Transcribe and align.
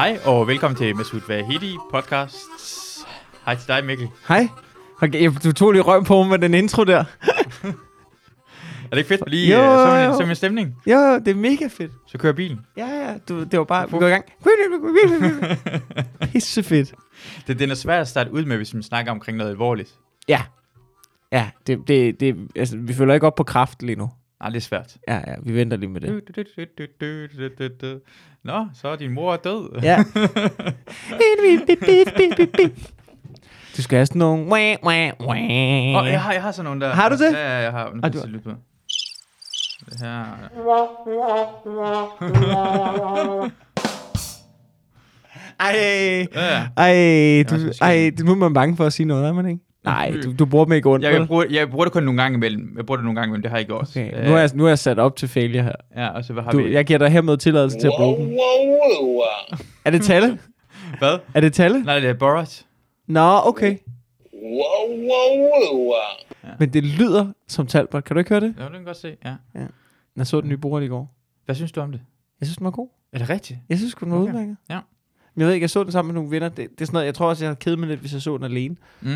Hej 0.00 0.18
og 0.24 0.46
velkommen 0.46 0.76
til 0.76 0.96
Masoud 0.96 1.20
Vahidi 1.28 1.76
podcast. 1.90 2.36
Hej 3.44 3.56
til 3.56 3.68
dig 3.68 3.84
Mikkel. 3.84 4.08
Hej. 4.28 4.48
Okay, 5.02 5.30
du 5.44 5.52
tog 5.52 5.72
lige 5.72 5.82
røv 5.82 6.04
på 6.04 6.22
med 6.22 6.38
den 6.38 6.54
intro 6.54 6.84
der. 6.84 7.04
Er 8.84 8.90
det 8.90 8.96
ikke 8.96 9.08
fedt? 9.08 9.22
Lige 9.26 9.56
Jo, 9.56 9.64
jo, 9.64 9.86
så, 9.86 9.96
jo. 9.96 10.10
en, 10.10 10.16
så 10.16 10.22
en 10.22 10.34
stemning. 10.34 10.76
Ja, 10.86 11.18
det 11.18 11.28
er 11.28 11.34
mega 11.34 11.66
fedt. 11.66 11.92
Så 12.06 12.18
kører 12.18 12.32
bilen. 12.32 12.60
Ja, 12.76 12.86
ja, 12.86 13.14
du, 13.28 13.44
det 13.44 13.58
var 13.58 13.64
bare, 13.64 13.90
vi 13.90 13.98
går 13.98 14.06
i 14.06 14.10
gang. 14.10 14.24
Pisse 16.32 16.62
fedt. 16.62 16.94
Det, 17.46 17.58
den 17.58 17.70
er 17.70 17.74
svært 17.74 18.00
at 18.00 18.08
starte 18.08 18.32
ud 18.32 18.44
med, 18.44 18.56
hvis 18.56 18.74
man 18.74 18.82
snakker 18.82 19.12
omkring 19.12 19.38
noget 19.38 19.50
alvorligt. 19.50 19.94
Ja. 20.28 20.42
Ja, 21.32 21.50
det, 21.66 21.78
det, 21.88 22.20
det, 22.20 22.36
altså, 22.56 22.76
vi 22.76 22.94
følger 22.94 23.14
ikke 23.14 23.26
op 23.26 23.34
på 23.34 23.44
kraft 23.44 23.82
lige 23.82 23.96
nu. 23.96 24.10
Nej, 24.40 24.48
det 24.50 24.56
er 24.56 24.60
svært. 24.60 24.96
Ja, 25.08 25.14
ja, 25.26 25.34
vi 25.42 25.54
venter 25.54 25.76
lige 25.76 25.90
med 25.90 26.00
det. 26.00 26.08
Nå, 28.44 28.66
så 28.74 28.88
er 28.88 28.96
din 28.96 29.12
mor 29.12 29.36
død. 29.36 29.80
Ja. 29.82 30.04
Du 33.76 33.82
skal 33.82 33.96
have 33.96 34.06
sådan 34.06 34.18
nogle... 34.18 34.52
Wah. 34.52 34.76
Og 34.82 34.94
jeg 36.08 36.22
har, 36.22 36.32
jeg 36.32 36.42
har 36.42 36.52
sådan 36.52 36.64
nogle 36.64 36.80
der. 36.80 36.92
Har 36.94 37.08
du 37.08 37.14
det? 37.16 37.32
Ja, 37.32 37.56
ja, 37.58 37.62
jeg 37.62 37.72
har. 37.72 37.90
Nu 37.94 38.00
kan 38.00 38.12
du- 38.12 38.26
lytte 38.26 38.44
på. 38.50 38.54
Det 39.90 40.00
her. 40.00 40.24
Ej, 45.60 46.26
Ja. 46.34 46.66
ej, 46.76 47.44
du, 47.50 47.56
ej, 47.80 48.10
du 48.18 48.24
nu 48.24 48.30
er 48.32 48.36
man 48.36 48.54
bange 48.54 48.76
for 48.76 48.86
at 48.86 48.92
sige 48.92 49.06
noget, 49.06 49.28
er 49.28 49.32
man 49.32 49.46
ikke? 49.48 49.60
Nej, 49.84 50.14
du, 50.24 50.32
du 50.38 50.46
bruger 50.46 50.64
dem 50.64 50.72
ikke 50.72 50.88
ondt. 50.90 51.04
Jeg, 51.04 51.12
jeg, 51.14 51.26
bruger, 51.26 51.44
jeg 51.50 51.70
bruger 51.70 51.84
det 51.84 51.92
kun 51.92 52.02
nogle 52.02 52.22
gange 52.22 52.36
imellem. 52.36 52.74
Jeg 52.76 52.86
bruger 52.86 52.96
det 52.96 53.04
nogle 53.04 53.20
gange 53.20 53.28
imellem, 53.30 53.42
det 53.42 53.50
har 53.50 53.56
jeg 53.58 53.60
ikke 53.62 53.74
også. 53.74 54.00
Okay, 54.00 54.26
nu 54.28 54.34
er, 54.34 54.38
jeg, 54.38 54.50
nu 54.54 54.64
er 54.64 54.68
jeg 54.68 54.78
sat 54.78 54.98
op 54.98 55.16
til 55.16 55.28
failure 55.28 55.62
her. 55.62 55.72
Ja, 55.96 56.08
og 56.08 56.24
så 56.24 56.32
hvad 56.32 56.42
har 56.42 56.50
Du, 56.50 56.62
vi? 56.62 56.72
jeg 56.74 56.84
giver 56.84 56.98
dig 56.98 57.08
hermed 57.08 57.36
tilladelse 57.36 57.78
til 57.78 57.86
at 57.86 57.92
bruge 57.98 58.16
dem. 58.16 58.32
Er 59.84 59.90
det 59.90 60.02
Talle? 60.02 60.38
Hvad? 60.98 61.18
Er 61.34 61.40
det 61.40 61.52
Talle? 61.52 61.82
Nej, 61.84 62.00
det 62.00 62.08
er 62.10 62.14
Borat. 62.14 62.66
Nå, 63.06 63.40
okay. 63.44 63.76
Men 66.58 66.72
det 66.72 66.84
lyder 66.84 67.26
som 67.48 67.66
Talbot. 67.66 68.04
Kan 68.04 68.14
du 68.14 68.18
ikke 68.18 68.28
høre 68.30 68.40
det? 68.40 68.54
Ja, 68.58 68.62
det 68.62 68.70
kan 68.70 68.74
jeg 68.78 68.84
godt 68.86 68.96
se. 68.96 69.16
Ja. 69.24 69.34
Jeg 70.16 70.26
så 70.26 70.40
den 70.40 70.48
nye 70.48 70.56
Borat 70.56 70.82
i 70.82 70.86
går. 70.86 71.14
Hvad 71.44 71.54
synes 71.54 71.72
du 71.72 71.80
om 71.80 71.92
det? 71.92 72.00
Jeg 72.40 72.46
synes, 72.46 72.56
den 72.56 72.64
var 72.64 72.70
god. 72.70 72.88
Er 73.12 73.18
det 73.18 73.30
rigtigt? 73.30 73.58
Jeg 73.68 73.78
synes, 73.78 73.94
den 73.94 74.10
var 74.10 74.16
Okay. 74.18 74.28
udmærket. 74.32 74.56
Ja. 74.70 74.78
Men 75.34 75.40
jeg 75.40 75.46
ved 75.46 75.54
ikke, 75.54 75.64
jeg 75.64 75.70
så 75.70 75.82
den 75.84 75.92
sammen 75.92 76.08
med 76.14 76.14
nogle 76.14 76.30
venner. 76.30 76.48
Det, 76.48 76.56
det 76.56 76.80
er 76.80 76.84
sådan 76.86 76.92
noget, 76.96 77.06
jeg 77.06 77.14
tror 77.14 77.28
også, 77.28 77.44
jeg 77.44 77.48
havde 77.48 77.58
kedet 77.60 77.78
mig 77.78 77.88
lidt, 77.88 78.00
hvis 78.00 78.12
jeg 78.12 78.22
så 78.22 78.36
den 78.36 78.44
alene. 78.44 78.76
Mm. 79.00 79.08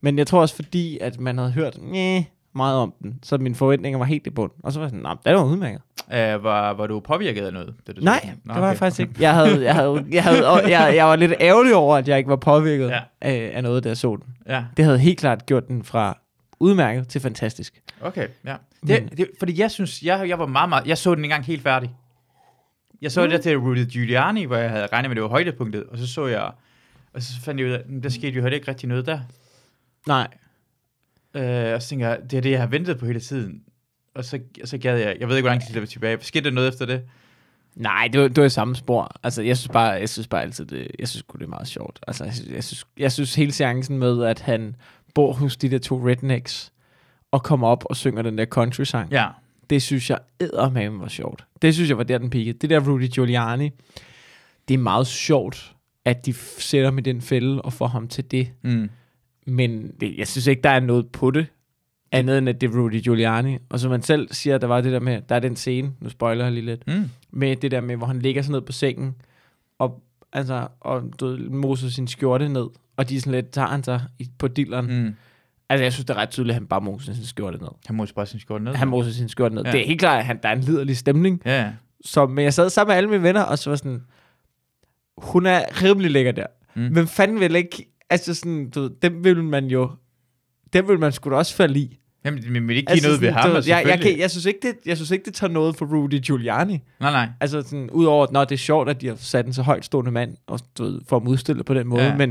Men 0.00 0.18
jeg 0.18 0.26
tror 0.26 0.40
også, 0.40 0.54
fordi 0.54 0.98
at 1.00 1.20
man 1.20 1.38
havde 1.38 1.50
hørt 1.52 1.78
Næh, 1.82 2.24
meget 2.54 2.76
om 2.78 2.94
den, 3.02 3.18
så 3.22 3.38
mine 3.38 3.54
forventninger 3.54 3.98
var 3.98 4.04
helt 4.04 4.26
i 4.26 4.30
bund. 4.30 4.50
Og 4.62 4.72
så 4.72 4.78
var 4.78 4.86
jeg 4.86 4.90
sådan, 4.90 5.02
nej, 5.02 5.14
den 5.24 5.34
var 5.34 5.44
udmærket. 5.44 5.80
Uh, 6.06 6.44
var, 6.44 6.72
var 6.72 6.86
du 6.86 7.00
påvirket 7.00 7.46
af 7.46 7.52
noget? 7.52 7.74
Da 7.86 7.92
du 7.92 8.00
Nej? 8.00 8.20
Nå, 8.44 8.54
det 8.54 8.60
var 8.60 8.66
jeg 8.66 8.70
okay. 8.70 8.78
faktisk 8.78 9.00
ikke. 9.00 9.12
Jeg, 9.20 9.34
havde, 9.34 9.64
jeg, 9.64 9.74
havde, 9.74 10.04
jeg, 10.10 10.24
havde, 10.24 10.48
jeg, 10.78 10.96
jeg 10.96 11.06
var 11.06 11.16
lidt 11.16 11.32
ærgerlig 11.40 11.74
over, 11.74 11.96
at 11.96 12.08
jeg 12.08 12.18
ikke 12.18 12.30
var 12.30 12.36
påvirket 12.36 12.88
Ja. 12.88 13.00
af, 13.20 13.50
af 13.54 13.62
noget, 13.62 13.86
jeg 13.86 13.96
så 13.96 14.16
den. 14.16 14.34
Ja, 14.46 14.64
Det 14.76 14.84
havde 14.84 14.98
helt 14.98 15.18
klart 15.18 15.46
gjort 15.46 15.68
den 15.68 15.84
fra 15.84 16.18
udmærket 16.60 17.08
til 17.08 17.20
fantastisk. 17.20 17.80
okay. 18.00 18.28
Ja. 18.46 18.54
Det, 18.86 19.08
det, 19.16 19.28
fordi 19.38 19.60
jeg 19.60 19.70
synes, 19.70 20.02
jeg, 20.02 20.28
jeg 20.28 20.38
var 20.38 20.46
meget, 20.46 20.68
meget... 20.68 20.86
Jeg 20.86 20.98
så 20.98 21.14
den 21.14 21.24
engang 21.24 21.44
helt 21.44 21.62
færdig. 21.62 21.90
Jeg 23.02 23.12
så 23.12 23.20
mm. 23.24 23.30
det 23.30 23.36
der 23.36 23.42
til 23.42 23.58
Rudy 23.58 23.84
Giuliani, 23.90 24.44
hvor 24.44 24.56
jeg 24.56 24.70
havde 24.70 24.86
regnet 24.86 25.08
med, 25.10 25.12
at 25.12 25.16
det 25.16 25.22
var 25.22 25.28
højdepunktet, 25.28 25.84
og 25.84 25.98
så 25.98 26.06
så 26.06 26.26
jeg... 26.26 26.50
Og 27.14 27.22
så 27.22 27.40
fandt 27.40 27.60
jeg 27.60 27.68
ud 27.68 27.72
af, 27.72 27.82
der 28.02 28.08
skete 28.08 28.32
jo 28.36 28.42
heller 28.42 28.56
ikke 28.56 28.68
rigtig 28.68 28.88
noget 28.88 29.06
der. 29.06 29.20
Nej. 30.08 30.28
Øh, 31.34 31.74
og 31.74 31.82
så 31.82 31.88
tænker 31.88 32.08
jeg, 32.08 32.18
det 32.30 32.36
er 32.36 32.40
det, 32.40 32.50
jeg 32.50 32.60
har 32.60 32.66
ventet 32.66 32.98
på 32.98 33.06
hele 33.06 33.20
tiden. 33.20 33.62
Og 34.14 34.24
så, 34.24 34.40
og 34.62 34.68
så 34.68 34.78
gad 34.78 34.98
jeg... 34.98 35.16
Jeg 35.20 35.28
ved 35.28 35.36
ikke, 35.36 35.44
hvor 35.44 35.50
lang 35.50 35.62
tid 35.66 35.74
det 35.74 35.80
var 35.82 35.86
tilbage. 35.86 36.18
Skete 36.20 36.44
der 36.44 36.50
noget 36.54 36.68
efter 36.68 36.86
det? 36.86 37.02
Nej, 37.76 38.08
det 38.12 38.20
var, 38.20 38.28
det 38.28 38.36
var 38.36 38.44
i 38.44 38.50
samme 38.50 38.76
spor. 38.76 39.10
Altså, 39.22 39.42
jeg 39.42 39.56
synes 39.56 39.68
bare, 39.72 39.88
jeg 39.90 40.08
synes 40.08 40.26
bare 40.28 40.42
altid, 40.42 40.64
det, 40.66 40.88
jeg 40.98 41.08
synes 41.08 41.24
det 41.32 41.42
er 41.42 41.46
meget 41.46 41.68
sjovt. 41.68 41.98
Altså, 42.06 42.24
jeg 42.24 42.34
synes, 42.34 42.50
jeg 42.50 42.64
synes, 42.64 42.84
jeg 42.98 43.12
synes 43.12 43.34
hele 43.34 43.52
seancen 43.52 43.98
med, 43.98 44.24
at 44.24 44.40
han 44.40 44.76
bor 45.14 45.32
hos 45.32 45.56
de 45.56 45.70
der 45.70 45.78
to 45.78 46.08
rednecks, 46.08 46.72
og 47.30 47.42
kommer 47.42 47.68
op 47.68 47.84
og 47.84 47.96
synger 47.96 48.22
den 48.22 48.38
der 48.38 48.44
country-sang, 48.46 49.12
Ja. 49.12 49.28
det 49.70 49.82
synes 49.82 50.10
jeg 50.10 50.18
eddermame 50.40 51.00
var 51.00 51.08
sjovt. 51.08 51.44
Det 51.62 51.74
synes 51.74 51.88
jeg 51.88 51.98
var 51.98 52.04
der, 52.04 52.18
den 52.18 52.30
peakede. 52.30 52.58
Det 52.58 52.70
der 52.70 52.80
Rudy 52.88 53.08
Giuliani, 53.14 53.70
det 54.68 54.74
er 54.74 54.78
meget 54.78 55.06
sjovt, 55.06 55.74
at 56.04 56.26
de 56.26 56.32
sætter 56.58 56.90
med 56.90 57.02
den 57.02 57.20
fælde 57.22 57.62
og 57.62 57.72
får 57.72 57.86
ham 57.86 58.08
til 58.08 58.30
det. 58.30 58.50
Mm. 58.62 58.90
Men 59.48 59.92
det, 60.00 60.14
jeg 60.18 60.28
synes 60.28 60.46
ikke, 60.46 60.62
der 60.62 60.70
er 60.70 60.80
noget 60.80 61.08
på 61.08 61.30
det, 61.30 61.46
andet 62.12 62.38
end 62.38 62.48
at 62.48 62.60
det 62.60 62.70
er 62.70 62.78
Rudy 62.80 63.02
Giuliani. 63.02 63.58
Og 63.68 63.80
som 63.80 63.90
man 63.90 64.02
selv 64.02 64.28
siger, 64.32 64.58
der 64.58 64.66
var 64.66 64.80
det 64.80 64.92
der 64.92 65.00
med, 65.00 65.22
der 65.28 65.34
er 65.34 65.40
den 65.40 65.56
scene, 65.56 65.92
nu 66.00 66.08
spoiler 66.08 66.44
jeg 66.44 66.52
lige 66.52 66.66
lidt, 66.66 66.86
Mm. 66.86 67.04
med 67.30 67.56
det 67.56 67.70
der 67.70 67.80
med, 67.80 67.96
hvor 67.96 68.06
han 68.06 68.18
ligger 68.18 68.42
sig 68.42 68.52
ned 68.52 68.60
på 68.60 68.72
sengen, 68.72 69.14
og, 69.78 70.02
altså, 70.32 70.68
og 70.80 71.02
du 71.20 71.38
moser 71.50 71.88
sin 71.88 72.08
skjorte 72.08 72.48
ned, 72.48 72.66
og 72.96 73.08
de 73.08 73.20
sådan 73.20 73.32
lidt, 73.32 73.50
tager 73.50 73.68
han 73.68 73.84
sig 73.84 74.02
på 74.38 74.48
dilleren. 74.48 74.86
Mm. 75.04 75.14
Altså, 75.68 75.82
jeg 75.82 75.92
synes, 75.92 76.04
det 76.04 76.14
er 76.14 76.18
ret 76.18 76.30
tydeligt, 76.30 76.50
at 76.50 76.54
han 76.60 76.66
bare 76.66 76.80
moser 76.80 77.12
sin 77.14 77.24
skjorte 77.24 77.58
ned. 77.58 77.68
Han 77.86 77.96
må 77.96 78.06
bare 78.16 78.26
sin 78.26 78.40
skjorte 78.40 78.64
ned. 78.64 78.74
Han 78.74 78.88
moser 78.88 79.10
sin 79.12 79.28
skjorte 79.28 79.54
ned. 79.54 79.64
Ja. 79.64 79.72
Det 79.72 79.80
er 79.80 79.86
helt 79.86 80.00
klart, 80.00 80.18
at 80.18 80.24
han, 80.26 80.38
der 80.42 80.48
er 80.48 80.52
en 80.52 80.60
liderlig 80.60 80.96
stemning. 80.96 81.42
Ja. 81.44 81.72
Så, 82.04 82.26
men 82.26 82.44
jeg 82.44 82.54
sad 82.54 82.70
sammen 82.70 82.90
med 82.90 82.96
alle 82.96 83.10
mine 83.10 83.22
venner, 83.22 83.42
og 83.42 83.58
så 83.58 83.70
var 83.70 83.76
sådan, 83.76 84.02
hun 85.18 85.46
er 85.46 85.82
rimelig 85.82 86.10
lækker 86.10 86.32
der. 86.32 86.46
Mm. 86.74 86.82
Men 86.82 87.06
fanden 87.06 87.40
vil 87.40 87.56
ikke, 87.56 87.90
altså 88.10 88.34
sådan, 88.34 88.70
du 88.70 88.80
ved, 88.80 88.90
dem 89.02 89.24
vil 89.24 89.44
man 89.44 89.66
jo, 89.66 89.90
dem 90.72 90.88
vil 90.88 90.98
man 90.98 91.12
sgu 91.12 91.30
da 91.30 91.34
også 91.36 91.54
falde 91.54 91.78
i. 91.80 91.98
Jamen, 92.24 92.52
men 92.52 92.68
vil 92.68 92.76
ikke 92.76 92.92
give 92.92 93.02
noget 93.02 93.20
ved 93.20 93.28
sådan, 93.28 93.34
ham, 93.42 93.42
du 93.42 93.48
ved, 93.48 93.56
altså, 93.56 93.70
jeg, 93.70 93.84
jeg, 93.86 94.00
kan, 94.00 94.18
jeg, 94.18 94.30
synes 94.30 94.46
ikke, 94.46 94.58
det, 94.62 94.74
jeg 94.86 94.96
synes 94.96 95.10
ikke, 95.10 95.24
det 95.24 95.34
tager 95.34 95.50
noget 95.52 95.76
for 95.76 95.86
Rudy 95.86 96.20
Giuliani. 96.20 96.80
Nej, 97.00 97.10
nej. 97.10 97.28
Altså 97.40 97.62
sådan, 97.62 97.90
udover, 97.90 98.36
at 98.38 98.48
det 98.48 98.54
er 98.54 98.58
sjovt, 98.58 98.88
at 98.88 99.00
de 99.00 99.06
har 99.08 99.14
sat 99.16 99.46
en 99.46 99.52
så 99.52 99.62
højtstående 99.62 100.10
mand, 100.10 100.36
og 100.46 100.60
du 100.78 100.84
ved, 100.84 101.00
får 101.08 101.18
ham 101.18 101.28
udstillet 101.28 101.66
på 101.66 101.74
den 101.74 101.86
måde, 101.88 102.02
Ja. 102.02 102.08
ja. 102.08 102.16
men 102.16 102.30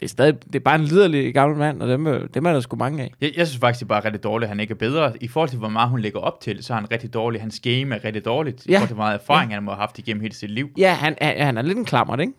det 0.00 0.04
er 0.04 0.08
stadig, 0.08 0.34
det 0.44 0.54
er 0.54 0.60
bare 0.60 0.74
en 0.74 0.84
liderlig 0.84 1.34
gammel 1.34 1.58
mand, 1.58 1.82
og 1.82 1.88
dem, 1.88 2.06
er- 2.06 2.26
dem 2.26 2.46
er 2.46 2.52
der 2.52 2.60
sgu 2.60 2.76
mange 2.76 3.02
af. 3.02 3.10
Jeg, 3.20 3.32
jeg 3.36 3.46
synes 3.46 3.60
faktisk, 3.60 3.80
det 3.80 3.84
er 3.84 3.88
bare 3.88 4.04
rigtig 4.04 4.22
dårligt, 4.24 4.44
at 4.46 4.48
han 4.48 4.60
ikke 4.60 4.72
er 4.72 4.76
bedre. 4.78 5.12
I 5.20 5.28
forhold 5.28 5.48
til, 5.50 5.58
hvor 5.58 5.68
meget 5.68 5.90
hun 5.90 6.00
lægger 6.00 6.20
op 6.20 6.40
til, 6.40 6.64
så 6.64 6.72
er 6.72 6.78
han 6.78 6.90
rigtig 6.92 7.14
dårlig. 7.14 7.40
Hans 7.40 7.60
game 7.60 7.94
er 7.94 8.04
rigtig 8.04 8.24
dårligt. 8.24 8.66
I 8.66 8.70
Ja. 8.70 8.76
forhold 8.76 8.88
til, 8.88 8.94
hvor 8.94 9.04
meget 9.04 9.20
erfaring 9.20 9.54
han 9.54 9.62
må 9.62 9.70
have 9.70 9.80
haft 9.80 9.98
igennem 9.98 10.20
hele 10.22 10.34
sit 10.34 10.50
liv. 10.50 10.68
Ja, 10.78 10.92
han, 10.94 11.16
han 11.20 11.58
er 11.58 11.62
lidt 11.62 11.78
en 11.78 11.84
klammer, 11.84 12.16
ikke? 12.16 12.32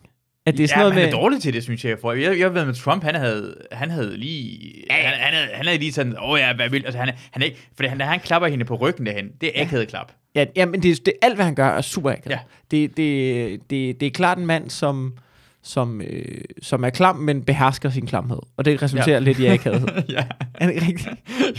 At 0.46 0.56
det 0.56 0.64
er 0.64 0.68
sådan 0.68 0.78
ja, 0.78 0.82
noget 0.82 0.94
men 0.94 1.02
med... 1.02 1.04
han 1.04 1.14
er 1.14 1.20
dårlig 1.20 1.42
til 1.42 1.52
det, 1.54 1.62
synes 1.62 1.84
jeg. 1.84 1.96
For 2.00 2.12
jeg, 2.12 2.38
jeg 2.38 2.54
ved 2.54 2.64
med 2.64 2.74
Trump, 2.74 3.02
han 3.02 3.14
havde, 3.14 3.54
han 3.72 3.90
havde 3.90 4.16
lige... 4.16 4.72
Han, 4.90 5.04
han, 5.04 5.34
havde, 5.34 5.48
han 5.54 5.66
havde 5.66 5.78
lige 5.78 5.92
sådan, 5.92 6.12
åh 6.18 6.30
oh, 6.30 6.38
ja, 6.40 6.54
hvad 6.54 6.68
vil... 6.70 6.84
Altså, 6.84 6.98
han, 6.98 7.10
han 7.30 7.42
er 7.42 7.46
ikke... 7.46 7.68
Fordi 7.76 7.88
han, 7.88 8.00
han 8.00 8.20
klapper 8.20 8.48
hende 8.48 8.64
på 8.64 8.74
ryggen 8.74 9.06
derhen. 9.06 9.28
Det 9.40 9.50
er 9.54 9.62
akavet 9.62 9.88
klap. 9.88 10.12
Ja, 10.34 10.44
ja 10.56 10.66
men 10.66 10.82
det, 10.82 11.06
det, 11.06 11.14
alt, 11.22 11.34
hvad 11.34 11.44
han 11.44 11.54
gør, 11.54 11.68
er 11.68 11.80
super 11.80 12.10
akavet. 12.10 12.30
Ja. 12.30 12.38
Det, 12.70 12.96
det, 12.96 13.60
det, 13.70 14.00
det 14.00 14.06
er 14.06 14.10
klart 14.10 14.38
en 14.38 14.46
mand, 14.46 14.70
som, 14.70 15.14
som, 15.62 16.00
øh, 16.00 16.44
som 16.62 16.84
er 16.84 16.90
klam, 16.90 17.16
men 17.16 17.42
behersker 17.42 17.90
sin 17.90 18.06
klamhed. 18.06 18.38
Og 18.56 18.64
det 18.64 18.82
resulterer 18.82 19.08
Ja. 19.08 19.12
ja. 19.12 19.18
lidt 19.18 19.38
i 19.38 19.46
akavighed. 19.46 19.88
ja. 20.08 20.24
er 20.54 20.66
det 20.66 20.82
rigtigt? 20.82 21.08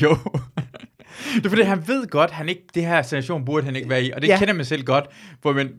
Jo. 0.01 0.17
Det 1.35 1.45
er 1.45 1.49
fordi, 1.49 1.61
han 1.61 1.83
ved 1.87 2.07
godt, 2.07 2.31
han 2.31 2.49
ikke, 2.49 2.63
det 2.75 2.85
her 2.85 3.01
situation 3.01 3.45
burde 3.45 3.65
han 3.65 3.75
ikke 3.75 3.89
være 3.89 4.03
i, 4.03 4.11
og 4.11 4.21
det 4.21 4.27
ja. 4.27 4.33
Ja. 4.33 4.39
kender 4.39 4.53
man 4.53 4.65
selv 4.65 4.83
godt, 4.83 5.05
hvor 5.41 5.53
man, 5.53 5.69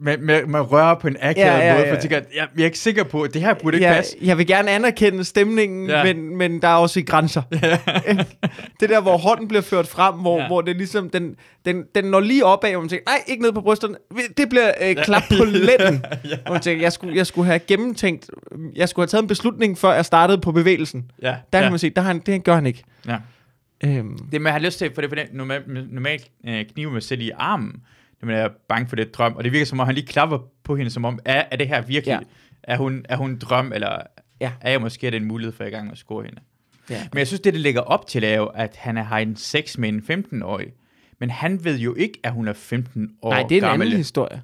man, 0.00 0.18
man, 0.22 0.50
man 0.50 0.62
rører 0.62 0.94
på 0.94 1.08
en 1.08 1.16
akavet 1.20 1.36
Ja, 1.46 1.58
ja, 1.66 1.72
måde, 1.72 1.82
ja. 1.82 1.90
for 1.90 1.94
jeg 1.94 2.00
tænker, 2.02 2.16
jeg, 2.16 2.46
jeg 2.56 2.62
er 2.62 2.64
ikke 2.66 2.78
sikker 2.78 3.04
på, 3.04 3.22
at 3.22 3.34
det 3.34 3.42
her 3.42 3.54
burde 3.54 3.76
ikke 3.76 3.86
passe. 3.88 4.16
jeg 4.22 4.38
vil 4.38 4.46
gerne 4.46 4.70
anerkende 4.70 5.24
stemningen, 5.24 5.88
Ja. 5.88 5.98
ja. 6.06 6.14
men, 6.14 6.36
men 6.36 6.62
der 6.62 6.68
er 6.68 6.74
også 6.74 7.02
grænser. 7.06 7.42
det 8.80 8.88
der, 8.88 9.00
hvor 9.00 9.16
hånden 9.16 9.48
bliver 9.48 9.62
ført 9.62 9.86
frem, 9.88 10.14
hvor, 10.14 10.36
Ja. 10.36 10.42
ja. 10.42 10.46
hvor 10.48 10.60
det 10.60 10.76
ligesom, 10.76 11.10
den, 11.10 11.34
den, 11.64 11.84
den 11.94 12.04
når 12.04 12.20
lige 12.20 12.44
opad, 12.44 12.70
hvor 12.70 12.80
man 12.80 12.88
tænker, 12.88 13.10
nej, 13.10 13.22
ikke 13.26 13.42
ned 13.42 13.52
på 13.52 13.60
brysterne. 13.60 13.94
Det 14.36 14.48
bliver 14.48 14.70
øh, 14.82 14.96
klap 14.96 15.22
på 15.38 15.44
lænden. 15.66 16.04
ja. 16.30 16.36
Hvor 16.44 16.52
man 16.52 16.60
tænker, 16.62 16.82
jeg 16.84 16.92
skulle, 16.92 17.16
jeg 17.16 17.26
skulle 17.26 17.46
have 17.46 17.58
gennemtænkt, 17.58 18.30
jeg 18.76 18.88
skulle 18.88 19.02
have 19.04 19.08
taget 19.10 19.22
en 19.22 19.28
beslutning, 19.28 19.78
før 19.78 19.92
jeg 19.92 20.04
startede 20.04 20.38
på 20.38 20.52
bevægelsen. 20.52 21.10
Ja, 21.22 21.34
Der 21.52 21.58
ja. 21.58 21.64
kan 21.64 21.72
man 21.72 21.78
sige, 21.78 21.90
der 21.90 22.02
han, 22.02 22.18
det 22.18 22.44
gør 22.44 22.54
han 22.54 22.66
ikke. 22.66 22.84
ja. 23.08 23.16
Øhm, 23.84 24.18
Det 24.32 24.40
at 24.46 24.52
have 24.52 24.62
lyst 24.62 24.78
til, 24.78 24.90
for 24.94 25.00
det 25.02 25.06
er 25.06 25.10
for 25.10 25.16
det, 25.16 25.32
normalt, 25.32 25.92
normalt 25.92 26.30
øh, 26.46 26.64
selv 27.02 27.20
i 27.20 27.30
armen, 27.30 27.82
når 28.22 28.26
man 28.26 28.36
er 28.36 28.48
bange 28.68 28.88
for 28.88 28.96
det 28.96 29.14
drøm, 29.14 29.32
og 29.36 29.44
det 29.44 29.52
virker 29.52 29.66
som 29.66 29.80
om, 29.80 29.86
han 29.86 29.94
lige 29.94 30.06
klapper 30.06 30.38
på 30.64 30.76
hende, 30.76 30.90
som 30.90 31.04
om, 31.04 31.18
er, 31.24 31.44
er 31.50 31.56
det 31.56 31.68
her 31.68 31.80
virkelig, 31.80 32.12
ja. 32.12 32.18
Er, 32.62 32.76
hun, 32.76 33.06
er 33.08 33.16
hun 33.16 33.30
en 33.30 33.38
drøm, 33.38 33.72
eller 33.72 33.98
Ja. 34.40 34.52
er 34.60 34.70
jeg 34.70 34.80
måske 34.80 35.10
den 35.10 35.24
mulighed 35.24 35.52
for, 35.52 35.64
at 35.64 35.70
jeg 35.70 35.72
er 35.72 35.76
i 35.76 35.78
gang 35.78 35.86
med 35.86 35.92
at 35.92 35.98
score 35.98 36.24
hende? 36.24 36.40
ja. 36.90 37.06
Men 37.12 37.18
jeg 37.18 37.26
synes, 37.26 37.40
det, 37.40 37.52
det 37.52 37.60
lægger 37.62 37.80
op 37.80 38.06
til, 38.06 38.24
er 38.24 38.36
jo, 38.36 38.46
at 38.46 38.76
han 38.76 38.96
er- 38.96 39.02
har 39.02 39.18
en 39.18 39.36
sex 39.36 39.78
med 39.78 39.88
en 39.88 40.02
15-årig. 40.10 40.66
Men 41.20 41.30
han 41.30 41.64
ved 41.64 41.78
jo 41.78 41.94
ikke, 41.94 42.18
at 42.22 42.32
hun 42.32 42.48
er 42.48 42.52
15 42.52 43.10
år 43.22 43.30
Nej, 43.30 43.42
det 43.42 43.52
er 43.52 43.56
en 43.62 43.68
gammel. 43.68 43.86
anden 43.86 43.96
historie. 43.98 44.42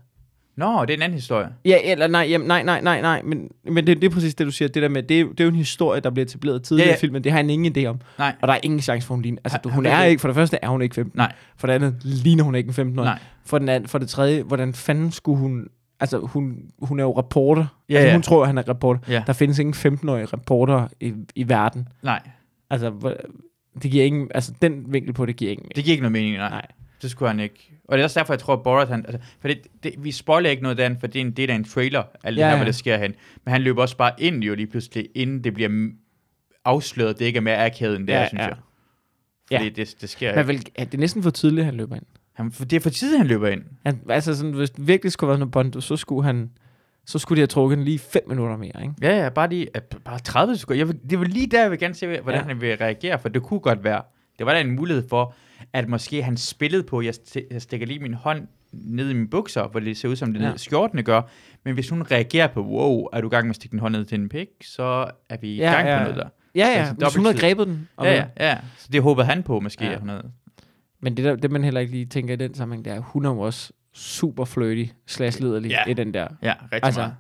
Nå, 0.57 0.83
det 0.85 0.91
er 0.91 0.95
en 0.97 1.03
anden 1.03 1.15
historie. 1.15 1.49
Ja, 1.65 1.79
eller 1.85 2.07
nej, 2.07 2.27
jamen, 2.31 2.49
nej, 2.49 2.63
nej, 2.63 2.81
nej, 2.81 3.01
nej, 3.01 3.23
men, 3.25 3.51
men 3.65 3.87
det, 3.87 4.03
det 4.03 4.05
er 4.11 4.11
præcis 4.15 4.35
det, 4.35 4.47
du 4.47 4.51
siger. 4.51 4.69
Det 4.69 4.83
der 4.83 4.89
med, 4.89 5.03
det 5.03 5.17
er, 5.17 5.21
jo- 5.21 5.31
det 5.31 5.41
er 5.41 5.45
jo 5.45 5.51
en 5.51 5.57
historie, 5.57 6.01
der 6.01 6.11
bliver 6.11 6.25
etableret 6.27 6.63
tidligere 6.63 6.87
Ja, 6.87 6.89
ja, 6.89 6.91
ja. 6.91 6.95
ja. 6.95 6.99
i 6.99 7.01
filmen. 7.01 7.25
Det 7.25 7.33
har 7.33 7.37
han 7.37 7.51
ingen 7.51 7.77
idé 7.77 7.87
om. 7.87 8.01
Nej, 8.19 8.35
Og 8.43 8.49
der 8.49 8.55
er 8.55 8.59
ingen 8.63 8.81
chance 8.81 9.07
for, 9.07 9.15
hun 9.15 9.23
ligner. 9.23 9.39
Altså, 9.45 9.59
hun 9.69 9.87
er 9.87 10.03
ikke, 10.05 10.21
for 10.21 10.29
det 10.29 10.35
første 10.35 10.59
er 10.63 10.69
hun 10.69 10.83
ikke 10.83 10.95
15. 10.95 11.19
nej, 11.19 11.33
For 11.57 11.67
det 11.67 11.75
andet 11.75 11.97
ligner 12.05 12.45
hun 12.45 12.55
ikke 12.55 12.69
en 12.69 12.75
15 12.75 12.99
år. 12.99 13.05
nej. 13.05 13.19
For, 13.45 13.59
den 13.59 13.69
anden, 13.69 13.89
for 13.89 13.99
det 13.99 14.09
tredje, 14.09 14.43
hvordan 14.43 14.75
fanden 14.75 15.13
skulle 15.13 15.39
hun... 15.39 15.67
Altså, 16.01 16.19
hun, 16.19 16.57
hun 16.83 16.99
er 17.01 17.05
jo 17.05 17.19
reporter. 17.19 17.67
Ja, 17.89 17.95
altså, 17.95 18.07
ja. 18.09 18.13
hun 18.15 18.23
tror, 18.23 18.41
at 18.43 18.47
han 18.49 18.59
er 18.59 18.69
reporter. 18.69 19.01
Ja. 19.09 19.23
Der 19.27 19.33
findes 19.33 19.59
ingen 19.59 19.75
15-årige 19.99 20.25
reporter 20.27 20.89
i, 21.01 21.13
i 21.35 21.49
verden. 21.49 21.89
Nej, 22.03 22.21
Altså, 22.71 22.93
det 23.83 23.91
giver 23.91 24.05
ingen... 24.05 24.29
Altså, 24.35 24.53
den 24.63 24.85
vinkel 24.89 25.13
på 25.13 25.27
det 25.27 25.37
giver 25.37 25.51
ingen 25.51 25.63
mening. 25.65 25.77
det 25.77 25.85
giver 25.85 25.93
ikke 25.93 26.03
noget 26.03 26.13
mening, 26.13 26.37
nej. 26.37 26.51
Nej. 26.51 26.67
Det 27.03 27.11
skulle 27.11 27.29
han 27.29 27.41
ikke. 27.41 27.73
Og 27.85 27.99
det 27.99 28.03
er 28.03 28.05
også 28.05 28.21
derfor, 28.21 28.33
jeg 28.33 28.39
tror, 28.41 28.55
at 28.55 28.63
Borat, 28.63 28.89
han, 28.89 29.05
altså, 29.09 29.29
for 29.41 29.49
det, 29.49 29.59
det, 29.83 29.95
vi 29.99 30.11
spoiler 30.13 30.51
ikke 30.51 30.63
noget 30.63 30.81
af 30.81 30.97
for 31.01 31.07
det 31.07 31.17
er 31.17 31.21
en 31.21 31.31
del 31.31 31.51
af 31.51 31.55
en 31.55 31.65
trailer, 31.65 32.03
alt 32.25 32.37
det 32.37 32.43
Ja, 32.43 32.47
her, 32.47 32.51
ja. 32.51 32.57
hvad 32.57 32.67
der 32.67 32.73
sker 32.73 32.97
hen. 32.97 33.15
Men 33.45 33.53
han 33.53 33.63
løber 33.63 33.83
også 33.83 33.97
bare 33.97 34.13
ind 34.19 34.45
jo 34.45 34.55
lige 34.55 34.67
pludselig, 34.67 35.09
inden 35.15 35.45
det 35.45 35.55
bliver 35.55 35.91
afsløret, 36.65 37.19
det 37.19 37.25
ikke 37.25 37.37
er 37.37 37.41
mere 37.41 37.65
akavet 37.67 37.97
end 37.97 38.07
det 38.07 38.13
Ja, 38.13 38.29
synes 38.29 38.41
ja. 38.41 38.47
jeg. 38.47 38.57
Fordi 39.53 39.65
Ja. 39.65 39.71
det, 39.71 39.95
det 40.01 40.09
sker 40.09 40.37
Men 40.37 40.49
vel, 40.49 40.67
ja, 40.79 40.85
det 40.85 40.95
er 40.95 40.99
næsten 40.99 41.23
for 41.23 41.31
tidligt, 41.31 41.65
han 41.65 41.75
løber 41.75 41.97
ind. 41.97 42.05
Han, 42.33 42.53
for 42.53 42.65
det 42.65 42.77
er 42.77 42.81
for 42.81 42.91
tid, 42.91 43.17
han 43.17 43.27
løber 43.27 43.49
ind. 43.49 43.63
Han, 43.87 44.01
altså 44.09 44.35
sådan, 44.37 44.53
hvis 44.53 44.71
det 44.71 44.87
virkelig 44.89 45.13
skulle 45.13 45.29
være 45.29 45.35
sådan 45.37 45.41
noget 45.41 45.53
Bondo, 45.53 45.81
så 45.81 45.97
skulle 45.97 46.25
han, 46.25 46.51
så 47.07 47.19
skulle 47.19 47.37
de 47.37 47.41
have 47.41 47.47
trukket 47.47 47.77
den 47.79 47.85
lige 47.85 47.99
5 47.99 48.23
minutter 48.29 48.57
mere, 48.57 48.83
ikke? 48.83 48.95
Ja, 49.03 49.23
ja, 49.23 49.29
bare 49.29 49.49
lige, 49.49 49.69
bare 50.05 50.19
30 50.19 50.57
sekunder. 50.57 50.79
Jeg 50.79 50.89
vil, 50.89 50.99
det 51.11 51.19
var 51.19 51.25
lige 51.25 51.47
der, 51.47 51.63
jeg 51.63 51.71
vil 51.71 51.79
gerne 51.79 51.95
se, 51.95 52.07
hvordan 52.07 52.25
Ja. 52.29 52.35
ja. 52.37 52.43
han 52.43 52.61
vil 52.61 52.77
reagere, 52.77 53.19
for 53.19 53.29
det 53.29 53.43
kunne 53.43 53.61
godt 53.61 53.85
være. 53.85 54.03
Det 54.39 54.47
var 54.47 54.53
da 54.55 54.61
en 54.61 54.71
mulighed 54.71 55.09
for, 55.09 55.35
at 55.73 55.89
måske 55.89 56.23
han 56.23 56.37
spillede 56.37 56.83
på, 56.83 57.01
jeg, 57.03 57.15
st- 57.15 57.47
jeg 57.51 57.63
stikker 57.63 57.87
lige 57.87 57.99
min 57.99 58.15
hånd 58.15 58.47
ned 58.73 59.11
i 59.11 59.15
mine 59.15 59.29
bukser, 59.29 59.69
hvor 59.69 59.81
det 59.81 59.97
ser 59.97 60.09
ud 60.09 60.17
som 60.17 60.33
det 60.33 60.41
Ja. 60.43 60.53
skjortene 60.57 61.03
gør. 61.03 61.23
Men 61.65 61.75
hvis 61.75 61.89
hun 61.89 62.03
reagerer 62.03 62.47
på, 62.47 62.63
wow, 62.63 63.07
er 63.13 63.21
du 63.21 63.27
i 63.27 63.31
gang 63.31 63.47
med 63.47 63.51
at 63.51 63.57
stikke 63.57 63.73
din 63.73 63.81
hånd 63.81 63.93
ned 63.97 64.05
til 64.05 64.21
en 64.21 64.29
pik, 64.29 64.49
så 64.65 65.11
er 65.29 65.37
vi 65.41 65.49
i 65.49 65.57
Ja, 65.57 65.73
gang 65.73 65.89
ja. 65.89 65.99
på 65.99 66.03
noget 66.03 66.17
der. 66.17 66.29
Ja, 66.55 66.67
ja, 66.67 66.73
Altså, 66.79 66.95
hvis 66.95 67.15
hun 67.17 67.25
havde 67.25 67.39
grebet 67.39 67.67
den. 67.67 67.89
Ja, 68.03 68.13
ja, 68.15 68.25
ja. 68.41 68.59
Så 68.79 68.89
det 68.93 69.03
håbede 69.03 69.27
han 69.27 69.43
på, 69.43 69.61
måske. 69.61 69.85
Ja. 69.85 69.93
At 69.93 70.01
hun 70.01 70.09
havde. 70.09 70.31
Men 71.01 71.17
det, 71.17 71.25
der, 71.25 71.37
det, 71.37 71.51
man 71.51 71.65
heller 71.65 71.81
ikke 71.81 71.93
lige 71.93 72.07
tænker 72.07 72.35
i 72.35 72.37
den 72.37 72.55
sammenhæng, 72.55 72.85
det 72.85 72.91
er, 72.91 72.97
at 72.97 73.03
hun 73.07 73.25
er 73.25 73.31
jo 73.31 73.41
også 73.41 73.73
super 73.95 74.45
flirty 74.45 74.93
slash 75.07 75.41
liderlig 75.41 75.71
Ja. 75.71 75.85
i 75.91 75.93
den 75.95 76.15
der. 76.15 76.29
Ja, 76.43 76.53
rigtig 76.63 76.85
altså, 76.85 77.01
meget. 77.01 77.15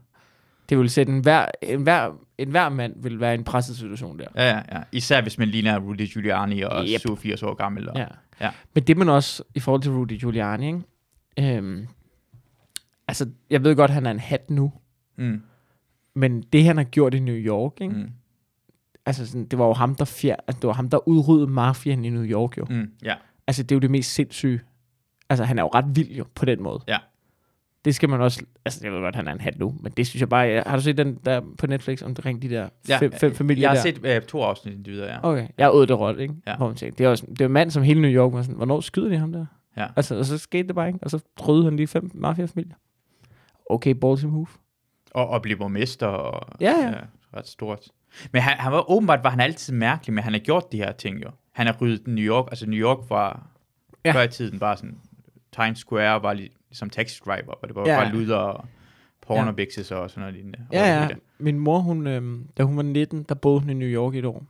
Det 0.69 0.79
vil 0.79 0.91
sætte 0.91 1.13
en 1.13 1.21
hver, 1.21 1.47
en 1.63 1.83
hver, 1.83 2.11
en 2.39 2.49
hver 2.51 2.69
mand 2.69 3.03
vil 3.03 3.21
være 3.21 3.35
i 3.35 3.39
en 3.39 3.45
presset 3.45 3.77
situation 3.77 4.19
der. 4.19 4.27
Ja, 4.37 4.49
ja, 4.49 4.63
ja. 4.73 4.83
Især 4.93 5.21
hvis 5.23 5.39
man 5.39 5.49
ligner 5.49 5.79
Rudy 5.79 6.13
Giuliani 6.13 6.63
og 6.63 6.83
Yep. 6.83 6.89
yep. 6.93 7.01
87 7.01 7.43
år 7.43 7.55
gammel. 7.55 7.89
Og, 7.89 7.97
Ja. 7.97 8.07
Ja. 8.41 8.51
Men 8.75 8.85
det 8.85 8.97
man 8.97 9.09
også, 9.09 9.43
i 9.55 9.61
forhold 9.61 9.83
til 9.83 9.93
Rudy 9.93 10.13
Giuliani, 10.21 10.67
ikke? 10.67 11.57
Øhm, 11.57 11.87
altså, 13.09 13.29
jeg 13.51 13.65
ved 13.65 13.77
godt, 13.77 13.91
han 13.91 14.07
er 14.07 14.11
en 14.11 14.21
hat 14.21 14.51
nu, 14.51 14.73
Mm, 15.17 15.43
men 16.15 16.43
det, 16.43 16.65
han 16.65 16.77
har 16.77 16.85
gjort 16.85 17.15
i 17.15 17.19
New 17.19 17.35
York, 17.35 17.81
ikke? 17.81 17.95
mm, 17.95 18.11
Altså, 19.07 19.27
sådan, 19.27 19.45
det 19.47 19.59
var 19.59 19.67
jo 19.67 19.73
ham, 19.73 19.95
der, 19.95 20.05
fjer, 20.05 20.37
altså, 20.49 20.61
det 20.61 20.67
var 20.69 20.75
ham, 20.75 20.91
der 20.91 21.09
udryddede 21.09 21.47
mafiaen 21.51 22.05
i 22.05 22.11
New 22.11 22.25
York, 22.25 22.59
jo. 22.59 22.67
mm, 22.71 22.91
ja. 23.03 23.15
Altså, 23.47 23.63
det 23.63 23.73
er 23.73 23.77
jo 23.77 23.81
det 23.81 23.91
mest 23.91 24.15
sindssyge. 24.15 24.61
Altså, 25.31 25.45
han 25.45 25.59
er 25.59 25.63
jo 25.63 25.69
ret 25.75 25.85
vild, 25.97 26.11
jo, 26.11 26.25
på 26.35 26.45
den 26.45 26.63
måde. 26.63 26.81
Ja. 26.89 26.99
Det 27.85 27.95
skal 27.95 28.09
man 28.09 28.21
også... 28.21 28.43
Altså, 28.65 28.81
jeg 28.85 28.93
ved 28.93 29.01
godt, 29.01 29.17
han 29.17 29.29
er 29.29 29.33
en 29.33 29.41
hat 29.41 29.59
nu, 29.59 29.75
men 29.81 29.93
det 29.93 30.07
synes 30.07 30.21
jeg 30.21 30.29
bare... 30.29 30.41
Jeg, 30.49 30.63
har 30.67 30.77
du 30.77 30.83
set 30.83 30.97
den 30.97 31.15
der 31.25 31.41
på 31.59 31.67
Netflix 31.67 32.03
omkring 32.03 32.43
de 32.43 32.49
der 32.51 32.69
ja. 32.89 32.99
fem, 32.99 33.13
fem 33.13 33.35
familier 33.35 33.63
Jeg 33.63 33.71
har 33.71 33.75
der? 33.75 33.83
set 33.83 34.17
øh, 34.17 34.23
to 34.23 34.43
afsnit 34.43 34.87
videre, 34.89 35.13
ja. 35.13 35.19
Okay, 35.23 35.49
jeg 35.59 35.71
åd 35.75 35.87
det 35.87 35.99
råt, 35.99 36.19
ikke? 36.19 36.35
Ja. 36.47 36.57
Hvor 36.57 36.67
man 36.67 36.77
det 36.77 37.01
er, 37.01 37.09
også, 37.09 37.27
det 37.31 37.41
er 37.41 37.45
en 37.47 37.53
mand, 37.53 37.71
som 37.71 37.83
hele 37.83 38.01
New 38.03 38.11
York 38.11 38.33
var 38.33 38.43
sådan, 38.43 38.57
hvornår 38.57 38.81
skyder 38.81 39.09
de 39.09 39.17
ham 39.19 39.33
der? 39.33 39.47
Ja. 39.77 39.87
Altså, 39.97 40.19
og 40.19 40.25
så 40.25 40.39
skete 40.39 40.67
det 40.69 40.75
bare, 40.75 40.87
ikke? 40.87 40.99
Og 41.03 41.11
så 41.11 41.19
rydde 41.49 41.65
han 41.65 41.77
lige 41.77 41.87
fem 41.87 42.11
mafiafamilier. 42.15 42.75
Okay, 43.71 43.91
ballsy 43.95 44.25
move. 44.25 44.47
Og, 45.11 45.29
og 45.29 45.43
blive 45.43 45.57
borgmester. 45.59 46.07
Og, 46.07 46.57
Ja, 46.61 46.73
ja. 46.89 46.93
ret 47.39 47.49
stort. 47.49 47.81
Men 48.33 48.43
han, 48.43 48.57
han 48.59 48.73
var 48.73 48.91
åbenbart 48.91 49.25
var 49.25 49.31
han 49.31 49.41
altid 49.41 49.73
mærkelig, 49.75 50.15
men 50.15 50.25
han 50.25 50.33
har 50.33 50.41
gjort 50.41 50.73
de 50.73 50.77
her 50.77 50.93
ting 50.93 51.23
jo. 51.25 51.31
Han 51.53 51.67
har 51.67 51.77
ryddet 51.81 52.07
New 52.09 52.25
York, 52.25 52.47
altså 52.51 52.67
New 52.67 52.79
York 52.81 52.99
var 53.11 53.47
Ja. 54.05 54.11
ja. 54.11 54.15
før 54.17 54.23
i 54.23 54.29
tiden 54.29 54.59
bare 54.59 54.77
sådan, 54.77 54.99
Times 55.53 55.79
Square 55.79 56.23
var 56.23 56.35
li- 56.35 56.62
ligesom 56.73 56.91
taxi 56.91 57.21
driver, 57.27 57.53
og 57.53 57.69
det 57.69 57.77
var 57.77 57.89
Ja. 57.89 58.01
bare 58.03 58.13
luder 58.13 58.37
og 58.37 58.65
porn 59.27 59.57
Ja. 59.57 59.97
og 60.03 60.11
sådan 60.11 60.21
noget 60.21 60.35
lignende. 60.35 60.59
Ja, 60.73 61.01
ja. 61.01 61.09
det. 61.09 61.19
Min 61.39 61.59
mor, 61.59 61.79
hun, 61.79 62.07
øhm, 62.07 62.49
da 62.59 62.63
hun 62.63 62.77
var 62.77 62.83
19, 62.83 63.23
der 63.23 63.35
boede 63.35 63.61
hun 63.61 63.71
i 63.71 63.75
New 63.75 63.89
York 63.89 64.15
et 64.15 64.25
år. 64.25 64.45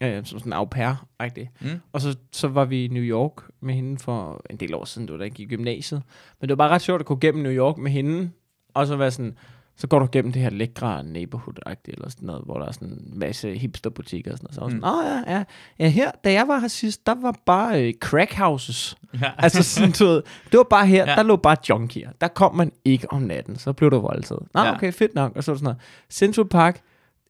Ja, 0.00 0.24
som 0.24 0.38
sådan 0.38 0.48
en 0.50 0.52
au 0.52 0.64
pair 0.64 1.06
-agtig. 1.22 1.46
Mm. 1.60 1.80
Og 1.92 2.00
så, 2.00 2.16
så 2.32 2.48
var 2.48 2.64
vi 2.64 2.84
i 2.84 2.88
New 2.88 3.02
York 3.02 3.32
med 3.60 3.74
hende 3.74 3.98
for 3.98 4.40
en 4.50 4.56
del 4.56 4.74
år 4.74 4.84
siden, 4.84 5.08
det 5.08 5.12
var 5.12 5.18
da 5.18 5.24
jeg 5.24 5.32
gik 5.32 5.52
i 5.52 5.54
gymnasiet. 5.56 6.02
Men 6.40 6.48
det 6.48 6.58
var 6.58 6.64
bare 6.64 6.74
ret 6.74 6.82
sjovt 6.82 7.00
at 7.00 7.06
gå 7.06 7.16
gennem 7.16 7.42
New 7.42 7.52
York 7.52 7.78
med 7.78 7.90
hende, 7.90 8.30
og 8.74 8.86
så 8.86 8.96
være 8.96 9.10
sådan, 9.10 9.38
så 9.80 9.86
går 9.86 9.98
du 9.98 10.08
gennem 10.12 10.32
det 10.32 10.42
her 10.42 10.50
lækre 10.50 11.00
neighborhood-agtigt, 11.04 11.92
eller 11.94 12.08
sådan 12.08 12.26
noget, 12.26 12.42
hvor 12.44 12.58
der 12.58 12.66
er 12.66 12.72
sådan 12.72 12.88
en 12.88 13.18
masse 13.18 13.54
hipsterbutikker 13.58 14.32
og 14.32 14.38
sådan 14.38 14.46
noget. 14.66 14.72
Så 14.82 14.88
jeg 14.88 14.92
sådan, 14.92 15.24
ja, 15.28 15.34
ja, 15.38 15.44
ja, 15.78 15.88
her, 15.88 16.10
da 16.24 16.32
jeg 16.32 16.48
var 16.48 16.58
her 16.58 16.68
sidst, 16.68 17.06
der 17.06 17.14
var 17.14 17.34
bare 17.46 17.82
øh, 17.88 17.94
crack 18.00 18.34
houses. 18.34 18.96
Ja. 19.20 19.30
altså 19.38 19.62
sådan, 19.62 19.92
du 19.92 20.04
ved, 20.04 20.22
det 20.52 20.58
var 20.58 20.66
bare 20.70 20.86
her, 20.86 21.04
ja. 21.10 21.14
Der 21.16 21.22
lå 21.22 21.36
bare 21.36 21.56
junkier. 21.68 22.10
Der 22.20 22.28
kom 22.28 22.54
man 22.54 22.72
ikke 22.84 23.12
om 23.12 23.22
natten, 23.22 23.56
så 23.56 23.72
blev 23.72 23.90
du 23.90 23.98
voldtaget. 23.98 24.42
Nå, 24.54 24.60
Ja. 24.60 24.74
okay, 24.74 24.92
fedt 24.92 25.14
nok. 25.14 25.32
Og 25.36 25.44
så 25.44 25.54
sådan 25.54 25.64
noget. 25.64 25.78
Central 26.10 26.48
Park, 26.48 26.80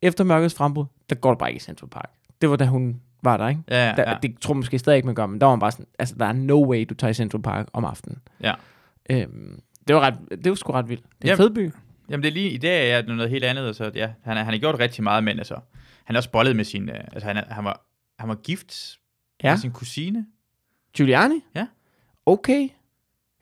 efter 0.02 0.24
mørkets 0.24 0.54
frembrud, 0.54 0.84
der 1.10 1.16
går 1.16 1.30
du 1.30 1.38
bare 1.38 1.50
ikke 1.50 1.56
i 1.56 1.60
Central 1.60 1.88
Park. 1.88 2.10
Det 2.40 2.50
var 2.50 2.56
da 2.56 2.64
hun 2.66 3.00
var 3.22 3.36
der, 3.36 3.48
ikke? 3.48 3.60
Ja, 3.70 3.86
ja, 3.88 3.94
Der, 3.96 4.10
ja. 4.10 4.16
Det 4.22 4.38
tror 4.40 4.54
jeg 4.54 4.56
måske 4.56 4.78
stadig 4.78 4.96
ikke, 4.96 5.06
man 5.06 5.14
gør, 5.14 5.26
men 5.26 5.40
der 5.40 5.46
var 5.46 5.54
man 5.54 5.60
bare 5.60 5.72
sådan, 5.72 5.86
altså 5.98 6.14
der 6.18 6.26
er 6.26 6.32
no 6.32 6.68
way, 6.70 6.86
du 6.88 6.94
tager 6.94 7.10
i 7.10 7.14
Central 7.14 7.42
Park 7.42 7.66
om 7.72 7.84
aftenen. 7.84 8.18
ja. 8.40 8.54
Øhm, 9.10 9.60
det 9.88 9.96
var, 9.96 10.02
ret, 10.02 10.14
det 10.30 10.48
var 10.50 10.54
sgu 10.54 10.72
ret 10.72 10.88
vildt. 10.88 11.02
Det 11.22 11.30
er 11.30 11.34
en 11.34 11.38
Jamen. 11.40 11.54
fed 11.56 11.70
by. 11.70 11.72
Jamen 12.10 12.22
det 12.22 12.28
er 12.28 12.32
lige, 12.32 12.50
i 12.50 12.58
dag 12.58 12.90
er 12.90 13.00
det 13.02 13.16
noget 13.16 13.30
helt 13.30 13.44
andet, 13.44 13.68
og 13.68 13.74
så 13.74 13.90
ja, 13.94 14.10
han, 14.24 14.36
han 14.36 14.46
har 14.46 14.58
gjort 14.58 14.78
rigtig 14.78 15.02
meget, 15.04 15.24
men 15.24 15.38
altså, 15.38 15.56
han 16.04 16.16
er 16.16 16.18
også 16.20 16.30
bollet 16.30 16.56
med 16.56 16.64
sin, 16.64 16.88
øh, 16.88 17.00
altså 17.12 17.26
han, 17.26 17.36
han, 17.48 17.64
var, 17.64 17.86
han 18.18 18.28
var 18.28 18.34
gift 18.34 18.98
Ja. 19.42 19.50
med 19.52 19.58
sin 19.58 19.70
kusine. 19.72 20.26
Giuliani? 20.96 21.40
Ja. 21.54 21.66
Okay. 22.26 22.68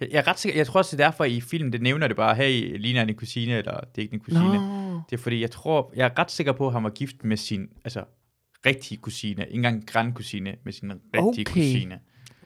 Jeg, 0.01 0.09
jeg 0.11 0.19
er 0.19 0.27
ret 0.29 0.39
sikker, 0.39 0.59
jeg 0.59 0.67
tror 0.67 0.79
også, 0.79 0.97
det 0.97 1.03
er 1.03 1.07
derfor 1.07 1.25
i 1.25 1.41
filmen, 1.41 1.73
det 1.73 1.83
nævner 1.83 2.09
det 2.09 2.17
bare, 2.17 2.35
hey, 2.35 2.79
ligner 2.79 3.01
han 3.01 3.09
en 3.09 3.15
kusine, 3.15 3.53
eller 3.59 3.81
det 3.81 3.99
er 3.99 4.03
ikke 4.03 4.15
en 4.15 4.21
kusine. 4.21 4.59
Nå. 4.59 5.01
Det 5.11 5.17
er 5.17 5.23
fordi, 5.23 5.41
jeg 5.41 5.51
tror, 5.51 5.93
jeg 5.97 6.05
er 6.07 6.19
ret 6.19 6.31
sikker 6.31 6.53
på, 6.53 6.67
at 6.67 6.73
han 6.73 6.85
var 6.85 6.91
gift 6.91 7.25
med 7.25 7.37
sin, 7.37 7.69
altså, 7.85 8.05
rigtige 8.67 8.99
kusine, 8.99 9.43
ikke 9.45 9.55
engang 9.55 9.87
grandkusine, 9.87 10.57
med 10.65 10.73
sin 10.73 10.93
rigtige 10.93 11.23
Okay. 11.23 11.45
kusine. 11.45 11.99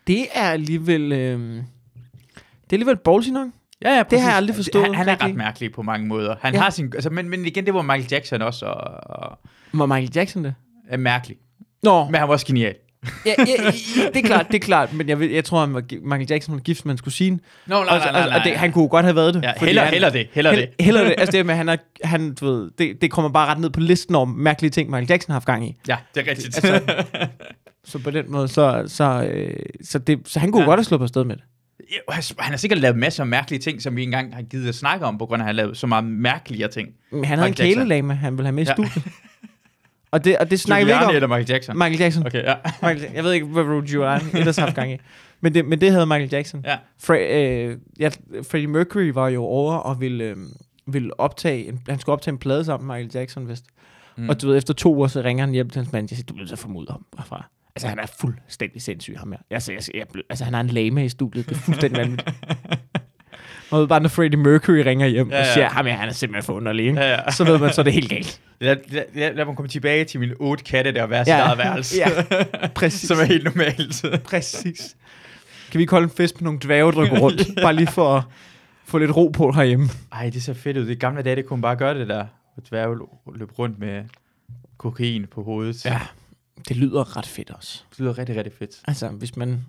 Det 0.06 0.26
er 0.34 0.50
alligevel... 0.50 1.12
Øhm, 1.12 1.55
det 2.64 2.72
er 2.72 2.72
alligevel 2.72 2.96
ballsy 2.96 3.28
nok. 3.31 3.49
Ja, 3.85 3.97
ja, 3.97 4.03
præcis. 4.03 4.23
har 4.23 4.29
jeg 4.31 4.37
aldrig 4.37 4.56
forstået 4.56 4.85
Han, 4.85 4.94
han 4.94 5.09
er 5.09 5.25
ret 5.25 5.35
mærkelig 5.35 5.73
på 5.73 5.82
mange 5.82 6.06
måder. 6.06 6.35
Han 6.41 6.55
Ja. 6.55 6.61
har 6.61 6.71
sin, 6.71 6.93
altså, 6.94 7.11
men, 7.11 7.29
men 7.29 7.44
igen, 7.47 7.67
det 7.67 7.75
var 7.75 7.82
Michael 7.82 8.06
Jackson 8.11 8.43
også, 8.43 8.67
og, 8.67 9.17
og 9.17 9.38
Var 9.73 9.87
Michael 9.87 10.11
Jackson 10.15 10.44
det? 10.44 10.55
er 10.88 10.97
mærkelig. 10.97 11.37
Nå, 11.82 12.05
Men 12.05 12.15
han 12.15 12.29
var 12.29 12.35
også 12.35 12.47
genial. 12.47 12.75
ja, 13.27 13.35
ja, 13.38 13.44
ja, 13.49 13.71
det 14.15 14.17
er 14.17 14.27
klart, 14.27 14.47
det 14.49 14.55
er 14.55 14.59
klart, 14.61 14.93
men 14.93 15.09
jeg, 15.09 15.31
jeg 15.32 15.44
tror, 15.44 15.61
han 15.61 15.75
var, 15.75 15.81
gi- 15.81 15.99
Michael 16.03 16.27
Jackson 16.31 16.55
var 16.55 16.61
gift 16.61 16.85
med 16.85 16.91
hans 16.93 17.00
kusine. 17.00 17.38
Nå, 17.67 17.75
nej, 17.85 17.85
nej, 17.85 17.99
nej, 17.99 18.12
nej, 18.12 18.23
og, 18.23 18.38
og 18.38 18.44
det, 18.44 18.53
han 18.56 18.73
kunne 18.73 18.88
godt 18.88 19.05
have 19.05 19.17
været 19.17 19.35
det. 19.35 19.43
Ja, 19.43 19.53
heller, 19.56 19.82
han, 19.82 19.93
heller 19.93 20.11
det, 20.11 20.29
heller 20.32 20.50
det. 20.50 20.59
Hell, 20.59 20.75
heller 20.81 21.05
det. 21.05 21.15
Altså 21.19 21.32
det 21.32 21.47
med, 21.47 21.55
han 21.55 21.69
er, 21.69 21.77
han, 22.05 22.35
du 22.35 22.47
ved, 22.47 22.71
det, 22.79 23.00
det 23.00 23.11
kommer 23.11 23.31
bare 23.31 23.47
ret 23.50 23.59
ned 23.61 23.71
på 23.71 23.81
listen 23.81 24.15
over 24.15 24.27
mærkelige 24.27 24.71
ting, 24.71 24.91
Michael 24.91 25.06
Jackson 25.11 25.31
har 25.32 25.35
haft 25.35 25.47
gang 25.47 25.67
i. 25.69 25.77
Ja, 25.88 25.97
det 26.15 26.27
er 26.27 26.31
rigtigt. 26.31 26.65
Altså, 26.65 26.81
Så 27.85 27.99
på 27.99 28.11
den 28.11 28.25
måde, 28.32 28.49
så, 28.49 28.85
så, 28.87 29.05
øh, 29.32 29.56
så, 29.85 29.99
det, 29.99 30.19
så 30.25 30.41
han 30.41 30.53
kunne 30.53 30.62
ja. 30.62 30.69
Godt 30.69 30.79
have 30.79 30.85
slået 30.85 31.00
på 31.00 31.06
sted 31.06 31.25
med 31.25 31.37
det. 31.37 31.44
Han- 32.09 32.50
har 32.50 32.56
sikkert 32.56 32.79
lavet 32.81 32.96
masser 32.96 33.22
af 33.22 33.27
mærkelige 33.27 33.60
ting, 33.60 33.82
som 33.82 33.96
vi 33.96 34.03
engang 34.03 34.34
har 34.34 34.43
givet 34.43 34.69
at 34.69 34.75
snakke 34.75 35.06
om, 35.06 35.19
på 35.19 35.27
grund 35.27 35.43
af, 35.43 35.44
at 35.44 35.46
han 35.46 35.56
har 35.56 35.63
lavet 35.63 35.77
så 35.77 35.87
meget 35.87 36.05
mærkeligere 36.05 36.70
ting. 36.70 36.89
Men 37.10 37.25
han 37.25 37.39
havde 37.39 37.49
en 37.49 37.55
kælelame, 37.55 38.15
han 38.15 38.32
ville 38.32 38.46
have 38.46 38.53
med 38.55 38.63
i 38.63 38.67
Ja. 38.67 38.72
studiet. 38.75 39.05
Og 40.10 40.25
det, 40.25 40.39
og 40.39 40.51
det 40.51 40.60
snakker 40.60 40.87
vi 40.87 40.93
ikke 40.93 41.05
om. 41.05 41.15
eller 41.15 41.29
Michael 41.29 41.46
Jackson? 41.51 41.79
Michael 41.79 41.99
Jackson. 41.99 42.27
Okay, 42.27 42.43
ja. 42.44 42.55
Michael, 42.89 43.13
jeg 43.15 43.25
ved 43.25 43.32
ikke, 43.32 43.46
hvad 43.46 43.63
Rudy 43.63 43.87
Giuliani 43.87 44.25
ellers 44.34 44.56
har 44.56 44.65
haft 44.65 44.75
gang 44.77 44.93
i. 44.93 44.96
Men 45.41 45.55
det, 45.55 45.65
men 45.65 45.81
det 45.81 45.91
havde 45.93 46.06
Michael 46.06 46.29
Jackson. 46.32 46.63
Ja. 46.67 46.77
Fre, 47.03 47.19
øh, 47.69 47.77
ja, 48.01 48.10
Freddie 48.51 48.67
Mercury 48.67 49.03
var 49.08 49.29
jo 49.29 49.43
over 49.44 49.75
og 49.75 50.01
ville, 50.01 50.25
øh, 50.25 50.37
ville 50.87 51.20
optage, 51.20 51.69
en, 51.69 51.81
han 51.89 51.99
skulle 51.99 52.13
optage 52.13 52.32
en 52.32 52.39
plade 52.39 52.65
sammen 52.65 52.87
med 52.87 52.96
Michael 52.96 53.20
Jackson, 53.20 53.49
vist. 53.49 53.65
Mm. 54.17 54.29
Og 54.29 54.43
du 54.43 54.49
ved, 54.49 54.56
efter 54.56 54.75
to 54.75 54.94
uger, 54.94 55.08
så 55.08 55.22
ringer 55.22 55.44
han 55.44 55.55
hjem 55.55 55.70
til 55.70 55.79
hans 55.82 55.93
mand, 55.93 56.05
og 56.05 56.08
siger, 56.08 56.22
du 56.22 56.34
bliver 56.34 56.49
så 56.49 56.56
formodet 56.56 56.91
ham 56.91 57.05
herfra. 57.19 57.49
Altså, 57.87 57.89
han 57.89 57.99
er 57.99 58.06
fuldstændig 58.20 58.82
sindssyg, 58.82 59.19
ham 59.19 59.32
her. 59.32 59.39
Altså, 59.51 59.72
jeg, 59.72 59.82
jeg, 59.94 60.05
jeg, 60.15 60.22
altså 60.31 60.44
han 60.44 60.55
har 60.55 60.60
en 60.60 60.67
lame 60.67 61.05
i 61.05 61.08
studiet. 61.08 61.49
Det 61.49 61.56
er 61.56 61.60
fuldstændig 61.60 61.99
vanvittigt. 62.01 62.37
Og 63.70 63.81
ved 63.81 63.89
bare, 63.89 64.01
når 64.01 64.08
Freddie 64.08 64.39
Mercury 64.41 64.77
ringer 64.77 65.06
hjem 65.06 65.29
ja, 65.31 65.34
Ja, 65.37 65.41
og 65.41 65.46
ja. 65.46 65.53
siger, 65.53 65.69
ham 65.69 65.87
her, 65.87 65.93
han 65.96 66.08
er 66.08 66.13
simpelthen 66.13 66.43
for 66.46 66.53
underlig, 66.53 66.87
ikke? 66.87 67.01
Ja, 67.01 67.10
ja. 67.10 67.31
Så 67.31 67.44
ved 67.44 67.58
man, 67.58 67.72
så 67.72 67.81
er 67.81 67.82
det 67.82 67.93
helt 67.93 68.08
galt. 68.10 68.41
Lad, 68.60 68.77
lad, 68.89 69.03
lad, 69.15 69.34
lad 69.34 69.44
mig 69.44 69.56
komme 69.56 69.69
tilbage 69.69 70.05
til 70.05 70.20
mine 70.20 70.34
otte 70.41 70.65
katte, 70.65 70.93
der 70.93 71.06
hver 71.06 71.25
sit 71.25 71.31
Ja. 71.32 71.39
eget 71.41 71.58
værelse. 71.58 71.96
Ja, 71.99 72.08
præcis. 72.75 73.08
som 73.08 73.19
er 73.19 73.25
helt 73.25 73.44
normalt. 73.44 74.05
Præcis. 74.25 74.96
Kan 75.70 75.79
vi 75.79 75.82
ikke 75.82 75.91
holde 75.91 76.05
en 76.05 76.10
fest 76.10 76.41
med 76.41 76.44
nogle 76.44 76.58
dværge, 76.63 76.93
der 76.93 77.08
går 77.08 77.19
rundt? 77.19 77.43
Bare 77.63 77.75
lige 77.75 77.87
for 77.87 78.17
at 78.17 78.22
få 78.84 78.99
lidt 78.99 79.17
ro 79.17 79.29
på 79.29 79.53
herhjemme. 79.53 79.89
Ej, 80.13 80.31
det 80.31 80.43
ser 80.43 80.55
fedt 80.55 80.77
ud. 80.77 80.87
Det 80.87 80.99
gamle 81.01 81.22
dage, 81.22 81.37
det 81.37 81.46
kunne 81.46 81.56
man 81.56 81.63
bare 81.63 81.77
gøre 81.77 81.99
det 81.99 82.08
der. 82.08 82.25
Og 82.56 82.63
dværge 82.70 82.99
løb 83.37 83.58
rundt 83.58 83.79
med 83.79 84.03
kokain 84.79 85.27
på 85.34 85.43
hovedet. 85.43 85.84
Ja, 85.84 86.01
det 86.69 86.76
lyder 86.76 87.17
ret 87.17 87.26
fedt 87.26 87.50
også. 87.50 87.84
Det 87.90 87.98
lyder 87.98 88.19
rigtig, 88.19 88.36
rigtig 88.36 88.52
fedt. 88.52 88.82
Altså, 88.84 89.08
hvis 89.08 89.36
man... 89.36 89.67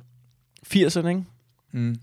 80'erne, 0.67 1.07
ikke? 1.07 1.25
Mm. 1.71 1.95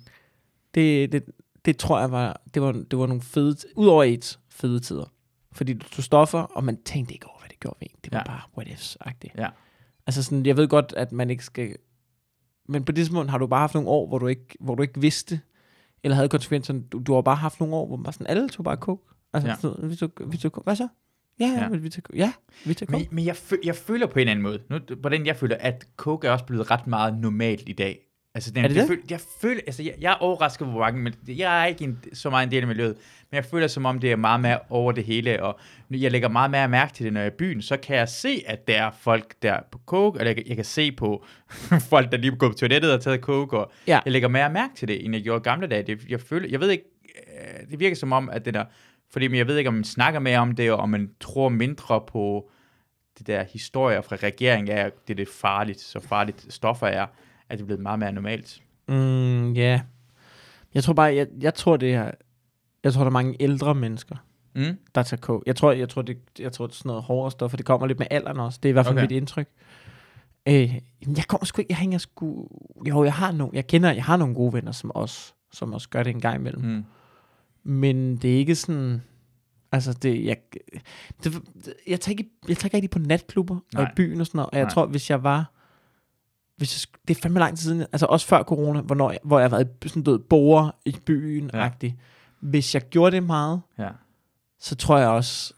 Det, 0.74 1.12
det, 1.12 1.24
det 1.64 1.76
tror 1.76 2.00
jeg 2.00 2.10
var... 2.10 2.40
Det 2.54 2.62
var, 2.62 2.72
det 2.72 2.98
var 2.98 3.06
nogle 3.06 3.22
fede... 3.22 3.56
Udover 3.76 4.02
AIDS, 4.02 4.40
fede 4.48 4.80
tider. 4.80 5.12
Fordi 5.52 5.72
du 5.72 5.88
tog 5.88 6.04
stoffer, 6.04 6.40
og 6.40 6.64
man 6.64 6.82
tænkte 6.82 7.14
ikke 7.14 7.26
over, 7.26 7.38
hvad 7.38 7.48
det 7.48 7.60
gjorde 7.60 7.76
ved 7.80 7.88
en. 7.90 7.96
Det 8.04 8.12
var 8.12 8.18
ja. 8.18 8.24
Bare 8.24 8.40
what 8.56 8.68
ifs-agtigt. 8.68 9.34
Ja. 9.38 9.48
Altså 10.06 10.22
sådan, 10.22 10.46
jeg 10.46 10.56
ved 10.56 10.68
godt, 10.68 10.94
at 10.96 11.12
man 11.12 11.30
ikke 11.30 11.44
skal... 11.44 11.76
Men 12.68 12.84
på 12.84 12.92
det 12.92 12.96
tidspunkt 12.96 13.30
har 13.30 13.38
du 13.38 13.46
bare 13.46 13.60
haft 13.60 13.74
nogle 13.74 13.88
år, 13.88 14.08
hvor 14.08 14.18
du 14.18 14.26
ikke, 14.26 14.56
hvor 14.60 14.74
du 14.74 14.82
ikke 14.82 15.00
vidste, 15.00 15.40
eller 16.02 16.14
havde 16.14 16.28
konsekvenserne. 16.28 16.82
Du, 16.82 17.02
du 17.06 17.14
har 17.14 17.22
bare 17.22 17.36
haft 17.36 17.60
nogle 17.60 17.74
år, 17.76 17.86
hvor 17.86 17.96
man 17.96 18.04
bare 18.04 18.12
sådan, 18.12 18.26
alle 18.26 18.48
tog 18.48 18.64
bare 18.64 18.76
coke. 18.76 19.14
Altså, 19.32 19.48
ja. 19.48 19.56
Så, 19.56 19.86
vi 19.86 19.96
tog, 19.96 20.10
vi 20.26 20.36
tog, 20.36 20.62
hvad 20.64 20.76
så? 20.76 20.88
Ja, 21.40 21.46
ja, 21.46 21.52
Ja. 21.52 21.60
ja. 21.62 21.68
vi 21.76 21.88
tog, 21.88 22.02
ja, 22.14 22.32
vi 22.64 22.74
tog 22.74 22.88
coke. 22.88 22.98
Men, 22.98 23.08
men 23.10 23.24
jeg, 23.26 23.34
fø- 23.34 23.60
jeg 23.64 23.76
føler 23.76 24.06
på 24.06 24.12
en 24.14 24.20
eller 24.20 24.30
anden 24.30 24.42
måde, 24.42 24.58
nu, 24.70 24.78
hvordan 25.00 25.26
jeg 25.26 25.36
føler, 25.36 25.56
at 25.60 25.84
coke 25.96 26.26
er 26.26 26.30
også 26.32 26.44
blevet 26.44 26.70
ret 26.70 26.86
meget 26.86 27.18
normalt 27.18 27.62
i 27.66 27.72
dag. 27.72 27.98
Altså, 28.34 28.50
den, 28.50 28.64
Er 28.64 28.68
det 28.68 28.74
jeg, 28.74 28.82
det? 28.82 28.88
føler, 28.88 29.02
jeg 29.10 29.20
føler, 29.40 29.60
altså, 29.66 29.82
jeg, 29.82 29.94
jeg 30.00 30.10
er 30.12 30.16
overrasket 30.16 30.68
hvor 30.68 30.80
mange, 30.80 31.00
men 31.02 31.14
jeg 31.28 31.62
er 31.62 31.66
ikke 31.66 31.84
en, 31.84 31.98
så 32.12 32.30
meget 32.30 32.46
en 32.46 32.50
del 32.50 32.60
af 32.62 32.66
miljøet, 32.68 32.96
men 33.30 33.36
jeg 33.36 33.44
føler 33.44 33.66
som 33.66 33.86
om, 33.86 33.98
det 33.98 34.12
er 34.12 34.16
meget 34.16 34.40
mere 34.40 34.58
over 34.70 34.92
det 34.92 35.04
hele, 35.04 35.42
og 35.42 35.58
jeg 35.90 36.12
lægger 36.12 36.28
meget 36.28 36.50
mere 36.50 36.68
mærke 36.68 36.94
til 36.94 37.04
det, 37.04 37.12
når 37.12 37.20
jeg 37.20 37.26
er 37.26 37.30
i 37.30 37.36
byen, 37.38 37.62
så 37.62 37.76
kan 37.76 37.96
jeg 37.96 38.08
se, 38.08 38.42
at 38.46 38.68
der 38.68 38.82
er 38.82 38.90
folk 39.00 39.34
der 39.42 39.52
er 39.52 39.60
på 39.72 39.80
coke, 39.86 40.18
eller 40.18 40.28
jeg, 40.28 40.36
kan- 40.36 40.46
jeg 40.48 40.56
kan 40.56 40.64
se 40.64 40.92
på 40.92 41.24
folk, 41.90 42.12
der 42.12 42.18
lige 42.18 42.36
går 42.36 42.48
på 42.48 42.54
toilettet 42.54 42.92
og 42.92 43.00
taget 43.00 43.20
coke, 43.20 43.58
og 43.58 43.72
Ja. 43.86 44.00
jeg 44.04 44.12
lægger 44.12 44.28
mere 44.28 44.50
mærke 44.50 44.74
til 44.76 44.88
det, 44.88 45.04
end 45.04 45.14
jeg 45.14 45.22
gjorde 45.22 45.40
gamle 45.40 45.66
dage. 45.66 45.82
Det, 45.82 46.04
jeg, 46.08 46.20
føler, 46.20 46.48
jeg 46.48 46.60
ved 46.60 46.70
ikke, 46.70 46.84
øh, 47.62 47.70
det 47.70 47.80
virker 47.80 47.96
som 47.96 48.12
om, 48.12 48.30
at 48.30 48.44
det 48.44 48.54
der, 48.54 48.64
fordi 49.10 49.28
men 49.28 49.38
jeg 49.38 49.46
ved 49.46 49.56
ikke, 49.56 49.68
om 49.68 49.74
man 49.74 49.84
snakker 49.84 50.20
mere 50.20 50.38
om 50.38 50.54
det, 50.54 50.72
og 50.72 50.78
om 50.78 50.88
man 50.88 51.10
tror 51.20 51.48
mindre 51.48 52.00
på 52.08 52.50
det 53.18 53.26
der 53.26 53.44
historier 53.52 54.00
fra 54.00 54.16
regeringen 54.16 54.76
af, 54.78 54.90
det 55.06 55.14
er 55.14 55.16
det 55.16 55.28
farligt, 55.28 55.80
så 55.80 56.00
farligt 56.00 56.46
stoffer 56.52 56.86
er, 56.86 57.06
at 57.48 57.58
det 57.58 57.60
er 57.60 57.66
blevet 57.66 57.82
meget 57.82 57.98
mere 57.98 58.12
normalt. 58.12 58.62
Mm, 58.88 59.52
ja. 59.52 59.80
Jeg 60.74 60.84
tror 60.84 60.92
bare, 60.92 61.14
jeg, 61.14 61.26
jeg 61.40 61.54
tror 61.54 61.76
det 61.76 61.94
er, 61.94 62.10
jeg 62.84 62.92
tror 62.92 63.00
der 63.02 63.06
er 63.06 63.12
mange 63.12 63.36
ældre 63.40 63.74
mennesker, 63.74 64.16
Mm? 64.54 64.76
der 64.94 65.02
tager 65.02 65.20
coke. 65.20 65.42
Jeg 65.46 65.56
tror, 65.56 65.72
jeg 65.72 65.88
tror, 65.88 66.02
det, 66.02 66.18
jeg 66.38 66.52
tror, 66.52 66.66
det 66.66 66.72
er 66.72 66.76
sådan 66.76 66.88
noget 66.88 67.02
hårdere 67.02 67.30
stof, 67.30 67.50
for 67.50 67.56
det 67.56 67.66
kommer 67.66 67.86
lidt 67.86 67.98
med 67.98 68.06
alderen 68.10 68.40
også. 68.40 68.58
Det 68.62 68.68
er 68.68 68.70
i 68.70 68.72
hvert 68.72 68.86
fald 68.86 68.96
Okay. 68.96 69.02
mit 69.04 69.10
indtryk. 69.10 69.48
Øh, 70.48 70.74
jeg 71.16 71.24
kommer 71.28 71.44
sgu 71.44 71.60
ikke, 71.60 71.72
jeg 71.72 71.78
hænger 71.78 71.98
sgu, 71.98 72.48
jo, 72.88 73.04
jeg 73.04 73.12
har 73.12 73.32
nogle, 73.32 73.50
jeg 73.54 73.66
kender, 73.66 73.92
jeg 73.92 74.04
har 74.04 74.16
nogle 74.16 74.34
gode 74.34 74.52
venner, 74.52 74.72
som 74.72 74.90
også, 74.90 75.32
som 75.52 75.72
også 75.72 75.88
gør 75.88 76.02
det 76.02 76.10
en 76.10 76.20
gang 76.20 76.36
imellem. 76.40 76.62
Mm. 76.64 76.84
Men 77.62 78.16
det 78.16 78.34
er 78.34 78.38
ikke 78.38 78.54
sådan, 78.54 79.02
altså 79.72 79.92
det, 79.92 80.24
jeg, 80.24 80.36
det, 81.24 81.42
jeg, 81.86 82.00
tager 82.00 82.10
ikke, 82.18 82.30
jeg 82.48 82.56
tager 82.56 82.66
ikke 82.66 82.76
rigtig 82.76 82.90
på 82.90 82.98
natklubber 82.98 83.54
og 83.56 83.62
Nej. 83.74 83.84
i 83.84 83.94
byen 83.96 84.20
og 84.20 84.26
sådan 84.26 84.38
noget, 84.38 84.50
og 84.50 84.56
jeg 84.56 84.64
Nej. 84.64 84.70
tror, 84.74 84.86
hvis 84.86 85.10
jeg 85.10 85.22
var, 85.22 85.52
hvis 86.56 86.86
jeg, 86.92 86.98
det 87.08 87.16
er 87.16 87.20
fandme 87.20 87.38
lang 87.38 87.56
tid 87.58 87.62
siden, 87.62 87.80
altså 87.80 88.06
også 88.06 88.26
før 88.26 88.42
corona, 88.42 88.80
hvornår 88.80 89.10
jeg, 89.10 89.20
hvor 89.24 89.38
jeg 89.38 89.50
har 89.50 89.56
været 89.56 89.68
sådan 89.86 90.02
noget 90.06 90.24
borer 90.24 90.70
i 90.84 90.96
byen 91.06 91.50
Ja. 91.54 91.70
ja. 91.82 91.90
Hvis 92.40 92.74
jeg 92.74 92.82
gjorde 92.88 93.16
det 93.16 93.22
meget, 93.22 93.60
Ja. 93.78 93.88
så 94.60 94.76
tror 94.76 94.98
jeg 94.98 95.08
også, 95.08 95.54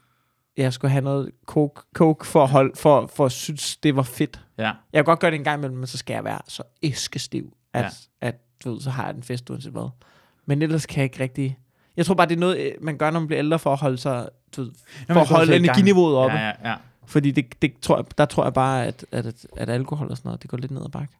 jeg 0.57 0.73
skulle 0.73 0.91
have 0.91 1.03
noget 1.03 1.31
coke, 1.45 1.81
coke 1.95 2.27
for, 2.27 2.43
at 2.43 2.49
holde, 2.49 2.71
for, 2.75 3.07
for 3.07 3.25
at 3.25 3.31
synes, 3.31 3.77
det 3.77 3.95
var 3.95 4.01
fedt. 4.03 4.45
Ja. 4.57 4.63
Jeg 4.63 4.73
kan 4.93 5.03
godt 5.05 5.19
gøre 5.19 5.31
det 5.31 5.37
en 5.37 5.43
gang 5.43 5.59
imellem, 5.59 5.77
men 5.77 5.87
så 5.87 5.97
skal 5.97 6.13
jeg 6.13 6.23
være 6.23 6.39
så 6.47 6.63
æskestiv, 6.83 7.53
at, 7.73 7.81
Ja. 7.83 7.89
ja. 8.21 8.27
at 8.27 8.35
du 8.63 8.71
ved, 8.71 8.81
så 8.81 8.89
har 8.89 9.05
jeg 9.05 9.13
den 9.13 9.23
fest 9.23 9.49
uanset 9.49 9.71
hvad. 9.71 9.89
Men 10.45 10.61
ellers 10.61 10.85
kan 10.85 10.97
jeg 10.97 11.03
ikke 11.03 11.19
rigtig... 11.19 11.57
Jeg 11.97 12.05
tror 12.05 12.15
bare, 12.15 12.27
det 12.27 12.35
er 12.35 12.39
noget, 12.39 12.57
øh, 12.57 12.71
man 12.81 12.97
gør, 12.97 13.11
når 13.11 13.19
man 13.19 13.27
bliver 13.27 13.39
ældre, 13.39 13.59
for 13.59 13.73
at 13.73 13.79
holde 13.79 13.97
sig... 13.97 14.29
Du 14.55 14.61
ved, 14.61 14.71
for 15.07 15.19
at 15.19 15.27
holde 15.27 15.55
energiniveauet 15.55 16.15
oppe. 16.17 16.37
Ja, 16.37 16.45
ja, 16.45 16.69
ja. 16.69 16.75
Fordi 17.05 17.31
det, 17.31 17.61
det 17.61 17.73
tror 17.81 17.95
jeg, 17.97 18.05
der 18.17 18.25
tror 18.25 18.43
jeg 18.43 18.53
bare, 18.53 18.85
at, 18.85 19.05
at, 19.11 19.25
at, 19.57 19.69
alkohol 19.69 20.07
og 20.11 20.17
sådan 20.17 20.29
noget, 20.29 20.41
det 20.41 20.49
går 20.49 20.57
lidt 20.57 20.71
ned 20.71 20.81
ad 20.85 20.89
bakke. 20.89 21.13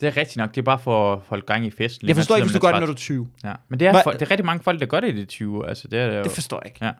Det 0.00 0.06
er 0.08 0.16
rigtigt 0.16 0.36
nok. 0.36 0.50
Det 0.54 0.58
er 0.58 0.62
bare 0.62 0.78
for 0.78 1.12
at 1.12 1.18
holde 1.26 1.46
gang 1.46 1.66
i 1.66 1.70
festen. 1.70 2.08
Jeg 2.08 2.16
forstår 2.16 2.36
ikke, 2.36 2.46
hvis 2.46 2.54
du 2.54 2.60
gør 2.60 2.72
det, 2.72 2.80
når 2.80 2.86
du 2.86 2.92
er 2.92 2.96
20. 2.96 3.28
Ja. 3.44 3.52
Men 3.68 3.80
det 3.80 3.88
er, 3.88 4.02
for, 4.02 4.10
det 4.10 4.22
er 4.22 4.30
rigtig 4.30 4.46
mange 4.46 4.62
folk, 4.62 4.80
der 4.80 4.86
gør 4.86 5.00
det 5.00 5.08
i 5.08 5.16
de 5.20 5.24
20. 5.24 5.68
Altså, 5.68 5.88
det 5.88 5.98
er 6.00 6.16
jo... 6.18 6.22
Det 6.22 6.32
forstår 6.32 6.60
jeg 6.64 6.66
ikke. 6.66 6.84
Ja. 6.86 6.92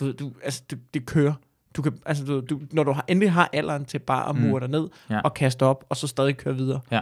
Du, 0.00 0.12
du, 0.12 0.32
altså, 0.44 0.62
det, 0.70 0.78
det 0.94 1.06
kører. 1.06 1.32
Du 1.76 1.82
kan, 1.82 1.92
altså, 2.06 2.24
du, 2.24 2.40
du, 2.40 2.60
når 2.72 2.84
du 2.84 2.92
har, 2.92 3.04
endelig 3.08 3.32
har 3.32 3.50
alderen 3.52 3.84
til 3.84 3.98
bare 3.98 4.28
at 4.28 4.34
Mm. 4.36 4.40
mure 4.42 4.60
dig 4.60 4.68
ned 4.68 4.88
Ja. 5.10 5.20
og 5.20 5.34
kaste 5.34 5.62
op, 5.62 5.84
og 5.88 5.96
så 5.96 6.06
stadig 6.06 6.36
køre 6.36 6.56
videre. 6.56 6.80
Ja. 6.90 7.00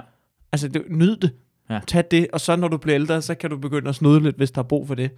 Altså, 0.53 0.69
det, 0.69 0.83
nyd 0.89 1.17
det. 1.17 1.33
Ja. 1.71 1.81
Tag 1.87 2.05
det, 2.11 2.27
og 2.33 2.41
så 2.41 2.57
når 2.57 2.69
du 2.69 2.77
bliver 2.77 2.95
ældre, 2.95 3.23
så 3.23 3.35
kan 3.35 3.51
du 3.51 3.57
begynde 3.59 3.89
at 3.89 3.95
snude 3.95 4.21
lidt, 4.21 4.37
hvis 4.37 4.51
der 4.51 4.59
er 4.59 4.63
brug 4.67 4.87
for 4.89 4.95
det. 4.95 5.11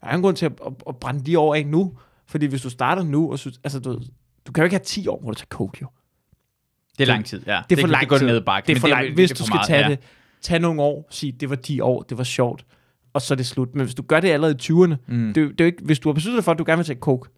Der 0.00 0.06
er 0.06 0.10
ingen 0.10 0.22
grund 0.22 0.36
til 0.36 0.46
at, 0.46 0.52
at, 0.66 0.72
at 0.88 0.96
brænde 0.96 1.24
de 1.26 1.38
år 1.38 1.54
af 1.54 1.66
nu, 1.66 1.92
fordi 2.26 2.46
hvis 2.46 2.62
du 2.62 2.70
starter 2.70 3.02
nu, 3.02 3.32
og 3.32 3.38
synes, 3.38 3.60
altså, 3.64 3.78
du, 3.78 4.00
du 4.46 4.52
kan 4.52 4.62
jo 4.62 4.64
ikke 4.64 4.74
have 4.76 4.84
10 4.84 5.08
år, 5.08 5.20
hvor 5.20 5.30
du 5.30 5.34
tager 5.34 5.46
coke, 5.48 5.78
jo. 5.82 5.88
Det 6.98 7.04
er 7.04 7.12
lang 7.12 7.24
tid, 7.24 7.42
ja. 7.46 7.62
Det 7.70 7.78
er 7.78 7.82
for 7.82 7.88
lang 7.88 8.00
det 8.00 8.08
går 8.08 8.18
tid. 8.18 8.26
ned 8.26 8.40
bakke. 8.40 8.66
Det 8.66 8.76
er 8.76 8.80
for 8.80 8.88
langt. 8.88 9.14
Hvis 9.14 9.30
det 9.30 9.36
er 9.36 9.38
du 9.38 9.38
for 9.38 9.46
skal 9.46 9.54
meget, 9.56 9.66
tage 9.66 9.82
ja. 9.82 9.88
det, 9.90 9.98
tag 10.42 10.60
nogle 10.60 10.82
år, 10.82 11.06
sig, 11.10 11.40
det 11.40 11.50
var 11.50 11.56
10 11.56 11.80
år, 11.80 12.02
det 12.02 12.18
var 12.18 12.24
sjovt, 12.24 12.64
og 13.12 13.22
så 13.22 13.34
er 13.34 13.36
det 13.36 13.46
slut. 13.46 13.74
Men 13.74 13.84
hvis 13.84 13.94
du 13.94 14.02
gør 14.02 14.20
det 14.20 14.28
allerede 14.28 14.54
i 14.54 14.62
20'erne, 14.72 14.94
Mm. 15.06 15.32
det, 15.34 15.50
det 15.58 15.60
er 15.60 15.66
ikke, 15.66 15.84
hvis 15.84 15.98
du 15.98 16.08
har 16.08 16.14
besluttet 16.14 16.36
dig 16.38 16.44
for, 16.44 16.52
at 16.52 16.58
du 16.58 16.64
gerne 16.66 16.76
vil 16.78 16.86
tage 16.86 16.98
coke, 16.98 17.30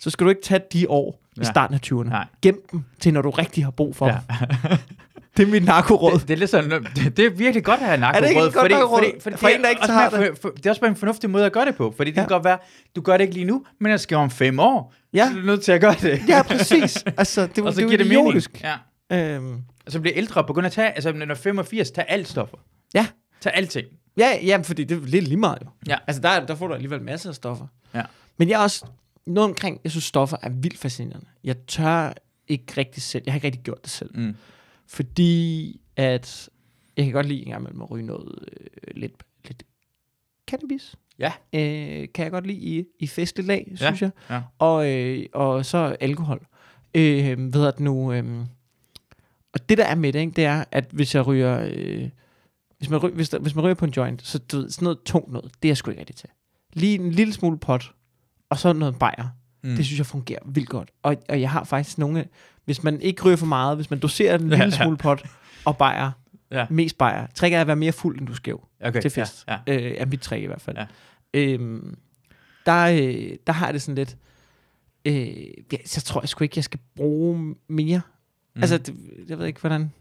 så 0.00 0.10
skal 0.10 0.24
du 0.24 0.28
ikke 0.30 0.42
tage 0.42 0.60
de 0.72 0.86
år 0.90 1.20
i 1.36 1.40
Ja. 1.40 1.42
starten 1.44 1.74
af 1.74 1.80
20'erne. 1.86 2.08
Nej. 2.08 2.26
Gem 2.42 2.66
dem 2.72 2.84
til, 3.00 3.12
når 3.14 3.22
du 3.22 3.30
rigtig 3.30 3.64
har 3.64 3.70
brug 3.70 3.96
for 3.96 4.06
Ja. 4.06 4.18
dem. 4.40 4.78
Det 5.36 5.42
er 5.42 5.50
mit 5.50 5.64
narkoråd. 5.64 6.12
Det, 6.18 6.28
det, 6.28 6.34
er 6.34 6.38
lidt 6.38 6.50
sådan, 6.50 6.70
det, 6.70 7.16
det 7.16 7.26
er 7.26 7.30
virkelig 7.30 7.64
godt 7.64 7.80
at 7.80 7.86
have 7.86 7.98
narkoråd. 8.00 8.22
Er 8.22 8.26
det 8.26 8.28
ikke 8.30 8.40
godt 8.42 8.54
fordi, 8.54 8.74
narkoråd? 8.74 8.98
Fordi, 9.00 9.20
fordi, 9.20 9.36
For 9.36 9.46
det 9.46 9.54
en, 9.56 9.60
der 9.60 9.66
er 9.66 9.70
ikke 9.70 9.82
har 9.86 10.10
bare, 10.10 10.26
for, 10.26 10.34
for, 10.42 10.48
det 10.48 10.66
er 10.66 10.70
også 10.70 10.80
bare 10.80 10.90
en 10.90 10.96
fornuftig 10.96 11.30
måde 11.30 11.46
at 11.46 11.52
gøre 11.52 11.64
det 11.66 11.76
på. 11.76 11.94
Fordi 11.96 12.10
det 12.10 12.16
Ja. 12.16 12.20
kan 12.22 12.28
godt 12.28 12.44
være, 12.44 12.58
du 12.96 13.00
gør 13.00 13.16
det 13.16 13.24
ikke 13.24 13.34
lige 13.34 13.44
nu, 13.46 13.64
men 13.80 13.90
jeg 13.90 14.00
skal 14.00 14.16
om 14.16 14.30
fem 14.30 14.58
år. 14.60 14.94
Ja. 15.12 15.26
Så 15.32 15.36
er 15.36 15.40
du 15.40 15.46
nødt 15.46 15.62
til 15.62 15.72
at 15.72 15.80
gøre 15.80 15.94
det. 16.02 16.20
Ja, 16.28 16.42
præcis. 16.42 17.04
Altså, 17.16 17.46
det, 17.46 17.64
og 17.66 17.72
så 17.74 17.80
det, 17.80 17.88
giver 17.88 17.98
det 17.98 18.06
det 18.06 18.16
er 18.16 18.18
mening. 18.18 18.28
idiotisk. 18.28 18.64
Ja. 19.10 19.34
Øhm, 19.34 19.54
Og 19.86 19.92
så 19.92 20.00
bliver 20.00 20.16
ældre 20.16 20.40
og 20.40 20.46
begynder 20.46 20.66
at 20.66 20.72
tage, 20.72 20.90
altså 20.90 21.12
når 21.12 21.26
du 21.26 21.32
er 21.32 21.36
85, 21.36 21.90
tag 21.90 22.04
alt 22.08 22.28
stoffer. 22.28 22.56
Ja. 22.94 23.06
Tag 23.40 23.52
alting. 23.54 23.86
ja, 24.18 24.28
ja, 24.42 24.58
fordi 24.64 24.84
det 24.84 24.96
er 24.96 25.06
lidt 25.06 25.24
lige 25.28 25.36
meget 25.36 25.58
jo. 25.64 25.70
Ja. 25.88 25.96
Altså, 26.06 26.22
der, 26.22 26.46
der 26.46 26.54
får 26.54 26.66
du 26.68 26.74
alligevel 26.74 27.02
masser 27.02 27.28
af 27.28 27.34
stoffer. 27.34 27.66
Ja. 27.94 28.02
Men 28.38 28.48
jeg 28.48 28.54
er 28.58 28.62
også 28.62 28.84
noget 29.26 29.48
omkring, 29.48 29.80
jeg 29.84 29.90
synes, 29.90 30.04
stoffer 30.04 30.36
er 30.42 30.48
vildt 30.50 30.78
fascinerende. 30.78 31.26
Jeg 31.44 31.56
tør 31.66 32.12
ikke 32.48 32.64
rigtig 32.76 33.02
selv, 33.02 33.22
jeg 33.26 33.32
har 33.32 33.36
ikke 33.36 33.46
rigtig 33.46 33.62
gjort 33.62 33.82
det 33.82 33.90
selv. 33.90 34.10
Mm. 34.14 34.34
Fordi 34.88 35.80
at 35.96 36.48
jeg 36.96 37.04
kan 37.04 37.14
godt 37.14 37.26
lide 37.26 37.40
en 37.40 37.50
gang 37.50 37.62
imellem 37.62 37.82
at 37.82 37.90
ryge 37.90 38.06
noget 38.06 38.44
øh, 38.52 38.96
lidt, 38.96 39.22
lidt 39.44 39.62
cannabis. 40.46 40.96
Ja. 41.18 41.32
Øh, 41.52 42.08
kan 42.14 42.24
jeg 42.24 42.30
godt 42.30 42.46
lide 42.46 42.58
i, 42.58 42.84
i 42.98 43.06
festlig 43.06 43.46
lag, 43.46 43.72
synes 43.74 44.02
jeg. 44.02 44.10
ja. 44.30 44.42
Og, 44.58 44.90
øh, 44.90 45.26
og 45.32 45.66
så 45.66 45.96
alkohol. 46.00 46.46
Øh, 46.94 47.54
ved 47.54 47.66
at 47.66 47.80
nu... 47.80 48.12
Øh, 48.12 48.40
og 49.52 49.68
det 49.68 49.78
der 49.78 49.84
er 49.84 49.94
med 49.94 50.12
det, 50.12 50.20
ikke, 50.20 50.32
det 50.32 50.44
er, 50.44 50.64
at 50.72 50.88
hvis 50.92 51.14
jeg 51.14 51.26
ryger... 51.26 51.68
Øh, 51.72 52.08
hvis, 52.78 52.90
man 52.90 52.98
ryger 52.98 53.14
hvis, 53.14 53.28
der, 53.28 53.38
hvis 53.38 53.54
man 53.54 53.64
ryger 53.64 53.74
på 53.74 53.84
en 53.84 53.90
joint, 53.90 54.26
så 54.26 54.38
du 54.38 54.56
ved, 54.56 54.70
sådan 54.70 54.84
noget 54.84 54.98
tungt 55.04 55.32
noget, 55.32 55.52
det 55.62 55.68
er 55.68 55.70
jeg 55.70 55.76
sgu 55.76 55.90
ikke 55.90 56.00
rigtig 56.00 56.16
til. 56.16 56.28
Lige 56.72 56.94
en 56.94 57.10
lille 57.10 57.32
smule 57.32 57.58
pot, 57.58 57.92
og 58.50 58.58
så 58.58 58.72
noget 58.72 58.98
bajer. 58.98 59.28
Mm. 59.62 59.76
Det 59.76 59.86
synes 59.86 59.98
jeg 59.98 60.06
fungerer 60.06 60.40
vildt 60.46 60.68
godt. 60.68 60.90
Og, 61.02 61.16
og 61.28 61.40
jeg 61.40 61.50
har 61.50 61.64
faktisk 61.64 61.98
nogle... 61.98 62.26
Hvis 62.68 62.82
man 62.82 63.00
ikke 63.00 63.22
ryger 63.22 63.36
for 63.36 63.46
meget, 63.46 63.76
hvis 63.76 63.90
man 63.90 63.98
doserer 63.98 64.38
en 64.38 64.50
Ja, 64.50 64.56
lille 64.56 64.72
smule 64.72 64.96
pot 64.96 65.22
og 65.64 65.76
bajer, 65.78 66.10
Ja. 66.52 66.66
mest 66.70 66.98
bajer, 66.98 67.26
tricket 67.34 67.56
er 67.56 67.60
at 67.60 67.66
være 67.66 67.76
mere 67.76 67.92
fuld, 67.92 68.18
end 68.20 68.26
du 68.26 68.34
skæv. 68.34 68.64
Okay. 68.84 69.00
til 69.00 69.10
fest. 69.10 69.44
Ja, 69.48 69.56
ja. 69.66 69.76
Øh, 69.76 69.94
er 69.98 70.06
mit 70.06 70.20
trick 70.20 70.42
i 70.42 70.46
hvert 70.46 70.60
fald. 70.60 70.76
Ja. 70.76 70.86
Øhm, 71.34 71.96
der, 72.66 72.84
øh, 72.86 73.30
der 73.46 73.52
har 73.52 73.72
det 73.72 73.82
sådan 73.82 73.94
lidt... 73.94 74.16
Øh, 75.04 75.14
ja, 75.72 75.76
så 75.84 76.00
tror 76.02 76.20
jeg 76.20 76.28
sgu 76.28 76.44
ikke, 76.44 76.52
jeg 76.58 76.64
skal 76.64 76.80
bruge 76.96 77.54
mere. 77.68 78.00
Mm. 78.56 78.62
Altså, 78.62 78.78
det, 78.78 78.94
jeg 79.28 79.38
ved 79.38 79.46
ikke, 79.46 79.60
hvordan... 79.60 79.92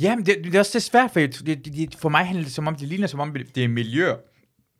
Ja, 0.00 0.16
men 0.16 0.26
det, 0.26 0.36
det 0.44 0.54
er 0.54 0.58
også 0.58 0.70
det 0.74 0.82
svært, 0.82 1.10
for 1.10 1.20
det, 1.20 1.46
det, 1.46 1.64
det, 1.64 1.94
for 1.94 2.08
mig 2.08 2.26
handler 2.26 2.44
det 2.44 2.52
som 2.52 2.66
om, 2.66 2.74
det 2.76 2.88
ligner 2.88 3.06
som 3.06 3.20
om, 3.20 3.36
det 3.54 3.64
er 3.64 3.68
miljø, 3.68 4.12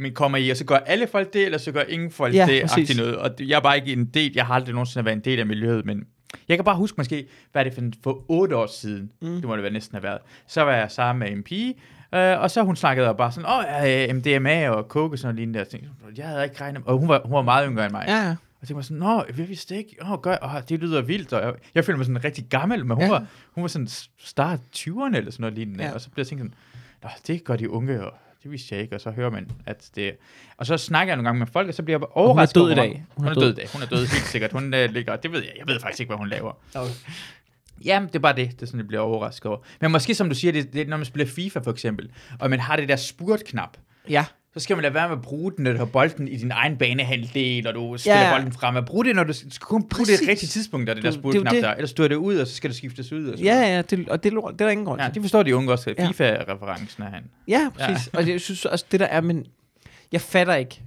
man 0.01 0.13
kommer 0.15 0.39
i, 0.39 0.51
og 0.51 0.57
så 0.57 0.65
gør 0.65 0.77
alle 0.77 1.07
folk 1.07 1.33
det, 1.33 1.45
eller 1.45 1.59
så 1.59 1.73
gør 1.73 1.83
ingen 1.83 2.11
folk 2.11 2.35
Ja, 2.35 2.47
det, 2.47 2.97
noget. 2.97 3.17
Og 3.17 3.39
det- 3.39 3.49
jeg 3.49 3.57
er 3.57 3.61
bare 3.61 3.77
ikke 3.77 3.93
en 3.93 4.05
del, 4.07 4.33
jeg 4.35 4.47
har 4.47 4.55
aldrig 4.55 4.73
nogensinde 4.75 5.05
været 5.05 5.17
en 5.17 5.23
del 5.25 5.39
af 5.39 5.47
miljøet, 5.47 5.87
men 5.87 6.05
jeg 6.49 6.57
kan 6.59 6.65
bare 6.65 6.77
huske 6.77 6.95
måske, 6.99 7.27
hvad 7.53 7.65
det 7.65 7.75
for, 7.75 7.83
for 8.03 8.25
otte 8.29 8.57
år 8.57 8.67
siden, 8.67 9.11
mm. 9.23 9.29
det 9.35 9.45
må 9.45 9.55
det 9.55 9.63
være 9.63 9.73
næsten 9.73 9.95
have 9.95 10.03
været, 10.03 10.19
så 10.47 10.63
var 10.63 10.73
jeg 10.73 10.91
sammen 10.91 11.21
med 11.29 11.37
en 11.37 11.43
pige, 11.43 11.75
øh, 12.15 12.41
og 12.41 12.51
så 12.51 12.63
hun 12.63 12.77
snakkede 12.77 13.15
bare 13.19 13.33
sådan, 13.33 13.51
åh, 13.51 14.11
oh, 14.11 14.17
MDMA 14.17 14.69
og 14.71 14.85
coke 14.89 15.15
og 15.15 15.19
sådan 15.19 15.27
noget 15.27 15.37
lignende, 15.37 15.57
og 15.57 15.61
jeg 15.61 15.69
tænkte, 15.69 15.91
jeg 16.17 16.27
havde 16.27 16.45
ikke 16.45 16.61
regnet 16.61 16.83
og 16.87 16.99
hun 16.99 17.09
var, 17.09 17.21
hun 17.25 17.33
var 17.33 17.43
meget 17.43 17.67
yngre 17.71 17.85
end 17.85 17.93
mig. 17.93 18.05
Ja, 18.09 18.17
ja. 18.17 18.31
Og 18.31 18.67
jeg 18.67 18.69
tænkte 18.69 18.75
mig 18.75 18.85
sådan, 18.85 18.97
nå, 18.99 19.25
jeg 19.39 19.49
vidste 19.49 19.77
ikke, 19.77 19.97
åh, 20.03 20.19
gør, 20.23 20.37
åh, 20.43 20.61
det 20.69 20.81
lyder 20.81 21.03
vildt, 21.03 21.33
og 21.33 21.43
jeg, 21.43 21.55
jeg 21.75 21.85
følte 21.85 21.97
mig 21.97 22.07
sådan 22.07 22.25
rigtig 22.25 22.45
gammel, 22.51 22.87
men 22.87 22.95
hun, 22.97 23.05
Ja. 23.05 23.11
var, 23.11 23.27
hun 23.55 23.63
var 23.63 23.69
sådan 23.69 23.89
start 24.19 24.61
20'erne 24.77 25.17
eller 25.17 25.31
sådan 25.31 25.43
noget 25.43 25.55
lignende, 25.55 25.85
ja. 25.85 25.93
og 25.93 26.01
så 26.01 26.11
blev 26.11 26.23
jeg 26.23 26.27
tænkt 26.27 26.41
sådan, 26.43 26.55
nå, 27.03 27.09
det 27.27 27.45
gør 27.45 27.57
de 27.57 27.71
unge, 27.71 28.05
og 28.05 28.13
det 28.45 28.53
vidste 28.53 28.75
jeg 28.75 28.83
ikke, 28.83 28.95
og 28.95 29.01
så 29.01 29.11
hører 29.11 29.31
man, 29.31 29.51
at 29.67 29.91
det, 29.97 30.17
og 30.57 30.67
så 30.67 30.77
snakker 30.77 31.11
jeg 31.13 31.17
nogle 31.17 31.29
gange 31.29 31.39
med 31.39 31.47
folk, 31.47 31.69
og 31.69 31.75
så 31.75 31.83
bliver 31.83 31.99
jeg 31.99 32.03
Og 32.03 32.09
hun 32.23 32.23
er 32.23 32.29
overrasket. 32.31 32.55
død 32.55 32.71
i 32.71 32.75
dag. 32.75 33.05
Hun, 33.17 33.27
er 33.27 33.35
død 33.35 33.53
i 33.53 33.55
dag, 33.55 33.69
hun 33.73 33.83
er 33.83 33.87
død 33.87 34.07
helt 34.07 34.25
sikkert, 34.27 34.53
hun 34.53 34.75
uh, 34.75 34.81
ligger, 34.85 35.17
det 35.17 35.33
ved 35.33 35.43
jeg, 35.43 35.53
jeg 35.59 35.67
ved 35.67 35.81
faktisk 35.81 36.01
ikke, 36.01 36.09
hvad 36.11 36.19
hun 36.19 36.29
laver. 36.29 36.53
Okay. 36.75 36.93
Jamen, 37.85 38.09
det 38.09 38.15
er 38.15 38.19
bare 38.21 38.37
det, 38.37 38.51
det 38.51 38.63
er 38.63 38.67
sådan, 38.67 38.81
jeg 38.81 38.87
bliver 38.89 39.01
overrasket 39.03 39.47
over. 39.47 39.59
Men 39.81 39.93
måske, 39.93 40.15
som 40.15 40.29
du 40.29 40.35
siger, 40.35 40.53
det, 40.53 40.73
det 40.73 40.81
er, 40.81 40.87
når 40.87 40.97
man 40.97 41.07
spiller 41.07 41.33
FIFA 41.33 41.59
for 41.61 41.71
eksempel, 41.71 42.11
og 42.39 42.51
man 42.51 42.61
har 42.61 42.77
det 42.77 42.89
der 42.89 42.97
spurtknap, 42.97 43.77
Ja. 44.09 44.25
Så 44.55 44.61
skal 44.61 44.77
man 44.77 44.83
lade 44.83 44.95
være 44.95 45.09
med 45.09 45.17
at 45.17 45.23
bruge 45.23 45.53
den, 45.57 45.65
når 45.65 45.73
du 45.73 45.79
har 45.79 45.85
bolden 45.85 46.29
i 46.29 46.37
din 46.37 46.51
egen 46.51 46.77
banehalvdel, 46.79 47.67
og 47.67 47.75
du 47.75 47.97
spiller 47.99 48.21
Ja, 48.21 48.37
bolden 48.37 48.53
frem. 48.53 48.77
At 48.77 48.85
bruge 48.85 49.05
det, 49.05 49.17
når 49.17 49.25
du, 49.25 49.33
skal 49.33 49.51
kun 49.61 49.89
bruge 49.89 50.07
det 50.07 50.29
rigtige 50.29 50.49
tidspunkt, 50.49 50.87
der 50.87 50.93
er 50.93 50.95
det 50.95 51.03
Du- 51.03 51.07
der 51.07 51.11
det 51.13 51.19
er 51.19 51.21
spurtknap 51.21 51.55
det. 51.55 51.63
der. 51.63 51.75
Ellers 51.75 51.91
står 51.91 52.09
det 52.09 52.15
ud, 52.17 52.37
og 52.37 52.47
så 52.47 52.55
skal 52.55 52.71
det 52.71 52.77
skiftes 52.77 53.13
ud. 53.13 53.25
Og 53.27 53.39
sådan 53.39 53.45
Ja, 53.45 53.75
ja, 53.75 53.83
det, 53.83 54.09
og 54.09 54.23
det, 54.25 54.33
er 54.33 54.41
det 54.41 54.51
er 54.61 54.65
der 54.65 54.71
ingen 54.71 54.87
grund 54.87 55.01
ja, 55.03 55.09
det 55.09 55.23
forstår 55.23 55.43
de 55.43 55.57
unge 55.57 55.73
også. 55.73 55.95
Ja. 55.99 56.09
FIFA-referencen 56.09 57.03
er 57.03 57.11
han. 57.11 57.25
Ja, 57.49 57.71
præcis. 57.79 58.11
Ja. 58.15 58.19
Og 58.19 58.29
jeg 58.29 58.41
synes 58.41 58.65
også, 58.65 58.85
det 58.93 59.01
der 59.01 59.07
er, 59.07 59.21
men 59.21 59.47
jeg 60.13 60.21
fatter 60.21 60.55
ikke, 60.55 60.83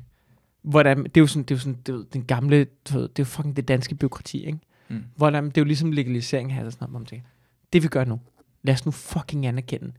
hvordan, 0.64 1.04
det 1.04 1.18
er 1.18 1.22
jo 1.22 1.28
sådan, 1.28 1.44
det 1.44 1.52
er 1.52 1.56
jo 1.56 1.60
sådan, 1.60 1.78
det 1.86 1.90
er 1.90 1.94
jo 1.94 2.04
den 2.14 2.24
gamle, 2.24 2.60
det 2.60 2.96
er 2.96 3.08
jo 3.20 3.26
fucking 3.26 3.56
det 3.56 3.68
danske 3.68 3.96
byråkrati, 3.96 4.46
ikke? 4.46 4.60
Mm. 4.90 5.04
Hvordan, 5.16 5.46
det 5.46 5.58
er 5.58 5.62
jo 5.62 5.66
ligesom 5.66 5.92
legalisering 5.92 6.54
her, 6.54 6.70
sådan 6.70 6.78
noget, 6.82 6.94
man 6.94 7.06
tænker, 7.06 7.26
det 7.74 7.84
vi 7.84 7.88
gør 7.88 8.06
nu, 8.06 8.20
lad 8.64 8.74
os 8.74 8.86
nu 8.86 8.92
fucking 8.92 9.46
anerkende, 9.46 9.92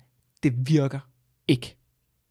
det 0.43 0.55
virker 0.69 1.01
ikke. 1.49 1.75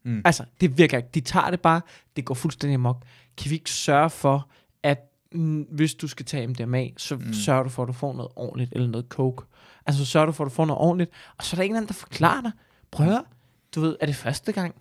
Mm. 0.04 0.22
Altså, 0.24 0.44
det 0.60 0.78
virker 0.78 0.96
ikke. 0.96 1.08
De 1.14 1.20
tager 1.20 1.50
det 1.50 1.60
bare, 1.60 1.80
det 2.16 2.24
går 2.24 2.34
fuldstændig 2.34 2.74
amok. 2.74 3.02
Kan 3.36 3.50
vi 3.50 3.54
ikke 3.54 3.70
sørge 3.70 4.10
for, 4.10 4.48
at 4.82 4.98
mm, 5.32 5.66
hvis 5.70 5.94
du 5.94 6.08
skal 6.08 6.26
tage 6.26 6.46
MDMA, 6.46 6.86
så 6.96 7.16
mm. 7.16 7.32
Sørger 7.32 7.62
du 7.62 7.68
for, 7.68 7.82
at 7.82 7.86
du 7.86 7.92
får 7.92 8.12
noget 8.12 8.32
ordentligt, 8.36 8.72
eller 8.72 8.88
noget 8.88 9.06
coke. 9.08 9.46
Altså, 9.86 10.04
så 10.04 10.10
sørger 10.10 10.26
du 10.26 10.32
for, 10.32 10.44
at 10.44 10.50
du 10.50 10.54
får 10.54 10.64
noget 10.66 10.80
ordentligt, 10.80 11.10
og 11.38 11.44
så 11.44 11.54
er 11.54 11.58
der 11.58 11.62
ingen 11.62 11.76
anden, 11.76 11.88
der 11.88 11.94
forklarer 11.94 12.40
dig. 12.40 12.52
Prøv 12.90 13.08
at 13.08 13.24
du 13.74 13.80
ved, 13.80 13.96
er 14.00 14.06
det 14.06 14.16
første 14.16 14.52
gang? 14.52 14.74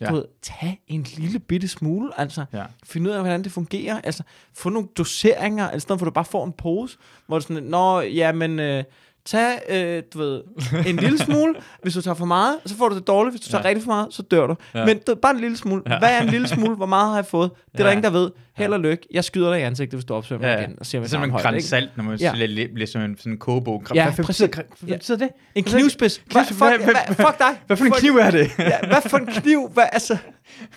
Ja. 0.00 0.06
Du 0.06 0.14
ved, 0.14 0.24
tag 0.42 0.80
en 0.86 1.02
lille 1.02 1.38
bitte 1.38 1.68
smule, 1.68 2.20
altså. 2.20 2.44
Ja. 2.52 2.64
Find 2.84 3.06
ud 3.06 3.12
af, 3.12 3.20
hvordan 3.20 3.44
det 3.44 3.52
fungerer. 3.52 4.00
Altså, 4.00 4.22
få 4.54 4.68
nogle 4.68 4.88
doseringer, 4.98 5.72
i 5.72 5.80
stedet 5.80 5.98
for 5.98 6.06
at 6.06 6.10
du 6.10 6.14
bare 6.14 6.24
får 6.24 6.44
en 6.44 6.52
pose, 6.52 6.98
hvor 7.26 7.38
du 7.38 7.42
sådan, 7.46 7.62
nå, 7.62 8.00
ja, 8.00 8.32
men 8.32 8.58
øh, 8.58 8.84
tag, 9.26 9.58
øh, 9.68 10.02
du 10.14 10.18
ved, 10.18 10.42
en 10.86 10.96
lille 10.96 11.18
smule. 11.18 11.54
Hvis 11.82 11.94
du 11.94 12.00
tager 12.02 12.14
for 12.14 12.24
meget, 12.24 12.56
så 12.66 12.76
får 12.76 12.88
du 12.88 12.94
det 12.96 13.06
dårligt. 13.06 13.32
Hvis 13.32 13.40
du 13.40 13.50
tager 13.50 13.62
Ja. 13.64 13.68
rigtig 13.68 13.84
for 13.84 13.92
meget, 13.92 14.06
så 14.10 14.22
dør 14.22 14.46
du. 14.46 14.54
Ja. 14.74 14.84
Men 14.84 14.98
du, 15.06 15.14
bare 15.14 15.34
en 15.34 15.40
lille 15.40 15.56
smule. 15.56 15.82
Ja. 15.90 15.98
Hvad 15.98 16.08
er 16.10 16.20
en 16.22 16.28
lille 16.28 16.48
smule? 16.48 16.76
Hvor 16.76 16.86
meget 16.86 17.08
har 17.08 17.16
jeg 17.16 17.26
fået? 17.26 17.50
Det 17.50 17.80
er 17.80 17.84
Ja. 17.84 17.84
der 17.84 17.90
ingen, 17.90 18.04
der 18.04 18.10
ved. 18.10 18.30
Held 18.56 18.72
og 18.72 18.80
lykke. 18.80 19.06
Jeg 19.12 19.24
skyder 19.24 19.50
dig 19.50 19.60
i 19.60 19.62
ansigtet, 19.62 19.96
hvis 19.96 20.04
du 20.04 20.14
mig 20.30 20.40
Ja, 20.40 20.58
igen. 20.60 20.76
Og 20.80 20.86
siger, 20.86 21.00
Det 21.02 21.06
er 21.06 21.10
sådan 21.10 21.30
en 21.30 21.36
græns 21.36 21.64
salt, 21.64 21.96
når 21.96 22.04
man 22.04 22.18
Ja. 22.18 22.32
ja. 22.36 22.46
læser 22.46 23.00
en 23.04 23.16
sådan 23.18 23.32
en 23.32 23.38
kogebog. 23.38 23.82
Ja, 23.94 24.10
præcis. 24.22 24.46
hvad 24.80 24.98
betyder 24.98 25.18
det? 25.18 25.28
En 25.54 25.64
knivspids. 25.64 26.18
Fuck, 26.32 27.38
dig. 27.38 27.58
Hvad 27.66 27.76
for 27.76 27.84
en 27.84 27.92
kniv 27.92 28.16
er 28.16 28.30
det? 28.30 28.50
Hvad 28.86 29.02
for 29.08 29.16
en 29.16 29.26
kniv? 29.26 29.70
Hvad, 29.74 29.84
altså, 29.92 30.16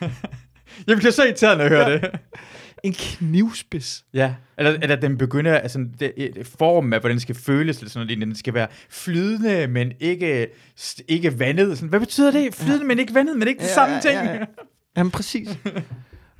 Jeg 0.87 0.97
bliver 0.97 1.11
så 1.11 1.23
irriteret, 1.23 1.57
når 1.57 1.63
jeg 1.65 1.69
hører 1.71 1.89
det. 1.99 2.09
en 2.83 2.93
knivspids. 2.93 4.05
Ja, 4.13 4.33
eller, 4.57 4.71
eller 4.71 4.95
den 4.95 5.17
begynder, 5.17 5.57
altså 5.57 5.85
det, 5.99 6.13
formen 6.59 6.93
af, 6.93 6.99
hvordan 6.99 7.13
den 7.15 7.19
skal 7.19 7.35
føles, 7.35 7.77
eller 7.77 7.89
sådan 7.89 8.07
noget, 8.07 8.21
den 8.21 8.35
skal 8.35 8.53
være 8.53 8.67
flydende, 8.89 9.67
men 9.67 9.91
ikke, 9.99 10.47
ikke 11.07 11.39
vandet. 11.39 11.77
Sådan, 11.77 11.89
hvad 11.89 11.99
betyder 11.99 12.31
det? 12.31 12.55
Flydende, 12.55 12.85
men 12.85 12.99
ikke 12.99 13.13
vandet, 13.13 13.37
men 13.37 13.47
ikke 13.47 13.59
det 13.59 13.67
Ja, 13.67 13.73
samme 13.73 13.95
ja, 13.95 14.01
ting. 14.01 14.13
ja, 14.13 14.33
ja. 14.33 14.45
Jamen 14.97 15.11
præcis. 15.11 15.49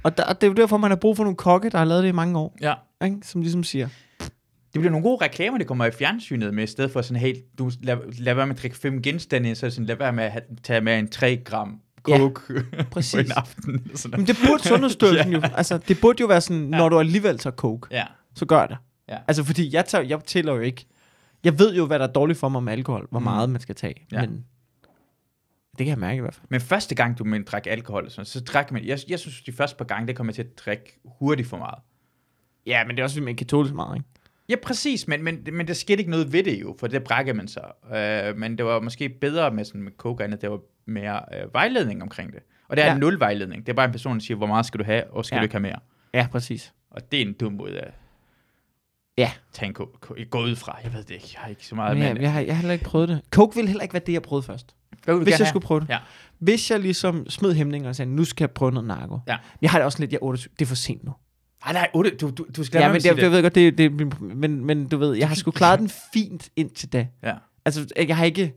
og, 0.04 0.18
der, 0.18 0.24
og 0.24 0.42
det 0.42 0.48
er 0.48 0.52
jo 0.52 0.54
derfor, 0.54 0.78
man 0.78 0.92
har 0.92 0.96
brug 0.96 1.18
for 1.18 1.24
nogle 1.24 1.38
kokke, 1.38 1.70
der 1.70 1.78
har 1.78 1.86
lavet 1.86 2.04
det 2.04 2.10
i 2.10 2.14
mange 2.14 2.40
år. 2.40 2.58
ja. 2.62 2.74
Ikke? 3.06 3.18
Som 3.24 3.42
ligesom 3.42 3.64
siger, 3.64 3.90
Det 4.20 4.82
bliver 4.82 4.90
nogle 4.90 5.04
gode 5.04 5.26
reklamer, 5.26 5.58
det 5.58 5.68
kommer 5.68 5.86
i 5.86 5.92
fjernsynet 5.92 6.54
med, 6.54 6.64
i 6.64 6.68
stedet 6.68 6.92
for 6.92 7.02
sådan 7.02 7.22
helt, 7.22 7.40
du 7.58 7.72
lad, 7.84 7.98
lad 8.20 8.34
være 8.34 8.48
med 8.48 8.56
at 8.56 8.62
drikke 8.62 8.78
fem 8.78 9.02
genstande, 9.02 9.56
så 9.56 9.70
sådan, 9.70 9.86
lad 9.86 9.96
være 9.96 10.14
med 10.14 10.24
at 10.24 10.32
have, 10.32 10.42
tage 10.64 10.82
med 10.82 11.00
en 11.00 11.08
3 11.10 11.36
gram 11.46 11.80
Ja, 12.08 12.18
coke 12.18 12.42
på 12.78 12.84
præcis. 12.92 13.14
en 13.26 13.32
aften. 13.36 13.74
eller 13.86 13.98
Sådan 13.98 14.20
men 14.20 14.28
det 14.28 14.38
burde 14.48 14.64
Sundhedsstyrelsen 14.70 15.32
ja. 15.32 15.38
jo. 15.38 15.44
Altså, 15.56 15.78
det 15.78 15.98
burde 16.02 16.22
jo 16.22 16.28
være 16.28 16.42
sådan, 16.42 16.62
når 16.62 16.90
du 16.90 17.00
alligevel 17.00 17.38
tager 17.38 17.56
coke, 17.56 17.88
Ja, 17.92 18.06
så 18.36 18.46
gør 18.46 18.66
det. 18.68 18.78
Ja. 19.10 19.18
Altså, 19.28 19.44
fordi 19.44 19.74
jeg, 19.76 19.86
tager, 19.86 20.04
jeg 20.04 20.24
tæller 20.24 20.54
jo 20.54 20.60
ikke. 20.60 20.86
Jeg 21.44 21.60
ved 21.60 21.76
jo, 21.76 21.86
hvad 21.86 22.00
der 22.00 22.08
er 22.08 22.12
dårligt 22.14 22.40
for 22.40 22.50
mig 22.50 22.64
med 22.64 22.74
alkohol, 22.74 23.08
hvor 23.12 23.20
Mm. 23.20 23.24
meget 23.24 23.50
man 23.50 23.62
skal 23.62 23.76
tage. 23.76 24.06
Ja. 24.12 24.22
Men 24.22 24.46
det 25.78 25.86
kan 25.86 25.88
jeg 25.88 25.98
mærke 25.98 26.18
i 26.18 26.22
hvert 26.22 26.34
fald. 26.36 26.46
men 26.50 26.62
første 26.62 26.96
gang, 26.96 27.20
du 27.20 27.24
men 27.24 27.44
drak 27.44 27.68
alkohol, 27.68 28.10
sådan, 28.12 28.26
så 28.26 28.40
drak 28.40 28.72
man, 28.72 28.86
jeg, 28.86 29.00
jeg 29.08 29.20
synes, 29.20 29.42
de 29.42 29.52
første 29.52 29.78
par 29.78 29.86
gange, 29.86 30.08
det 30.08 30.16
kommer 30.16 30.34
til 30.34 30.42
at 30.42 30.60
drikke 30.66 31.00
hurtigt 31.06 31.48
for 31.50 31.58
meget. 31.58 31.80
Ja, 32.66 32.84
men 32.84 32.96
det 32.96 33.00
er 33.00 33.04
også, 33.04 33.16
fordi 33.16 33.26
man 33.26 33.36
kan 33.36 33.48
tåle 33.48 33.68
så 33.68 33.74
meget, 33.76 33.96
ikke? 33.98 34.10
Ja, 34.50 34.56
præcis, 34.64 35.08
men, 35.08 35.24
men, 35.24 35.48
men 35.54 35.68
der 35.68 35.74
skete 35.74 36.00
ikke 36.00 36.12
noget 36.12 36.34
ved 36.34 36.44
det 36.44 36.62
jo, 36.62 36.76
for 36.80 36.88
det 36.88 37.04
brækker 37.04 37.34
man 37.34 37.48
sig. 37.48 37.72
Øh, 37.96 38.38
men 38.38 38.58
det 38.58 38.66
var 38.66 38.80
måske 38.80 39.10
bedre 39.10 39.52
med, 39.52 39.66
sådan, 39.66 39.82
med 39.82 39.92
coke, 39.98 40.24
end 40.26 40.34
at 40.34 40.42
der 40.42 40.50
var 40.50 40.60
mere 40.88 41.20
øh, 41.34 41.54
vejledning 41.54 42.02
omkring 42.02 42.34
det. 42.34 42.40
Og 42.70 42.78
det 42.78 42.84
er 42.84 42.88
Ja. 42.88 42.94
ja. 42.94 43.00
nul 43.00 43.20
vejledning. 43.20 43.66
Det 43.66 43.70
er 43.72 43.76
bare 43.76 43.86
en 43.86 43.92
person, 43.92 44.14
der 44.14 44.20
siger, 44.22 44.38
hvor 44.38 44.48
meget 44.48 44.66
skal 44.66 44.80
du 44.80 44.84
have, 44.86 45.04
og 45.14 45.26
skal 45.26 45.36
Ja. 45.36 45.38
ja. 45.38 45.42
du 45.42 45.46
ikke 45.46 45.54
have 45.54 45.62
mere. 45.62 45.80
Ja, 46.14 46.28
præcis. 46.32 46.74
Og 46.92 47.12
det 47.12 47.22
er 47.22 47.26
en 47.26 47.34
dum 47.34 47.54
måde 47.54 47.80
at 47.80 47.94
Ja. 49.18 49.32
tage 49.54 49.68
en 49.68 49.74
coke. 49.74 50.26
Gå 50.26 50.42
ud 50.44 50.56
fra. 50.56 50.78
Jeg 50.84 50.94
ved 50.94 51.04
det 51.04 51.12
ikke. 51.14 51.30
Jeg 51.34 51.42
har 51.42 51.50
ikke 51.50 51.66
så 51.68 51.76
meget 51.76 51.98
Men 51.98 52.00
med 52.04 52.08
jeg, 52.14 52.22
jeg, 52.22 52.34
har, 52.34 52.40
jeg 52.42 52.56
har 52.56 52.62
heller 52.62 52.74
ikke 52.74 52.86
prøvet 52.86 53.10
det. 53.10 53.22
Coke 53.32 53.56
ville 53.56 53.68
heller 53.68 53.84
ikke 53.84 53.94
være 53.94 54.04
det, 54.06 54.14
jeg 54.14 54.22
prøvede 54.22 54.46
først. 54.46 54.76
Hvad 55.04 55.14
vil 55.16 55.20
du 55.20 55.24
Hvis 55.24 55.32
gerne 55.32 55.40
jeg 55.40 55.46
have? 55.46 55.50
skulle 55.50 55.66
prøve 55.66 55.80
det. 55.80 55.90
Ja. 55.90 55.98
Hvis 56.40 56.72
jeg 56.72 56.80
ligesom 56.80 57.30
smed 57.30 57.54
hæmninger 57.54 57.90
og 57.90 57.96
sagde, 57.96 58.12
nu 58.12 58.24
skal 58.24 58.44
jeg 58.44 58.52
prøve 58.52 58.72
noget 58.72 58.88
narko. 58.88 59.20
Ja. 59.28 59.38
Jeg 59.62 59.72
har 59.72 59.78
det 59.80 59.86
også 59.86 60.00
lidt, 60.00 60.12
jeg 60.12 60.18
er 60.18 60.24
28, 60.24 60.54
det 60.60 60.66
er 60.66 60.68
for 60.68 60.76
sent 60.76 61.04
nu. 61.04 61.14
Nej, 61.66 61.74
nej, 61.74 61.90
otte, 61.94 62.10
du, 62.16 62.30
du, 62.38 62.46
du 62.58 62.64
skal 62.64 62.80
Ja, 62.80 62.88
men 62.92 63.02
det, 63.02 63.06
jeg 63.22 63.32
ved 63.32 63.42
godt, 63.42 63.56
det, 63.56 63.78
det, 63.78 64.22
men, 64.22 64.66
men 64.66 64.88
du 64.88 64.98
ved, 64.98 65.14
jeg 65.16 65.28
har 65.28 65.36
sgu 65.36 65.52
klaret 65.52 65.80
den 65.80 65.90
fint 66.14 66.50
indtil 66.56 66.94
da. 66.94 67.08
Ja. 67.24 67.34
Altså, 67.66 67.88
jeg 68.08 68.18
har 68.18 68.26
ikke, 68.26 68.54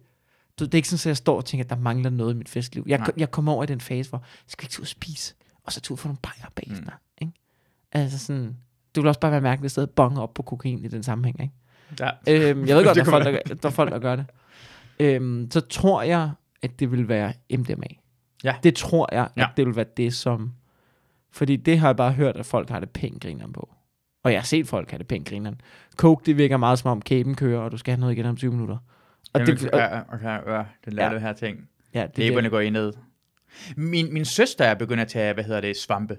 du, 0.60 0.64
det 0.64 0.74
er 0.74 0.78
ikke 0.78 0.88
sådan, 0.88 1.00
at 1.00 1.06
jeg 1.06 1.16
står 1.16 1.36
og 1.36 1.44
tænker, 1.44 1.64
at 1.64 1.70
der 1.70 1.76
mangler 1.76 2.10
noget 2.10 2.34
i 2.34 2.36
mit 2.36 2.48
festliv. 2.48 2.84
Jeg, 2.86 2.98
Nej. 2.98 3.10
jeg 3.16 3.30
kommer 3.30 3.52
over 3.52 3.62
i 3.64 3.66
den 3.66 3.80
fase, 3.80 4.10
hvor 4.10 4.18
jeg 4.18 4.44
skal 4.46 4.64
ikke 4.64 4.72
tage 4.72 4.80
ud 4.80 4.84
og 4.84 4.88
spise, 4.88 5.34
og 5.64 5.72
så 5.72 5.80
tage 5.80 5.92
ud 5.92 5.94
og 5.94 5.98
få 5.98 6.08
nogle 6.08 6.18
bajer 6.22 6.50
bagefter. 6.54 6.92
Mm. 6.92 7.26
Ikke? 7.26 7.32
Altså 7.92 8.18
sådan, 8.18 8.56
det 8.94 9.02
vil 9.02 9.06
også 9.06 9.20
bare 9.20 9.32
være 9.32 9.40
mærkeligt 9.40 9.64
at 9.64 9.72
sidde 9.72 9.86
og 9.86 9.90
bonge 9.90 10.22
op 10.22 10.34
på 10.34 10.42
kokain 10.42 10.84
i 10.84 10.88
den 10.88 11.02
sammenhæng, 11.02 11.40
ikke? 11.42 11.54
Ja. 12.00 12.10
Øhm, 12.28 12.66
jeg 12.66 12.76
ved 12.76 12.84
godt, 12.86 12.96
der 12.96 13.02
er, 13.02 13.10
folk, 13.10 13.24
der, 13.24 13.54
der 13.54 13.68
er 13.68 13.72
folk, 13.72 13.92
der 13.92 13.98
gør 13.98 14.16
det. 14.16 14.26
Øhm, 15.00 15.50
så 15.50 15.60
tror 15.60 16.02
jeg, 16.02 16.30
at 16.62 16.80
det 16.80 16.92
vil 16.92 17.08
være 17.08 17.32
MDMA. 17.58 17.86
Ja. 18.44 18.54
Det 18.62 18.74
tror 18.76 19.08
jeg, 19.14 19.22
at 19.24 19.30
Ja. 19.36 19.46
det 19.56 19.66
vil 19.66 19.76
være 19.76 19.86
det, 19.96 20.14
som... 20.14 20.52
Fordi 21.32 21.56
det 21.56 21.78
har 21.78 21.88
jeg 21.88 21.96
bare 21.96 22.12
hørt, 22.12 22.36
at 22.36 22.46
folk 22.46 22.68
har 22.70 22.80
det 22.80 22.90
pænt 22.90 23.22
grineren 23.22 23.52
på. 23.52 23.74
Og 24.24 24.32
jeg 24.32 24.40
har 24.40 24.44
set 24.44 24.68
folk 24.68 24.90
have 24.90 24.98
det 24.98 25.06
pænt 25.06 25.28
grineren. 25.28 25.60
Coke, 25.96 26.22
det 26.26 26.36
virker 26.36 26.56
meget 26.56 26.78
som 26.78 26.90
om 26.90 27.02
kæben 27.02 27.34
kører, 27.34 27.60
og 27.60 27.72
du 27.72 27.76
skal 27.76 27.92
have 27.92 28.00
noget 28.00 28.12
igen 28.12 28.26
om 28.26 28.36
20 28.36 28.50
minutter. 28.50 28.76
Og 29.32 29.40
Jamen, 29.40 29.56
det, 29.56 29.70
ja, 29.72 30.00
okay, 30.14 30.52
ja, 30.52 30.62
det 30.84 30.92
lærer 30.92 31.08
Ja. 31.08 31.14
det 31.14 31.22
her 31.22 31.32
ting. 31.32 31.68
ja, 31.94 32.06
det, 32.06 32.18
Læberne 32.18 32.42
det, 32.44 32.50
går 32.50 32.60
i 32.60 32.70
ned. 32.70 32.92
Min, 33.76 34.12
min 34.12 34.24
søster 34.24 34.64
er 34.64 34.74
begyndt 34.74 35.00
at 35.00 35.08
tage, 35.08 35.34
hvad 35.34 35.44
hedder 35.44 35.60
det, 35.60 35.76
svampe. 35.76 36.16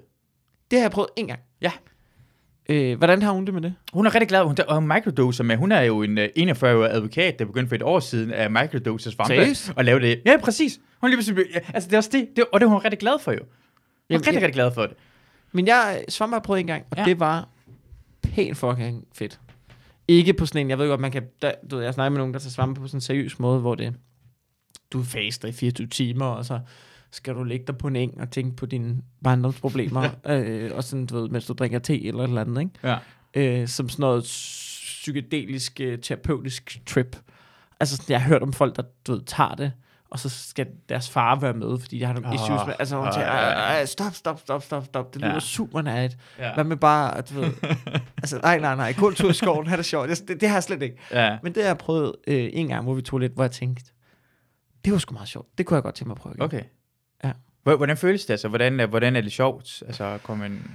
det 0.70 0.78
har 0.78 0.84
jeg 0.84 0.90
prøvet 0.90 1.08
en 1.16 1.26
gang. 1.26 1.40
Ja. 1.62 1.72
Øh, 2.68 2.98
hvordan 2.98 3.22
har 3.22 3.32
hun 3.32 3.44
det 3.46 3.54
med 3.54 3.62
det? 3.62 3.74
Hun 3.92 4.06
er 4.06 4.14
rigtig 4.14 4.28
glad, 4.28 4.44
hun 4.44 4.56
tager 4.56 4.80
microdoser 4.80 5.44
med. 5.44 5.56
Hun 5.56 5.72
er 5.72 5.80
jo 5.80 6.02
en 6.02 6.18
uh, 6.18 6.24
41-årig 6.24 6.90
advokat, 6.90 7.38
der 7.38 7.44
begyndte 7.44 7.68
for 7.68 7.74
et 7.74 7.82
år 7.82 8.00
siden 8.00 8.32
at 8.32 8.52
microdose 8.52 9.10
svampe. 9.10 9.34
Seriøst? 9.34 9.72
Og 9.76 9.84
lave 9.84 10.00
det. 10.00 10.22
Ja, 10.26 10.36
præcis. 10.42 10.80
Hun 11.00 11.06
er 11.06 11.08
lige 11.08 11.16
pludselig, 11.16 11.44
ja, 11.54 11.60
altså 11.74 11.88
det 11.88 11.94
er 11.94 11.98
også 11.98 12.10
det, 12.12 12.28
det, 12.36 12.44
og 12.52 12.60
det 12.60 12.66
er 12.66 12.70
hun 12.70 12.78
rigtig 12.78 12.98
glad 12.98 13.18
for 13.20 13.32
jo. 13.32 13.38
Hun 13.38 13.46
er 13.48 13.54
Jamen, 14.10 14.20
rigtig, 14.20 14.32
jeg- 14.34 14.42
rigtig 14.42 14.54
glad 14.54 14.72
for 14.74 14.82
det. 14.82 14.96
Men 15.52 15.66
jeg 15.66 16.04
svampe 16.08 16.34
har 16.34 16.40
prøvet 16.40 16.60
en 16.60 16.66
gang, 16.66 16.84
og. 16.90 16.96
Ja. 16.98 17.04
det 17.04 17.20
var 17.20 17.48
pænt 18.22 18.56
fucking 18.56 19.04
fedt. 19.14 19.40
Ikke 20.08 20.32
på 20.32 20.46
sådan 20.46 20.60
en, 20.60 20.70
jeg 20.70 20.78
ved 20.78 20.88
godt, 20.88 21.00
man 21.00 21.10
kan, 21.10 21.22
der, 21.42 21.52
du 21.70 21.76
ved, 21.76 21.84
jeg 21.84 21.94
snakker 21.94 22.10
med 22.10 22.18
nogen, 22.18 22.34
der 22.34 22.40
tager 22.40 22.50
svampe 22.50 22.80
på 22.80 22.86
sådan 22.86 22.96
en 22.96 23.00
seriøs 23.00 23.38
måde, 23.38 23.60
hvor 23.60 23.74
det, 23.74 23.94
du 24.92 25.02
faster 25.02 25.48
i 25.48 25.52
24 25.52 25.86
timer, 25.86 26.26
og 26.26 26.44
så 26.44 26.60
skal 27.10 27.34
du 27.34 27.44
ligge 27.44 27.66
dig 27.66 27.78
på 27.78 27.88
en 27.88 27.96
eng 27.96 28.20
og 28.20 28.30
tænke 28.30 28.56
på 28.56 28.66
dine 28.66 29.02
barndomsproblemer, 29.24 30.10
øh, 30.30 30.70
og 30.74 30.84
sådan, 30.84 31.06
du 31.06 31.20
ved, 31.20 31.28
mens 31.28 31.46
du 31.46 31.52
drikker 31.52 31.78
te 31.78 32.06
eller 32.06 32.22
et 32.22 32.28
eller 32.28 32.40
andet, 32.40 32.60
ikke? 32.60 32.72
Ja. 32.84 32.98
Øh, 33.34 33.68
som 33.68 33.88
sådan 33.88 34.02
noget 34.02 34.22
psykedelisk, 34.22 35.80
øh, 35.80 35.98
terapeutisk 35.98 36.82
trip. 36.86 37.16
Altså, 37.80 37.96
sådan, 37.96 38.12
jeg 38.12 38.22
har 38.22 38.28
hørt 38.28 38.42
om 38.42 38.52
folk, 38.52 38.76
der, 38.76 38.82
du 39.06 39.12
ved, 39.12 39.22
tager 39.26 39.54
det, 39.54 39.72
og 40.12 40.18
så 40.18 40.28
skal 40.28 40.66
deres 40.88 41.10
far 41.10 41.40
være 41.40 41.52
med, 41.52 41.78
fordi 41.78 41.98
de 41.98 42.04
har 42.04 42.12
nogle 42.12 42.28
Åh, 42.28 42.34
issues 42.34 42.60
med, 42.66 42.74
altså, 42.78 42.96
hun 42.96 43.12
siger, 43.12 43.26
ja. 43.26 43.32
"Ej, 43.52 43.84
stop, 43.84 44.14
stop, 44.14 44.40
stop, 44.40 44.62
stop, 44.62 44.84
stop, 44.84 45.14
det 45.14 45.22
lyder 45.22 45.32
Ja. 45.32 45.40
super 45.40 45.82
nært. 45.82 46.16
Ja. 46.38 46.54
Hvad 46.54 46.64
med 46.64 46.76
bare, 46.76 47.20
du 47.20 47.34
ved, 47.40 47.50
altså, 48.22 48.38
nej, 48.42 48.58
nej, 48.58 48.76
nej, 48.76 48.92
kun 48.92 49.14
tur 49.14 49.30
i 49.30 49.32
skoven, 49.32 49.66
have 49.66 49.76
det 49.76 49.84
sjovt. 49.86 50.08
Det, 50.08 50.28
det, 50.28 50.40
det 50.40 50.48
har 50.48 50.56
jeg 50.56 50.62
slet 50.62 50.82
ikke. 50.82 50.96
ja. 51.12 51.38
Men 51.42 51.54
det 51.54 51.62
har 51.62 51.68
jeg 51.68 51.78
prøvet 51.78 52.12
øh, 52.26 52.50
en 52.52 52.68
gang, 52.68 52.84
hvor 52.84 52.94
vi 52.94 53.02
tog 53.02 53.18
lidt, 53.18 53.32
hvor 53.32 53.44
jeg 53.44 53.50
tænkte, 53.50 53.84
det 54.84 54.92
var 54.92 54.98
sgu 54.98 55.12
meget 55.14 55.28
sjovt. 55.28 55.48
Det 55.58 55.66
kunne 55.66 55.74
jeg 55.74 55.82
godt 55.82 55.94
tænke 55.94 56.08
mig 56.08 56.14
at 56.14 56.20
prøve 56.20 56.32
igen. 56.34 56.42
Okay. 56.42 56.62
Ja. 57.24 57.32
Hvor- 57.62 57.76
Hvordan 57.76 57.96
føles 57.96 58.24
det? 58.26 58.30
Altså, 58.34 58.48
hvordan, 58.48 58.80
er- 58.80 58.86
hvordan 58.86 59.16
er 59.16 59.20
det 59.20 59.32
sjovt? 59.32 59.82
Altså, 59.86 60.04
at 60.04 60.22
komme 60.22 60.46
en... 60.46 60.70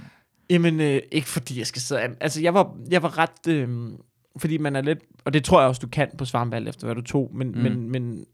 Jamen, 0.50 0.80
øh, 0.80 1.00
ikke 1.12 1.28
fordi 1.28 1.58
jeg 1.58 1.66
skal 1.66 1.82
sidde 1.82 2.00
an. 2.00 2.16
Altså, 2.20 2.40
jeg 2.42 2.54
var, 2.54 2.76
jeg 2.90 3.02
var 3.02 3.18
ret... 3.18 3.48
Øh, 3.48 3.68
fordi 4.38 4.58
man 4.58 4.76
er 4.76 4.80
lidt... 4.80 4.98
Og 5.24 5.32
det 5.32 5.44
tror 5.44 5.60
jeg 5.60 5.68
også, 5.68 5.78
du 5.80 5.86
kan 5.88 6.08
på 6.18 6.24
svampe, 6.24 6.56
alt 6.56 6.68
efter 6.68 6.86
hvad 6.86 6.94
du 6.94 7.02
tog. 7.02 7.30
Men. 7.34 7.50
Mm. 7.50 7.58
men, 7.58 7.90
men 7.90 8.24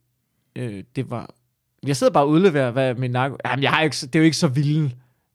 øh, 0.56 0.84
det 0.96 1.10
var... 1.10 1.30
Jeg 1.86 1.96
sidder 1.96 2.12
bare 2.12 2.24
og 2.24 2.28
udleverer, 2.28 2.70
hvad 2.70 2.94
min 2.94 3.10
narko... 3.10 3.36
Jamen, 3.44 3.62
jeg 3.62 3.70
har 3.70 3.82
ikke, 3.82 3.94
det 3.94 4.14
er 4.14 4.18
jo 4.18 4.24
ikke 4.24 4.36
så 4.36 4.48
vilde 4.48 4.90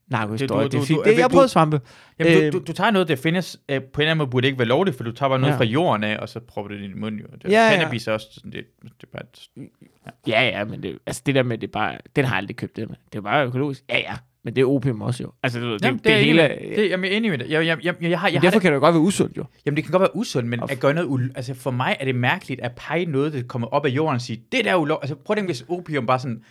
narkohistorie. 0.07 0.63
Du- 0.63 0.63
Det, 0.63 0.71
du- 0.71 0.77
det 0.77 0.77
er 0.77 0.79
du- 0.79 0.85
fint. 0.85 0.97
du- 0.97 1.03
Det, 1.03 1.15
jeg 1.15 1.23
har 1.23 1.27
du- 1.29 1.33
prøvet 1.33 1.49
svampe. 1.49 1.81
Jamen, 2.19 2.43
Øh, 2.43 2.53
du, 2.53 2.57
du, 2.59 2.63
du 2.67 2.73
tager 2.73 2.91
noget, 2.91 3.07
der 3.07 3.15
findes, 3.15 3.57
øh, 3.69 3.81
på 3.83 4.01
en 4.01 4.01
eller 4.01 4.11
anden 4.11 4.17
måde 4.17 4.29
burde 4.29 4.41
det 4.43 4.47
ikke 4.47 4.59
være 4.59 4.67
lovligt, 4.67 4.97
for 4.97 5.03
du 5.03 5.11
tager 5.11 5.29
bare 5.29 5.39
noget 5.39 5.51
Ja. 5.51 5.55
ja. 5.55 5.59
fra 5.59 5.65
jorden 5.65 6.03
af, 6.03 6.17
og 6.17 6.29
så 6.29 6.39
propper 6.39 6.71
det 6.75 6.79
i 6.79 6.87
din 6.87 6.99
mund. 6.99 7.19
Jo. 7.19 7.25
Det, 7.41 7.51
Ja, 7.51 7.65
ja. 7.65 7.71
Cannabis 7.77 8.07
er 8.07 8.11
også 8.11 8.27
sådan, 8.31 8.51
det, 8.51 8.63
det 8.83 8.91
er 9.03 9.07
bare... 9.13 9.23
et- 9.23 9.69
Ja, 10.27 10.41
ja, 10.47 10.63
men 10.65 10.83
det, 10.83 10.99
altså 11.05 11.21
det 11.25 11.35
der 11.35 11.43
med, 11.43 11.57
det 11.57 11.71
bare... 11.71 11.97
Den 12.15 12.25
har 12.25 12.31
jeg 12.35 12.37
aldrig 12.37 12.55
købt 12.55 12.75
det 12.75 12.89
med. 12.89 12.95
Det 13.11 13.17
er 13.17 13.21
bare 13.23 13.45
økologisk. 13.45 13.83
Ja, 13.89 13.97
ja. 13.97 14.15
Men 14.43 14.55
det 14.55 14.61
er 14.61 14.65
opium 14.65 15.01
også 15.01 15.23
jo. 15.23 15.31
Altså, 15.43 15.59
det, 15.59 15.67
det, 15.81 15.85
Jamen, 15.85 15.97
det, 15.97 16.05
det 16.05 16.13
er 16.13 16.19
hele... 16.19 16.41
med. 16.41 16.75
Det, 16.75 16.89
jeg 16.89 16.99
er 16.99 17.17
enig 17.17 17.31
med 17.31 17.37
det. 17.37 17.49
Jeg, 17.49 17.65
jeg, 17.65 17.77
jeg, 17.83 17.95
jeg, 18.01 18.09
jeg, 18.09 18.19
har, 18.19 18.27
jeg 18.27 18.33
men 18.33 18.41
har 18.41 18.41
derfor 18.41 18.59
det, 18.59 18.61
kan 18.61 18.71
det 18.71 18.75
jo 18.75 18.79
godt 18.79 18.93
være 18.93 19.01
usundt 19.01 19.37
jo. 19.37 19.45
jamen, 19.65 19.75
det 19.75 19.83
kan 19.83 19.91
godt 19.91 20.01
være 20.01 20.15
usundt, 20.15 20.49
men 20.49 20.59
at 20.69 20.79
gøre 20.79 20.93
noget... 20.93 21.07
ul- 21.07 21.31
Altså, 21.35 21.53
for 21.53 21.71
mig 21.71 21.97
er 21.99 22.05
det 22.05 22.15
mærkeligt 22.15 22.61
at 22.61 22.71
pege 22.75 23.05
noget, 23.05 23.33
der 23.33 23.41
kommer 23.43 23.67
op 23.67 23.85
af 23.85 23.89
jorden 23.89 24.15
og 24.15 24.21
sige, 24.21 24.43
det 24.51 24.65
der 24.65 24.71
er 24.71 24.75
ulovligt. 24.75 25.03
Altså, 25.03 25.15
prøv 25.15 25.33
at 25.33 25.37
tænke, 25.37 25.47
hvis 25.47 25.65
opium 25.69 26.05
bare 26.05 26.19
sådan... 26.19 26.43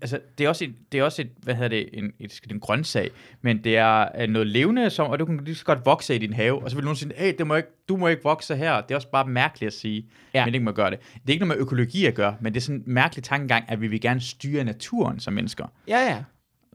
Altså, 0.00 0.20
det 0.38 0.44
er 0.44 0.48
også 0.48 0.64
et, 0.64 0.74
det 0.92 1.00
er 1.00 1.04
også 1.04 1.22
et 1.22 1.28
hvad 1.42 1.54
hedder 1.54 1.68
det, 1.68 1.88
en, 1.92 2.12
et, 2.20 2.40
en 2.50 2.60
grøntsag, 2.60 3.10
men 3.42 3.64
det 3.64 3.76
er 3.76 4.08
øh, 4.20 4.28
noget 4.28 4.46
levende, 4.46 4.90
som, 4.90 5.10
og 5.10 5.18
du 5.18 5.24
kan 5.24 5.40
lige 5.44 5.54
så 5.54 5.64
godt 5.64 5.78
vokse 5.84 6.14
i 6.14 6.18
din 6.18 6.32
have, 6.32 6.62
og 6.62 6.70
så 6.70 6.76
vil 6.76 6.84
nogen 6.84 6.96
sige, 6.96 7.12
hey, 7.16 7.34
det 7.38 7.46
må 7.46 7.54
ikke, 7.54 7.68
du 7.88 7.96
må 7.96 8.08
ikke 8.08 8.22
vokse 8.22 8.56
her. 8.56 8.80
Det 8.80 8.90
er 8.90 8.94
også 8.94 9.10
bare 9.10 9.26
mærkeligt 9.28 9.66
at 9.66 9.72
sige, 9.72 10.06
ja. 10.34 10.44
men 10.44 10.54
ikke 10.54 10.64
må 10.64 10.72
gøre 10.72 10.90
det. 10.90 10.98
Det 11.12 11.28
er 11.28 11.32
ikke 11.32 11.44
noget 11.46 11.58
med 11.58 11.62
økologi 11.62 12.06
at 12.06 12.14
gøre, 12.14 12.36
men 12.40 12.54
det 12.54 12.60
er 12.60 12.62
sådan 12.64 12.76
en 12.76 12.82
mærkelig 12.86 13.24
tankegang, 13.24 13.64
at 13.68 13.80
vi 13.80 13.86
vil 13.88 14.00
gerne 14.00 14.20
styre 14.20 14.64
naturen 14.64 15.20
som 15.20 15.32
mennesker, 15.34 15.66
Ja, 15.88 15.98
ja. 15.98 16.22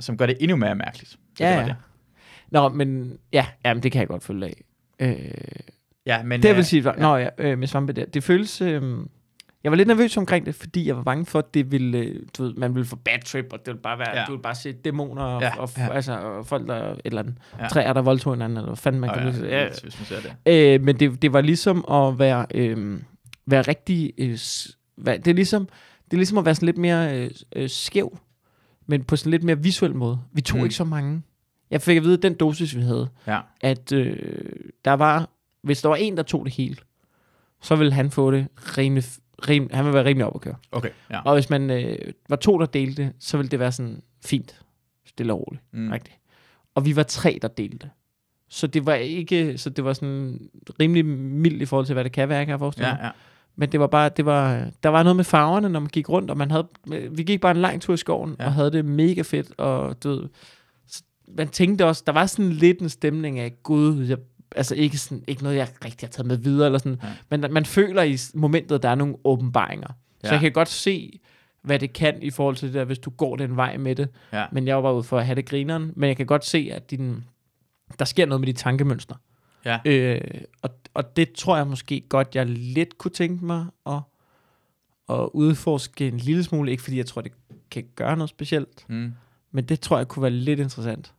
Som 0.02 0.18
gør 0.18 0.26
det 0.26 0.38
endnu 0.40 0.58
mere 0.58 0.76
mærkeligt. 0.76 1.18
Ja, 1.40 1.60
ja. 1.60 1.66
Det. 1.66 1.76
Nå, 2.52 2.70
men 2.70 3.18
ja, 3.34 3.46
jamen, 3.66 3.84
det 3.84 3.92
kan 3.92 4.00
jeg 4.00 4.08
godt 4.08 4.24
følge 4.24 4.46
af. 4.46 4.62
Øh, 5.00 5.16
Ja, 6.06 6.24
men, 6.24 6.40
Det 6.42 6.46
jeg 6.48 6.52
øh, 6.54 6.58
vil 6.58 6.66
sige, 6.66 6.84
var, 6.84 6.96
nå 6.98 7.16
ja, 7.16 7.30
øh, 7.38 7.58
med 7.60 7.68
svampe 7.68 7.94
der, 7.94 8.06
det 8.06 8.24
føles, 8.24 8.62
øh, 8.62 8.82
jeg 9.64 9.72
var 9.72 9.76
lidt 9.76 9.88
nervøs 9.88 10.18
omkring 10.18 10.46
det, 10.46 10.56
fordi 10.56 10.88
jeg 10.88 10.98
var 10.98 11.04
bange 11.04 11.26
for, 11.26 11.40
at 11.40 11.54
det 11.54 11.72
ville, 11.72 11.98
øh, 11.98 12.16
du 12.38 12.44
ved, 12.44 12.54
man 12.54 12.76
ville 12.76 12.86
få 12.86 12.96
bad 12.96 13.20
trip, 13.26 13.46
og 13.52 13.60
det 13.60 13.68
ville 13.68 13.82
bare 13.82 14.00
være, 14.00 14.10
ja. 14.10 14.20
Ja. 14.20 14.26
du 14.26 14.32
ville 14.32 14.42
bare 14.42 14.56
se 14.56 14.74
dæmoner, 14.74 15.22
og, 15.24 15.42
Ja, 15.42 15.58
og, 15.60 15.70
ja. 15.78 15.94
altså, 15.94 16.14
og 16.20 16.46
folk, 16.46 16.68
der, 16.68 16.92
et 16.92 17.02
eller 17.06 17.20
andet, 17.22 17.36
ja. 17.58 17.64
Ja. 17.64 17.70
træer, 17.70 17.94
der 17.94 18.02
voldtog 18.02 18.34
hinanden, 18.34 18.58
eller 18.58 18.68
hvad 18.70 18.78
fanden 18.78 19.02
man 19.02 19.10
Åh, 19.10 19.16
kan 19.16 19.26
ja, 19.26 19.32
sige. 19.34 19.48
ja, 19.48 19.62
Ja, 19.64 19.70
hvis 19.84 20.00
man 20.00 20.06
ser 20.06 20.34
det. 20.46 20.76
Øh, 20.76 20.82
men 20.86 21.00
det, 21.00 21.22
det 21.22 21.34
var 21.34 21.42
ligesom 21.42 21.86
at 21.92 22.20
være, 22.20 22.46
øh, 22.56 23.00
være 23.46 23.62
rigtig, 23.62 24.14
øh, 24.18 24.38
hvad, 24.96 25.20
det 25.20 25.28
er 25.32 25.36
ligesom, 25.36 25.66
det 26.06 26.14
er 26.14 26.18
ligesom 26.18 26.38
at 26.38 26.46
være 26.46 26.56
sådan 26.56 26.66
lidt 26.66 26.78
mere 26.78 27.18
øh, 27.20 27.30
øh, 27.56 27.70
skæv 27.70 28.18
men 28.92 29.04
på 29.04 29.16
sådan 29.16 29.32
lidt 29.32 29.44
mere 29.44 29.60
visuel 29.60 29.96
måde. 29.96 30.20
Vi 30.34 30.42
tog 30.42 30.58
Mm. 30.58 30.64
ikke 30.64 30.76
så 30.76 30.84
mange. 30.84 31.22
Jeg 31.72 31.82
fik 31.82 31.98
at 31.98 32.04
vide, 32.04 32.14
at 32.14 32.22
den 32.24 32.34
dosis, 32.34 32.76
vi 32.76 32.82
havde, 32.82 33.10
Ja. 33.28 33.40
at 33.62 33.92
øh, 33.92 34.16
der 34.86 34.94
var, 34.94 35.30
hvis 35.64 35.82
der 35.82 35.90
var 35.90 35.96
en, 35.96 36.18
der 36.18 36.24
tog 36.24 36.46
det 36.46 36.54
hele, 36.54 36.76
så 37.62 37.76
ville 37.76 37.94
han 37.94 38.12
få 38.12 38.32
det 38.32 38.48
rimelig, 38.78 39.04
rim, 39.50 39.70
han 39.74 39.86
ville 39.86 39.94
være 39.96 40.06
rimelig 40.06 40.26
op 40.28 40.36
at 40.36 40.42
køre. 40.42 40.56
Okay, 40.72 40.90
ja. 41.12 41.22
Og 41.22 41.34
hvis 41.34 41.50
man 41.50 41.70
øh, 41.70 41.98
var 42.30 42.36
to, 42.36 42.58
der 42.60 42.66
delte 42.66 43.04
det, 43.04 43.14
så 43.20 43.38
ville 43.38 43.50
det 43.50 43.60
være 43.60 43.72
sådan 43.72 44.02
fint, 44.26 44.62
stille 45.06 45.34
og 45.34 45.40
roligt. 45.48 45.64
Mm. 45.72 45.90
Rigtigt. 45.92 46.16
Og 46.76 46.86
vi 46.86 46.96
var 46.96 47.04
tre, 47.04 47.40
der 47.42 47.48
delte. 47.48 47.90
Så 48.50 48.68
det 48.68 48.86
var 48.86 48.94
ikke, 48.94 49.58
så 49.58 49.70
det 49.70 49.84
var 49.84 49.94
sådan 49.94 50.50
rimelig 50.80 51.06
mildt 51.06 51.62
i 51.62 51.66
forhold 51.66 51.86
til, 51.86 51.94
hvad 51.94 52.04
det 52.04 52.12
kan 52.12 52.30
være, 52.30 52.46
kan 52.46 52.52
jeg 52.52 52.60
forestille 52.60 52.90
Ja, 52.90 53.06
ja. 53.06 53.12
Men 53.56 53.72
det 53.72 53.80
var 53.80 53.88
bare, 53.88 54.10
det 54.10 54.26
var, 54.26 54.70
der 54.84 54.90
var 54.90 55.04
noget 55.04 55.16
med 55.16 55.24
farverne, 55.24 55.70
når 55.70 55.80
man 55.80 55.90
gik 55.90 56.10
rundt, 56.10 56.32
og 56.32 56.38
man 56.38 56.52
havde, 56.52 56.68
vi 57.12 57.24
gik 57.24 57.42
bare 57.42 57.52
en 57.52 57.58
lang 57.62 57.82
tur 57.82 57.94
i 57.94 57.98
skoven, 57.98 58.36
Ja. 58.40 58.46
og 58.46 58.54
havde 58.54 58.72
det 58.72 58.86
mega 58.86 59.22
fedt, 59.22 59.52
og 59.60 60.04
du 60.04 60.10
ved, 60.10 60.30
man 61.38 61.48
tænkte 61.48 61.86
også, 61.86 62.04
der 62.08 62.14
var 62.14 62.26
sådan 62.26 62.52
lidt 62.52 62.80
en 62.80 62.90
stemning 62.90 63.40
af, 63.40 63.54
gud, 63.64 64.04
jeg, 64.06 64.18
altså 64.56 64.76
ikke, 64.76 64.98
sådan, 64.98 65.24
ikke 65.28 65.44
noget, 65.44 65.58
jeg 65.58 65.68
rigtig 65.86 66.08
har 66.08 66.12
taget 66.12 66.28
med 66.28 66.38
videre, 66.38 66.66
eller 66.66 66.80
sådan, 66.80 67.00
Ja. 67.04 67.38
men 67.38 67.54
man 67.54 67.66
føler 67.66 68.04
i 68.04 68.18
momentet, 68.34 68.84
der 68.84 68.90
er 68.90 68.96
nogle 68.96 69.16
åbenbaringer. 69.24 69.88
Ja. 70.24 70.28
Så 70.28 70.34
jeg 70.34 70.42
kan 70.42 70.52
godt 70.52 70.70
se, 70.70 71.20
hvad 71.64 71.80
det 71.80 71.94
kan 71.94 72.16
i 72.22 72.30
forhold 72.30 72.56
til 72.56 72.68
det 72.68 72.74
der, 72.76 72.86
hvis 72.86 73.00
du 73.00 73.10
går 73.10 73.36
den 73.36 73.56
vej 73.56 73.78
med 73.78 73.96
det. 73.96 74.10
Ja. 74.34 74.46
Men 74.52 74.68
jeg 74.68 74.76
var 74.76 74.82
bare 74.82 74.94
ude 74.96 75.04
for 75.04 75.18
at 75.20 75.26
have 75.26 75.36
det 75.36 75.46
grineren, 75.46 75.94
men 75.96 76.08
jeg 76.08 76.18
kan 76.18 76.26
godt 76.26 76.46
se, 76.46 76.70
at 76.74 76.92
din, 76.92 77.24
der 78.00 78.06
sker 78.06 78.26
noget 78.26 78.40
med 78.42 78.48
de 78.48 78.54
tankemønstre. 78.54 79.16
Ja. 79.66 79.80
Øh, 79.86 80.22
og, 80.62 80.70
og 80.94 81.16
det 81.16 81.32
tror 81.32 81.58
jeg 81.58 81.68
måske 81.68 82.02
godt, 82.10 82.36
jeg 82.36 82.46
lidt 82.46 82.98
kunne 82.98 83.12
tænke 83.12 83.46
mig 83.46 83.66
at, 83.86 84.00
at 85.10 85.30
udforske 85.34 86.08
en 86.08 86.18
lille 86.18 86.44
smule. 86.44 86.72
Ikke 86.72 86.84
fordi 86.84 86.98
jeg 86.98 87.06
tror, 87.06 87.22
det 87.22 87.32
kan 87.72 87.86
gøre 87.96 88.18
noget 88.18 88.30
specielt, 88.30 88.86
Mm. 88.90 89.14
men 89.52 89.66
det 89.66 89.80
tror 89.80 89.98
jeg 89.98 90.08
kunne 90.08 90.24
være 90.24 90.32
lidt 90.32 90.60
interessant. 90.60 91.14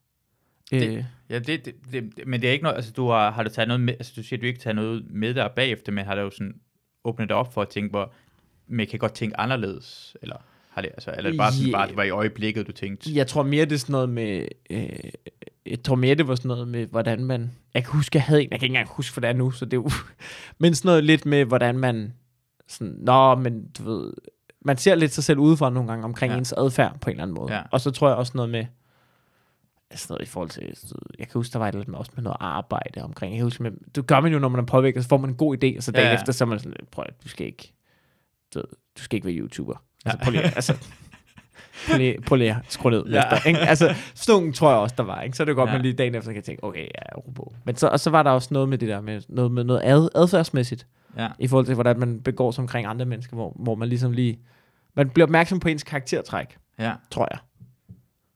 Det- 0.71 0.97
Øh, 0.99 1.05
Ja, 1.29 1.39
det, 1.39 1.65
det, 1.65 1.75
det, 1.93 2.13
men 2.27 2.41
det 2.41 2.49
er 2.49 2.53
ikke 2.53 2.63
noget, 2.63 2.77
altså 2.77 2.93
du 2.93 3.09
har, 3.09 3.31
har 3.31 3.43
du 3.43 3.51
taget 3.51 3.69
noget 3.69 3.81
med, 3.81 3.95
altså 3.95 4.13
du 4.17 4.23
siger, 4.23 4.41
du 4.41 4.47
ikke 4.47 4.61
taget 4.61 4.77
noget 4.77 5.05
med 5.11 5.35
der 5.35 5.49
bagefter, 5.49 5.93
men 5.93 6.05
har 6.05 6.15
du 6.15 6.21
jo 6.21 6.31
sådan 6.31 6.61
åbnet 7.05 7.29
det 7.29 7.37
op 7.37 7.55
for 7.55 7.63
at 7.63 7.69
tænke, 7.69 7.91
hvor, 7.91 8.13
jeg 8.79 8.89
kan 8.89 8.99
godt 8.99 9.15
tænke 9.15 9.41
anderledes, 9.41 10.17
eller 10.23 10.37
har 10.73 10.83
det, 10.83 10.91
altså, 10.95 11.11
eller 11.11 11.29
er 11.29 11.31
det 11.33 11.39
bare 11.39 11.53
sådan, 11.53 11.67
Ja. 11.71 11.77
bare 11.77 11.89
det 11.89 11.97
var 11.97 12.03
i 12.03 12.11
øjeblikket, 12.11 12.67
du 12.67 12.73
tænkte, 12.73 13.15
jeg 13.15 13.27
tror 13.27 13.43
mere, 13.43 13.65
det 13.65 13.73
er 13.73 13.79
sådan 13.79 13.93
noget 13.93 14.09
med... 14.09 14.47
Øh, 14.71 14.89
jeg 15.67 15.83
tror 15.83 15.95
mere, 15.95 16.15
det 16.15 16.29
var 16.29 16.35
sådan 16.35 16.49
noget 16.49 16.69
med, 16.69 16.87
hvordan 16.87 17.25
man... 17.25 17.51
Jeg 17.75 17.85
kan 17.85 17.93
huske, 17.93 18.17
jeg 18.17 18.23
havde 18.23 18.43
en... 18.43 18.49
Jeg 18.51 18.61
kan 18.61 18.67
ikke 18.67 18.73
engang 18.77 18.89
huske, 18.89 19.21
det 19.21 19.29
er 19.29 19.33
nu, 19.33 19.51
så 19.51 19.65
det 19.65 19.73
er 19.73 19.77
jo... 19.77 19.91
Men 20.59 20.75
sådan 20.75 20.89
noget 20.89 21.05
lidt 21.05 21.27
med, 21.27 21.45
hvordan 21.45 21.79
man... 21.79 22.13
Sådan, 22.69 22.95
Nå, 22.99 23.35
men 23.35 23.67
du 23.79 23.83
ved... 23.85 24.13
Man 24.65 24.77
ser 24.77 24.95
lidt 24.95 25.13
sig 25.13 25.25
selv 25.25 25.39
udefra 25.39 25.71
nogle 25.71 25.89
gange 25.89 26.05
omkring 26.05 26.33
Ja. 26.33 26.39
ens 26.39 26.53
adfærd 26.57 26.99
på 27.01 27.11
en 27.11 27.15
eller 27.15 27.23
anden 27.23 27.35
måde. 27.35 27.55
Ja. 27.55 27.63
Og 27.71 27.81
så 27.81 27.91
tror 27.91 28.09
jeg 28.09 28.17
også 28.17 28.33
noget 28.35 28.51
med... 28.51 28.67
Sådan 29.95 30.13
noget 30.15 30.29
i 30.29 30.31
forhold 30.31 30.51
til... 30.51 30.63
Jeg 31.19 31.29
kan 31.29 31.35
huske, 31.39 31.53
der 31.53 31.59
var 31.59 31.67
et 31.69 31.73
eller 31.73 31.81
andet 31.81 31.89
med, 31.89 31.99
også 31.99 32.13
med 32.15 32.23
noget 32.23 32.37
arbejde 32.41 33.03
omkring. 33.03 33.33
Jeg 33.33 33.39
kan 33.39 33.45
huske, 33.45 33.63
med, 33.63 33.73
du 33.97 34.03
gør 34.03 34.21
man 34.21 34.33
jo, 34.33 34.39
når 34.39 34.49
man 34.49 34.61
er 34.61 34.65
påvirket, 34.65 35.03
så 35.03 35.09
får 35.09 35.17
man 35.17 35.31
en 35.31 35.37
god 35.37 35.57
idé, 35.65 35.77
og 35.77 35.83
så 35.83 35.93
dagen 35.93 36.09
Ja, 36.09 36.15
efter, 36.15 36.33
så 36.33 36.45
er 36.45 36.49
man 36.49 36.59
sådan, 36.59 36.75
prøv 36.91 37.05
at, 37.09 37.15
du 37.25 37.29
skal 37.29 37.47
ikke... 37.47 37.73
Du, 38.55 38.63
du 38.99 39.03
skal 39.03 39.17
ikke 39.17 39.27
være 39.27 39.37
YouTuber. 39.37 39.83
Altså, 40.05 40.19
prøv 40.25 40.33
lige, 40.33 40.43
altså, 40.45 40.77
prøv 41.89 41.99
lige, 41.99 42.21
prøv 42.27 42.37
lige 42.37 42.51
at 42.51 42.57
skrue 42.69 42.91
ned. 42.91 43.05
Ja. 43.07 43.23
Efter, 43.35 43.49
ikke? 43.49 43.61
Altså, 43.61 43.95
sådan 44.15 44.41
nogle 44.41 44.53
tror 44.53 44.71
jeg 44.71 44.79
også, 44.79 44.95
der 44.99 45.03
var. 45.05 45.21
Ikke? 45.23 45.37
Så 45.37 45.43
er 45.43 45.45
det 45.45 45.55
godt, 45.57 45.69
Ja. 45.71 45.75
man 45.75 45.83
lige 45.83 45.95
dagen 45.95 46.15
efter 46.15 46.33
kan 46.33 46.43
tænke, 46.43 46.65
okay, 46.65 46.83
ja, 46.83 47.17
ro 47.19 47.31
på. 47.35 47.55
Men 47.65 47.77
så, 47.77 47.89
og 47.89 48.01
så 48.01 48.11
var 48.11 48.23
der 48.23 48.31
også 48.31 48.49
noget 48.51 48.69
med 48.69 48.79
det 48.79 48.89
der 48.89 49.01
med 49.01 49.23
noget, 49.29 49.53
med 49.53 49.65
noget 49.65 49.81
ad, 49.85 50.09
adfærdsmæssigt, 50.15 50.87
ja, 51.19 51.29
i 51.39 51.49
forhold 51.49 51.67
til, 51.67 51.75
hvordan 51.75 51.99
man 51.99 52.21
begår 52.21 52.51
sig 52.51 52.63
omkring 52.63 52.87
andre 52.87 53.05
mennesker, 53.07 53.37
hvor, 53.37 53.57
hvor 53.57 53.75
man 53.75 53.89
ligesom 53.89 54.13
lige... 54.13 54.39
Man 54.97 55.09
bliver 55.09 55.27
opmærksom 55.27 55.61
på 55.61 55.69
ens 55.69 55.83
karaktertræk, 55.83 56.57
ja. 56.79 56.93
tror 57.11 57.29
jeg. 57.31 57.39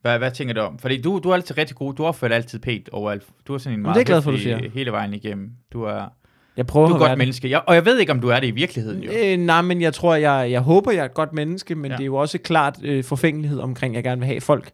Hvad, 0.02 0.18
hvad 0.18 0.30
tænker 0.30 0.54
du 0.54 0.60
om? 0.60 0.78
Fordi 0.78 1.02
du, 1.02 1.18
du 1.24 1.30
er 1.30 1.34
altid 1.34 1.58
rigtig 1.58 1.76
god, 1.76 1.94
du 1.94 2.04
opfører 2.04 2.34
altid 2.34 2.58
pænt 2.58 2.88
overalt. 2.88 3.22
Du 3.46 3.54
er 3.54 3.58
sådan 3.58 3.72
en 3.72 3.78
det 3.78 3.82
meget 3.82 3.94
er 3.96 3.98
jeg 4.00 4.06
glad 4.06 4.22
for, 4.22 4.30
du 4.30 4.38
siger. 4.38 4.70
hele 4.70 4.92
vejen 4.92 5.14
igennem. 5.14 5.50
Du 5.72 5.82
er, 5.82 6.08
Jeg 6.56 6.66
prøver 6.66 6.88
du 6.88 6.94
er 6.94 6.96
at 6.96 7.00
et 7.00 7.00
være 7.00 7.08
godt 7.10 7.18
menneske. 7.18 7.50
Jeg, 7.50 7.62
og 7.66 7.74
jeg 7.74 7.84
ved 7.84 7.98
ikke, 7.98 8.12
om 8.12 8.20
du 8.20 8.28
er 8.28 8.40
det 8.40 8.46
i 8.46 8.50
virkeligheden, 8.50 9.02
jo. 9.02 9.12
Øh, 9.12 9.36
nej, 9.38 9.62
men 9.62 9.80
jeg 9.82 9.94
tror, 9.94 10.14
jeg, 10.14 10.50
jeg 10.50 10.60
håber, 10.60 10.90
jeg 10.90 11.00
er 11.00 11.04
et 11.04 11.14
godt 11.14 11.32
menneske, 11.32 11.74
men 11.74 11.90
Ja. 11.90 11.96
det 11.96 12.02
er 12.02 12.06
jo 12.06 12.16
også 12.16 12.38
klart 12.38 12.78
øh, 12.82 13.04
forfængelighed 13.04 13.58
omkring, 13.60 13.94
at 13.94 13.96
jeg 13.96 14.04
gerne 14.04 14.18
vil 14.20 14.26
have 14.26 14.40
folk 14.40 14.70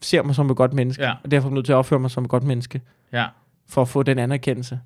ser 0.00 0.22
mig 0.22 0.34
som 0.34 0.50
et 0.50 0.56
godt 0.56 0.72
menneske, 0.72 1.02
Ja. 1.02 1.12
og 1.24 1.30
derfor 1.30 1.48
er 1.48 1.50
jeg 1.50 1.54
nødt 1.54 1.66
til 1.66 1.72
at 1.72 1.76
opføre 1.76 2.00
mig 2.00 2.10
som 2.10 2.24
et 2.24 2.30
godt 2.30 2.42
menneske, 2.44 2.80
Ja. 3.12 3.26
for 3.68 3.82
at 3.82 3.88
få 3.88 4.02
den 4.02 4.18
anerkendelse. 4.18 4.80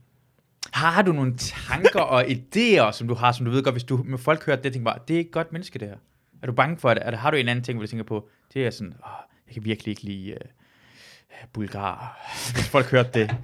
Har 0.72 1.03
du 1.03 1.12
nogle 1.12 1.35
tanker 1.37 2.01
og 2.01 2.25
idéer, 2.37 2.92
som 2.92 3.09
du 3.09 3.14
har, 3.14 3.33
som 3.33 3.46
du 3.46 3.53
ved 3.53 3.62
godt, 3.62 3.75
hvis 3.75 3.85
du 3.85 4.03
med 4.05 4.18
folk 4.18 4.46
hører 4.46 4.57
det, 4.57 4.72
tænker 4.72 4.90
bare, 4.90 4.99
det 5.09 5.14
er 5.14 5.18
ikke 5.18 5.29
et 5.29 5.33
godt 5.35 5.53
menneske, 5.53 5.79
det 5.79 5.88
her. 5.88 5.96
Er 6.42 6.46
du 6.46 6.53
bange 6.53 6.77
for 6.77 6.94
det? 6.94 7.03
Er 7.07 7.11
der, 7.11 7.18
har 7.18 7.31
du 7.31 7.37
en 7.37 7.49
anden 7.49 7.64
ting, 7.64 7.79
hvor 7.79 7.87
du 7.87 7.90
tænker 7.90 8.05
på, 8.05 8.29
det 8.55 8.66
er 8.66 8.70
sådan, 8.70 8.92
åh, 8.92 9.11
jeg 9.49 9.55
kan 9.55 9.64
virkelig 9.64 9.90
ikke 9.92 10.03
lide 10.03 10.33
uh, 10.33 10.51
bulgar, 11.53 12.18
hvis 12.55 12.68
folk 12.68 12.90
hørte 12.90 13.20
det. 13.20 13.37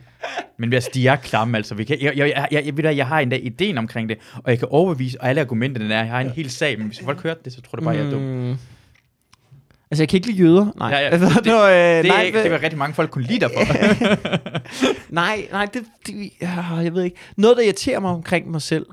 Men 0.59 0.73
altså, 0.73 0.91
de 0.95 1.09
er 1.09 1.17
klamme, 1.17 1.57
altså. 1.57 1.75
Vi 1.75 1.85
kan, 1.85 1.99
jeg, 2.01 2.17
jeg, 2.17 2.29
jeg, 2.29 2.49
jeg, 2.51 2.67
jeg, 2.67 2.77
ved 2.77 2.85
da, 2.85 2.97
jeg 2.97 3.07
har 3.07 3.21
endda 3.21 3.37
ideen 3.37 3.79
omkring 3.79 4.09
det, 4.09 4.19
og 4.35 4.51
jeg 4.51 4.59
kan 4.59 4.69
overbevise, 4.71 5.21
og 5.21 5.29
alle 5.29 5.41
argumenterne 5.41 5.95
er, 5.95 5.99
jeg 5.99 6.09
har 6.11 6.21
en 6.21 6.31
hel 6.31 6.51
sag, 6.51 6.79
men 6.79 6.87
hvis 6.87 7.01
folk 7.05 7.23
hørte 7.23 7.41
det, 7.45 7.53
så 7.53 7.61
tror 7.61 7.77
du 7.77 7.85
bare, 7.85 7.95
jeg 7.97 8.07
er 8.07 8.11
dum. 8.11 8.23
Mm. 8.23 8.57
Altså, 9.91 10.03
jeg 10.03 10.09
kan 10.09 10.17
ikke 10.17 10.27
lide 10.27 10.39
jøder. 10.39 10.73
Nej. 10.79 10.89
Ja, 10.91 10.99
ja, 10.99 11.09
Altså, 11.09 11.29
det- 11.37 11.45
det, 11.45 11.53
var, 11.53 11.69
øh, 11.71 11.75
Det, 11.77 12.05
nej, 12.07 12.17
er, 12.17 12.21
ikke- 12.23 12.43
det 12.43 12.51
var 12.51 12.63
rigtig 12.63 12.79
mange 12.79 12.95
folk 12.95 13.11
kunne 13.11 13.25
lide 13.25 13.41
dig 13.41 13.51
for. 13.57 13.75
nej, 15.15 15.47
nej, 15.53 15.67
det, 15.75 15.83
det 16.07 16.31
ja, 16.43 16.75
jeg 16.75 16.95
ved 16.95 17.03
ikke. 17.05 17.17
Noget, 17.37 17.57
der 17.57 17.63
irriterer 17.63 18.01
mig 18.01 18.11
omkring 18.11 18.51
mig 18.51 18.63
selv, 18.63 18.87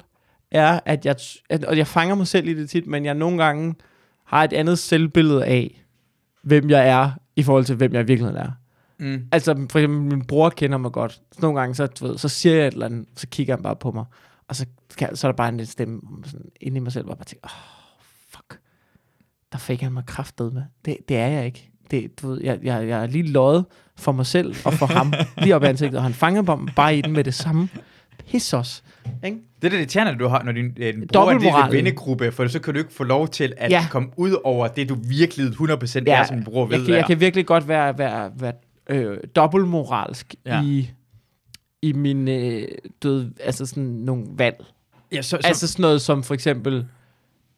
er, 0.51 0.79
at 0.85 1.05
jeg, 1.05 1.15
at, 1.49 1.63
og 1.65 1.77
jeg 1.77 1.87
fanger 1.87 2.15
mig 2.15 2.27
selv 2.27 2.47
i 2.47 2.53
det 2.53 2.69
tit, 2.69 2.87
men 2.87 3.05
jeg 3.05 3.13
nogle 3.13 3.43
gange 3.43 3.75
har 4.27 4.43
et 4.43 4.53
andet 4.53 4.79
selvbillede 4.79 5.45
af, 5.45 5.81
hvem 6.43 6.69
jeg 6.69 6.87
er, 6.89 7.11
i 7.35 7.43
forhold 7.43 7.65
til, 7.65 7.75
hvem 7.75 7.93
jeg 7.93 8.01
i 8.01 8.05
virkeligheden 8.05 8.37
er. 8.41 8.51
Mm. 8.99 9.23
Altså, 9.31 9.65
for 9.71 9.79
eksempel, 9.79 9.99
min 10.01 10.25
bror 10.25 10.49
kender 10.49 10.77
mig 10.77 10.91
godt. 10.91 11.11
Så 11.31 11.39
nogle 11.41 11.59
gange, 11.59 11.75
så, 11.75 11.87
du 11.87 12.07
ved, 12.07 12.17
så 12.17 12.29
siger 12.29 12.55
jeg 12.55 12.67
et 12.67 12.73
eller 12.73 12.85
andet, 12.85 13.05
så 13.15 13.27
kigger 13.27 13.55
han 13.55 13.63
bare 13.63 13.75
på 13.75 13.91
mig, 13.91 14.05
og 14.47 14.55
så, 14.55 14.65
kan, 14.97 15.15
så 15.15 15.27
er 15.27 15.31
der 15.31 15.35
bare 15.37 15.49
en 15.49 15.57
lille 15.57 15.71
stemme 15.71 16.01
sådan, 16.25 16.45
inde 16.61 16.77
i 16.77 16.79
mig 16.79 16.91
selv, 16.91 17.03
hvor 17.05 17.13
jeg 17.13 17.17
bare 17.17 17.25
tænker, 17.25 17.47
åh, 17.47 18.03
fuck, 18.29 18.59
der 19.51 19.57
fik 19.57 19.81
han 19.81 19.91
mig 19.93 20.03
kraftet 20.05 20.53
med. 20.53 20.61
Det, 20.85 20.97
det 21.09 21.17
er 21.17 21.27
jeg 21.27 21.45
ikke. 21.45 21.69
Det, 21.91 22.21
du 22.21 22.27
ved, 22.29 22.41
jeg, 22.43 22.59
jeg, 22.63 22.87
jeg 22.87 23.01
er 23.03 23.07
lige 23.07 23.31
løjet 23.31 23.65
for 23.97 24.11
mig 24.11 24.25
selv 24.25 24.55
og 24.65 24.73
for 24.73 24.85
ham, 24.85 25.13
lige 25.43 25.55
op 25.55 25.63
i 25.63 25.65
ansigtet, 25.65 25.97
og 25.97 26.03
han 26.03 26.13
fanger 26.13 26.41
mig 26.41 26.57
bare 26.75 26.97
i 26.97 27.01
den 27.01 27.13
med 27.13 27.23
det 27.23 27.33
samme. 27.33 27.69
Pis 28.27 28.53
os. 28.53 28.83
Ikke? 29.25 29.37
Det 29.61 29.65
er 29.67 29.69
det 29.69 29.77
irriterende, 29.77 30.19
du 30.19 30.27
har, 30.27 30.43
når 30.43 30.51
din, 30.51 30.65
øh, 30.65 30.93
din 30.93 31.07
bror 31.07 31.21
er 31.21 31.25
Dobbeltmoralen. 31.25 31.73
vennegruppe, 31.75 32.31
for 32.31 32.47
så 32.47 32.59
kan 32.59 32.73
du 32.73 32.79
ikke 32.79 32.93
få 32.93 33.03
lov 33.03 33.27
til 33.27 33.53
at 33.57 33.71
Ja. 33.71 33.85
komme 33.91 34.09
ud 34.17 34.35
over 34.43 34.67
det, 34.67 34.89
du 34.89 34.97
virkelig 35.09 35.45
100% 35.47 36.03
Ja, 36.07 36.19
er, 36.19 36.25
som 36.25 36.35
din 36.35 36.43
bror 36.45 36.65
ved 36.65 36.77
jeg, 36.77 36.85
kan, 36.85 36.95
jeg 36.95 37.05
kan 37.05 37.19
virkelig 37.19 37.45
godt 37.45 37.67
være, 37.67 37.97
være, 37.97 38.31
være 38.35 38.53
øh, 38.89 39.17
dobbeltmoralsk 39.35 40.35
Ja. 40.45 40.63
i, 40.63 40.91
i 41.81 41.93
min 41.93 42.27
øh, 42.27 42.67
død, 43.03 43.31
altså 43.39 43.65
sådan 43.65 43.83
nogle 43.83 44.25
valg. 44.31 44.65
Ja, 45.11 45.21
så, 45.21 45.29
så, 45.29 45.47
Altså 45.47 45.67
sådan 45.67 45.81
noget 45.81 46.01
som 46.01 46.23
for 46.23 46.33
eksempel, 46.33 46.87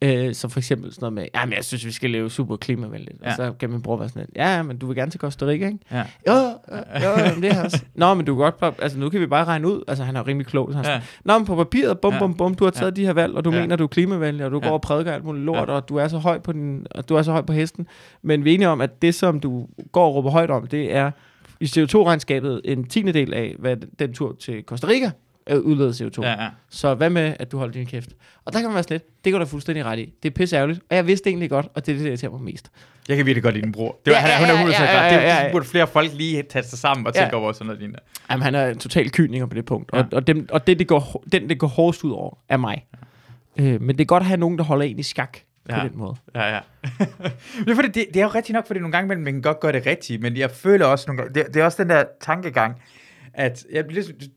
øh, 0.02 0.34
som 0.34 0.50
for 0.50 0.60
eksempel 0.60 0.90
sådan 0.92 1.02
noget 1.02 1.12
med, 1.12 1.26
jamen 1.34 1.54
jeg 1.56 1.64
synes, 1.64 1.86
vi 1.86 1.92
skal 1.92 2.10
leve 2.10 2.30
super 2.30 2.56
klimavenligt. 2.56 3.20
Ja. 3.22 3.26
Ja. 3.26 3.30
Og 3.30 3.36
så 3.36 3.52
kan 3.60 3.70
min 3.70 3.82
bror 3.82 3.96
være 3.96 4.08
sådan 4.08 4.22
lidt, 4.22 4.30
ja, 4.36 4.62
men 4.62 4.78
du 4.78 4.86
vil 4.86 4.96
gerne 4.96 5.10
til 5.10 5.20
Costa 5.20 5.44
Rica, 5.46 5.66
ikke? 5.66 5.78
ja. 5.92 6.04
Jo, 6.28 6.32
jo, 6.34 6.76
jo, 7.02 7.10
jo 7.34 7.40
det 7.40 7.50
er 7.52 7.64
også. 7.64 7.82
Nå, 7.94 8.14
men 8.14 8.26
du 8.26 8.34
kan 8.36 8.52
godt, 8.60 8.74
altså 8.78 8.98
nu 8.98 9.08
kan 9.08 9.20
vi 9.20 9.26
bare 9.26 9.44
regne 9.44 9.68
ud, 9.68 9.82
altså 9.88 10.04
han 10.04 10.16
er 10.16 10.26
rimelig 10.26 10.46
klog. 10.46 10.68
Så 10.72 10.76
han 10.76 10.84
Ja. 10.86 10.90
sådan, 10.92 11.02
Nå, 11.24 11.38
men 11.38 11.46
på 11.46 11.56
papiret, 11.56 12.00
bum, 12.00 12.12
Ja. 12.12 12.18
bum, 12.18 12.34
bum, 12.34 12.54
du 12.54 12.64
har 12.64 12.70
taget 12.70 12.96
de 12.96 13.04
her 13.06 13.12
valg, 13.12 13.34
og 13.34 13.44
du 13.44 13.50
Ja. 13.52 13.60
mener, 13.60 13.76
du 13.76 13.84
er 13.84 13.88
klimavenlig, 13.88 14.44
og 14.46 14.50
du 14.52 14.60
Ja. 14.62 14.66
går 14.68 14.74
og 14.74 14.80
prædiker 14.82 15.12
alt 15.12 15.24
muligt 15.24 15.44
lort, 15.44 15.68
Ja. 15.68 15.74
og 15.74 15.88
du 15.88 15.96
er 15.96 16.08
så 16.08 16.18
høj 16.18 16.38
på 16.38 16.52
din, 16.52 16.86
og 16.90 17.08
du 17.08 17.14
er 17.14 17.22
så 17.22 17.32
høj 17.32 17.42
på 17.42 17.52
hesten. 17.52 17.86
Men 18.22 18.44
vi 18.44 18.50
er 18.50 18.54
enige 18.54 18.68
om, 18.68 18.80
at 18.80 19.02
det, 19.02 19.14
som 19.14 19.40
du 19.40 19.66
går 19.92 20.06
og 20.08 20.14
råber 20.14 20.30
højt 20.30 20.50
om, 20.50 20.66
det 20.66 20.94
er 20.94 21.10
i 21.60 21.64
CO2-regnskabet 21.64 22.60
en 22.64 22.84
tiende 22.84 23.12
del 23.12 23.34
af, 23.34 23.54
hvad 23.58 23.76
den 23.98 24.12
tur 24.14 24.36
til 24.40 24.62
Costa 24.66 24.86
Rica 24.86 25.10
øh, 25.50 25.58
udleder 25.60 25.92
CO2. 25.92 26.22
Ja, 26.22 26.42
ja. 26.42 26.48
Så 26.70 26.94
hvad 26.94 27.10
med, 27.10 27.34
at 27.38 27.52
du 27.52 27.58
holder 27.58 27.72
din 27.72 27.86
kæft? 27.86 28.08
Og 28.44 28.52
der 28.52 28.58
kan 28.60 28.68
man 28.68 28.74
være 28.74 28.84
lidt, 28.90 29.24
det 29.24 29.32
går 29.32 29.38
da 29.38 29.44
fuldstændig 29.44 29.84
ret 29.84 29.98
i. 29.98 30.12
Det 30.22 30.30
er 30.30 30.34
pisse 30.34 30.56
ærgerligt, 30.56 30.80
og 30.90 30.96
jeg 30.96 31.06
vidste 31.06 31.24
det 31.24 31.30
egentlig 31.30 31.50
godt, 31.50 31.66
og 31.74 31.86
det 31.86 31.92
er 31.92 31.96
det, 31.96 32.04
der 32.04 32.08
irriterer 32.10 32.30
mig 32.32 32.40
mest. 32.40 32.70
Jeg 33.08 33.16
kan 33.16 33.26
virkelig 33.26 33.42
godt 33.42 33.54
lide 33.54 33.64
din 33.64 33.72
bror. 33.72 33.98
Det 34.04 34.12
var, 34.12 34.18
Ja, 34.20 34.26
ja, 34.26 34.32
han, 34.34 34.48
ja, 34.48 34.60
hun 34.62 34.70
er 34.70 34.72
ja, 34.72 34.78
100% 34.78 34.82
ja, 34.82 34.96
ja, 34.98 35.04
ja, 35.14 35.16
Det, 35.16 35.22
ja, 35.22 35.36
ja. 35.38 35.44
det 35.44 35.52
burde 35.52 35.64
flere 35.64 35.86
folk 35.86 36.10
lige 36.14 36.42
tage 36.42 36.62
sig 36.62 36.78
sammen 36.78 37.06
og 37.06 37.12
Ja. 37.16 37.20
tænke 37.20 37.36
over 37.36 37.52
sådan 37.52 37.66
noget 37.66 37.80
lignende. 37.80 37.98
Jamen, 38.30 38.42
han 38.42 38.54
er 38.54 38.66
en 38.66 38.78
total 38.78 39.10
kyniker 39.10 39.46
på 39.46 39.54
det 39.54 39.64
punkt. 39.64 39.90
Ja. 39.92 39.98
Ja. 39.98 40.02
Og, 40.04 40.08
og, 40.12 40.26
dem, 40.26 40.46
og 40.50 40.66
det, 40.66 40.78
det 40.78 40.88
går, 40.88 41.24
den, 41.32 41.48
det 41.48 41.58
går 41.58 41.66
hårdest 41.66 42.04
ud 42.04 42.10
over, 42.12 42.38
er 42.48 42.56
mig. 42.56 42.86
Ja. 43.58 43.62
Øh, 43.64 43.80
men 43.82 43.96
det 43.98 44.00
er 44.00 44.06
godt 44.06 44.20
at 44.20 44.26
have 44.26 44.40
nogen, 44.40 44.58
der 44.58 44.64
holder 44.64 44.84
en 44.86 44.98
i 44.98 45.02
skak 45.02 45.38
på 45.68 45.76
Ja. 45.76 45.82
den 45.82 45.90
måde. 45.94 46.14
Ja, 46.34 46.54
ja. 46.54 46.58
det, 47.64 47.68
er 47.70 47.74
fordi, 47.74 47.88
det, 47.88 48.06
det 48.14 48.16
er 48.16 48.22
jo 48.24 48.28
rigtigt 48.34 48.54
nok, 48.54 48.66
fordi 48.66 48.80
nogle 48.80 48.92
gange 48.92 49.06
imellem, 49.06 49.24
man 49.24 49.32
kan 49.32 49.42
godt 49.42 49.60
gøre 49.60 49.72
det 49.72 49.86
rigtigt, 49.86 50.22
men 50.22 50.36
jeg 50.36 50.50
føler 50.50 50.86
også 50.86 51.04
nogle 51.08 51.22
gange, 51.22 51.34
det, 51.34 51.54
det 51.54 51.60
er 51.60 51.64
også 51.64 51.82
den 51.82 51.90
der 51.90 52.04
tankegang, 52.20 52.82
at 53.34 53.66
jeg, 53.72 53.84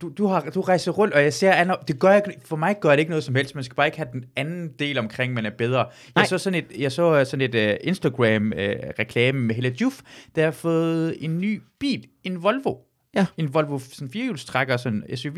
du, 0.02 0.10
du, 0.10 0.28
har, 0.28 0.42
du 0.42 0.62
rejser 0.62 0.92
rundt, 0.92 1.14
og 1.14 1.24
jeg 1.24 1.34
ser, 1.34 1.54
andre, 1.54 1.76
det 1.88 2.00
gør 2.00 2.16
ikke, 2.16 2.34
for 2.46 2.56
mig 2.56 2.76
gør 2.80 2.90
det 2.90 3.00
ikke 3.00 3.10
noget 3.10 3.24
som 3.24 3.36
helst, 3.36 3.56
man 3.56 3.64
skal 3.64 3.76
bare 3.76 3.88
ikke 3.88 3.98
have 3.98 4.10
den 4.12 4.26
anden 4.36 4.72
del 4.80 4.98
omkring, 4.98 5.34
man 5.34 5.46
er 5.46 5.50
bedre. 5.50 5.84
Nej. 5.84 5.90
Jeg 6.16 6.28
så 6.28 6.38
sådan 6.38 6.60
et, 6.60 6.80
jeg 6.80 6.92
så 6.92 7.16
øh, 7.16 7.26
sådan 7.26 7.54
et 7.54 7.56
uh, 7.56 7.88
Instagram-reklame 7.88 9.40
med 9.40 9.56
Hella 9.56 9.72
Juf, 9.82 10.02
der 10.36 10.44
har 10.44 10.52
fået 10.52 11.16
en 11.20 11.38
ny 11.38 11.62
bil, 11.80 12.08
en 12.24 12.44
Volvo. 12.44 12.76
Ja. 13.16 13.26
En 13.38 13.54
Volvo 13.54 13.80
sådan 13.80 14.10
firehjulstrækker, 14.12 14.78
sådan 14.78 15.04
en 15.10 15.18
SUV. 15.18 15.38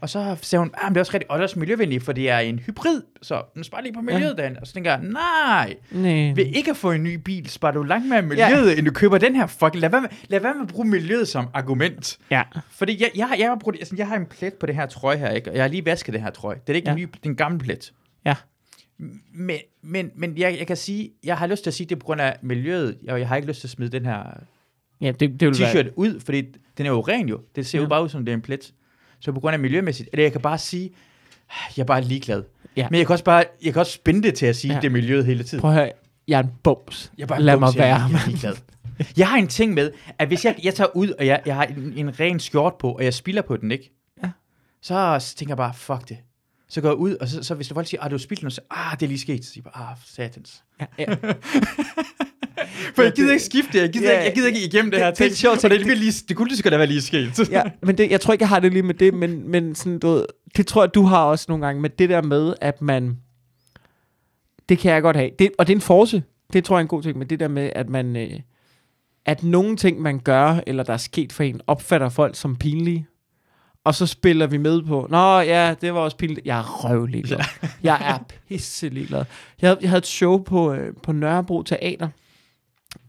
Og 0.00 0.10
så 0.10 0.36
sagde 0.42 0.60
hun, 0.60 0.70
ah, 0.74 0.84
men 0.84 0.94
det 0.94 0.96
er 0.96 1.00
også 1.00 1.12
rigtig, 1.14 1.30
også 1.30 1.58
miljøvenligt, 1.58 2.04
for 2.04 2.12
det 2.12 2.30
er 2.30 2.38
en 2.38 2.58
hybrid, 2.58 3.02
så 3.22 3.42
den 3.54 3.64
sparer 3.64 3.82
lige 3.82 3.92
på 3.92 4.00
miljøet, 4.00 4.34
ja. 4.38 4.50
Og 4.60 4.66
så 4.66 4.72
tænker 4.74 4.90
jeg, 4.90 5.00
nej, 5.02 5.76
Nej. 5.90 6.32
ved 6.36 6.46
ikke 6.46 6.70
at 6.70 6.76
få 6.76 6.92
en 6.92 7.02
ny 7.02 7.14
bil, 7.14 7.48
sparer 7.50 7.72
du 7.72 7.82
langt 7.82 8.08
mere 8.08 8.22
miljøet, 8.22 8.70
ja. 8.72 8.78
end 8.78 8.86
du 8.86 8.92
køber 8.92 9.18
den 9.18 9.36
her 9.36 9.46
fucking... 9.46 9.76
Lad 9.80 9.90
være, 9.90 10.00
med, 10.00 10.08
lad 10.28 10.40
være 10.40 10.54
med 10.54 10.62
at 10.62 10.68
bruge 10.68 10.88
miljøet 10.88 11.28
som 11.28 11.46
argument. 11.54 12.18
Ja. 12.30 12.42
Fordi 12.70 13.02
jeg, 13.02 13.10
jeg, 13.16 13.28
har- 13.28 13.36
jeg, 13.36 13.48
har, 13.48 13.56
brugt, 13.60 13.76
altså, 13.78 13.94
jeg 13.98 14.08
har 14.08 14.16
en 14.16 14.26
plet 14.26 14.54
på 14.54 14.66
det 14.66 14.74
her 14.74 14.86
trøje 14.86 15.16
her, 15.16 15.30
ikke? 15.30 15.50
og 15.50 15.56
jeg 15.56 15.62
har 15.64 15.68
lige 15.68 15.84
vasket 15.84 16.14
det 16.14 16.22
her 16.22 16.30
trøje. 16.30 16.56
Det 16.66 16.72
er 16.72 16.76
ikke 16.76 16.88
Ja. 16.90 16.94
en 16.96 17.00
ny, 17.00 17.08
det 17.12 17.24
er 17.26 17.28
en 17.30 17.36
gammel 17.36 17.60
plet. 17.60 17.92
Ja. 18.24 18.34
Men, 19.34 19.56
men, 19.82 20.10
men 20.16 20.38
jeg, 20.38 20.56
jeg 20.58 20.66
kan 20.66 20.76
sige, 20.76 21.10
jeg 21.24 21.36
har 21.38 21.46
lyst 21.46 21.62
til 21.62 21.70
at 21.70 21.74
sige, 21.74 21.86
det 21.88 21.94
er 21.94 21.98
på 22.00 22.04
grund 22.06 22.20
af 22.20 22.36
miljøet, 22.42 22.98
og 23.08 23.20
jeg 23.20 23.28
har 23.28 23.36
ikke 23.36 23.48
lyst 23.48 23.60
til 23.60 23.66
at 23.66 23.70
smide 23.70 23.90
den 23.90 24.06
her 24.06 24.22
Ja, 25.02 25.12
det, 25.12 25.20
det 25.20 25.48
vil 25.48 25.58
være... 25.60 25.72
t-shirt 25.82 25.92
ud, 25.96 26.20
fordi 26.20 26.42
den 26.78 26.86
er 26.86 26.90
jo 26.90 27.00
ren 27.00 27.28
jo. 27.28 27.40
Det 27.56 27.66
ser 27.66 27.78
Ja. 27.78 27.82
jo 27.82 27.88
bare 27.88 28.04
ud 28.04 28.08
som, 28.08 28.24
det 28.24 28.32
er 28.32 28.36
en 28.36 28.42
plet. 28.42 28.74
Så 29.20 29.32
på 29.32 29.40
grund 29.40 29.54
af 29.54 29.60
miljømæssigt, 29.60 30.08
eller 30.12 30.24
jeg 30.24 30.32
kan 30.32 30.40
bare 30.40 30.58
sige, 30.58 30.90
jeg 31.76 31.82
er 31.82 31.86
bare 31.86 32.00
ligeglad. 32.02 32.42
Ja. 32.76 32.88
Men 32.90 32.98
jeg 32.98 33.06
kan 33.06 33.12
også 33.14 33.24
bare, 33.24 33.44
jeg 33.62 33.72
kan 33.72 33.80
også 33.80 33.92
spænde 33.92 34.22
det 34.22 34.34
til 34.34 34.46
at 34.46 34.56
sige, 34.56 34.74
Ja. 34.74 34.80
det 34.80 34.86
er 34.86 34.90
miljøet 34.90 35.24
hele 35.26 35.44
tiden. 35.44 35.60
Prøv 35.60 35.70
at 35.70 35.76
høre, 35.76 35.92
jeg 36.28 36.38
er 36.38 36.42
en 36.42 36.50
bums. 36.64 37.12
Jeg 37.18 37.22
er 37.22 37.26
bare 37.26 37.42
Lad 37.42 37.54
en 37.54 37.60
mig 37.60 37.66
bums, 37.66 37.76
er- 37.76 37.80
være. 37.80 37.96
Jeg 37.96 38.14
er 38.22 38.26
ligeglad. 38.28 38.54
Jeg 39.16 39.28
har 39.28 39.36
en 39.36 39.48
ting 39.48 39.74
med, 39.74 39.90
at 40.18 40.28
hvis 40.28 40.44
jeg, 40.44 40.56
jeg 40.62 40.74
tager 40.74 40.96
ud, 40.96 41.08
og 41.18 41.26
jeg, 41.26 41.42
jeg 41.46 41.54
har 41.54 41.64
en, 41.64 41.92
en 41.96 42.20
ren 42.20 42.40
skjort 42.40 42.74
på, 42.78 42.92
og 42.92 43.04
jeg 43.04 43.14
spilder 43.14 43.42
på 43.42 43.56
den, 43.56 43.70
ikke? 43.70 43.92
Ja. 44.24 44.30
Så, 44.82 45.16
så 45.20 45.36
tænker 45.36 45.50
jeg 45.52 45.56
bare, 45.56 45.74
fuck 45.74 46.08
det. 46.08 46.16
Så 46.68 46.80
går 46.80 46.88
jeg 46.88 46.96
ud, 46.96 47.14
og 47.14 47.28
så, 47.28 47.42
så 47.42 47.54
hvis 47.54 47.72
folk 47.72 47.86
siger, 47.86 48.02
ah, 48.02 48.10
du 48.10 48.14
har 48.14 48.18
spildt 48.18 48.42
noget, 48.42 48.52
så 48.52 48.60
ah, 48.70 48.92
det 49.00 49.02
er 49.02 49.08
lige 49.08 49.18
sket. 49.18 49.44
Så 49.44 49.52
siger 49.52 49.62
jeg 49.66 49.72
bare, 49.72 49.90
ah, 49.90 49.96
satans. 50.06 50.62
Ja, 50.80 50.86
ja. 50.98 51.06
For 52.94 53.02
jeg 53.02 53.12
gider 53.12 53.32
ikke 53.32 53.44
skifte, 53.44 53.78
jeg 53.78 53.90
gider, 53.92 54.10
Ja, 54.10 54.16
ikke, 54.18 54.24
jeg 54.26 54.34
gider 54.34 54.46
ikke 54.48 54.64
igennem 54.66 54.90
det, 54.90 54.98
det- 54.98 55.06
her 55.06 55.10
det 55.14 55.20
er 55.20 55.24
ting. 55.28 55.36
sjovt, 55.36 55.64
og 55.64 55.70
det, 55.70 55.80
det- 55.80 55.86
det, 55.88 55.98
lige, 55.98 56.12
det 56.28 56.36
kunne 56.36 56.48
lige 56.48 56.56
så 56.56 56.62
godt 56.62 56.72
have 56.74 56.78
været 56.78 56.88
lige 56.90 57.02
sket. 57.02 57.50
ja, 57.50 57.62
men 57.82 57.98
det, 57.98 58.10
jeg 58.10 58.20
tror 58.20 58.32
ikke, 58.32 58.42
jeg 58.42 58.48
har 58.48 58.60
det 58.60 58.72
lige 58.72 58.82
med 58.82 58.94
det, 58.94 59.14
men, 59.14 59.48
men 59.50 59.74
sådan, 59.74 59.98
du 59.98 60.08
ved, 60.08 60.24
det 60.56 60.66
tror 60.66 60.82
jeg, 60.82 60.94
du 60.94 61.02
har 61.02 61.24
også 61.24 61.44
nogle 61.48 61.66
gange 61.66 61.82
med 61.82 61.90
det 61.90 62.08
der 62.08 62.22
med, 62.22 62.54
at 62.60 62.82
man, 62.82 63.16
det 64.68 64.78
kan 64.78 64.92
jeg 64.92 65.02
godt 65.02 65.16
have, 65.16 65.30
det, 65.38 65.50
og 65.58 65.66
det 65.66 65.72
er 65.72 65.76
en 65.76 65.80
force, 65.80 66.22
det 66.52 66.64
tror 66.64 66.76
jeg 66.76 66.80
er 66.80 66.84
en 66.84 66.88
god 66.88 67.02
ting, 67.02 67.18
men 67.18 67.30
det 67.30 67.40
der 67.40 67.48
med, 67.48 67.70
at 67.74 67.88
man, 67.88 68.16
øh, 68.16 68.30
at 69.26 69.42
nogle 69.44 69.76
ting, 69.76 70.00
man 70.00 70.18
gør, 70.18 70.60
eller 70.66 70.82
der 70.82 70.92
er 70.92 70.96
sket 70.96 71.32
for 71.32 71.42
en, 71.42 71.60
opfatter 71.66 72.08
folk 72.08 72.36
som 72.36 72.56
pinlige, 72.56 73.06
og 73.84 73.94
så 73.94 74.06
spiller 74.06 74.46
vi 74.46 74.56
med 74.56 74.82
på, 74.82 75.06
nå 75.10 75.38
ja, 75.40 75.74
det 75.80 75.94
var 75.94 76.00
også 76.00 76.16
pinligt, 76.16 76.46
jeg 76.46 76.58
er 76.58 76.84
røvlig 76.84 77.24
glad. 77.24 77.38
Jeg 77.82 77.98
er 78.00 78.18
pisselig 78.48 79.06
glad. 79.08 79.24
Jeg 79.62 79.76
jeg 79.80 79.90
havde 79.90 79.98
et 79.98 80.06
show 80.06 80.38
på, 80.42 80.72
øh, 80.72 80.94
på 81.02 81.12
Nørrebro 81.12 81.62
Teater, 81.62 82.08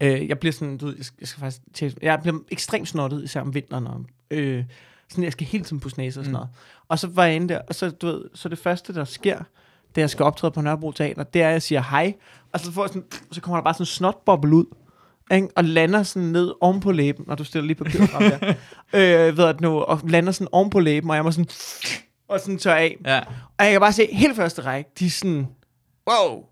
Øh, 0.00 0.28
jeg 0.28 0.38
bliver 0.38 0.52
sådan, 0.52 0.78
du 0.78 0.86
ved, 0.86 0.94
jeg 0.96 1.04
skal, 1.04 1.16
jeg 1.20 1.28
skal 1.28 1.40
faktisk 1.40 1.62
tjekke, 1.74 1.96
jeg 2.02 2.20
bliver 2.22 2.38
ekstremt 2.50 2.88
snottet, 2.88 3.24
især 3.24 3.40
om 3.40 3.54
vinteren, 3.54 3.86
og, 3.86 4.04
øh, 4.30 4.64
sådan, 5.08 5.24
jeg 5.24 5.32
skal 5.32 5.46
hele 5.46 5.64
tiden 5.64 5.80
pusse 5.80 5.98
næse 5.98 6.20
og 6.20 6.24
sådan 6.24 6.30
Mm. 6.30 6.32
noget. 6.32 6.48
Og 6.88 6.98
så 6.98 7.06
var 7.08 7.24
jeg 7.24 7.34
inde 7.36 7.48
der, 7.48 7.60
og 7.68 7.74
så, 7.74 7.90
du 7.90 8.06
ved, 8.06 8.24
så 8.34 8.48
det 8.48 8.58
første, 8.58 8.94
der 8.94 9.04
sker, 9.04 9.38
da 9.96 10.00
jeg 10.00 10.10
skal 10.10 10.24
optræde 10.24 10.50
på 10.50 10.60
Nørrebro 10.60 10.92
Teater, 10.92 11.22
det 11.22 11.42
er, 11.42 11.46
at 11.48 11.52
jeg 11.52 11.62
siger 11.62 11.82
hej, 11.90 12.14
og 12.52 12.60
så, 12.60 12.72
får 12.72 12.82
jeg 12.82 12.88
sådan, 12.88 13.04
så 13.32 13.40
kommer 13.40 13.56
der 13.56 13.64
bare 13.64 13.74
sådan 13.74 13.82
en 13.82 13.86
snotboble 13.86 14.56
ud, 14.56 14.64
ikke? 15.32 15.48
og 15.56 15.64
lander 15.64 16.02
sådan 16.02 16.28
ned 16.28 16.52
oven 16.60 16.80
på 16.80 16.92
læben, 16.92 17.24
når 17.28 17.34
du 17.34 17.44
stiller 17.44 17.66
lige 17.66 17.76
papiret 17.76 18.10
frem 18.10 18.22
der, 18.30 18.54
øh, 19.28 19.36
ved 19.36 19.44
at 19.44 19.60
nu, 19.60 19.78
og 19.80 20.00
lander 20.08 20.32
sådan 20.32 20.48
oven 20.52 20.70
på 20.70 20.80
læben, 20.80 21.10
og 21.10 21.16
jeg 21.16 21.24
må 21.24 21.30
sådan, 21.30 21.48
og 22.28 22.40
sådan 22.40 22.58
tør 22.58 22.74
af. 22.74 22.96
Ja. 23.06 23.18
Og 23.58 23.64
jeg 23.64 23.70
kan 23.72 23.80
bare 23.80 23.92
se, 23.92 24.08
helt 24.12 24.36
første 24.36 24.62
række, 24.62 24.90
de 24.98 25.06
er 25.06 25.10
sådan, 25.10 25.46
wow. 26.10 26.44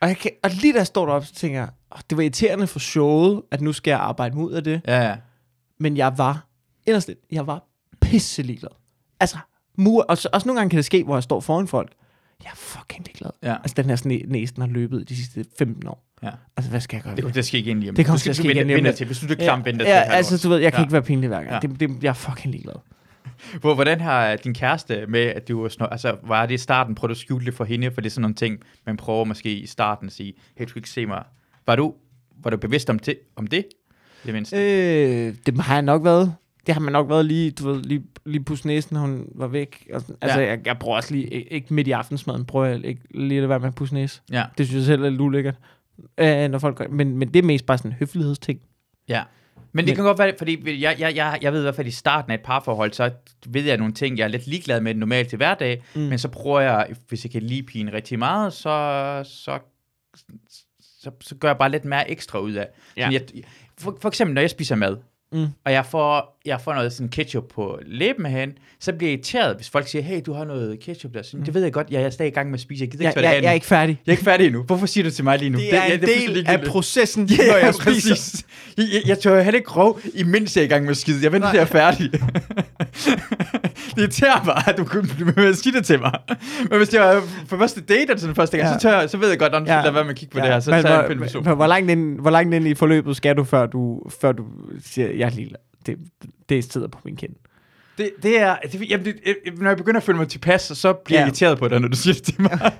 Og, 0.00 0.08
jeg 0.08 0.16
kan, 0.16 0.30
og 0.42 0.50
lige 0.50 0.72
da 0.72 0.78
jeg 0.78 0.86
står 0.86 1.06
deroppe, 1.06 1.26
så 1.28 1.34
tænker 1.34 1.58
jeg, 1.58 1.68
oh, 1.90 1.98
det 2.10 2.16
var 2.18 2.22
irriterende 2.22 2.66
for 2.66 2.78
showet, 2.78 3.42
at 3.50 3.60
nu 3.60 3.72
skal 3.72 3.90
jeg 3.90 4.00
arbejde 4.00 4.36
mig 4.36 4.44
ud 4.44 4.52
af 4.52 4.64
det. 4.64 4.80
Ja, 4.86 5.08
ja. 5.08 5.16
Men 5.80 5.96
jeg 5.96 6.18
var, 6.18 6.46
inderst 6.86 7.08
lidt, 7.08 7.18
jeg 7.32 7.46
var 7.46 7.64
pisselig 8.00 8.58
glad. 8.58 8.70
Altså, 9.20 9.36
mur, 9.78 10.02
og 10.08 10.18
så, 10.18 10.28
også 10.32 10.46
nogle 10.48 10.60
gange 10.60 10.70
kan 10.70 10.76
det 10.76 10.84
ske, 10.84 11.04
hvor 11.04 11.16
jeg 11.16 11.22
står 11.22 11.40
foran 11.40 11.68
folk. 11.68 11.92
Jeg 12.44 12.50
er 12.50 12.56
fucking 12.56 13.06
ligeglad. 13.06 13.30
Ja. 13.42 13.52
Altså, 13.56 13.74
den 13.76 13.84
her 13.84 13.96
sådan, 13.96 14.22
næsten 14.28 14.62
har 14.62 14.68
løbet 14.68 15.08
de 15.08 15.16
sidste 15.16 15.44
15 15.58 15.86
år. 15.88 16.04
ja. 16.22 16.30
Altså, 16.56 16.70
hvad 16.70 16.80
skal 16.80 16.96
jeg 16.96 17.04
gøre? 17.04 17.16
Det 17.16 17.32
til 17.32 17.38
at 17.38 17.46
ske 17.46 17.58
igen 17.58 17.80
lige 17.80 17.90
om 17.90 17.96
Det 17.96 18.06
kommer 18.06 18.18
skal- 18.18 18.24
til 18.24 18.30
at 18.30 18.36
ske 18.36 18.44
igen 18.44 18.56
venter- 18.56 18.64
lige 18.66 18.74
om 18.76 18.84
venter 18.84 18.96
til. 18.96 19.06
Hvis 19.06 19.18
du 19.18 19.26
er 19.30 19.34
klam, 19.34 19.64
venter 19.64 19.84
til 19.84 19.90
ja, 19.90 19.96
et 19.98 20.02
halvt 20.04 20.16
altså, 20.16 20.48
du 20.48 20.52
ved, 20.52 20.58
jeg 20.58 20.72
kan 20.72 20.78
Ja. 20.80 20.84
ikke 20.84 20.92
være 20.92 21.02
pinlig 21.02 21.28
hver 21.28 21.42
gang. 21.42 21.50
Ja. 21.64 21.68
Det, 21.68 21.80
det, 21.80 22.02
jeg 22.02 22.08
er 22.08 22.12
fucking 22.14 22.52
ligeglad. 22.52 22.74
Hvor, 23.60 23.74
hvordan 23.74 24.00
har 24.00 24.36
din 24.36 24.54
kæreste 24.54 25.06
med, 25.08 25.20
at 25.20 25.48
du 25.48 25.62
var 25.62 25.68
snor, 25.68 25.86
altså, 25.86 26.16
var 26.22 26.46
det 26.46 26.54
i 26.54 26.58
starten, 26.58 26.94
prøvede 26.94 27.08
du 27.10 27.16
at 27.16 27.18
skjule 27.18 27.46
det 27.46 27.54
for 27.54 27.64
hende, 27.64 27.90
for 27.90 28.00
det 28.00 28.06
er 28.06 28.10
sådan 28.10 28.22
nogle 28.22 28.34
ting, 28.34 28.58
man 28.86 28.96
prøver 28.96 29.24
måske 29.24 29.54
i 29.58 29.66
starten 29.66 30.06
at 30.06 30.12
sige, 30.12 30.34
hey, 30.56 30.64
du 30.64 30.68
skal 30.70 30.78
ikke 30.80 30.90
se 30.90 31.06
mig. 31.06 31.22
Var 31.66 31.76
du, 31.76 31.94
var 32.42 32.50
du 32.50 32.56
bevidst 32.56 32.90
om 32.90 32.98
det, 32.98 33.18
om 33.36 33.46
det? 33.46 33.64
Det 34.26 34.34
mindste. 34.34 34.56
Øh, 34.56 35.34
det 35.46 35.60
har 35.60 35.74
jeg 35.74 35.82
nok 35.82 36.04
været. 36.04 36.34
Det 36.66 36.74
har 36.74 36.80
man 36.80 36.92
nok 36.92 37.08
været 37.08 37.24
lige, 37.26 37.50
du 37.50 37.72
ved, 37.72 37.82
lige, 37.82 38.02
lige 38.26 38.44
på 38.44 38.56
næsen, 38.64 38.96
hun 38.96 39.28
var 39.34 39.46
væk. 39.46 39.86
Altså, 39.92 40.14
Ja. 40.22 40.36
jeg, 40.38 40.66
jeg 40.66 40.78
prøver 40.78 40.96
også 40.96 41.14
lige, 41.14 41.26
ikke, 41.26 41.52
ikke 41.52 41.74
midt 41.74 41.88
i 41.88 41.90
aftensmaden, 41.90 42.44
prøver 42.44 42.66
jeg 42.66 42.84
ikke 42.84 43.00
lige 43.10 43.42
at 43.42 43.48
være 43.48 43.58
med 43.60 43.68
at 43.68 43.74
pusse 43.74 43.94
næse. 43.94 44.20
Ja, 44.32 44.44
Det 44.58 44.66
synes 44.66 44.78
jeg 44.80 44.86
selv 44.86 45.02
er 45.04 45.10
lidt 45.10 45.20
ulækkert. 45.20 45.54
Øh, 46.18 46.48
når 46.48 46.58
folk 46.58 46.76
gør, 46.76 46.86
men, 46.90 47.16
men 47.18 47.28
det 47.28 47.38
er 47.38 47.46
mest 47.46 47.66
bare 47.66 47.78
sådan 47.78 47.90
en 47.90 47.96
høflighedsting. 47.98 48.60
ja. 49.08 49.22
Men 49.72 49.84
det 49.84 49.90
Men- 49.90 49.94
kan 49.96 50.04
godt 50.04 50.18
være, 50.18 50.34
fordi 50.38 50.80
jeg, 50.82 50.96
jeg, 51.00 51.16
jeg, 51.16 51.38
jeg 51.42 51.52
ved 51.52 51.60
i 51.60 51.62
hvert 51.62 51.74
fald 51.74 51.86
i 51.86 51.90
starten 51.90 52.30
af 52.30 52.34
et 52.34 52.42
parforhold, 52.42 52.92
så 52.92 53.10
ved 53.46 53.62
jeg 53.62 53.76
nogle 53.76 53.92
ting, 53.94 54.18
jeg 54.18 54.24
er 54.24 54.28
lidt 54.28 54.46
ligeglad 54.46 54.80
med 54.80 54.94
normalt 54.94 55.28
til 55.28 55.36
hverdag, 55.36 55.82
Mm. 55.94 56.00
men 56.00 56.18
så 56.18 56.28
prøver 56.28 56.60
jeg, 56.60 56.88
hvis 57.08 57.24
jeg 57.24 57.30
kan 57.32 57.42
lide 57.42 57.62
pigen 57.62 57.92
rigtig 57.92 58.18
meget, 58.18 58.52
så, 58.52 59.20
så, 59.24 59.58
så, 60.80 61.10
så 61.20 61.34
gør 61.34 61.48
jeg 61.48 61.58
bare 61.58 61.70
lidt 61.70 61.84
mere 61.84 62.10
ekstra 62.10 62.38
ud 62.38 62.52
af. 62.52 62.68
Ja. 62.96 63.02
Sådan, 63.02 63.12
jeg, 63.34 63.42
for, 63.78 63.98
for 64.00 64.08
eksempel, 64.08 64.34
når 64.34 64.40
jeg 64.40 64.50
spiser 64.50 64.74
mad, 64.76 64.96
Mm. 65.32 65.46
og 65.64 65.72
jeg 65.72 65.86
får, 65.86 66.35
jeg 66.46 66.60
får 66.60 66.74
noget 66.74 66.92
sådan 66.92 67.08
ketchup 67.08 67.44
på 67.54 67.78
læben 67.86 68.26
hen, 68.26 68.52
så 68.80 68.92
bliver 68.92 69.10
jeg 69.10 69.14
irriteret, 69.18 69.56
hvis 69.56 69.70
folk 69.70 69.88
siger, 69.88 70.02
hey, 70.02 70.20
du 70.26 70.32
har 70.32 70.44
noget 70.44 70.80
ketchup 70.80 71.14
der. 71.14 71.22
Så, 71.22 71.36
Det 71.46 71.54
ved 71.54 71.62
jeg 71.62 71.72
godt, 71.72 71.90
jeg 71.90 72.02
er 72.02 72.10
stadig 72.10 72.30
i 72.32 72.34
gang 72.34 72.50
med 72.50 72.54
at 72.54 72.60
spise. 72.60 72.82
Jeg 72.82 72.90
gider 72.90 73.04
Jeg, 73.04 73.10
ikke 73.10 73.20
jeg, 73.20 73.24
tage 73.30 73.36
det 73.36 73.42
jeg 73.42 73.48
er 73.48 73.50
af 73.50 73.54
ikke 73.54 73.66
færdig. 73.66 74.00
Jeg 74.06 74.12
er 74.12 74.14
ikke 74.14 74.24
færdig 74.24 74.46
endnu. 74.46 74.62
Hvorfor 74.62 74.86
siger 74.86 75.04
du 75.04 75.10
til 75.10 75.24
mig 75.24 75.38
lige 75.38 75.50
nu? 75.50 75.58
Det 75.58 75.74
er 75.74 75.76
ja, 75.76 75.84
en 75.84 75.90
fuldstændig 76.00 76.26
del 76.28 76.28
af 76.28 76.34
ligegyldigt. 76.44 76.70
processen, 76.70 77.26
Ja, 77.26 77.36
når 77.46 77.56
jeg 77.56 77.74
præcis. 77.80 78.02
spiser. 78.02 78.46
Jeg, 78.76 78.84
jeg, 78.92 79.02
jeg 79.06 79.18
tør 79.18 79.42
heller 79.42 79.58
ikke 79.58 79.70
rov, 79.70 80.00
imens 80.14 80.56
jeg 80.56 80.62
er 80.62 80.66
i 80.66 80.68
gang 80.68 80.82
med 80.84 80.90
at 80.90 80.96
skide. 80.96 81.18
Jeg 81.22 81.32
venter 81.32 81.50
til, 81.50 81.56
jeg 81.56 81.62
er 81.62 81.66
færdig. 81.66 82.12
det 82.12 83.98
irriterer 83.98 84.44
mig, 84.44 84.62
at 84.68 84.74
du 84.78 84.84
kunne 84.84 85.08
blive 85.14 85.32
med 85.36 85.44
at 85.46 85.56
sige 85.56 85.72
det 85.76 85.86
til 85.86 86.00
mig. 86.00 86.12
Men 86.70 86.76
hvis 86.78 86.88
det 86.88 87.00
var 87.00 87.22
for 87.46 87.56
første 87.58 87.80
date 87.80 88.02
eller 88.02 88.16
sådan 88.18 88.34
første 88.34 88.56
gang, 88.56 88.68
Ja. 88.68 88.74
så, 88.78 88.82
tør, 88.82 89.00
jeg- 89.00 89.10
så 89.10 89.16
ved 89.18 89.28
jeg 89.28 89.38
godt, 89.38 89.52
du 89.52 89.58
Ja. 89.66 89.76
ja. 89.76 89.82
lade 89.82 89.94
være 89.94 90.04
med 90.04 90.10
at 90.10 90.16
kigge 90.16 90.32
på 90.32 90.38
det 90.40 90.48
her. 90.48 90.60
Så 90.60 90.70
men, 90.70 90.82
tager 90.82 90.94
jeg 90.94 91.10
en 91.12 91.18
hvor, 91.18 91.26
film 91.28 91.44
men, 91.44 91.56
hvor, 91.56 91.66
langt 91.66 91.90
ind, 91.90 92.20
hvor 92.20 92.30
langt 92.30 92.54
ind 92.54 92.68
i 92.68 92.74
forløbet 92.74 93.16
skal 93.16 93.36
du, 93.36 93.44
før 93.44 93.66
du, 93.66 94.02
før 94.20 94.32
du 94.32 94.44
siger, 94.86 95.08
jeg 95.12 95.26
er 95.26 95.30
ligeglad. 95.30 95.56
Det, 95.86 95.96
det 96.48 96.72
sidder 96.72 96.88
på 96.88 96.98
min 97.04 97.16
kind. 97.16 97.32
Det, 97.98 98.10
det 98.22 98.40
er, 98.40 98.56
det, 98.72 98.90
jamen, 98.90 99.06
det, 99.06 99.14
når 99.58 99.70
jeg 99.70 99.76
begynder 99.76 100.00
at 100.00 100.04
føle 100.04 100.18
mig 100.18 100.28
tilpas, 100.28 100.62
så 100.62 100.92
bliver 100.92 101.18
jeg 101.20 101.24
Ja. 101.24 101.28
irriteret 101.28 101.58
på 101.58 101.68
dig, 101.68 101.80
når 101.80 101.88
du 101.88 101.96
siger 101.96 102.14
det 102.14 102.22
til 102.22 102.40
mig. 102.42 102.72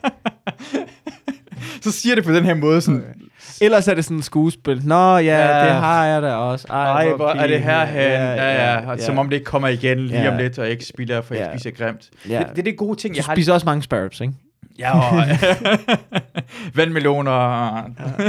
så 1.82 1.92
siger 1.92 2.14
det 2.14 2.24
på 2.24 2.32
den 2.32 2.44
her 2.44 2.54
måde, 2.54 2.80
sådan, 2.80 3.04
Ellers 3.60 3.88
er 3.88 3.94
det 3.94 4.04
sådan 4.04 4.16
et 4.18 4.24
skuespil. 4.24 4.82
Nå 4.86 5.16
ja, 5.16 5.20
Ja. 5.58 5.64
det 5.64 5.72
har 5.74 6.06
jeg 6.06 6.22
da 6.22 6.32
også. 6.34 6.66
Ej, 6.70 6.82
Ej, 7.04 7.12
hvor 7.16 7.28
er 7.28 7.46
det 7.46 7.62
her 7.62 7.84
hen? 7.84 7.96
Ja, 8.00 8.74
ja, 8.80 8.90
og 8.90 9.00
Som 9.00 9.18
om 9.18 9.28
det 9.28 9.36
ikke 9.36 9.44
kommer 9.44 9.68
igen 9.68 9.98
lige 9.98 10.22
Ja. 10.22 10.30
om 10.32 10.36
lidt, 10.38 10.58
og 10.58 10.64
jeg 10.64 10.72
ikke 10.72 10.84
spilder, 10.84 11.22
for 11.22 11.34
jeg 11.34 11.48
Ja. 11.52 11.58
spiser 11.58 11.70
grimt. 11.70 12.10
Ja. 12.28 12.38
Det, 12.38 12.46
det 12.50 12.58
er 12.58 12.62
det 12.62 12.76
gode 12.76 12.98
ting, 13.00 13.14
Du 13.14 13.16
jeg 13.18 13.24
har. 13.24 13.34
spiser 13.34 13.52
også 13.52 13.66
mange 13.66 13.82
sparrows, 13.82 14.20
ikke? 14.20 14.32
Ja, 14.78 14.98
og 14.98 15.22
vandmeloner. 16.76 17.32
Ja. 17.76 18.24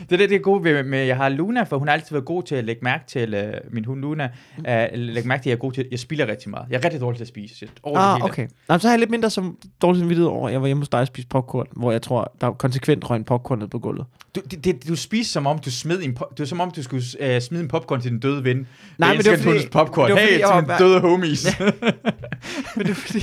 det 0.00 0.12
er 0.12 0.16
det, 0.16 0.30
det 0.30 0.32
er 0.32 0.38
gode 0.38 0.64
ved, 0.64 0.82
med, 0.82 0.98
jeg 1.04 1.16
har 1.16 1.28
Luna, 1.28 1.62
for 1.62 1.78
hun 1.78 1.88
har 1.88 1.94
altid 1.94 2.08
været 2.10 2.24
god 2.24 2.42
til 2.42 2.54
at 2.54 2.64
lægge 2.64 2.80
mærke 2.82 3.04
til, 3.06 3.34
uh, 3.34 3.74
min 3.74 3.84
hund 3.84 4.00
Luna, 4.00 4.28
uh, 4.58 4.64
lægge 4.94 5.28
mærke 5.28 5.42
til, 5.42 5.48
at 5.48 5.50
jeg 5.50 5.52
er 5.56 5.60
god 5.60 5.72
til, 5.72 5.86
jeg 5.90 5.98
spiller 5.98 6.26
rigtig 6.26 6.50
meget. 6.50 6.66
Jeg 6.70 6.76
er 6.78 6.84
rigtig 6.84 7.00
dårlig 7.00 7.16
til 7.16 7.24
at 7.24 7.28
spise. 7.28 7.68
Over 7.82 7.98
Ah, 7.98 8.24
okay. 8.24 8.46
Nå, 8.68 8.78
så 8.78 8.88
har 8.88 8.92
jeg 8.92 8.98
lidt 8.98 9.10
mindre 9.10 9.30
som 9.30 9.56
dårlig 9.82 10.00
samvittighed 10.00 10.28
over, 10.30 10.48
jeg 10.48 10.60
var 10.60 10.66
hjemme 10.66 10.80
hos 10.80 10.88
dig 10.88 11.00
og 11.00 11.06
spiste 11.06 11.28
popcorn, 11.28 11.66
hvor 11.76 11.92
jeg 11.92 12.02
tror, 12.02 12.32
der 12.40 12.46
er 12.46 12.50
konsekvent 12.52 13.10
røg 13.10 13.16
en 13.16 13.24
popcorn 13.24 13.58
ned 13.58 13.68
på 13.68 13.78
gulvet. 13.78 14.06
Du, 14.34 14.40
det, 14.50 14.64
det, 14.64 14.88
du 14.88 14.96
spiser 14.96 15.32
som 15.32 15.46
om, 15.46 15.58
du 15.58 15.70
smed 15.70 16.02
en, 16.02 16.16
det 16.30 16.40
er 16.40 16.44
som 16.44 16.60
om, 16.60 16.70
du 16.70 16.82
skulle 16.82 17.02
uh, 17.20 17.38
smide 17.42 17.62
en 17.62 17.68
popcorn 17.68 18.00
til 18.00 18.10
din 18.10 18.20
døde 18.20 18.44
ven. 18.44 18.66
Nej, 18.98 19.08
men 19.14 19.18
det 19.18 19.26
var 19.26 19.32
elsker 19.32 19.50
fordi- 19.52 19.68
popcorn. 19.68 20.06
det 20.06 20.14
var 20.14 20.20
hey, 20.20 20.28
fordi, 20.28 20.38
til 20.38 20.44
var 20.44 20.60
mine 20.60 20.78
døde 20.78 21.00
homies. 21.00 21.46
Men 22.76 22.86
det 22.86 22.90
er 22.90 22.94
fordi, 22.94 23.20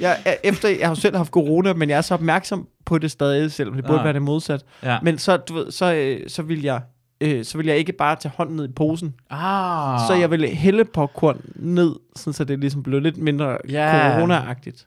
jeg, 0.00 0.16
efter 0.44 0.68
jeg 0.68 0.78
har 0.82 0.88
jo 0.88 0.94
selv 1.00 1.16
haft 1.16 1.30
corona, 1.30 1.72
men 1.72 1.90
jeg 1.90 1.96
er 1.96 2.00
så 2.00 2.14
opmærksom 2.14 2.68
på 2.84 2.98
det 2.98 3.10
stadig, 3.10 3.52
selvom 3.52 3.74
det 3.76 3.84
burde 3.84 3.98
Ah. 3.98 4.04
være 4.04 4.12
det 4.12 4.22
modsat. 4.22 4.64
ja. 4.82 4.98
Men 5.02 5.18
så, 5.18 5.36
du 5.36 5.54
ved, 5.54 5.70
så, 5.70 5.94
øh, 5.94 6.20
så 6.28 6.42
vil 6.42 6.62
jeg 6.62 6.80
øh, 7.20 7.44
så 7.44 7.56
vil 7.58 7.66
jeg 7.66 7.76
ikke 7.76 7.92
bare 7.92 8.16
tage 8.16 8.32
hånden 8.36 8.56
ned 8.56 8.68
i 8.68 8.72
posen. 8.72 9.14
Ah. 9.30 10.00
Så 10.08 10.14
jeg 10.20 10.30
vil 10.30 10.46
hælde 10.48 10.84
popcorn 10.84 11.40
ned, 11.56 11.92
sådan, 12.16 12.32
så 12.32 12.44
det 12.44 12.58
ligesom 12.60 12.82
blev 12.82 13.00
lidt 13.00 13.16
mindre 13.16 13.56
Ja. 13.68 14.18
corona-agtigt. 14.18 14.84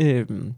Øhm, 0.00 0.52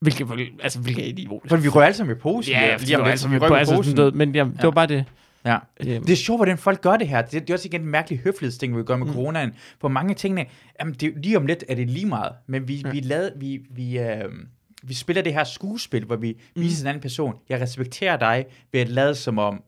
hvilket, 0.00 0.26
altså, 0.62 0.78
hvilket 0.78 1.04
er 1.04 1.08
idiotisk. 1.08 1.48
For 1.50 1.56
vi 1.56 1.68
rører 1.68 1.84
alle 1.86 1.96
sammen 1.96 2.16
i 2.16 2.20
posen. 2.20 2.52
Ja, 2.52 2.78
så 2.78 2.86
vi 2.86 2.96
rører 2.96 3.56
i 3.56 3.58
altså 3.58 3.74
posen. 3.76 3.96
sådan 3.96 4.04
død, 4.04 4.12
men 4.12 4.34
ja, 4.34 4.44
det 4.44 4.52
Ja. 4.58 4.64
var 4.66 4.70
bare 4.70 4.86
det. 4.86 5.04
Ja. 5.44 5.58
Øhm, 5.86 6.04
Det 6.04 6.10
er 6.12 6.16
sjovt, 6.16 6.38
hvordan 6.38 6.58
folk 6.58 6.80
gør 6.80 6.96
det 6.96 7.08
her. 7.08 7.22
Det, 7.22 7.32
det 7.32 7.50
er 7.50 7.54
også 7.54 7.68
igen 7.68 7.80
en 7.80 7.86
mærkelig 7.86 8.18
høflighedsting, 8.18 8.76
vi 8.78 8.82
gør 8.82 8.96
med 8.96 9.06
Mm. 9.06 9.12
coronaen. 9.12 9.52
For 9.80 9.88
mange 9.88 10.14
tingene, 10.14 10.46
jamen 10.80 10.94
det, 10.94 11.12
lige 11.22 11.36
om 11.36 11.46
lidt 11.46 11.64
er 11.68 11.74
det 11.74 11.90
lige 11.90 12.06
meget. 12.06 12.32
Men 12.46 12.68
vi, 12.68 12.74
Ja. 12.84 12.90
vi, 12.90 13.00
lad, 13.00 13.30
vi, 13.36 13.60
vi, 13.70 13.98
øh, 13.98 14.24
vi 14.82 14.94
spiller 14.94 15.22
det 15.22 15.34
her 15.34 15.44
skuespil, 15.44 16.04
hvor 16.04 16.16
vi 16.16 16.36
Mm. 16.56 16.62
viser 16.62 16.84
en 16.84 16.88
anden 16.88 17.00
person. 17.02 17.34
Jeg 17.48 17.60
respekterer 17.60 18.16
dig 18.16 18.44
ved 18.72 18.80
at 18.80 18.88
lade 18.88 19.14
som 19.14 19.38
om, 19.38 19.62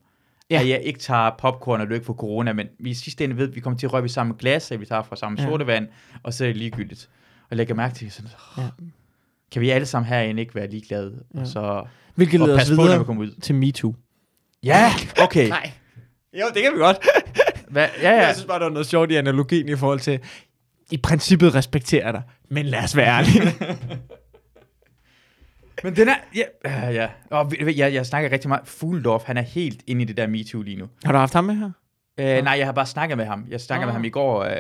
Ja. 0.51 0.61
At 0.61 0.69
jeg 0.69 0.81
ikke 0.83 0.99
tager 0.99 1.31
popcorn, 1.39 1.81
og 1.81 1.89
du 1.89 1.95
ikke 1.95 2.07
får 2.07 2.15
corona, 2.15 2.53
men 2.53 2.67
vi 2.79 2.91
i 2.91 2.95
sidste 2.95 3.25
ende 3.25 3.37
ved, 3.37 3.49
at 3.49 3.55
vi 3.55 3.61
kommer 3.61 3.79
til 3.79 3.87
at 3.87 3.93
røre 3.93 4.03
ved 4.03 4.09
samme 4.09 4.35
glas, 4.39 4.71
at 4.73 4.81
vi 4.81 4.87
tager 4.87 5.03
fra 5.03 5.17
samme 5.17 5.43
Ja. 5.43 5.49
sodavand, 5.49 5.89
og 6.23 6.35
så 6.35 6.45
er 6.45 6.49
det 6.49 6.57
ligegyldigt. 6.57 7.11
Og 7.51 7.57
lægger 7.57 7.75
mærke 7.75 7.95
til, 7.95 8.11
sådan, 8.11 8.31
Ja. 8.59 8.63
kan 9.53 9.63
vi 9.63 9.71
alle 9.71 9.87
sammen 9.87 10.09
herinde 10.09 10.41
ikke 10.43 10.55
være 10.55 10.71
ligeglade? 10.71 11.23
Ja. 11.35 11.41
Og 11.41 11.47
så 11.47 11.85
Hvilket 12.15 12.41
og 12.41 12.47
leder 12.49 12.61
os 12.61 12.71
på, 12.77 12.83
videre 12.83 13.05
kommer 13.05 13.23
ud. 13.23 13.31
til 13.41 13.55
MeToo. 13.55 13.95
Ja, 14.65 14.93
okay. 15.23 15.49
Nej. 15.49 15.71
Jo, 16.41 16.45
det 16.55 16.63
kan 16.63 16.73
vi 16.75 16.79
godt. 16.79 16.99
Hva? 17.69 17.81
Ja, 17.81 17.89
Ja. 18.11 18.27
Jeg 18.27 18.35
synes 18.35 18.47
bare, 18.47 18.59
der 18.61 18.67
er 18.67 18.71
noget 18.71 18.87
sjovt 18.87 19.11
i 19.11 19.15
analogien 19.17 19.69
i 19.69 19.77
forhold 19.77 20.01
til, 20.01 20.21
i 20.91 20.97
princippet 20.97 21.55
respekterer 21.55 22.05
jeg 22.05 22.13
dig, 22.15 22.23
men 22.49 22.67
lad 22.67 22.85
os 22.85 22.97
være 22.97 23.19
ærlige. 23.19 23.43
Men 25.85 25.97
den 25.97 26.09
er... 26.09 26.15
Ja, 26.35 26.43
ja. 26.65 26.91
ja. 26.91 27.09
Og 27.31 27.53
jeg, 27.77 27.95
jeg 27.95 28.07
snakker 28.07 28.33
rigtig 28.33 28.49
meget. 28.49 28.69
Fuglendorf, 28.69 29.23
han 29.25 29.37
er 29.37 29.43
helt 29.43 29.83
inde 29.87 30.03
i 30.03 30.05
det 30.05 30.17
der 30.17 30.27
MeToo 30.27 30.63
lige 30.63 30.77
nu. 30.77 30.89
Har 31.05 31.13
du 31.13 31.19
haft 31.19 31.33
ham 31.33 31.45
med 31.45 31.55
her? 31.55 31.71
Øh, 32.21 32.45
nej, 32.45 32.55
jeg 32.59 32.67
har 32.67 32.73
bare 32.73 32.87
snakket 32.87 33.17
med 33.19 33.25
ham. 33.27 33.47
Jeg 33.49 33.61
snakkede 33.61 33.87
med 33.87 33.93
Ah. 33.93 33.95
ham 33.95 34.05
i 34.05 34.09
går. 34.09 34.43
Øh, 34.43 34.53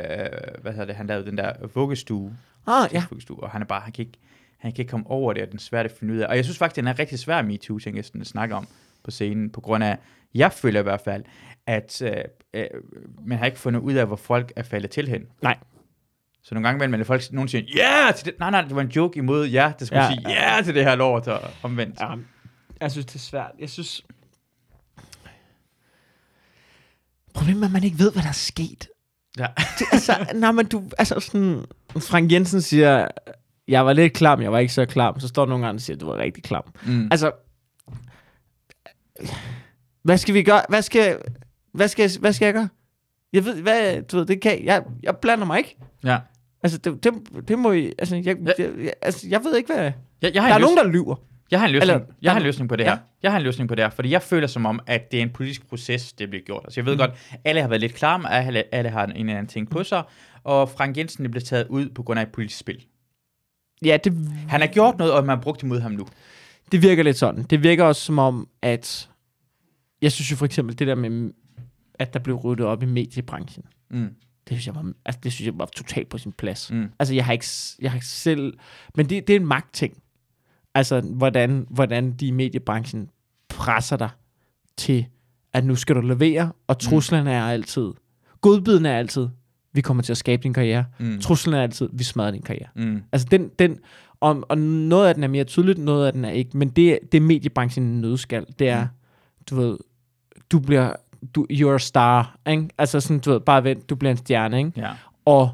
hvad 0.62 0.72
hedder 0.72 0.84
det? 0.86 0.94
Han 0.94 1.06
lavede 1.06 1.26
den 1.26 1.38
der 1.38 1.52
vuggestue. 1.74 2.36
Ah, 2.66 2.88
ja. 2.92 3.04
vuggestue, 3.10 3.42
og 3.42 3.50
han 3.50 3.62
er 3.62 3.66
bare... 3.66 3.80
Han 3.80 3.92
kan 3.92 4.02
ikke, 4.04 4.18
han 4.58 4.72
kan 4.72 4.82
ikke 4.82 4.90
komme 4.90 5.06
over 5.10 5.32
det, 5.32 5.42
og 5.42 5.48
den 5.48 5.56
er 5.56 5.60
svært 5.60 5.86
at 5.86 5.92
finde 5.98 6.14
ud 6.14 6.18
af. 6.18 6.26
Og 6.26 6.36
jeg 6.36 6.44
synes 6.44 6.58
faktisk, 6.58 6.76
den 6.76 6.86
er 6.86 6.98
rigtig 6.98 7.18
svær 7.18 7.42
MeToo, 7.42 7.78
ting 7.78 7.96
jeg 7.96 8.04
sådan 8.04 8.20
at 8.20 8.26
snakke 8.26 8.54
om 8.54 8.68
på 9.04 9.10
scenen, 9.10 9.50
på 9.50 9.60
grund 9.60 9.84
af... 9.84 9.98
Jeg 10.34 10.52
føler 10.52 10.80
i 10.80 10.82
hvert 10.82 11.00
fald, 11.00 11.24
at 11.66 12.02
øh, 12.02 12.12
øh, 12.54 12.66
man 13.26 13.38
har 13.38 13.46
ikke 13.46 13.58
fundet 13.58 13.80
ud 13.80 13.92
af, 13.92 14.06
hvor 14.06 14.16
folk 14.16 14.52
er 14.56 14.62
faldet 14.62 14.90
til 14.90 15.08
hen. 15.08 15.22
Nej. 15.42 15.58
Så 16.42 16.54
nogle 16.54 16.68
gange 16.68 16.76
imellem, 16.84 16.98
når 17.00 17.04
folk 17.04 17.32
nogen 17.32 17.48
siger, 17.48 17.62
ja, 17.76 18.04
yeah! 18.04 18.14
til 18.14 18.26
det. 18.26 18.34
Nej, 18.38 18.50
nej, 18.50 18.62
det 18.62 18.74
var 18.74 18.80
en 18.82 18.88
joke 18.88 19.18
imod 19.18 19.46
ja, 19.46 19.72
det 19.78 19.86
skulle 19.86 20.02
Ja, 20.04 20.10
sige, 20.10 20.20
ja. 20.28 20.34
ja, 20.34 20.54
yeah! 20.54 20.64
til 20.64 20.74
det 20.74 20.84
her 20.84 20.94
lort, 20.94 21.28
og 21.28 21.40
omvendt. 21.62 22.00
ja. 22.00 22.14
Jeg 22.80 22.92
synes, 22.92 23.06
det 23.06 23.14
er 23.14 23.18
svært. 23.18 23.50
Jeg 23.58 23.70
synes... 23.70 24.02
Problemet 27.34 27.62
er, 27.62 27.66
at 27.66 27.72
man 27.72 27.84
ikke 27.84 27.98
ved, 27.98 28.12
hvad 28.12 28.22
der 28.22 28.28
er 28.28 28.32
sket. 28.32 28.88
Ja. 29.38 29.46
Det, 29.78 29.86
altså, 29.92 30.26
nej, 30.34 30.52
men 30.52 30.66
du... 30.66 30.82
Altså 30.98 31.20
sådan... 31.20 31.64
Frank 31.90 32.32
Jensen 32.32 32.62
siger, 32.62 33.08
jeg 33.68 33.86
var 33.86 33.92
lidt 33.92 34.12
klam, 34.12 34.42
jeg 34.42 34.52
var 34.52 34.58
ikke 34.58 34.72
så 34.72 34.86
klam. 34.86 35.20
Så 35.20 35.28
står 35.28 35.46
nogle 35.46 35.66
andre 35.66 35.76
og 35.76 35.80
siger, 35.80 35.96
du 35.96 36.06
var 36.06 36.16
rigtig 36.16 36.44
klam. 36.44 36.62
Mm. 36.86 37.08
Altså, 37.10 37.32
hvad 40.02 40.18
skal 40.18 40.34
vi 40.34 40.42
gøre? 40.42 40.62
Hvad 40.68 40.82
skal, 40.82 41.18
hvad 41.74 41.88
skal, 41.88 42.10
hvad 42.20 42.32
skal 42.32 42.46
jeg 42.46 42.54
gøre? 42.54 42.68
Jeg 43.32 43.44
ved, 43.44 43.62
hvad, 43.62 44.02
du 44.02 44.16
ved, 44.16 44.26
det 44.26 44.40
kan, 44.40 44.64
jeg, 44.64 44.82
jeg 45.02 45.16
blander 45.16 45.44
mig 45.46 45.58
ikke. 45.58 45.76
Ja. 46.04 46.18
Altså, 46.62 46.78
det, 46.78 47.04
det, 47.04 47.12
det 47.48 47.58
må 47.58 47.72
I, 47.72 47.92
altså, 47.98 48.16
jeg, 48.16 48.24
Ja. 48.26 48.52
jeg, 48.58 48.70
jeg, 48.84 48.92
altså, 49.02 49.28
jeg 49.28 49.44
ved 49.44 49.56
ikke, 49.56 49.74
hvad, 49.74 49.92
Jeg, 50.22 50.34
jeg, 50.34 50.42
har 50.42 50.48
der 50.48 50.54
er 50.54 50.58
en 50.58 50.62
nogen, 50.62 50.76
der 50.76 50.84
lyver. 50.86 51.16
jeg 51.50 51.60
har 51.60 51.66
en 51.66 51.72
løsning, 51.72 51.90
Eller- 51.92 52.06
jeg 52.22 52.32
har 52.32 52.36
en 52.38 52.44
løsning 52.44 52.68
på 52.68 52.76
det 52.76 52.84
Ja. 52.84 52.88
her. 52.90 52.96
Jeg 53.22 53.30
har 53.30 53.38
en 53.38 53.44
løsning 53.44 53.68
på 53.68 53.74
det 53.74 53.84
her, 53.84 53.90
fordi 53.90 54.10
jeg 54.10 54.22
føler 54.22 54.46
som 54.46 54.66
om, 54.66 54.80
at 54.86 55.10
det 55.12 55.18
er 55.18 55.22
en 55.22 55.30
politisk 55.30 55.68
proces, 55.68 56.12
det 56.12 56.28
bliver 56.30 56.44
gjort. 56.44 56.60
Altså 56.64 56.80
jeg 56.80 56.86
ved 56.86 56.92
mm. 56.94 56.98
godt, 56.98 57.10
alle 57.44 57.60
har 57.60 57.68
været 57.68 57.80
lidt 57.80 57.94
klar, 57.94 58.18
alle, 58.26 58.74
alle 58.74 58.90
har 58.90 59.04
en 59.06 59.10
eller 59.16 59.32
anden 59.32 59.46
ting 59.46 59.70
på 59.70 59.84
sig, 59.84 60.02
og 60.44 60.68
Frank 60.68 60.96
Jensen 60.96 61.24
er 61.24 61.28
blevet 61.28 61.44
taget 61.44 61.66
ud 61.68 61.88
på 61.88 62.02
grund 62.02 62.18
af 62.20 62.22
et 62.24 62.32
politisk 62.32 62.58
spil. 62.58 62.84
Ja, 63.84 63.96
det, 64.04 64.12
Han 64.48 64.60
har 64.60 64.68
gjort 64.68 64.98
noget, 64.98 65.12
og 65.12 65.24
man 65.26 65.36
har 65.36 65.42
brugt 65.42 65.60
det 65.60 65.68
mod 65.68 65.80
ham 65.80 65.92
nu. 65.92 66.06
det 66.72 66.82
virker 66.82 67.02
lidt 67.02 67.18
sådan. 67.18 67.42
Det 67.42 67.62
virker 67.62 67.84
også 67.84 68.02
som 68.02 68.18
om, 68.18 68.48
at, 68.62 69.08
jeg 70.02 70.12
synes 70.12 70.30
jo 70.30 70.36
for 70.36 70.44
eksempel, 70.44 70.78
det 70.78 70.86
der 70.86 70.94
med, 70.94 71.32
at 71.94 72.14
der 72.14 72.20
blev 72.20 72.36
ryddet 72.36 72.66
op 72.66 72.82
i 72.82 72.86
mediebranchen, 72.86 73.64
Mm. 73.90 74.08
det 74.48 74.48
synes 74.48 74.66
jeg 74.66 74.74
var, 74.74 74.92
altså, 75.04 75.20
det 75.22 75.32
synes 75.32 75.46
jeg 75.46 75.58
var 75.58 75.68
totalt 75.76 76.08
på 76.08 76.18
sin 76.18 76.32
plads. 76.32 76.70
Mm. 76.72 76.88
Altså, 76.98 77.14
jeg 77.14 77.24
har 77.24 77.32
ikke, 77.32 77.46
jeg 77.80 77.90
har 77.90 77.96
ikke 77.96 78.06
selv... 78.06 78.54
Men 78.96 79.08
det, 79.08 79.26
det 79.26 79.36
er 79.36 79.40
en 79.40 79.46
magtting. 79.46 80.02
Altså, 80.74 81.00
hvordan, 81.00 81.66
hvordan 81.70 82.12
de 82.12 82.26
i 82.26 82.30
mediebranchen 82.30 83.08
presser 83.48 83.96
dig 83.96 84.10
til, 84.76 85.06
at 85.52 85.64
nu 85.64 85.74
skal 85.74 85.96
du 85.96 86.00
levere, 86.00 86.52
og 86.66 86.78
truslen 86.78 87.26
er 87.26 87.44
altid... 87.44 87.90
Godbiden 88.40 88.86
er 88.86 88.96
altid, 88.96 89.28
vi 89.72 89.80
kommer 89.80 90.02
til 90.02 90.12
at 90.12 90.16
skabe 90.16 90.42
din 90.42 90.52
karriere. 90.52 90.84
Mm. 91.00 91.20
Truslen 91.20 91.54
er 91.54 91.62
altid, 91.62 91.88
vi 91.92 92.04
smadrer 92.04 92.30
din 92.30 92.42
karriere. 92.42 92.68
Mm. 92.76 93.02
Altså, 93.12 93.28
den... 93.30 93.50
den 93.58 93.78
og, 94.20 94.44
og 94.48 94.58
noget 94.58 95.08
af 95.08 95.14
den 95.14 95.24
er 95.24 95.28
mere 95.28 95.44
tydeligt, 95.44 95.78
noget 95.78 96.06
af 96.06 96.12
den 96.12 96.24
er 96.24 96.30
ikke. 96.30 96.56
Men 96.58 96.68
det, 96.68 96.98
det 97.12 97.22
mediebranchen 97.22 98.00
nødskal. 98.00 98.46
Det 98.58 98.68
er, 98.68 98.86
du 99.50 99.56
ved, 99.56 99.78
du 100.52 100.58
bliver... 100.58 100.92
Du, 101.34 101.46
you're 101.50 101.74
a 101.74 101.78
star, 101.78 102.38
ikke? 102.48 102.68
Altså 102.78 103.00
sådan, 103.00 103.18
du 103.18 103.30
ved, 103.30 103.40
bare 103.40 103.64
vent, 103.64 103.90
du 103.90 103.94
bliver 103.94 104.10
en 104.10 104.16
stjerne, 104.16 104.58
ikke? 104.58 104.72
Ja. 104.76 104.92
Og 105.24 105.50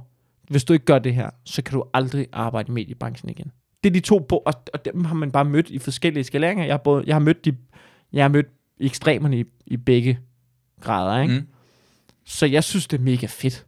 hvis 0.49 0.65
du 0.65 0.73
ikke 0.73 0.85
gør 0.85 0.99
det 0.99 1.15
her, 1.15 1.31
så 1.45 1.63
kan 1.63 1.79
du 1.79 1.85
aldrig 1.95 2.27
arbejde 2.33 2.69
i 2.69 2.73
mediebranchen 2.73 3.31
igen. 3.31 3.53
Det 3.85 3.91
er 3.91 3.93
de 3.93 4.01
to, 4.01 4.17
og, 4.31 4.55
og 4.75 4.85
dem 4.85 5.05
har 5.05 5.15
man 5.15 5.31
bare 5.31 5.45
mødt 5.45 5.71
i 5.71 5.79
forskellige 5.79 6.25
skaleringer. 6.25 6.65
Jeg 6.65 6.73
har, 6.73 6.79
både, 6.79 7.05
jeg 7.07 7.15
har 7.15 7.21
mødt 7.21 7.45
de, 7.45 7.57
jeg 8.13 8.25
har 8.25 8.29
mødt 8.29 8.47
ekstremerne 8.81 9.41
i, 9.41 9.45
i 9.67 9.77
begge 9.77 10.19
grader, 10.81 11.23
ikke? 11.23 11.35
Mm. 11.35 11.47
Så 12.25 12.47
jeg 12.47 12.65
synes, 12.65 12.87
det 12.87 12.99
er 12.99 13.03
mega 13.03 13.27
fedt, 13.27 13.67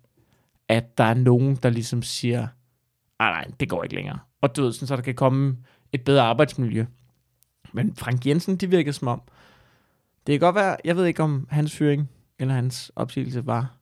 at 0.69 0.99
der 0.99 1.05
er 1.05 1.15
nogen, 1.15 1.57
der 1.57 1.71
ligesom 1.71 2.03
siger, 2.03 2.41
nej, 3.19 3.31
nej, 3.31 3.45
det 3.61 3.69
går 3.69 3.83
ikke 3.83 3.95
længere. 3.95 4.19
Og 4.41 4.57
du 4.57 4.63
ved, 4.63 4.73
sådan, 4.73 4.89
så 4.89 4.97
der 4.97 5.03
kan 5.03 5.15
komme 5.15 5.57
et 5.93 6.05
bedre 6.05 6.23
arbejdsmiljø. 6.23 6.85
Men 7.73 7.95
Frank 7.97 8.27
Jensen, 8.27 8.57
det 8.57 8.71
virkede 8.71 8.93
som 8.93 9.09
om, 9.09 9.23
det 10.27 10.33
kan 10.33 10.41
godt 10.41 10.55
være, 10.55 10.77
jeg 10.85 10.97
ved 10.97 11.05
ikke 11.07 11.23
om 11.23 11.47
hans 11.51 11.77
fyring 11.77 12.09
eller 12.39 12.55
hans 12.55 12.93
opsigelse 12.97 13.47
var, 13.47 13.75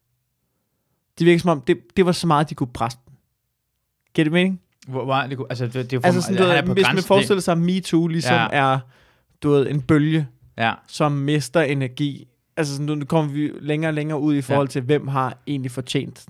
det 1.19 1.25
virkede 1.27 1.41
som 1.43 1.51
om, 1.51 1.61
det, 1.61 1.79
det 1.97 2.07
var 2.07 2.13
så 2.13 2.27
meget, 2.27 2.51
de 2.51 2.55
kunne 2.55 2.73
presse 2.75 2.99
den. 3.07 3.15
Giver 4.15 4.25
det 4.25 4.33
mening? 4.33 4.61
Hvor, 4.89 5.05
hvor, 5.05 5.15
det, 5.17 5.37
kunne- 5.37 5.47
altså, 5.51 5.67
det, 5.67 5.75
det 5.75 5.93
er 5.93 6.01
for, 6.01 6.07
Altså 6.07 6.21
sådan, 6.23 6.37
du 6.37 6.43
han 6.43 6.57
er 6.57 6.63
ved, 6.67 6.75
hvis 6.75 6.87
man 6.95 7.03
forestiller 7.03 7.41
sig, 7.41 7.53
at 7.53 7.59
MeToo 7.59 8.07
ligesom 8.07 8.35
Ja. 8.35 8.43
ja. 8.43 8.49
er, 8.75 8.79
du 9.43 9.51
ved, 9.51 9.69
en 9.71 9.83
bølge, 9.83 10.29
Ja. 10.59 10.75
som 10.87 11.13
mister 11.13 11.61
energi. 11.63 12.29
Altså 12.57 12.77
sådan, 12.77 12.99
nu 12.99 13.05
kommer 13.05 13.33
vi 13.33 13.53
længere 13.61 13.91
og 13.91 13.95
længere 13.95 14.21
ud 14.21 14.35
i 14.35 14.43
forhold 14.43 14.69
til, 14.69 14.83
hvem 14.83 15.09
har 15.09 15.39
egentlig 15.47 15.71
fortjent 15.71 16.27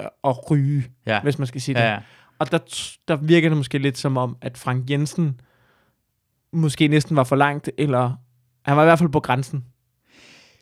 øh, 0.00 0.06
at 0.24 0.50
ryge, 0.50 0.84
Ja. 1.06 1.22
hvis 1.22 1.38
man 1.38 1.46
skal 1.46 1.60
sige 1.60 1.74
det. 1.74 1.80
Ja, 1.80 1.92
ja. 1.92 1.98
Og 2.38 2.50
der, 2.50 2.58
der 3.08 3.16
virker 3.16 3.48
det 3.48 3.56
måske 3.58 3.78
lidt 3.78 3.98
som 3.98 4.16
om, 4.16 4.36
at 4.40 4.58
Frank 4.58 4.90
Jensen 4.90 5.40
måske 6.52 6.88
næsten 6.88 7.16
var 7.16 7.24
for 7.24 7.36
langt, 7.36 7.70
eller 7.78 8.12
han 8.62 8.76
var 8.76 8.82
i 8.82 8.86
hvert 8.86 8.98
fald 8.98 9.08
på 9.10 9.20
grænsen. 9.20 9.64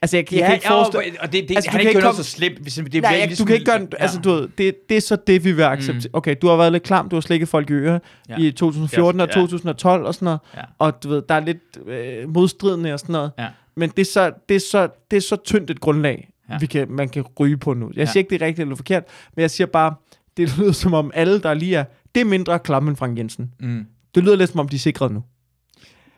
Altså, 0.03 0.17
jeg, 0.17 0.33
jeg 0.33 0.39
Ja, 0.39 0.47
kan 0.47 0.55
ikke 0.55 0.67
forestille... 0.67 1.05
og, 1.21 1.25
og 1.27 1.33
det, 1.33 1.49
det, 1.49 1.55
Altså, 1.57 1.69
du 1.69 1.73
han 1.73 1.81
kan 1.81 1.89
ikke 1.89 2.01
noget 2.01 2.15
komme- 2.15 2.25
så 2.25 2.31
slemt. 2.31 2.59
Hvis, 2.59 2.75
det 2.75 2.83
Nej, 2.85 2.91
bliver 3.01 3.11
jeg, 3.11 3.27
ligesom, 3.27 3.47
du 3.47 3.49
kan 3.49 3.55
ikke 3.55 3.71
gøre... 3.71 3.81
ja. 3.81 3.87
Altså, 3.99 4.21
du 4.21 4.31
ved, 4.31 4.49
det, 4.59 4.75
det 4.89 4.97
er 4.97 5.01
så 5.01 5.17
det, 5.27 5.45
vi 5.45 5.53
vil 5.53 5.63
acceptere. 5.63 6.09
Mm. 6.15 6.19
Okay, 6.19 6.37
du 6.43 6.49
har 6.49 6.57
været 6.57 6.73
lidt 6.73 6.83
klam, 6.83 7.09
du 7.09 7.17
har 7.17 7.21
slikket 7.21 7.49
folk 7.49 7.71
i 7.71 7.73
øret 7.73 8.01
Ja. 8.29 8.35
ja. 8.41 8.45
i 8.47 8.53
2014 8.53 9.21
og 9.21 9.27
Ja. 9.29 9.33
2012 9.35 10.05
og 10.05 10.15
sådan 10.15 10.25
noget. 10.25 10.41
Ja. 10.57 10.61
Og 10.79 11.03
du 11.03 11.09
ved, 11.09 11.23
der 11.29 11.35
er 11.35 11.41
lidt 11.41 11.59
øh, 11.87 12.29
modstridende 12.35 12.93
og 12.93 13.01
sådan 13.01 13.13
noget. 13.13 13.31
Ja. 13.39 13.47
Men 13.77 13.91
det 13.91 13.99
er, 13.99 14.05
så, 14.13 14.33
det, 14.49 14.55
er 14.57 14.61
så, 14.61 14.89
det 15.11 15.17
er 15.17 15.21
så 15.21 15.37
tyndt 15.37 15.71
et 15.71 15.81
grundlag, 15.81 16.29
Ja. 16.49 16.53
ja. 16.55 16.59
vi 16.59 16.67
kan, 16.67 16.87
man 16.91 17.09
kan 17.09 17.25
ryge 17.41 17.57
på 17.57 17.75
nu. 17.75 17.87
Jeg 17.89 17.97
Ja. 17.97 18.05
siger 18.05 18.21
ikke, 18.21 18.31
det 18.31 18.43
er 18.43 18.47
rigtigt 18.47 18.63
eller 18.65 18.77
forkert, 18.77 19.05
men 19.37 19.41
jeg 19.41 19.51
siger 19.51 19.67
bare, 19.67 19.95
det 20.37 20.59
lyder 20.59 20.73
som 20.73 20.95
om 20.95 21.11
alle, 21.15 21.41
der 21.43 21.55
lige 21.55 21.77
er, 21.77 21.85
det 22.15 22.21
er 22.21 22.25
mindre 22.25 22.59
klam 22.59 22.89
end 22.89 22.97
Frank 22.97 23.19
Jensen. 23.19 23.53
Mm. 23.61 23.87
Det 24.15 24.23
lyder 24.25 24.37
lidt 24.37 24.51
som 24.51 24.61
om, 24.61 24.69
de 24.69 24.77
er 24.77 24.81
sikret 24.81 25.13
nu. 25.13 25.23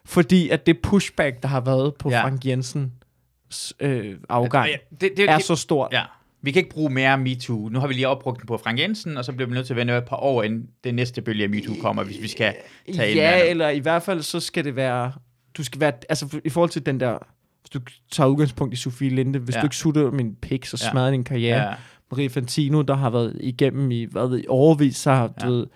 Fordi 0.05 0.49
at 0.49 0.67
det 0.67 0.79
pushback, 0.83 1.43
der 1.43 1.49
har 1.49 1.61
været 1.61 1.95
på 1.95 2.11
Ja. 2.11 2.17
ja. 2.17 2.23
Frank 2.25 2.45
Jensens 2.47 3.75
øh, 3.81 4.17
afgang, 4.29 4.69
Ja, 4.69 4.77
det, 5.01 5.11
det, 5.17 5.29
er 5.31 5.37
det, 5.37 5.45
så 5.45 5.57
stort. 5.57 5.89
Ja. 5.93 6.03
Vi 6.45 6.51
kan 6.53 6.61
ikke 6.61 6.71
bruge 6.75 6.91
mere 6.91 7.19
MeToo. 7.19 7.69
Nu 7.69 7.79
har 7.81 7.87
vi 7.87 7.95
lige 7.95 8.09
opbrugt 8.09 8.41
den 8.41 8.47
på 8.47 8.59
Frank 8.59 8.79
Jensen, 8.79 9.17
og 9.17 9.25
så 9.25 9.33
bliver 9.33 9.49
vi 9.49 9.55
nødt 9.55 9.67
til 9.67 9.73
at 9.73 9.77
vente 9.77 9.97
et 9.97 10.05
par 10.05 10.17
år, 10.17 10.43
inden 10.43 10.67
det 10.85 10.95
næste 10.95 11.23
bølge 11.23 11.45
af 11.45 11.51
MeToo 11.51 11.75
kommer, 11.81 12.03
hvis 12.05 12.23
vi 12.23 12.29
skal 12.29 12.55
tage 12.95 13.15
Ja, 13.15 13.49
eller 13.51 13.69
i 13.69 13.79
hvert 13.79 14.03
fald, 14.03 14.23
så 14.23 14.41
skal 14.41 14.65
det 14.65 14.77
være... 14.77 15.13
Du 15.57 15.65
skal 15.65 15.81
være... 15.81 15.93
Altså, 16.09 16.41
i 16.45 16.49
forhold 16.49 16.71
til 16.71 16.87
den 16.87 17.01
der... 17.01 17.19
Hvis 17.61 17.71
du 17.71 17.81
tager 18.13 18.29
udgangspunkt 18.29 18.75
i 18.75 18.77
Sofie 18.77 19.11
Linde, 19.11 19.39
hvis 19.39 19.55
Ja. 19.55 19.59
ja. 19.59 19.63
du 19.63 19.67
ikke 19.67 19.77
sutter 19.77 20.11
min 20.11 20.35
pik, 20.35 20.67
så 20.67 20.83
Ja. 20.87 20.91
smadrer 20.91 21.11
din 21.11 21.25
karriere. 21.25 21.69
Ja. 21.69 21.75
Marie 22.11 22.31
Fantino, 22.31 22.83
der 22.83 22.95
har 22.95 23.11
været 23.11 23.37
igennem 23.41 23.91
i, 23.91 24.05
hvad 24.11 24.29
ved, 24.29 24.45
overvis, 24.49 24.97
så 24.97 25.11
har, 25.13 25.33
Ja. 25.43 25.47
du 25.47 25.53
ved, 25.53 25.67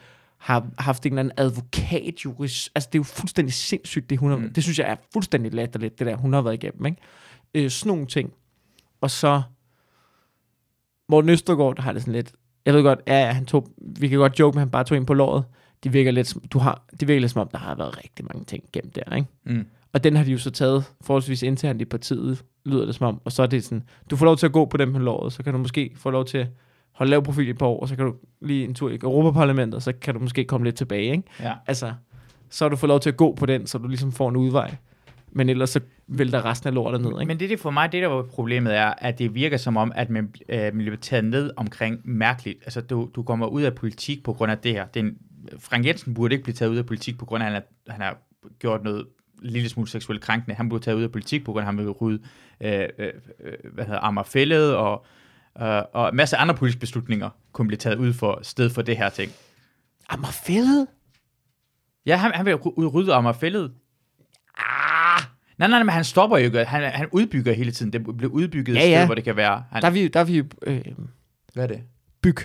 har 0.47 0.67
haft 0.79 1.07
en 1.07 1.13
eller 1.13 1.21
anden 1.21 1.35
advokatjurist. 1.37 2.71
Altså, 2.75 2.89
det 2.93 2.99
er 2.99 3.01
jo 3.01 3.05
fuldstændig 3.05 3.55
sindssygt, 3.55 4.11
det 4.11 4.19
hun 4.19 4.31
har, 4.31 4.39
Mm. 4.39 4.53
Det 4.53 4.63
synes 4.63 4.79
jeg 4.79 4.91
er 4.91 4.97
fuldstændig 5.13 5.55
latterligt, 5.55 5.99
det 5.99 6.07
der, 6.07 6.17
hun 6.17 6.33
har 6.33 6.43
været 6.43 6.55
igennem, 6.55 6.87
ikke? 6.87 6.99
Øh, 7.55 7.71
sådan 7.71 7.89
nogle 7.91 8.07
ting. 8.07 8.33
Og 9.01 9.11
så... 9.11 9.43
Morten 11.09 11.31
Østergaard, 11.31 11.77
der 11.77 11.83
har 11.83 11.93
det 11.93 12.03
sådan 12.03 12.15
lidt... 12.15 12.33
Jeg 12.67 12.75
ved 12.75 12.83
godt, 12.83 12.99
ja, 13.07 13.27
ja, 13.27 13.33
han 13.33 13.47
tog, 13.47 13.69
vi 13.79 14.09
kan 14.09 14.19
godt 14.19 14.39
joke 14.39 14.55
med, 14.57 14.61
at 14.63 14.67
han 14.67 14.71
bare 14.71 14.85
tog 14.85 14.97
ind 14.97 15.07
på 15.07 15.15
låret. 15.15 15.45
Det 15.85 15.93
virker 15.93 16.11
lidt, 16.11 16.27
som- 16.27 16.43
du 16.51 16.59
har, 16.59 16.85
det 17.01 17.09
virker 17.09 17.21
lidt 17.21 17.33
som 17.33 17.41
om, 17.41 17.49
der 17.49 17.59
har 17.59 17.75
været 17.75 17.99
rigtig 17.99 18.25
mange 18.25 18.45
ting 18.45 18.65
gemt 18.73 18.97
der, 18.97 19.17
ikke? 19.17 19.29
Mm. 19.45 19.67
Og 19.93 20.05
den 20.05 20.17
har 20.17 20.25
de 20.25 20.33
jo 20.33 20.39
så 20.39 20.51
taget 20.51 20.85
forholdsvis 21.01 21.43
internt 21.43 21.81
i 21.81 21.85
partiet, 21.85 22.45
lyder 22.65 22.87
det 22.87 22.95
som 22.95 23.07
om. 23.07 23.21
Og 23.25 23.33
så 23.33 23.43
er 23.43 23.47
det 23.47 23.65
sådan, 23.65 23.83
du 24.11 24.17
får 24.17 24.25
lov 24.27 24.37
til 24.37 24.47
at 24.47 24.53
gå 24.53 24.65
på 24.65 24.77
dem 24.77 24.89
med 24.89 25.01
låret, 25.01 25.33
så 25.33 25.43
kan 25.43 25.53
du 25.53 25.59
måske 25.59 25.93
få 25.97 26.11
lov 26.11 26.25
til 26.25 26.49
at 26.97 26.99
holde 26.99 27.11
lav 27.11 27.23
profil 27.23 27.47
i 27.47 27.51
et 27.51 27.59
par 27.59 27.67
år, 27.67 27.81
og 27.81 27.89
så 27.89 27.97
kan 27.97 28.05
du 28.05 28.15
lige 28.41 28.65
en 28.65 28.75
tur 28.75 28.91
i 28.91 28.99
Europaparlamentet, 29.03 29.75
og 29.75 29.83
så 29.83 29.93
kan 29.93 30.15
du 30.15 30.21
måske 30.21 30.45
komme 30.45 30.65
lidt 30.65 30.77
tilbage, 30.77 31.13
ikke? 31.13 31.23
Ja. 31.41 31.53
Altså, 31.67 31.93
så 32.51 32.65
har 32.65 32.69
du 32.69 32.77
fået 32.77 32.89
lov 32.89 33.01
til 33.01 33.11
at 33.11 33.17
gå 33.17 33.35
på 33.35 33.47
den, 33.47 33.67
så 33.67 33.79
du 33.79 33.89
ligesom 33.89 34.13
får 34.13 34.29
en 34.29 34.37
udvej. 34.37 34.75
Men 35.33 35.49
ellers 35.49 35.71
så 35.71 35.81
vælter 36.07 36.45
resten 36.45 36.69
af 36.69 36.75
lortet 36.75 37.01
ned, 37.01 37.11
ikke? 37.11 37.25
Men 37.25 37.41
det, 37.41 37.51
det 37.51 37.61
for 37.61 37.71
mig, 37.71 37.93
det 37.93 38.03
der 38.03 38.09
var 38.09 38.23
problemet 38.23 38.77
er, 38.77 38.95
at 38.99 39.19
det 39.19 39.35
virker 39.35 39.57
som 39.57 39.77
om, 39.77 39.93
at 39.95 40.11
man, 40.11 40.35
øh, 40.49 40.59
man 40.59 40.77
bliver 40.77 40.97
taget 40.97 41.25
ned 41.25 41.51
omkring 41.57 42.01
mærkeligt. 42.05 42.59
Altså, 42.63 42.81
du, 42.81 43.11
du 43.15 43.23
kommer 43.23 43.47
ud 43.47 43.63
af 43.63 43.75
politik 43.75 44.25
på 44.25 44.33
grund 44.33 44.53
af 44.53 44.59
det 44.59 44.73
her. 44.73 44.87
Det 44.87 45.01
er 45.01 45.05
en, 45.05 45.19
Frank 45.59 45.87
Jensen 45.87 46.15
burde 46.15 46.35
ikke 46.35 46.43
blive 46.43 46.55
taget 46.55 46.71
ud 46.71 46.77
af 46.77 46.87
politik 46.87 47.19
på 47.19 47.25
grund 47.25 47.43
af, 47.43 47.47
at 47.47 47.53
han, 47.53 47.63
er, 47.63 47.93
han 47.93 48.01
har 48.01 48.19
gjort 48.59 48.85
noget 48.85 49.07
lille 49.43 49.69
smule 49.69 49.89
seksuelt 49.89 50.23
krænkende. 50.23 50.55
Han 50.55 50.69
blev 50.69 50.81
taget 50.81 50.97
ud 50.97 51.03
af 51.03 51.13
politik, 51.13 51.45
på 51.45 51.53
grund 51.53 51.63
af, 51.63 51.65
at 51.65 51.67
han 51.67 51.79
ville 51.79 51.93
rydde, 51.93 52.23
øh, 52.61 52.89
øh, 52.99 53.13
øh, 53.45 53.73
hvad 53.73 53.85
hedder 53.85 54.01
Amagerfællet, 54.01 54.75
og, 54.75 55.07
øh, 55.63 55.83
og 55.93 56.09
en 56.09 56.17
masse 56.17 56.37
andre 56.37 56.55
politiske 56.55 56.81
beslutninger 56.81 57.31
kunne 57.53 57.69
blive 57.69 57.79
taget 57.79 57.97
ud 57.99 58.13
for 58.13 58.39
sted 58.43 58.71
for 58.71 58.83
det 58.83 58.97
her 58.97 59.09
ting. 59.09 59.33
Amagerfællet? 60.09 60.87
Ja, 62.07 62.17
han, 62.17 62.33
han 62.35 62.47
vil 62.47 62.55
ry- 62.55 62.75
udrydde 62.77 63.15
Amagerfællet. 63.15 63.73
Ah! 64.59 65.23
Nej, 65.59 65.69
nej, 65.69 65.79
nej, 65.79 65.83
men 65.83 65.93
han 65.93 66.05
stopper 66.05 66.39
jo 66.39 66.45
ikke. 66.45 66.65
Han, 66.65 66.93
han 66.93 67.09
udbygger 67.13 67.53
hele 67.53 67.71
tiden. 67.73 67.93
Det 67.93 68.17
bliver 68.17 68.33
udbygget 68.33 68.75
Ja, 68.75 68.79
et 68.81 68.83
sted, 68.83 68.91
ja. 68.91 69.07
hvor 69.07 69.15
det 69.15 69.25
kan 69.25 69.37
være. 69.37 69.65
Han, 69.71 69.83
Der 69.83 69.89
er 69.89 69.93
vi, 69.93 70.09
der 70.09 70.21
er 70.21 70.25
vi 70.25 70.43
øh, 70.67 70.81
hvad 71.53 71.65
er 71.65 71.69
det? 71.69 71.81
byg. 72.23 72.37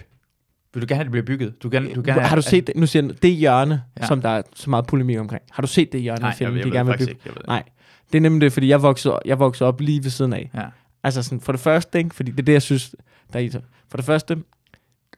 Vil 0.74 0.82
du 0.82 0.88
gerne 0.90 0.96
have, 0.96 1.04
det 1.04 1.12
bliver 1.12 1.26
bygget? 1.26 1.64
Du 1.64 1.70
kan, 1.70 1.94
du 1.94 2.02
kan 2.02 2.14
har 2.14 2.36
du 2.36 2.42
set 2.42 2.68
det? 2.68 2.76
Nu 2.76 2.86
siger 2.86 3.06
jeg, 3.06 3.22
det 3.22 3.32
hjørne, 3.36 3.84
Ja. 4.02 4.08
som 4.08 4.22
der 4.22 4.30
er 4.30 4.42
så 4.56 4.70
meget 4.70 4.88
polemik 4.88 5.18
omkring. 5.20 5.44
Har 5.52 5.62
du 5.62 5.68
set 5.68 5.92
det 5.92 6.02
hjørne 6.02 6.22
Nej, 6.22 6.30
af 6.30 6.42
jeg, 6.42 6.50
de 6.52 6.56
ved 6.56 6.72
gerne 6.72 6.90
vil 6.90 6.98
bygge? 6.98 7.12
ikke. 7.12 7.22
Jeg 7.26 7.34
ved 7.36 7.40
det. 7.40 7.48
Nej, 7.48 7.64
det 8.12 8.18
er 8.18 8.22
nemlig 8.22 8.42
det, 8.42 8.54
fordi 8.54 8.68
jeg 8.68 8.82
voksede, 8.82 9.20
jeg 9.26 9.40
voksede 9.40 9.68
op 9.68 9.82
lige 9.82 10.04
ved 10.04 10.12
siden 10.12 10.34
af. 10.34 10.50
Ja. 10.54 10.66
Altså 11.04 11.24
sådan, 11.24 11.42
for 11.42 11.52
det 11.52 11.62
første, 11.62 11.98
ikke? 11.98 12.16
fordi 12.16 12.32
det 12.32 12.40
er 12.40 12.44
det, 12.44 12.54
jeg 12.54 12.62
synes, 12.62 12.96
der 13.34 13.40
er 13.40 13.44
i 13.44 13.48
det. 13.48 13.62
For 13.90 13.98
det 13.98 14.06
første, 14.06 14.38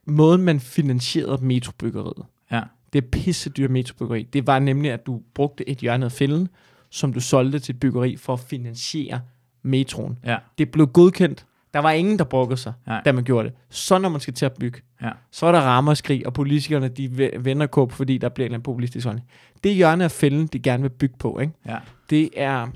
måden 0.07 0.41
man 0.41 0.59
finansierede 0.59 1.45
metrobyggeriet, 1.45 2.25
Ja. 2.51 2.61
det 2.93 3.03
er 3.03 3.07
pisse 3.11 3.49
dyrt 3.49 3.71
metrobyggeri. 3.71 4.23
Det 4.23 4.47
var 4.47 4.59
nemlig, 4.59 4.91
at 4.91 5.05
du 5.05 5.21
brugte 5.35 5.69
et 5.69 5.77
hjørne 5.77 6.05
af 6.05 6.11
fælden, 6.11 6.47
som 6.89 7.13
du 7.13 7.19
solgte 7.19 7.59
til 7.59 7.73
et 7.73 7.79
byggeri 7.79 8.17
for 8.17 8.33
at 8.33 8.39
finansiere 8.39 9.21
metroen. 9.63 10.19
Ja. 10.25 10.37
Det 10.57 10.71
blev 10.71 10.87
godkendt. 10.87 11.45
Der 11.73 11.79
var 11.79 11.91
ingen, 11.91 12.19
der 12.19 12.23
brugte 12.25 12.57
sig, 12.57 12.73
Nej. 12.87 13.01
da 13.05 13.11
man 13.11 13.23
gjorde 13.23 13.47
det. 13.49 13.57
Så 13.69 13.97
når 13.97 14.09
man 14.09 14.21
skal 14.21 14.33
til 14.33 14.45
at 14.45 14.53
bygge, 14.59 14.81
Ja. 15.01 15.09
så 15.31 15.45
er 15.45 15.51
der 15.51 15.59
rammerskrig, 15.59 16.27
og 16.27 16.33
politikerne 16.33 16.87
de 16.87 17.05
ve- 17.07 17.37
vender 17.43 17.67
kåb, 17.67 17.91
fordi 17.91 18.17
der 18.17 18.29
bliver 18.29 18.45
en 18.45 18.47
eller 18.47 18.55
anden 18.55 18.63
populistisk 18.63 19.05
holdning. 19.05 19.27
Det 19.63 19.75
hjørne 19.75 20.03
af 20.03 20.11
fælden, 20.11 20.47
de 20.47 20.59
gerne 20.59 20.81
vil 20.81 20.89
bygge 20.89 21.15
på, 21.19 21.39
ikke? 21.39 21.53
Ja. 21.65 21.77
det 22.09 22.29
er 22.37 22.67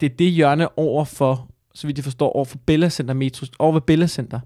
det 0.00 0.12
er 0.12 0.16
det 0.16 0.30
hjørne 0.32 0.78
over 0.78 1.04
for, 1.04 1.48
så 1.74 1.86
vidt 1.86 1.98
jeg 1.98 2.04
forstår, 2.04 2.32
over 2.32 2.44
for 2.44 2.58
Bella 2.66 2.88
Center 2.88 3.14
Metro, 3.14 3.46
over 3.58 3.72
ved 3.72 3.80
Bella 3.80 4.06
Center. 4.06 4.40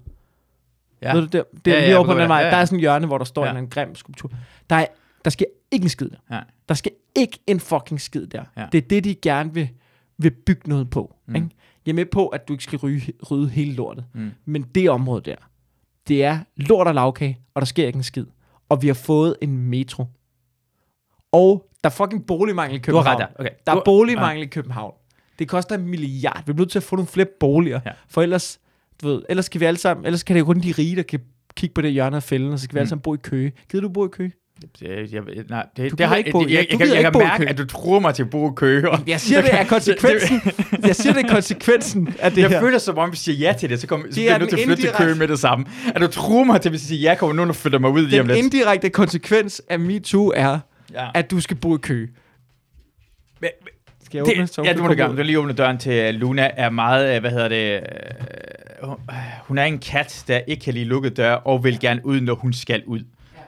Ja. 1.01 1.07
Ja. 1.07 1.13
Ved 1.13 1.21
du 1.27 1.37
det? 1.37 1.43
Det 1.65 1.73
er 1.73 1.77
Ja, 1.77 1.77
ja, 1.77 1.79
ja, 1.79 1.79
lige 1.85 1.89
jeg 1.89 1.97
over 1.97 2.07
på 2.07 2.19
den 2.19 2.29
vej. 2.29 2.37
ja, 2.39 2.45
ja. 2.45 2.51
Der 2.51 2.57
er 2.57 2.65
sådan 2.65 2.75
et 2.77 2.81
hjørne, 2.81 3.07
hvor 3.07 3.17
der 3.17 3.25
står 3.25 3.41
Ja. 3.41 3.45
ja. 3.45 3.51
en, 3.51 3.57
anden 3.57 3.69
grim 3.69 3.95
skulptur. 3.95 4.31
Der, 4.69 4.75
er, 4.75 4.85
der 5.25 5.29
skal 5.29 5.47
ikke 5.71 5.83
en 5.83 5.89
skid 5.89 6.09
der. 6.09 6.35
Ja. 6.35 6.39
Der 6.69 6.75
skal 6.75 6.91
ikke 7.15 7.39
en 7.47 7.59
fucking 7.59 8.01
skid 8.01 8.27
der. 8.27 8.43
Ja. 8.57 8.65
Det 8.71 8.77
er 8.77 8.87
det, 8.87 9.03
de 9.03 9.15
gerne 9.15 9.53
vil, 9.53 9.69
vil 10.17 10.31
bygge 10.31 10.69
noget 10.69 10.89
på. 10.89 11.15
Mm. 11.25 11.35
Ikke? 11.35 11.47
Jeg 11.85 11.91
er 11.91 11.95
med 11.95 12.05
på, 12.05 12.27
at 12.27 12.47
du 12.47 12.53
ikke 12.53 12.63
skal 12.63 12.79
ryge, 12.79 13.13
rydde 13.31 13.49
hele 13.49 13.73
lortet. 13.73 14.05
Mm. 14.13 14.31
Men 14.45 14.63
det 14.63 14.89
område 14.89 15.21
der, 15.21 15.35
det 16.07 16.23
er 16.23 16.39
lort 16.55 16.87
og 16.87 16.93
lavkage, 16.95 17.39
og 17.53 17.61
der 17.61 17.65
sker 17.65 17.87
ikke 17.87 17.97
en 17.97 18.03
skid. 18.03 18.25
Og 18.69 18.81
vi 18.81 18.87
har 18.87 18.93
fået 18.93 19.35
en 19.41 19.57
metro. 19.57 20.05
Og 21.31 21.69
der 21.83 21.89
er 21.89 21.93
fucking 21.93 22.25
boligmangel 22.27 22.75
i 22.75 22.79
Du 22.79 22.95
har 22.95 23.03
København. 23.03 23.21
ret 23.21 23.29
der. 23.37 23.39
Okay. 23.39 23.49
Der 23.67 23.71
er 23.75 23.81
boligmangel 23.85 24.43
i 24.43 24.47
København. 24.47 24.93
Det 25.39 25.47
koster 25.47 25.75
en 25.75 25.87
milliard. 25.87 26.43
Vi 26.45 26.51
er 26.51 26.55
nødt 26.55 26.71
til 26.71 26.79
at 26.79 26.83
få 26.83 26.95
nogle 26.95 27.07
flere 27.07 27.27
boliger. 27.39 27.79
Ja. 27.85 27.91
For 28.09 28.21
ellers, 28.21 28.59
du 29.01 29.07
ved, 29.07 29.21
ellers 29.29 29.49
kan 29.49 29.61
vi 29.61 29.65
alle 29.65 29.77
sammen, 29.79 30.05
ellers 30.05 30.23
kan 30.23 30.35
det 30.35 30.45
kun 30.45 30.59
de 30.59 30.71
rige, 30.77 30.95
der 30.95 31.01
kan 31.03 31.19
kigge 31.55 31.73
på 31.73 31.81
det 31.81 31.91
hjørne 31.91 32.15
af 32.15 32.23
fælden, 32.23 32.53
og 32.53 32.59
så 32.59 32.67
kan 32.69 32.73
vi 32.75 32.77
Mm. 32.77 32.79
alle 32.79 32.89
sammen 32.89 33.01
bo 33.01 33.13
i 33.13 33.17
Køge. 33.23 33.51
Gider 33.71 33.81
du 33.81 33.89
bo 33.89 34.05
i 34.05 34.09
Køge? 34.11 34.31
Det, 34.79 35.13
jeg, 35.13 35.21
nej, 35.49 35.65
det, 35.77 35.91
Du 35.91 35.95
det 35.95 36.07
har 36.07 36.15
ikke 36.15 36.31
bo- 36.31 36.41
jeg, 36.41 36.49
jeg, 36.49 36.67
jeg, 36.71 36.79
kan, 36.79 36.87
jeg 36.95 37.11
kan 37.11 37.21
mærke, 37.21 37.49
at 37.49 37.57
du 37.57 37.65
tror 37.65 37.99
mig 37.99 38.15
til 38.15 38.23
at 38.23 38.29
bo 38.29 38.49
i 38.49 38.53
Køge. 38.55 38.89
og- 38.91 38.99
Jeg 39.07 39.19
siger, 39.19 39.41
det 39.41 39.53
er 39.53 39.63
konsekvensen. 39.75 40.41
Jeg 40.83 40.95
siger, 40.95 41.13
det 41.13 41.23
er 41.25 41.27
konsekvensen 41.33 42.15
af 42.19 42.31
det 42.31 42.41
jeg 42.41 42.49
her. 42.49 42.59
føler 42.59 42.77
som 42.77 42.97
om, 42.97 43.11
vi 43.11 43.17
siger 43.17 43.37
ja 43.47 43.53
til 43.59 43.69
det, 43.69 43.81
så, 43.81 43.87
kommer, 43.87 44.05
så 44.05 44.07
Det 44.07 44.15
bliver 44.15 44.27
er 44.29 44.31
jeg 44.33 44.39
nødt 44.39 44.49
til 44.49 44.57
at 44.57 44.63
flytte 44.65 44.81
til 44.83 44.89
indirekte- 44.89 45.03
Køge 45.03 45.15
med 45.15 45.27
det 45.27 45.39
samme. 45.39 45.65
At 45.95 46.01
du 46.01 46.07
tror 46.07 46.43
mig 46.43 46.61
til, 46.61 46.69
hvis 46.69 46.81
jeg 46.81 46.87
siger 46.87 47.09
ja, 47.11 47.15
kommer 47.15 47.33
nogen 47.35 47.49
og 47.49 47.55
flytter 47.55 47.79
mig 47.79 47.89
ud 47.91 48.07
lige 48.07 48.21
om 48.21 48.27
Den 48.27 48.37
indirekte 48.37 48.89
konsekvens 48.89 49.61
af 49.69 49.79
MeToo 49.79 50.31
er, 50.35 50.59
Ja. 50.93 51.09
at 51.13 51.31
du 51.31 51.39
skal 51.39 51.57
bo 51.57 51.75
i 51.75 51.79
Køge. 51.81 52.07
Men- 53.41 53.49
Skal 54.13 54.17
jeg 54.17 54.23
åbne? 54.35 54.41
det, 54.41 54.53
så 54.53 54.61
ja, 54.63 54.73
du 54.73 54.81
må 54.81 54.87
du 54.87 54.93
gerne. 54.97 55.11
Du 55.11 55.15
kan 55.15 55.25
lige 55.25 55.39
åbne 55.39 55.53
døren 55.53 55.77
til 55.77 55.91
øh, 55.93 56.13
Luna. 56.13 56.49
Er 56.57 56.69
meget, 56.69 57.15
øh, 57.15 57.21
hvad 57.21 57.31
hedder 57.31 57.47
det... 57.47 57.73
øh, 58.83 58.89
hun- 59.47 59.57
er 59.57 59.63
en 59.63 59.79
kat, 59.79 60.23
der 60.27 60.39
ikke 60.47 60.63
kan 60.63 60.73
lide 60.73 60.85
lukket 60.85 61.17
døre, 61.17 61.39
og 61.39 61.63
vil 61.63 61.79
gerne 61.79 62.05
ud, 62.05 62.21
når 62.21 62.35
hun 62.35 62.53
skal 62.53 62.83
ud. 62.85 62.99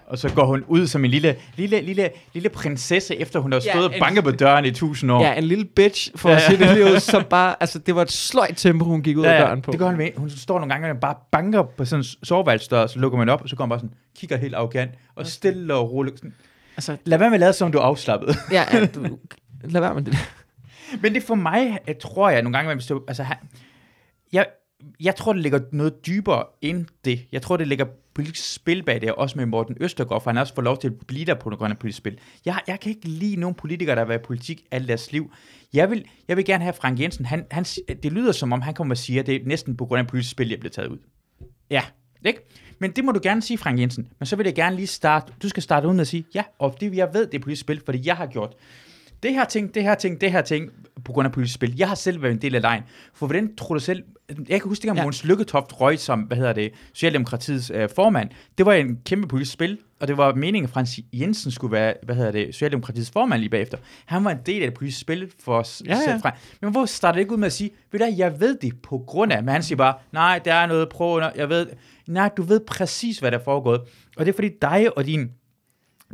Og 0.07 0.17
så 0.17 0.29
går 0.29 0.45
hun 0.45 0.63
ud 0.67 0.87
som 0.87 1.05
en 1.05 1.11
lille, 1.11 1.35
lille, 1.57 1.81
lille, 1.81 2.09
lille 2.33 2.49
prinsesse, 2.49 3.15
efter 3.15 3.39
hun 3.39 3.51
har 3.51 3.61
Ja, 3.65 3.71
stået 3.71 3.85
og 3.87 3.93
en- 3.95 3.99
banket 3.99 4.23
på 4.23 4.31
døren 4.31 4.65
i 4.65 4.71
tusind 4.71 5.11
år. 5.11 5.23
Ja, 5.23 5.33
en 5.33 5.43
lille 5.43 5.65
bitch, 5.65 6.11
for 6.15 6.29
Ja, 6.29 6.35
at 6.35 6.41
ja. 6.41 6.47
sige 6.47 6.57
det 6.67 6.73
lige 6.77 6.85
ud, 6.85 6.99
som 6.99 7.23
bare, 7.23 7.55
altså 7.59 7.79
det 7.79 7.95
var 7.95 8.01
et 8.01 8.11
sløjt 8.11 8.53
tempo, 8.57 8.85
hun 8.85 9.01
gik 9.03 9.17
ud 9.17 9.25
af 9.25 9.39
døren 9.41 9.61
på. 9.61 9.71
det 9.71 9.79
gør 9.79 9.85
hun 9.87 9.97
med. 9.97 10.09
Hun 10.17 10.29
står 10.29 10.59
nogle 10.59 10.73
gange, 10.73 10.91
og 10.91 10.97
bare 10.97 11.15
banker 11.31 11.63
på 11.77 11.85
sådan 11.85 11.99
en 11.99 12.05
soveværelsesdør, 12.23 12.87
så 12.87 12.99
lukker 12.99 13.17
man 13.17 13.29
op, 13.29 13.41
og 13.41 13.49
så 13.49 13.55
kommer 13.55 13.75
man 13.75 13.79
bare 13.79 13.87
sådan, 13.89 13.95
kigger 14.19 14.37
helt 14.37 14.55
arrogant, 14.55 14.91
og 15.15 15.27
stille 15.27 15.73
og 15.73 15.91
roligt. 15.91 16.17
Sådan, 16.19 16.33
Altså, 16.77 16.97
Lad 17.05 17.17
være 17.17 17.29
med 17.29 17.35
at 17.35 17.39
lade, 17.39 17.53
som 17.53 17.71
du 17.71 17.77
er 17.77 17.81
afslappet. 17.83 18.35
ja, 18.51 18.63
ja, 18.73 18.85
du, 18.85 19.05
lad 19.63 19.81
være 19.81 19.93
med 19.93 20.01
det. 20.03 20.17
Men 21.01 21.13
det 21.13 21.23
for 21.23 21.35
mig, 21.35 21.79
jeg 21.87 21.99
tror 21.99 22.29
jeg 22.29 22.41
nogle 22.41 22.57
gange, 22.57 22.67
man 22.67 22.77
består, 22.77 23.03
altså, 23.07 23.25
jeg, 24.33 24.45
jeg 24.99 25.15
tror, 25.15 25.33
det 25.33 25.41
ligger 25.41 25.59
noget 25.71 26.07
dybere 26.07 26.43
end 26.61 26.85
det. 27.05 27.27
Jeg 27.31 27.41
tror, 27.41 27.57
det 27.57 27.67
ligger 27.67 27.85
politisk 28.13 28.53
spil 28.53 28.83
bag 28.83 29.01
det, 29.01 29.11
også 29.11 29.37
med 29.37 29.45
Morten 29.45 29.77
Østergaard, 29.79 30.23
for 30.23 30.29
han 30.29 30.35
har 30.35 30.43
også 30.43 30.55
fået 30.55 30.65
lov 30.65 30.77
til 30.77 30.87
at 30.87 30.93
blive 31.07 31.25
der 31.25 31.33
på 31.33 31.49
grund 31.49 31.71
af 31.71 31.79
politisk 31.79 31.97
spil. 31.97 32.19
Jeg, 32.45 32.59
jeg 32.67 32.79
kan 32.79 32.89
ikke 32.89 33.07
lide 33.07 33.35
nogen 33.35 33.55
politikere, 33.55 33.95
der 33.95 34.01
har 34.01 34.07
været 34.07 34.19
i 34.19 34.23
politik 34.23 34.65
alle 34.71 34.87
deres 34.87 35.11
liv. 35.11 35.33
Jeg 35.73 35.89
vil, 35.89 36.05
jeg 36.27 36.37
vil 36.37 36.45
gerne 36.45 36.63
have 36.63 36.73
Frank 36.73 36.99
Jensen. 36.99 37.25
Han, 37.25 37.45
han, 37.51 37.63
det 38.03 38.13
lyder 38.13 38.31
som 38.31 38.53
om, 38.53 38.61
han 38.61 38.73
kommer 38.73 38.93
og 38.93 38.97
siger, 38.97 39.19
at 39.19 39.27
det 39.27 39.35
er 39.35 39.39
næsten 39.45 39.77
på 39.77 39.85
grund 39.85 39.99
af 39.99 40.07
politisk 40.07 40.31
spil, 40.31 40.49
jeg 40.49 40.59
bliver 40.59 40.71
taget 40.71 40.87
ud. 40.87 40.97
Ja, 41.69 41.81
ikke? 42.25 42.39
Men 42.79 42.91
det 42.91 43.05
må 43.05 43.11
du 43.11 43.19
gerne 43.23 43.41
sige, 43.41 43.57
Frank 43.57 43.79
Jensen. 43.79 44.07
Men 44.19 44.25
så 44.25 44.35
vil 44.35 44.45
jeg 44.45 44.55
gerne 44.55 44.75
lige 44.75 44.87
starte, 44.87 45.33
du 45.43 45.49
skal 45.49 45.63
starte 45.63 45.87
ud 45.87 45.93
med 45.93 46.01
at 46.01 46.07
sige, 46.07 46.25
ja, 46.35 46.43
og 46.59 46.75
det 46.79 46.95
jeg 46.95 47.09
ved, 47.13 47.27
det 47.27 47.37
er 47.37 47.41
politisk 47.41 47.61
spil, 47.61 47.81
fordi 47.85 48.01
jeg 48.05 48.15
har 48.15 48.25
gjort 48.25 48.55
det 49.23 49.33
her 49.33 49.45
ting, 49.45 49.75
det 49.75 49.83
her 49.83 49.95
ting, 49.95 50.21
det 50.21 50.31
her 50.31 50.41
ting, 50.41 50.69
på 51.05 51.11
grund 51.11 51.25
af 51.25 51.31
politisk 51.31 51.55
spil. 51.55 51.75
Jeg 51.77 51.87
har 51.87 51.95
selv 51.95 52.21
været 52.21 52.31
en 52.33 52.41
del 52.41 52.55
af 52.55 52.61
lejen. 52.61 52.83
For 53.13 53.25
hvordan 53.27 53.55
tror 53.55 53.73
du 53.75 53.79
selv... 53.79 54.03
Jeg 54.49 54.61
kan 54.61 54.69
huske, 54.69 54.81
dengang 54.81 54.97
Ja. 54.97 55.03
Måns 55.03 55.23
Lykketoft 55.25 55.81
røg 55.81 55.99
som, 55.99 56.19
hvad 56.19 56.37
hedder 56.37 56.53
det, 56.53 56.71
Socialdemokratiets 56.93 57.71
øh, 57.75 57.89
formand. 57.95 58.29
Det 58.57 58.65
var 58.65 58.73
en 58.73 58.97
kæmpe 59.05 59.27
politisk 59.27 59.53
spil, 59.53 59.77
og 59.99 60.07
det 60.07 60.17
var 60.17 60.33
meningen, 60.35 60.63
at 60.63 60.69
Frans 60.69 60.99
Jensen 61.13 61.51
skulle 61.51 61.71
være, 61.71 61.93
hvad 62.03 62.15
hedder 62.15 62.31
det, 62.31 62.53
Socialdemokratiets 62.53 63.11
formand 63.11 63.39
lige 63.39 63.49
bagefter. 63.49 63.77
Han 64.05 64.23
var 64.25 64.31
en 64.31 64.37
del 64.45 64.61
af 64.61 64.67
det 64.67 64.73
politiske 64.77 65.01
spil 65.01 65.31
for 65.43 65.57
os 65.59 65.81
Ja, 65.85 65.95
ja. 65.95 66.01
selv 66.05 66.21
fra. 66.21 66.31
Men 66.61 66.71
hvor 66.71 66.85
startede 66.85 67.15
det 67.17 67.21
ikke 67.21 67.33
ud 67.33 67.37
med 67.37 67.45
at 67.45 67.53
sige, 67.53 67.69
ved 67.91 67.99
du 67.99 68.05
jeg 68.17 68.39
ved 68.39 68.57
det 68.61 68.81
på 68.81 68.97
grund 69.07 69.33
af, 69.33 69.43
men 69.43 69.49
han 69.49 69.63
siger 69.63 69.77
bare, 69.77 69.93
nej, 70.11 70.39
der 70.45 70.53
er 70.53 70.65
noget 70.65 70.89
pro, 70.89 71.19
jeg 71.35 71.49
ved, 71.49 71.67
nej, 72.07 72.29
du 72.37 72.43
ved 72.43 72.59
præcis, 72.67 73.19
hvad 73.19 73.31
der 73.31 73.37
er 73.39 73.43
foregået. 73.43 73.81
Og 74.17 74.25
det 74.25 74.31
er 74.31 74.35
fordi 74.35 74.49
dig 74.61 74.97
og 74.97 75.05
din 75.05 75.31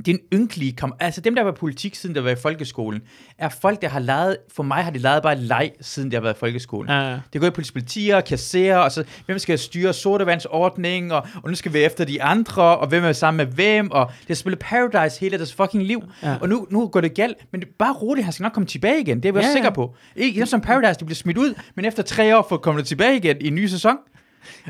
din 0.06 0.20
ynkelige 0.34 0.72
kom 0.76 0.94
altså 1.00 1.22
dem 1.22 1.36
der 1.36 1.44
var 1.44 1.52
i 1.52 1.56
politik 1.56 1.96
siden 1.96 2.16
der 2.16 2.22
var 2.22 2.30
i 2.30 2.36
folkeskolen 2.36 3.02
er 3.38 3.50
folk 3.50 3.82
der 3.82 3.88
har 3.90 4.00
leget 4.00 4.38
for 4.56 4.64
mig 4.64 4.84
har 4.84 4.92
de 4.92 5.00
leget 5.00 5.24
bare 5.24 5.36
leg 5.38 5.72
siden 5.82 6.12
der 6.12 6.18
har 6.18 6.22
været 6.22 6.36
i 6.36 6.40
folkeskolen 6.40 6.90
Ja, 6.90 7.12
ja. 7.12 7.20
det 7.34 7.42
går 7.42 7.48
i 7.48 7.52
politier, 7.52 8.22
kasserer, 8.22 8.78
og 8.78 8.92
så 8.92 9.04
hvem 9.26 9.40
skal 9.40 9.60
styre 9.60 9.94
sodavandsordningen, 9.94 11.12
og, 11.12 11.28
og 11.44 11.50
nu 11.50 11.56
skal 11.56 11.74
vi 11.74 11.80
efter 11.84 12.06
de 12.06 12.24
andre, 12.24 12.78
og 12.78 12.88
hvem 12.88 13.04
er 13.04 13.12
sammen 13.14 13.48
med 13.48 13.54
hvem, 13.56 13.92
og 13.92 14.08
det 14.20 14.28
har 14.28 14.36
spillet 14.36 14.60
Paradise 14.60 15.20
hele 15.20 15.38
deres 15.38 15.54
fucking 15.54 15.84
liv, 15.84 16.04
Ja. 16.24 16.36
og 16.42 16.50
nu, 16.50 16.68
nu 16.72 16.88
går 16.88 17.02
det 17.02 17.14
galt, 17.16 17.38
men 17.52 17.62
det 17.62 17.70
bare 17.80 17.94
roligt, 17.94 18.26
han 18.26 18.34
skal 18.34 18.44
nok 18.44 18.54
komme 18.54 18.68
tilbage 18.68 19.02
igen, 19.02 19.24
det 19.24 19.30
er 19.30 19.34
vi 19.34 19.40
Ja, 19.40 19.46
også 19.46 19.58
ja. 19.58 19.64
sikre 19.64 19.72
på. 19.72 19.96
Ikke 20.16 20.46
som 20.46 20.62
Paradise, 20.62 21.00
de 21.00 21.06
bliver 21.06 21.16
smidt 21.16 21.38
ud, 21.38 21.54
men 21.76 21.86
efter 21.86 22.04
tre 22.04 22.38
år 22.38 22.46
får 22.50 22.58
kommet 22.58 22.86
tilbage 22.88 23.18
igen 23.18 23.38
i 23.42 23.48
en 23.48 23.56
ny 23.56 23.66
sæson. 23.68 23.96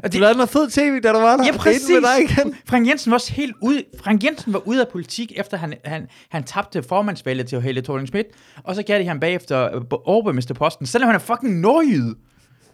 Og 0.04 0.14
Du 0.14 0.18
lavede 0.18 0.38
noget 0.38 0.50
fed 0.50 0.70
tv, 0.70 1.02
da 1.02 1.12
du 1.14 1.20
var 1.20 1.38
der. 1.38 1.46
Ja, 1.46 1.58
præcis. 1.58 1.90
Med 1.90 2.02
dig 2.02 2.22
igen. 2.24 2.56
Frank 2.70 2.88
Jensen 2.88 3.12
var 3.12 3.18
også 3.18 3.34
helt 3.34 3.56
ude. 3.62 3.84
Frank 4.04 4.24
Jensen 4.24 4.54
var 4.54 4.68
ude 4.68 4.82
af 4.82 4.88
politik, 4.88 5.32
efter 5.36 5.58
han, 5.58 5.74
han, 5.86 6.08
han 6.30 6.44
tabte 6.44 6.84
formandsvalget 6.84 7.48
til 7.48 7.62
Helle 7.62 7.82
thorning 7.82 8.08
Schmidt, 8.08 8.28
og 8.64 8.76
så 8.76 8.84
gav 8.84 9.00
de 9.00 9.06
ham 9.06 9.20
bagefter 9.20 9.76
øh, 9.76 9.82
overborgmesterposten, 10.06 10.86
selvom 10.86 11.08
han 11.08 11.16
er 11.16 11.20
fucking 11.20 11.60
nordjyde. 11.60 12.16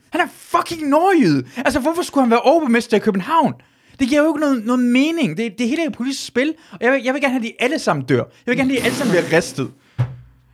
Han 0.10 0.22
er 0.22 0.28
fucking 0.36 0.90
nordjyde. 0.90 1.48
Altså, 1.58 1.80
hvorfor 1.80 2.02
skulle 2.02 2.24
han 2.24 2.32
være 2.32 2.42
overborgmester 2.42 2.98
i 2.98 3.00
København? 3.00 3.54
Det 4.00 4.08
giver 4.08 4.22
jo 4.22 4.28
ikke 4.30 4.40
noget, 4.40 4.66
noget 4.66 4.80
mening. 4.84 5.38
Det, 5.38 5.54
det 5.58 5.68
hele 5.68 5.84
er 5.84 5.88
et 5.88 5.94
politisk 5.94 6.26
spil, 6.26 6.54
og 6.72 6.78
jeg 6.82 6.92
vil, 6.92 7.04
jeg 7.04 7.14
vil 7.14 7.22
gerne 7.22 7.34
have, 7.34 7.40
at 7.40 7.44
de 7.44 7.64
alle 7.64 7.80
sammen 7.80 8.06
dør. 8.06 8.16
Jeg 8.18 8.26
vil 8.46 8.58
gerne 8.58 8.70
have, 8.70 8.78
at 8.78 8.84
de 8.84 8.86
alle 8.86 8.98
sammen 8.98 9.12
bliver 9.12 9.34
ristet. 9.38 9.72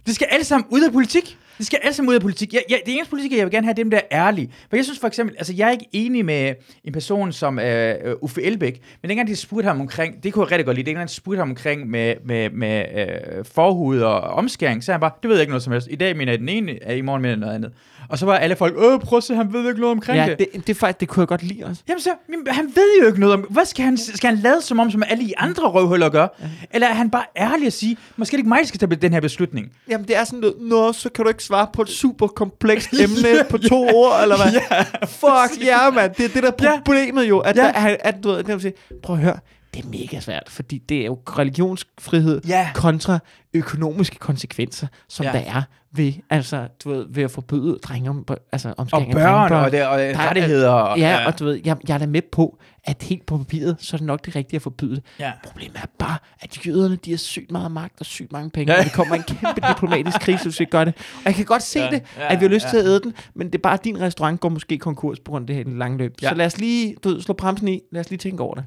De 0.08 0.14
skal 0.14 0.28
alle 0.32 0.46
sammen 0.46 0.68
ud 0.70 0.82
af 0.82 0.92
politik. 0.92 1.38
De 1.58 1.66
skal 1.66 1.80
alle 1.84 1.94
sammen 1.94 2.10
ud 2.10 2.16
af 2.16 2.22
politik. 2.22 2.54
Jeg, 2.54 2.64
jeg, 2.70 2.82
det 2.86 2.94
eneste 2.94 3.10
politik, 3.10 3.32
jeg 3.32 3.46
vil 3.46 3.52
gerne 3.52 3.66
have, 3.66 3.74
det 3.74 3.80
er 3.80 3.84
dem, 3.84 3.92
der 3.92 3.98
er 3.98 4.28
ærlige. 4.28 4.50
For 4.70 4.76
jeg 4.76 4.86
synes 4.86 5.00
for 5.00 5.08
eksempel, 5.08 5.36
altså 5.38 5.54
jeg 5.58 5.68
er 5.68 5.72
ikke 5.72 5.88
enig 5.92 6.26
med 6.26 6.56
en 6.84 6.94
person 6.94 7.32
som 7.32 7.60
øh, 7.60 7.96
øh 8.04 8.16
Uffe 8.22 8.44
Elbæk, 8.44 8.82
men 9.02 9.10
dengang 9.10 9.28
de 9.28 9.36
spurgte 9.36 9.68
ham 9.68 9.82
omkring, 9.82 10.24
det 10.24 10.34
kunne 10.34 10.46
jeg 10.46 10.52
rigtig 10.52 10.66
godt 10.66 10.78
lide, 10.78 10.86
dengang 10.86 11.08
de 11.08 11.14
spurgte 11.14 11.40
ham 11.40 11.50
omkring 11.50 11.90
med, 11.90 12.16
med, 12.26 12.50
med 12.50 12.86
øh, 12.96 13.46
forhud 13.46 14.00
og 14.00 14.22
omskæring, 14.22 14.84
så 14.84 14.92
han 14.92 15.02
bare, 15.02 15.12
det 15.22 15.30
ved 15.30 15.36
jeg 15.36 15.42
ikke 15.42 15.52
noget 15.52 15.64
som 15.64 15.74
helst. 15.74 15.88
I 15.92 15.96
dag 15.96 16.18
mener 16.18 16.32
jeg 16.32 16.40
den 16.40 16.50
ene, 16.50 16.80
i 16.98 17.02
morgen 17.02 17.22
mener 17.22 17.34
jeg 17.34 17.40
noget 17.40 17.56
andet. 17.56 17.72
Og 18.10 18.18
så 18.18 18.26
var 18.26 18.36
alle 18.38 18.56
folk, 18.56 18.74
øh, 18.78 19.00
prøv 19.00 19.18
at 19.18 19.24
se, 19.24 19.36
han 19.36 19.54
ved 19.54 19.68
ikke 19.68 19.80
noget 19.82 19.92
omkring 19.92 20.18
Ja, 20.20 20.26
det. 20.30 20.40
det, 20.40 20.68
det, 20.68 20.70
er 20.76 20.80
faktisk, 20.80 21.00
det 21.00 21.08
kunne 21.08 21.22
jeg 21.22 21.28
godt 21.28 21.44
lide 21.44 21.64
også. 21.66 21.82
Jamen 21.90 22.02
så, 22.02 22.10
men 22.30 22.38
han 22.48 22.66
ved 22.76 23.00
jo 23.02 23.08
ikke 23.08 23.20
noget 23.20 23.34
om, 23.34 23.40
hvad 23.50 23.66
skal 23.66 23.86
han, 23.86 23.98
skal 23.98 24.30
han 24.30 24.38
lade 24.40 24.62
som 24.62 24.80
om, 24.80 24.92
som 24.92 25.04
alle 25.10 25.28
de 25.28 25.38
andre 25.40 25.64
røvhuller 25.64 26.10
gør? 26.10 26.28
Eller 26.72 26.88
er 26.88 26.94
han 26.94 27.10
bare 27.10 27.24
ærlig 27.38 27.68
at 27.68 27.74
sige, 27.74 27.98
måske 28.18 28.34
er 28.34 28.38
det 28.38 28.40
ikke 28.40 28.50
mig, 28.50 28.60
der 28.60 28.66
skal 28.66 28.80
tage 28.80 28.96
den 28.96 29.14
her 29.14 29.20
beslutning? 29.22 29.72
Jamen, 29.90 30.08
det 30.08 30.18
er 30.18 30.24
sådan 30.24 30.40
noget, 30.40 30.56
nå, 30.60 30.94
så 30.94 31.10
kan 31.10 31.24
du 31.26 31.30
ikke 31.30 31.44
svare 31.44 31.68
på 31.74 31.82
et 31.82 31.90
super 31.90 32.28
komplekst 32.28 32.94
emne 33.04 33.44
på 33.50 33.58
to 33.58 33.88
ord, 33.96 34.20
eller 34.24 34.36
hvad? 34.36 34.62
Ja. 34.72 34.82
Fuck, 35.06 35.66
ja, 35.66 35.90
mand. 35.90 36.12
Det 36.18 36.26
er 36.26 36.30
det 36.30 36.44
der 36.44 36.52
Ja. 36.72 36.80
problemet 36.86 37.24
jo, 37.30 37.40
at, 37.40 37.56
Ja. 37.56 37.66
ja. 37.66 37.72
der, 37.72 37.80
at, 37.88 37.98
at 38.00 38.16
du 38.24 38.30
ved, 38.30 38.44
det 38.44 38.74
prøv 39.04 39.16
at 39.16 39.22
høre, 39.22 39.38
det 39.74 39.86
er 39.86 39.90
mega 39.90 40.20
svært, 40.20 40.44
fordi 40.50 40.78
det 40.78 41.02
er 41.02 41.06
jo 41.06 41.20
religionsfrihed 41.30 42.42
Ja. 42.48 42.70
kontra 42.74 43.20
økonomiske 43.54 44.16
konsekvenser, 44.20 44.88
som 45.10 45.24
Ja. 45.26 45.32
ja. 45.32 45.38
der 45.40 45.52
er 45.52 45.62
ved, 45.96 46.14
altså, 46.30 46.68
du 46.84 46.90
ved, 46.90 47.06
ved 47.10 47.24
at 47.24 47.32
forbyde 47.32 47.78
drenge 47.84 48.10
om, 48.10 48.26
altså, 48.52 48.70
Og 48.70 48.76
omskæring 48.78 49.08
af 49.10 49.14
børn, 49.16 49.26
drengebørn. 49.52 49.66
og, 49.66 49.72
det, 49.72 49.86
og 49.88 50.02
er- 50.02 50.18
rettigheder. 50.30 50.70
Og, 50.70 51.00
Ja, 51.00 51.26
og 51.28 51.40
du 51.40 51.46
ved, 51.46 51.62
jeg, 51.66 51.78
jeg 51.88 51.94
er 51.94 51.98
da 51.98 52.06
med 52.06 52.22
på, 52.32 52.58
at 52.84 53.04
helt 53.04 53.26
på 53.26 53.38
papiret, 53.38 53.76
så 53.80 53.96
er 53.96 53.98
det 53.98 54.08
nok 54.08 54.26
det 54.26 54.36
rigtige 54.36 54.56
at 54.56 54.62
forbyde 54.62 55.02
ja. 55.20 55.32
Problemet 55.46 55.76
er 55.78 55.86
bare, 56.00 56.18
at 56.40 56.66
jøderne, 56.68 56.96
de 56.96 57.10
har 57.12 57.18
sygt 57.18 57.52
meget 57.52 57.72
magt 57.72 58.00
og 58.00 58.06
sygt 58.06 58.32
mange 58.32 58.50
penge, 58.50 58.72
Ja. 58.72 58.76
ja. 58.78 58.80
og 58.80 58.86
det 58.86 58.94
kommer 58.94 59.16
en 59.16 59.24
kæmpe 59.24 59.62
diplomatisk 59.70 60.20
krise, 60.20 60.44
hvis 60.44 60.60
vi 60.60 60.66
gør 60.66 60.84
det. 60.84 60.94
Og 61.16 61.22
jeg 61.26 61.36
kan 61.36 61.46
godt 61.46 61.64
se 61.64 61.80
Ja, 61.80 61.86
ja. 61.86 61.92
det, 61.92 62.02
ja, 62.18 62.34
at 62.34 62.40
vi 62.40 62.46
har 62.46 62.50
lyst 62.54 62.66
ja. 62.66 62.70
til 62.70 62.78
at 62.78 62.86
æde 62.86 63.00
den, 63.00 63.14
men 63.36 63.48
det 63.48 63.56
er 63.56 63.62
bare, 63.62 63.74
at 63.74 63.84
din 63.84 64.00
restaurant 64.02 64.40
går 64.40 64.50
måske 64.50 64.78
konkurs 64.78 65.20
på 65.20 65.32
grund 65.32 65.44
af 65.44 65.48
det 65.48 65.56
her 65.56 65.62
i 65.62 65.64
det 65.70 65.78
lange 65.78 65.98
løb. 65.98 66.16
Ja. 66.22 66.30
Så 66.30 66.36
lad 66.36 66.46
os 66.46 66.58
lige, 66.58 66.96
du 67.04 67.10
ved, 67.10 67.22
slå 67.22 67.34
bremsen 67.34 67.68
i, 67.68 67.82
lad 67.92 68.00
os 68.02 68.10
lige 68.10 68.18
tænke 68.20 68.44
over 68.44 68.56
det. 68.56 68.64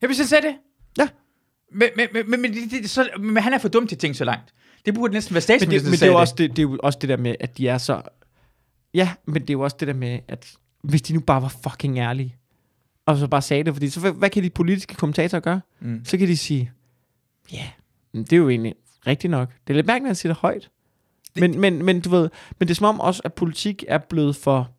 Jeg 0.00 0.08
vil 0.08 0.16
så 0.16 0.28
sige 0.28 0.40
det. 0.42 0.54
Ja. 0.98 1.08
Men, 1.72 1.88
men, 1.96 2.08
men, 2.30 2.40
men, 2.42 2.52
det, 2.52 2.70
det, 2.70 2.90
så, 2.90 3.08
men 3.18 3.36
han 3.36 3.52
er 3.52 3.58
for 3.58 3.68
dum 3.68 3.86
til 3.86 3.98
tænke 3.98 4.14
så 4.18 4.24
langt. 4.24 4.54
Det 4.86 4.94
burde 4.94 5.12
næsten 5.12 5.34
være 5.34 5.42
Men, 5.60 5.70
det, 5.70 5.84
men 5.84 5.92
det, 5.92 6.02
er 6.02 6.06
jo 6.06 6.18
også 6.20 6.34
det, 6.38 6.50
det 6.50 6.58
er 6.58 6.62
jo 6.62 6.78
også 6.82 6.98
det 6.98 7.08
der 7.08 7.16
med, 7.16 7.34
at 7.40 7.58
de 7.58 7.68
er 7.68 7.78
så... 7.78 8.02
Ja, 8.94 9.12
men 9.26 9.42
det 9.42 9.50
er 9.50 9.54
jo 9.54 9.60
også 9.60 9.76
det 9.80 9.88
der 9.88 9.94
med, 9.94 10.18
at 10.28 10.52
hvis 10.82 11.02
de 11.02 11.12
nu 11.14 11.20
bare 11.20 11.42
var 11.42 11.54
fucking 11.62 11.98
ærlige, 11.98 12.36
og 13.06 13.16
så 13.16 13.26
bare 13.28 13.42
sagde 13.42 13.64
det, 13.64 13.72
fordi 13.74 13.88
så 13.90 14.00
hvad, 14.00 14.12
hvad 14.12 14.30
kan 14.30 14.42
de 14.42 14.50
politiske 14.50 14.94
kommentatorer 14.94 15.40
gøre? 15.40 15.60
Mm. 15.80 16.04
Så 16.04 16.18
kan 16.18 16.28
de 16.28 16.36
sige, 16.36 16.72
ja, 17.52 17.56
yeah, 17.56 17.68
det 18.24 18.32
er 18.32 18.36
jo 18.36 18.48
egentlig 18.48 18.74
rigtigt 19.06 19.30
nok. 19.30 19.48
Det 19.66 19.72
er 19.72 19.74
lidt 19.74 19.86
mærkeligt, 19.86 20.06
at 20.06 20.08
han 20.08 20.14
siger 20.16 20.32
det 20.32 20.40
højt. 20.40 20.70
Det- 21.34 21.40
Men, 21.40 21.60
men, 21.60 21.84
men 21.84 22.00
du 22.00 22.10
ved, 22.10 22.30
men 22.58 22.68
det 22.68 22.74
er 22.74 22.76
som 22.76 22.86
om 22.86 23.00
også, 23.00 23.22
at 23.24 23.34
politik 23.34 23.84
er 23.88 23.98
blevet 23.98 24.36
for... 24.36 24.70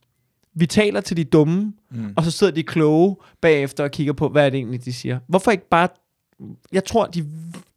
Vi 0.59 0.65
taler 0.65 1.01
til 1.01 1.17
de 1.17 1.23
dumme, 1.23 1.73
Mm. 1.91 2.13
og 2.17 2.23
så 2.23 2.31
sidder 2.31 2.53
de 2.53 2.63
kloge 2.63 3.15
bagefter 3.41 3.83
og 3.83 3.91
kigger 3.91 4.13
på, 4.13 4.29
hvad 4.29 4.45
er 4.45 4.49
det 4.49 4.57
egentlig, 4.57 4.85
de 4.85 4.93
siger. 4.93 5.19
Hvorfor 5.27 5.51
ikke 5.51 5.69
bare... 5.69 5.87
Jeg 6.71 6.85
tror, 6.85 7.05
de, 7.05 7.25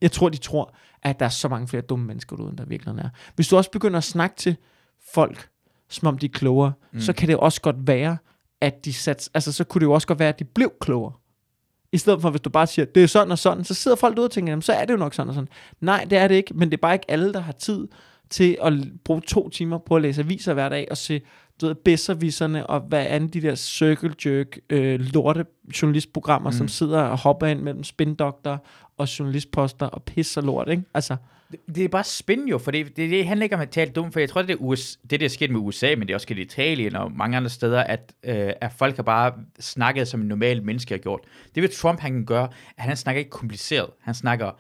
jeg 0.00 0.12
tror, 0.12 0.28
de 0.28 0.36
tror, 0.36 0.74
at 1.02 1.18
der 1.20 1.26
er 1.26 1.30
så 1.30 1.48
mange 1.48 1.68
flere 1.68 1.82
dumme 1.82 2.06
mennesker 2.06 2.36
derude, 2.36 2.50
end 2.50 2.58
der 2.58 2.64
virkelig 2.64 2.98
er. 2.98 3.08
Hvis 3.34 3.48
du 3.48 3.56
også 3.56 3.70
begynder 3.70 3.98
at 3.98 4.04
snakke 4.04 4.36
til 4.36 4.56
folk, 5.14 5.48
som 5.90 6.08
om 6.08 6.18
de 6.18 6.26
er 6.26 6.30
klogere, 6.30 6.72
Mm. 6.92 7.00
så 7.00 7.12
kan 7.12 7.28
det 7.28 7.36
også 7.36 7.60
godt 7.60 7.76
være, 7.86 8.16
at 8.60 8.84
de 8.84 8.92
sats, 8.92 9.30
altså 9.34 9.52
så 9.52 9.64
kunne 9.64 9.80
det 9.80 9.86
jo 9.86 9.92
også 9.92 10.06
godt 10.06 10.18
være, 10.18 10.28
at 10.28 10.38
de 10.38 10.44
blev 10.44 10.72
klogere. 10.80 11.12
I 11.92 11.98
stedet 11.98 12.20
for, 12.20 12.30
hvis 12.30 12.40
du 12.40 12.50
bare 12.50 12.66
siger, 12.66 12.84
det 12.86 13.02
er 13.02 13.06
sådan 13.06 13.30
og 13.32 13.38
sådan, 13.38 13.64
så 13.64 13.74
sidder 13.74 13.96
folk 13.96 14.14
derude 14.16 14.26
og 14.26 14.30
tænker, 14.30 14.50
jamen, 14.50 14.62
så 14.62 14.72
er 14.72 14.84
det 14.84 14.92
jo 14.92 14.98
nok 14.98 15.14
sådan 15.14 15.28
og 15.28 15.34
sådan. 15.34 15.48
Nej, 15.80 16.06
det 16.10 16.18
er 16.18 16.28
det 16.28 16.34
ikke, 16.34 16.54
men 16.54 16.70
det 16.70 16.76
er 16.76 16.80
bare 16.80 16.94
ikke 16.94 17.10
alle, 17.10 17.32
der 17.32 17.40
har 17.40 17.52
tid 17.52 17.88
til 18.30 18.56
at 18.62 18.72
bruge 19.04 19.20
to 19.20 19.48
timer 19.48 19.78
på 19.78 19.96
at 19.96 20.02
læse 20.02 20.20
aviser 20.22 20.54
hver 20.54 20.68
dag 20.68 20.86
og 20.90 20.96
se 20.96 21.20
du 21.62 21.66
ved, 21.66 21.74
bedserviserne 21.74 22.66
og 22.66 22.80
hvad 22.80 23.06
andet 23.08 23.34
de 23.34 23.40
der 23.42 23.54
circle 23.54 24.14
jerk 24.26 24.58
øh, 24.70 25.00
lorte 25.00 25.44
journalistprogrammer, 25.82 26.50
Mm. 26.50 26.56
som 26.56 26.68
sidder 26.68 27.00
og 27.00 27.18
hopper 27.18 27.46
ind 27.46 27.60
mellem 27.60 27.84
spindokter 27.84 28.58
og 28.98 29.18
journalistposter 29.18 29.86
og 29.86 30.02
pis 30.02 30.36
og 30.36 30.42
lort, 30.42 30.68
ikke? 30.68 30.82
Altså, 30.94 31.16
Det, 31.52 31.60
det 31.74 31.84
er 31.84 31.88
bare 31.88 32.04
spændende 32.04 32.50
jo, 32.50 32.58
for 32.58 32.70
det, 32.70 32.86
det, 32.96 33.10
det 33.10 33.26
handler 33.26 33.44
ikke 33.44 33.56
om 33.56 33.62
at 33.62 33.70
tale 33.70 33.90
dumt, 33.90 34.12
for 34.12 34.20
jeg 34.20 34.28
tror, 34.30 34.42
det 34.42 34.50
er 34.50 34.56
US, 34.60 34.98
det, 35.10 35.20
der 35.20 35.26
er 35.26 35.30
sket 35.30 35.50
med 35.50 35.60
USA, 35.60 35.94
men 35.98 36.00
det 36.08 36.10
er 36.10 36.14
også 36.14 36.24
sket 36.24 36.38
i 36.38 36.42
Italien 36.42 36.96
og 36.96 37.12
mange 37.12 37.36
andre 37.36 37.50
steder, 37.50 37.80
at, 37.80 38.12
øh, 38.24 38.50
at 38.60 38.72
folk 38.72 38.96
har 38.96 39.02
bare 39.02 39.32
snakket, 39.60 40.08
som 40.08 40.20
en 40.20 40.28
normal 40.28 40.62
menneske 40.62 40.94
har 40.94 40.98
gjort. 40.98 41.20
Det 41.54 41.62
vil 41.62 41.70
Trump, 41.74 42.00
han 42.00 42.12
kan 42.12 42.24
gøre, 42.24 42.48
at 42.76 42.84
han 42.84 42.96
snakker 42.96 43.18
ikke 43.18 43.30
kompliceret, 43.30 43.86
han 44.00 44.14
snakker 44.14 44.50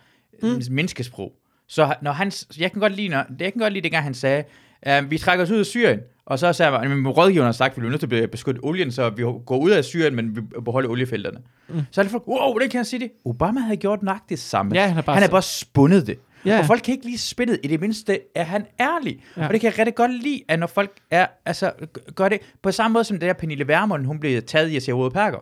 mm. 0.42 0.62
menneskesprog. 0.70 1.32
Så 1.68 1.94
når 2.02 2.12
han, 2.12 2.32
jeg 2.58 2.72
kan 2.72 2.80
godt 2.80 2.96
lide, 2.96 3.08
når, 3.08 3.24
jeg 3.40 3.52
kan 3.52 3.60
godt 3.60 3.72
lide, 3.72 3.82
dengang 3.82 4.04
han 4.04 4.14
sagde, 4.14 4.44
uh, 4.86 5.10
vi 5.10 5.18
trækker 5.18 5.44
os 5.44 5.50
ud 5.50 5.58
af 5.58 5.66
Syrien, 5.66 6.00
og 6.26 6.38
så 6.38 6.52
sagde 6.52 6.78
han, 6.78 7.06
at 7.06 7.16
rådgiverne 7.16 7.46
har 7.46 7.52
sagt, 7.52 7.76
at 7.76 7.82
vi 7.82 7.86
er 7.86 7.90
nødt 7.90 8.00
til 8.10 8.14
at 8.14 8.30
beskytte 8.30 8.60
olien, 8.62 8.92
så 8.92 9.10
vi 9.10 9.22
går 9.22 9.56
ud 9.58 9.70
af 9.70 9.84
Syrien, 9.84 10.14
men 10.14 10.36
vi 10.36 10.40
beholder 10.64 10.90
oliefelterne. 10.90 11.38
Mm. 11.68 11.80
Så 11.90 12.00
er 12.00 12.02
det 12.02 12.10
folk, 12.10 12.26
wow, 12.28 12.50
hvordan 12.52 12.68
kan 12.70 12.78
jeg 12.78 12.86
sige 12.86 13.00
det? 13.00 13.10
Obama 13.24 13.60
havde 13.60 13.76
gjort 13.76 14.02
nok 14.02 14.18
det 14.28 14.38
samme. 14.38 14.74
Ja, 14.74 14.86
han 14.86 14.94
har 14.94 15.02
bare 15.02 15.14
han 15.16 15.22
sagt- 15.22 15.30
bare 15.30 15.42
spundet 15.42 16.06
det. 16.06 16.18
Ja. 16.44 16.58
Og 16.58 16.64
folk 16.64 16.82
kan 16.82 16.94
ikke 16.94 17.06
lide 17.06 17.18
spillet. 17.18 17.58
I 17.62 17.66
det 17.66 17.80
mindste 17.80 18.20
er 18.34 18.44
han 18.44 18.66
ærlig. 18.80 19.24
Ja. 19.36 19.46
Og 19.46 19.52
det 19.52 19.60
kan 19.60 19.70
jeg 19.70 19.78
rigtig 19.78 19.94
godt 19.94 20.22
lide, 20.22 20.42
at 20.48 20.58
når 20.58 20.66
folk 20.66 20.90
er, 21.10 21.26
altså, 21.46 21.72
gør 22.14 22.28
det 22.28 22.38
på 22.62 22.72
samme 22.72 22.92
måde 22.92 23.04
som 23.04 23.18
det 23.18 23.26
der 23.26 23.32
Pernille 23.32 23.68
Vermund, 23.68 24.06
hun 24.06 24.20
blev 24.20 24.42
taget 24.42 24.68
i 24.68 24.76
at 24.76 24.82
se 24.82 24.92
Røde 24.92 25.10
Perker. 25.10 25.38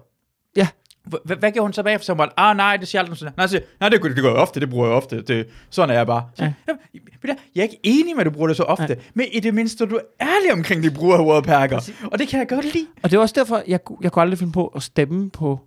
ja, 0.57 0.69
H- 1.13 1.27
Hvad, 1.39 1.53
gjorde 1.53 1.61
hun 1.61 1.73
så 1.73 1.83
bagefter? 1.83 2.05
Så 2.07 2.15
var 2.15 2.25
det, 2.25 2.35
ah 2.37 2.57
nej, 2.57 2.77
det 2.77 2.89
siger 2.89 3.03
aldrig 3.03 3.19
sådan. 3.19 3.35
Nej, 3.37 3.47
så, 3.47 3.61
nej 3.81 3.89
det, 3.89 4.03
det, 4.03 4.17
gør 4.17 4.23
jeg 4.31 4.37
ofte, 4.39 4.61
det 4.61 4.71
bruger 4.71 4.87
jeg 4.87 4.95
ofte. 4.97 5.23
Det, 5.23 5.47
sådan 5.71 5.91
er 5.91 5.95
jeg 5.99 6.07
bare. 6.07 6.29
Så, 6.35 6.45
ja. 6.45 6.53
Ja. 6.69 7.35
jeg, 7.55 7.61
er 7.61 7.63
ikke 7.63 7.79
enig 7.83 8.17
med, 8.17 8.21
at 8.21 8.27
du 8.27 8.31
bruger 8.31 8.47
det 8.49 8.57
så 8.57 8.63
ofte, 8.63 8.97
men 9.15 9.27
i 9.33 9.41
det 9.41 9.55
mindste 9.55 9.85
er 9.85 9.89
du 9.89 10.01
ærlig 10.21 10.53
omkring 10.53 10.83
de 10.83 10.91
bruger 10.91 11.41
Perker. 11.41 11.91
Og 12.13 12.19
det 12.19 12.29
kan 12.29 12.39
jeg 12.39 12.49
godt 12.49 12.65
lide. 12.75 12.87
Og 13.03 13.11
det 13.11 13.17
er 13.17 13.21
også 13.21 13.35
derfor, 13.39 13.63
jeg, 13.69 13.81
jeg 14.01 14.13
kunne 14.13 14.23
aldrig 14.23 14.39
finde 14.39 14.53
på 14.53 14.67
at 14.67 14.83
stemme 14.83 15.31
på 15.31 15.61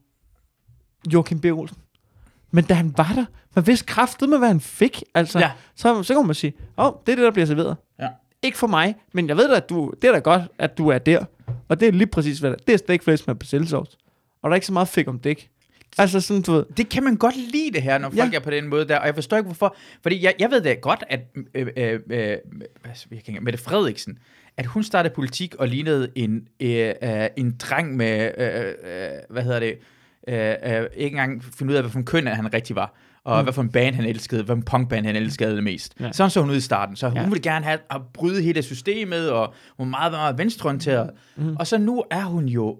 Joachim 1.13 1.39
B. 1.39 1.45
Olsen. 1.45 1.77
Men 2.51 2.63
da 2.63 2.73
han 2.73 2.93
var 2.97 3.11
der, 3.15 3.25
man 3.55 3.67
vidste 3.67 3.85
kraftet 3.85 4.29
med, 4.29 4.37
hvad 4.37 4.47
han 4.47 4.59
fik. 4.59 5.03
Altså, 5.15 5.39
Ja. 5.39 5.45
ja. 5.45 5.51
så, 5.75 6.03
så 6.03 6.13
kunne 6.13 6.25
man 6.27 6.35
sige, 6.35 6.53
åh, 6.77 6.85
oh, 6.85 6.93
det 7.05 7.11
er 7.11 7.15
det, 7.15 7.23
der 7.25 7.31
bliver 7.31 7.45
serveret. 7.45 7.77
Ja. 7.99 8.07
Ikke 8.43 8.57
for 8.57 8.67
mig, 8.67 8.95
men 9.13 9.27
jeg 9.27 9.37
ved 9.37 9.49
da, 9.49 9.55
at 9.55 9.69
du, 9.69 9.91
det 10.01 10.07
er 10.07 10.11
da 10.11 10.19
godt, 10.19 10.41
at 10.59 10.77
du 10.77 10.87
er 10.89 10.97
der. 10.97 11.25
Og 11.69 11.79
det 11.79 11.87
er 11.87 11.91
lige 11.91 12.07
præcis, 12.07 12.39
hvad 12.39 12.51
det 12.51 12.59
er. 12.59 12.63
Det 12.67 12.73
er 12.73 12.77
stikflæs 12.77 13.27
med 13.27 13.35
persillesovs. 13.35 13.97
Og 14.43 14.49
der 14.49 14.53
er 14.53 14.55
ikke 14.55 14.67
så 14.67 14.73
meget 14.73 14.87
fik 14.87 15.07
om 15.07 15.19
dæk. 15.19 15.49
Altså 15.97 16.21
sådan, 16.21 16.41
du 16.43 16.51
ved, 16.51 16.65
det 16.77 16.89
kan 16.89 17.03
man 17.03 17.15
godt 17.15 17.35
lide 17.51 17.71
det 17.73 17.81
her, 17.81 17.97
når 17.97 18.11
Ja. 18.15 18.23
folk 18.23 18.33
er 18.33 18.39
på 18.39 18.49
den 18.51 18.67
måde 18.67 18.87
der, 18.87 18.97
og 18.97 19.05
jeg 19.05 19.15
forstår 19.15 19.37
ikke 19.37 19.47
hvorfor, 19.47 19.75
fordi 20.03 20.23
jeg, 20.23 20.33
jeg 20.39 20.51
ved 20.51 20.61
da 20.61 20.73
godt, 20.73 21.03
at 21.09 21.19
øh, 21.55 21.67
øh, 21.77 21.99
øh, 22.09 22.37
Mette 23.41 23.59
Frederiksen, 23.59 24.17
at 24.57 24.65
hun 24.65 24.83
startede 24.83 25.13
politik 25.15 25.55
og 25.55 25.67
lignede 25.67 26.11
en, 26.15 26.47
øh, 26.59 26.93
øh, 27.03 27.27
en 27.37 27.55
dreng 27.59 27.95
med, 27.95 28.31
øh, 28.37 28.65
øh, 28.65 29.09
hvad 29.29 29.43
hedder 29.43 29.59
det, 29.59 29.77
øh, 30.27 30.79
øh, 30.81 30.87
ikke 30.95 31.13
engang 31.13 31.43
finde 31.43 31.71
ud 31.71 31.75
af, 31.75 31.83
hvad 31.83 31.91
for 31.91 31.99
en 31.99 32.05
køn 32.05 32.27
han 32.27 32.53
rigtig 32.53 32.75
var, 32.75 32.93
og 33.23 33.37
mm. 33.39 33.43
hvad 33.45 33.53
for 33.53 33.61
en 33.61 33.69
band 33.71 33.95
han 33.95 34.05
elskede, 34.05 34.43
hvad 34.43 34.53
for 34.55 34.57
en 34.57 34.63
punkband 34.63 35.05
han 35.05 35.15
elskede 35.15 35.55
det 35.55 35.63
mest. 35.63 35.93
Ja. 35.99 36.05
Ja. 36.05 36.11
Sådan 36.11 36.29
så 36.29 36.41
hun 36.41 36.49
ud 36.49 36.55
i 36.55 36.61
starten, 36.61 36.95
så 36.95 37.09
hun 37.09 37.17
Ja. 37.17 37.23
ville 37.23 37.41
gerne 37.41 37.65
have 37.65 37.79
at 37.89 38.01
bryde 38.13 38.41
hele 38.41 38.61
systemet, 38.63 39.31
og 39.31 39.53
hun 39.77 39.85
var 39.85 39.89
meget, 39.99 40.11
meget 40.11 40.37
venstreorienteret. 40.37 41.09
Mm. 41.35 41.55
Og 41.55 41.67
så 41.67 41.77
nu 41.77 42.03
er 42.11 42.23
hun 42.23 42.45
jo 42.45 42.77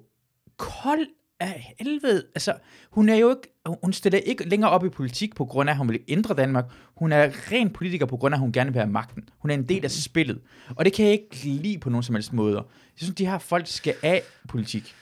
kold 0.58 1.06
af 1.44 1.76
helvede. 1.80 2.24
Altså, 2.36 2.54
hun 2.92 3.10
er 3.10 3.16
jo 3.16 3.30
ikke, 3.30 3.78
hun 3.84 3.94
stiller 3.94 4.20
ikke 4.20 4.50
længere 4.50 4.72
op 4.72 4.86
i 4.86 4.90
politik 4.90 5.36
på 5.36 5.46
grund 5.46 5.70
af, 5.70 5.74
at 5.74 5.78
hun 5.78 5.90
vil 5.90 6.00
ændre 6.08 6.34
Danmark. 6.36 6.66
Hun 6.96 7.12
er 7.12 7.52
ren 7.52 7.70
politiker 7.70 8.06
på 8.06 8.18
grund 8.18 8.36
af, 8.36 8.38
at 8.38 8.42
hun 8.42 8.52
gerne 8.52 8.72
vil 8.74 8.80
have 8.80 8.92
magten. 8.92 9.30
Hun 9.40 9.52
er 9.52 9.56
en 9.56 9.64
del 9.70 9.86
af 9.86 9.92
spillet. 9.92 10.40
Og 10.76 10.86
det 10.86 10.94
kan 10.94 11.06
jeg 11.06 11.14
ikke 11.14 11.36
lide 11.44 11.78
på 11.78 11.90
nogen 11.90 12.04
som 12.04 12.16
helst 12.16 12.34
måder. 12.34 12.62
Jeg 12.62 12.98
synes, 12.98 13.16
de 13.16 13.26
her 13.26 13.38
folk 13.38 13.68
skal 13.68 13.94
af 14.04 14.22
politik. 14.50 14.96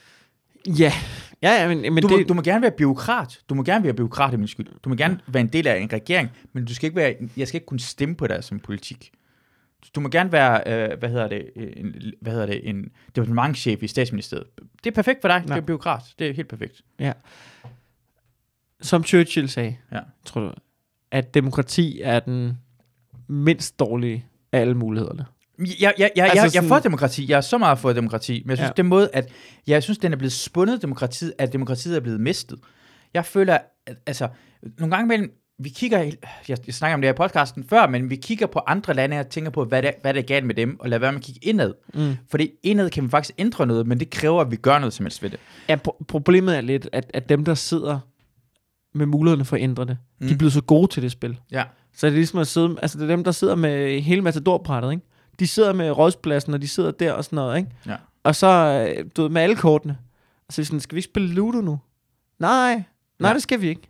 ja. 0.78 0.92
Ja, 1.42 1.62
ja, 1.62 1.68
men, 1.68 1.94
men 1.94 2.02
Du, 2.02 2.08
det, 2.08 2.18
må, 2.18 2.22
du 2.28 2.34
må 2.34 2.42
gerne 2.42 2.62
være 2.62 2.70
byråkrat. 2.70 3.40
Du 3.48 3.54
må 3.54 3.62
gerne 3.62 3.84
være 3.84 3.94
byråkrat 3.94 4.34
i 4.34 4.36
min 4.36 4.48
skyld. 4.48 4.66
Du 4.84 4.88
må 4.88 4.94
gerne 4.94 5.20
være 5.26 5.40
en 5.40 5.48
del 5.48 5.66
af 5.66 5.78
en 5.78 5.92
regering, 5.92 6.30
men 6.52 6.64
du 6.64 6.74
skal 6.74 6.86
ikke 6.86 6.96
være, 6.96 7.14
jeg 7.36 7.48
skal 7.48 7.56
ikke 7.56 7.66
kunne 7.66 7.80
stemme 7.80 8.14
på 8.14 8.26
dig 8.26 8.44
som 8.44 8.60
politik. 8.60 9.10
Du 9.94 10.00
må 10.00 10.08
gerne 10.08 10.32
være, 10.32 10.62
øh, 10.92 10.98
hvad 10.98 11.08
hedder 11.08 11.28
det, 11.28 11.50
en, 11.76 11.94
hvad 12.20 12.32
hedder 12.32 12.46
det, 12.46 12.68
en 12.68 12.84
departementchef 13.16 13.82
i 13.82 13.86
statsministeriet. 13.86 14.46
Det 14.84 14.90
er 14.90 14.94
perfekt 14.94 15.20
for 15.20 15.28
dig, 15.28 15.34
ja. 15.34 15.40
Ja. 15.48 15.54
det 15.54 15.62
er 15.62 15.66
byråkrat. 15.66 16.02
Det 16.18 16.28
er 16.30 16.34
helt 16.34 16.48
perfekt. 16.48 16.82
som 18.80 19.04
Churchill 19.04 19.48
sagde, 19.48 19.76
Ja. 19.92 20.00
tror 20.24 20.40
du, 20.40 20.52
at 21.10 21.34
demokrati 21.34 22.00
er 22.02 22.20
den 22.20 22.58
mindst 23.28 23.78
dårlige 23.78 24.26
af 24.52 24.60
alle 24.60 24.74
mulighederne. 24.74 25.24
Jeg, 25.58 25.66
jeg, 25.80 26.10
jeg, 26.16 26.24
altså 26.24 26.36
jeg, 26.36 26.44
jeg 26.44 26.50
sådan- 26.52 26.68
for 26.68 26.78
demokrati. 26.78 27.30
Jeg 27.30 27.36
er 27.36 27.40
så 27.40 27.58
meget 27.58 27.78
for 27.78 27.92
demokrati. 27.92 28.42
Men 28.44 28.50
jeg 28.50 28.56
synes, 28.58 28.66
ja. 28.66 28.72
Ja. 28.76 28.82
den 28.82 28.86
måde, 28.86 29.10
at 29.12 29.28
jeg 29.66 29.82
synes, 29.82 29.98
den 29.98 30.12
er 30.12 30.16
blevet 30.16 30.32
spundet 30.32 30.82
demokratiet, 30.82 31.32
at 31.38 31.52
demokratiet 31.52 31.96
er 31.96 32.00
blevet 32.00 32.20
mistet. 32.20 32.58
Jeg 33.14 33.24
føler, 33.24 33.58
at, 33.86 33.96
altså, 34.06 34.28
nogle 34.78 34.96
gange 34.96 35.04
imellem, 35.14 35.32
vi 35.64 35.68
kigger, 35.68 35.98
jeg, 36.02 36.12
jeg 36.48 36.74
snakker 36.74 36.94
om 36.94 37.00
det 37.00 37.08
her 37.08 37.14
i 37.14 37.16
podcasten 37.16 37.64
før, 37.64 37.86
men 37.86 38.10
vi 38.10 38.16
kigger 38.16 38.46
på 38.46 38.60
andre 38.66 38.94
lande 38.94 39.20
og 39.20 39.28
tænker 39.28 39.50
på, 39.50 39.64
hvad 39.64 39.82
der, 39.82 39.90
hvad 40.02 40.14
der 40.14 40.20
er 40.20 40.24
galt 40.24 40.46
med 40.46 40.54
dem, 40.54 40.80
og 40.80 40.88
lad 40.88 40.98
være 40.98 41.12
med 41.12 41.18
at 41.20 41.24
kigge 41.24 41.40
indad. 41.42 41.74
Mm. 41.94 42.16
Fordi 42.30 42.50
indad 42.62 42.90
kan 42.90 43.04
vi 43.04 43.08
faktisk 43.08 43.34
ændre 43.38 43.66
noget, 43.66 43.86
men 43.86 44.00
det 44.00 44.10
kræver, 44.10 44.40
at 44.40 44.50
vi 44.50 44.56
gør 44.56 44.78
noget 44.78 44.92
som 44.92 45.06
helst 45.06 45.22
ved 45.22 45.30
det. 45.30 45.40
Ja, 45.68 45.76
pro- 45.88 46.04
problemet 46.08 46.56
er 46.56 46.60
lidt, 46.60 46.88
at, 46.92 47.10
at 47.14 47.28
dem, 47.28 47.44
der 47.44 47.54
sidder 47.54 47.98
med 48.94 49.06
mulighederne 49.06 49.44
for 49.44 49.56
at 49.56 49.62
ændre 49.62 49.84
det, 49.84 49.98
mm. 50.20 50.26
de 50.26 50.32
Mm. 50.32 50.34
er 50.34 50.38
blevet 50.38 50.52
så 50.52 50.60
gode 50.62 50.86
til 50.92 51.02
det 51.02 51.12
spil. 51.12 51.38
Ja. 51.50 51.64
Så 51.94 52.06
er 52.06 52.10
det 52.10 52.16
ligesom 52.18 52.38
at 52.38 52.46
sidde, 52.46 52.76
altså 52.82 52.98
det 52.98 53.04
er 53.04 53.08
dem, 53.08 53.24
der 53.24 53.30
sidder 53.32 53.54
med 53.54 54.00
hele 54.00 54.22
matadorprættet, 54.22 54.90
ikke? 54.92 55.02
De 55.38 55.46
sidder 55.46 55.72
med 55.72 55.90
rådspladsen, 55.90 56.54
og 56.54 56.62
de 56.62 56.68
sidder 56.68 56.90
der 56.90 57.12
og 57.12 57.24
sådan 57.24 57.36
noget, 57.36 57.56
ikke? 57.58 57.70
Ja. 57.86 57.96
Og 58.24 58.36
så, 58.36 58.48
øh, 58.98 59.04
du 59.16 59.22
ved, 59.22 59.30
med 59.30 59.42
alle 59.42 59.56
kortene. 59.56 59.98
Så 60.50 60.60
er 60.60 60.62
vi 60.62 60.66
sådan, 60.66 60.80
skal 60.80 60.94
vi 60.96 60.98
ikke 60.98 61.10
spille 61.10 61.28
Ludo 61.28 61.60
nu? 61.60 61.78
Nej, 62.38 62.82
nej, 63.20 63.28
ja. 63.30 63.34
det 63.34 63.42
skal 63.42 63.60
vi 63.60 63.68
ikke. 63.68 63.82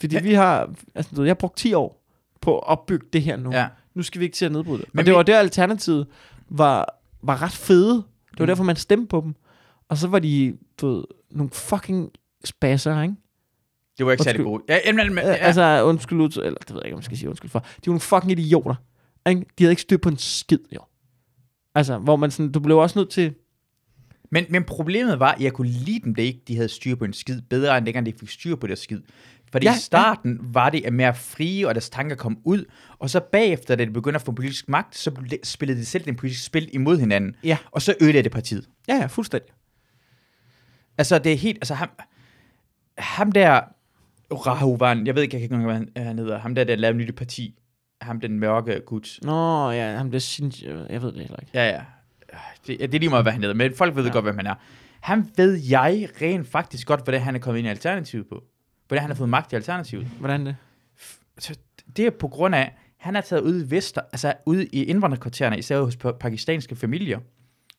Fordi 0.00 0.18
vi 0.22 0.32
har, 0.34 0.74
altså 0.94 1.10
du 1.10 1.16
ved, 1.20 1.24
jeg 1.26 1.30
har 1.30 1.34
brugt 1.40 1.56
10 1.56 1.74
år 1.74 2.06
på 2.40 2.58
at 2.58 2.66
opbygge 2.66 3.06
det 3.12 3.22
her 3.22 3.36
nu. 3.36 3.52
Ja. 3.52 3.68
Nu 3.94 4.02
skal 4.02 4.18
vi 4.18 4.24
ikke 4.24 4.34
til 4.36 4.44
at 4.44 4.52
nedbryde 4.52 4.78
det. 4.78 4.86
Men 4.86 4.98
Men 4.98 5.06
det 5.06 5.12
vi- 5.12 5.16
var 5.16 5.22
der 5.22 5.38
alternativet 5.38 6.06
var, 6.48 6.98
var 7.22 7.42
ret 7.42 7.52
fede. 7.52 7.94
Det 7.94 8.38
var 8.38 8.44
Mm. 8.44 8.46
derfor, 8.46 8.64
man 8.64 8.76
stemte 8.76 9.06
på 9.06 9.20
dem. 9.20 9.34
Og 9.88 9.96
så 9.98 10.08
var 10.08 10.18
de, 10.18 10.56
du 10.80 10.86
ved, 10.94 11.04
nogle 11.30 11.50
fucking 11.50 12.10
spasser, 12.44 13.02
ikke? 13.02 13.14
Det 13.98 14.06
var 14.06 14.12
ikke 14.12 14.24
særlig 14.24 14.40
Undskyld. 14.40 14.52
gode. 14.52 14.62
Ja, 14.68 14.78
jamen, 14.86 15.14
men, 15.14 15.24
Ja. 15.24 15.32
Altså, 15.32 15.82
undskyld, 15.84 16.20
eller 16.20 16.58
det 16.58 16.70
ved 16.70 16.76
jeg 16.76 16.84
ikke, 16.84 16.94
om 16.94 16.98
man 16.98 17.02
skal 17.02 17.16
sige 17.16 17.28
undskyld 17.28 17.50
for. 17.50 17.58
De 17.58 17.66
var 17.86 17.90
nogle 17.92 18.00
fucking 18.00 18.32
idioter. 18.32 18.74
Ikke? 19.28 19.40
De 19.58 19.64
havde 19.64 19.72
ikke 19.72 19.82
styr 19.82 19.96
på 19.96 20.08
en 20.08 20.18
skid, 20.18 20.58
jo. 20.74 20.80
Altså, 21.74 21.98
hvor 21.98 22.16
man 22.16 22.30
sådan, 22.30 22.52
du 22.52 22.60
blev 22.60 22.78
også 22.78 22.98
nødt 22.98 23.10
til... 23.10 23.34
Men, 24.30 24.44
men 24.48 24.64
problemet 24.64 25.20
var, 25.20 25.32
at 25.32 25.40
jeg 25.40 25.52
kunne 25.52 25.68
lide 25.68 26.00
dem, 26.04 26.14
det 26.14 26.22
ikke 26.22 26.40
de 26.48 26.56
havde 26.56 26.68
styr 26.68 26.94
på 26.94 27.04
en 27.04 27.12
skid, 27.12 27.40
bedre 27.42 27.78
end 27.78 27.86
dengang 27.86 28.06
de 28.06 28.12
fik 28.20 28.30
styr 28.30 28.56
på 28.56 28.66
deres 28.66 28.78
skid. 28.78 29.00
Fordi 29.56 29.66
Ja, 29.66 29.70
ja, 29.70 29.74
ja. 29.74 29.78
i 29.78 29.82
starten 29.82 30.38
var 30.42 30.70
det 30.70 30.92
mere 30.92 31.14
frie, 31.14 31.68
og 31.68 31.74
deres 31.74 31.90
tanker 31.90 32.16
kom 32.16 32.38
ud, 32.44 32.64
og 32.98 33.10
så 33.10 33.20
bagefter, 33.20 33.76
da 33.76 33.84
de 33.84 33.90
begyndte 33.90 34.16
at 34.16 34.22
få 34.22 34.32
politisk 34.32 34.68
magt, 34.68 34.96
så 34.96 35.10
spillede 35.44 35.80
de 35.80 35.84
selv 35.84 36.04
den 36.04 36.16
politiske 36.16 36.44
spil 36.44 36.68
imod 36.72 36.98
hinanden, 36.98 37.34
Ja. 37.44 37.58
og 37.70 37.82
så 37.82 37.94
ødelagde 38.00 38.22
det 38.24 38.32
partiet. 38.32 38.68
Ja, 38.88 38.94
ja, 38.94 39.06
fuldstændig. 39.06 39.50
Altså, 40.98 41.18
det 41.18 41.32
er 41.32 41.36
helt, 41.36 41.58
altså 41.58 41.74
ham, 41.74 41.88
ham 42.98 43.32
der, 43.32 43.60
Rahuvan, 44.32 45.06
jeg 45.06 45.14
ved 45.14 45.22
ikke, 45.22 45.34
jeg 45.34 45.40
kan 45.40 45.44
ikke 45.44 45.54
engang, 45.64 45.90
hvad 45.94 46.04
han 46.04 46.18
hedder, 46.18 46.38
ham 46.38 46.54
der, 46.54 46.64
der 46.64 46.76
lavede 46.76 46.98
nyt 46.98 47.14
parti, 47.16 47.54
ham 48.00 48.20
den 48.20 48.38
mørke 48.40 48.80
gut. 48.86 49.18
Nå, 49.22 49.70
ja, 49.70 49.96
ham 49.96 50.10
det 50.10 50.22
synes 50.22 50.62
jeg, 50.62 50.74
ved 51.02 51.12
det 51.12 51.20
heller 51.20 51.36
ikke. 51.40 51.50
Ja, 51.54 51.68
ja. 51.68 51.80
Det, 52.66 52.80
det 52.80 52.94
er 52.94 52.98
lige 52.98 53.10
meget, 53.10 53.24
hvad 53.24 53.32
han 53.32 53.40
hedder, 53.42 53.54
men 53.54 53.74
folk 53.74 53.96
ved 53.96 54.02
Ja. 54.02 54.08
ja. 54.08 54.12
godt, 54.12 54.24
hvem 54.24 54.36
han 54.36 54.46
er. 54.46 54.54
Han 55.00 55.30
ved 55.36 55.54
jeg 55.70 56.08
rent 56.22 56.48
faktisk 56.48 56.86
godt, 56.86 57.02
hvordan 57.04 57.20
han 57.20 57.34
er 57.34 57.38
kommet 57.38 57.58
ind 57.58 57.66
i 57.66 57.70
Alternativet 57.70 58.26
på. 58.28 58.42
Hvordan 58.88 59.02
han 59.02 59.10
har 59.10 59.16
fået 59.16 59.28
magt 59.28 59.52
i 59.52 59.56
Alternativet. 59.56 60.06
Hvordan 60.06 60.46
det? 60.46 60.56
Så 61.38 61.54
det 61.96 62.06
er 62.06 62.10
på 62.10 62.28
grund 62.28 62.54
af, 62.54 62.74
han 62.96 63.16
er 63.16 63.20
taget 63.20 63.42
ud 63.42 63.64
i 63.64 63.70
Vester, 63.70 64.00
altså 64.12 64.34
ude 64.46 64.66
i 64.66 64.84
indvandrerkvartererne, 64.84 65.58
især 65.58 65.80
hos 65.80 65.96
pa- 66.04 66.18
pakistanske 66.18 66.76
familier. 66.76 67.18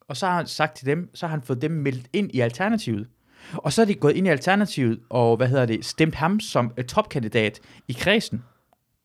Og 0.08 0.18
så 0.18 0.26
har 0.28 0.36
han 0.36 0.48
sagt 0.48 0.78
til 0.78 0.86
dem, 0.86 1.10
så 1.14 1.28
har 1.28 1.32
han 1.32 1.42
fået 1.42 1.62
dem 1.62 1.72
meldt 1.72 2.08
ind 2.14 2.32
i 2.34 2.40
Alternativet. 2.40 3.08
Og 3.54 3.74
så 3.74 3.82
er 3.82 3.86
de 3.86 3.96
gået 3.96 4.16
ind 4.16 4.28
i 4.28 4.30
Alternativet, 4.30 5.00
og 5.10 5.38
hvad 5.38 5.48
hedder 5.48 5.66
det, 5.66 5.86
stemt 5.86 6.16
ham 6.16 6.40
som 6.40 6.74
øh, 6.78 6.86
topkandidat 6.86 7.60
i 7.88 7.94
kredsen. 7.94 8.44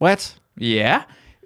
What? 0.02 0.40
Ja, 0.60 1.00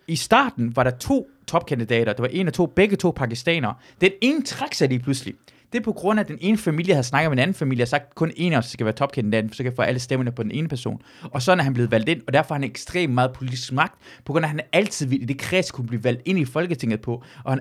i 0.09 0.17
starten 0.17 0.77
var 0.77 0.83
der 0.83 0.91
to 0.91 1.29
topkandidater. 1.47 2.13
Der 2.13 2.23
var 2.23 2.29
en 2.29 2.47
af 2.47 2.53
to, 2.53 2.67
begge 2.67 2.97
to 2.97 3.11
pakistanere. 3.11 3.75
Den 4.01 4.13
ene 4.23 4.43
trak 4.43 4.75
sig 4.75 4.89
lige 4.89 5.01
pludselig. 5.01 5.35
Det 5.77 5.83
er 5.83 5.85
på 5.85 5.93
grund 5.93 6.21
af, 6.21 6.25
at 6.25 6.29
den 6.29 6.39
ene 6.41 6.59
familie 6.59 6.95
havde 6.95 7.07
snakket 7.07 7.31
med 7.31 7.39
en 7.39 7.43
anden 7.43 7.55
familie 7.55 7.85
og 7.85 7.89
sagt, 7.89 8.05
at 8.05 8.15
kun 8.15 8.33
en 8.37 8.53
af 8.53 8.59
os 8.59 8.67
skal 8.67 8.87
være 8.87 8.95
topkandidaten, 8.95 9.53
så 9.53 9.63
kan 9.63 9.73
få 9.77 9.83
alle 9.83 10.01
stemmerne 10.01 10.33
på 10.33 10.43
den 10.43 10.51
ene 10.51 10.69
person. 10.69 11.01
Og 11.23 11.43
sådan 11.43 11.59
er 11.59 11.65
han 11.65 11.75
blevet 11.75 11.91
valgt 11.91 12.09
ind, 12.09 12.23
og 12.27 12.33
derfor 12.33 12.55
har 12.55 12.61
han 12.61 12.71
ekstremt 12.71 13.15
meget 13.15 13.33
politisk 13.33 13.73
magt, 13.73 13.95
på 14.25 14.33
grund 14.33 14.45
af, 14.45 14.49
at 14.49 14.51
han 14.51 14.61
altid 14.73 15.07
vil 15.07 15.23
i 15.23 15.25
det 15.25 15.39
kreds 15.39 15.71
kunne 15.71 15.87
blive 15.87 16.05
valgt 16.05 16.23
ind 16.25 16.39
i 16.39 16.45
Folketinget 16.45 17.01
på. 17.01 17.23
Og, 17.45 17.53
han, 17.53 17.61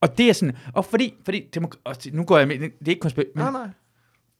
og 0.00 0.18
det 0.18 0.28
er 0.28 0.32
sådan, 0.32 0.56
og 0.72 0.84
fordi, 0.84 1.14
fordi 1.24 1.42
demok- 1.56 1.80
og 1.84 1.96
nu 2.12 2.24
går 2.24 2.38
jeg 2.38 2.48
med, 2.48 2.58
det 2.58 2.64
er 2.64 2.88
ikke 2.88 3.06
konspir- 3.06 3.32
men, 3.34 3.44
Nej, 3.44 3.50
nej. 3.52 3.68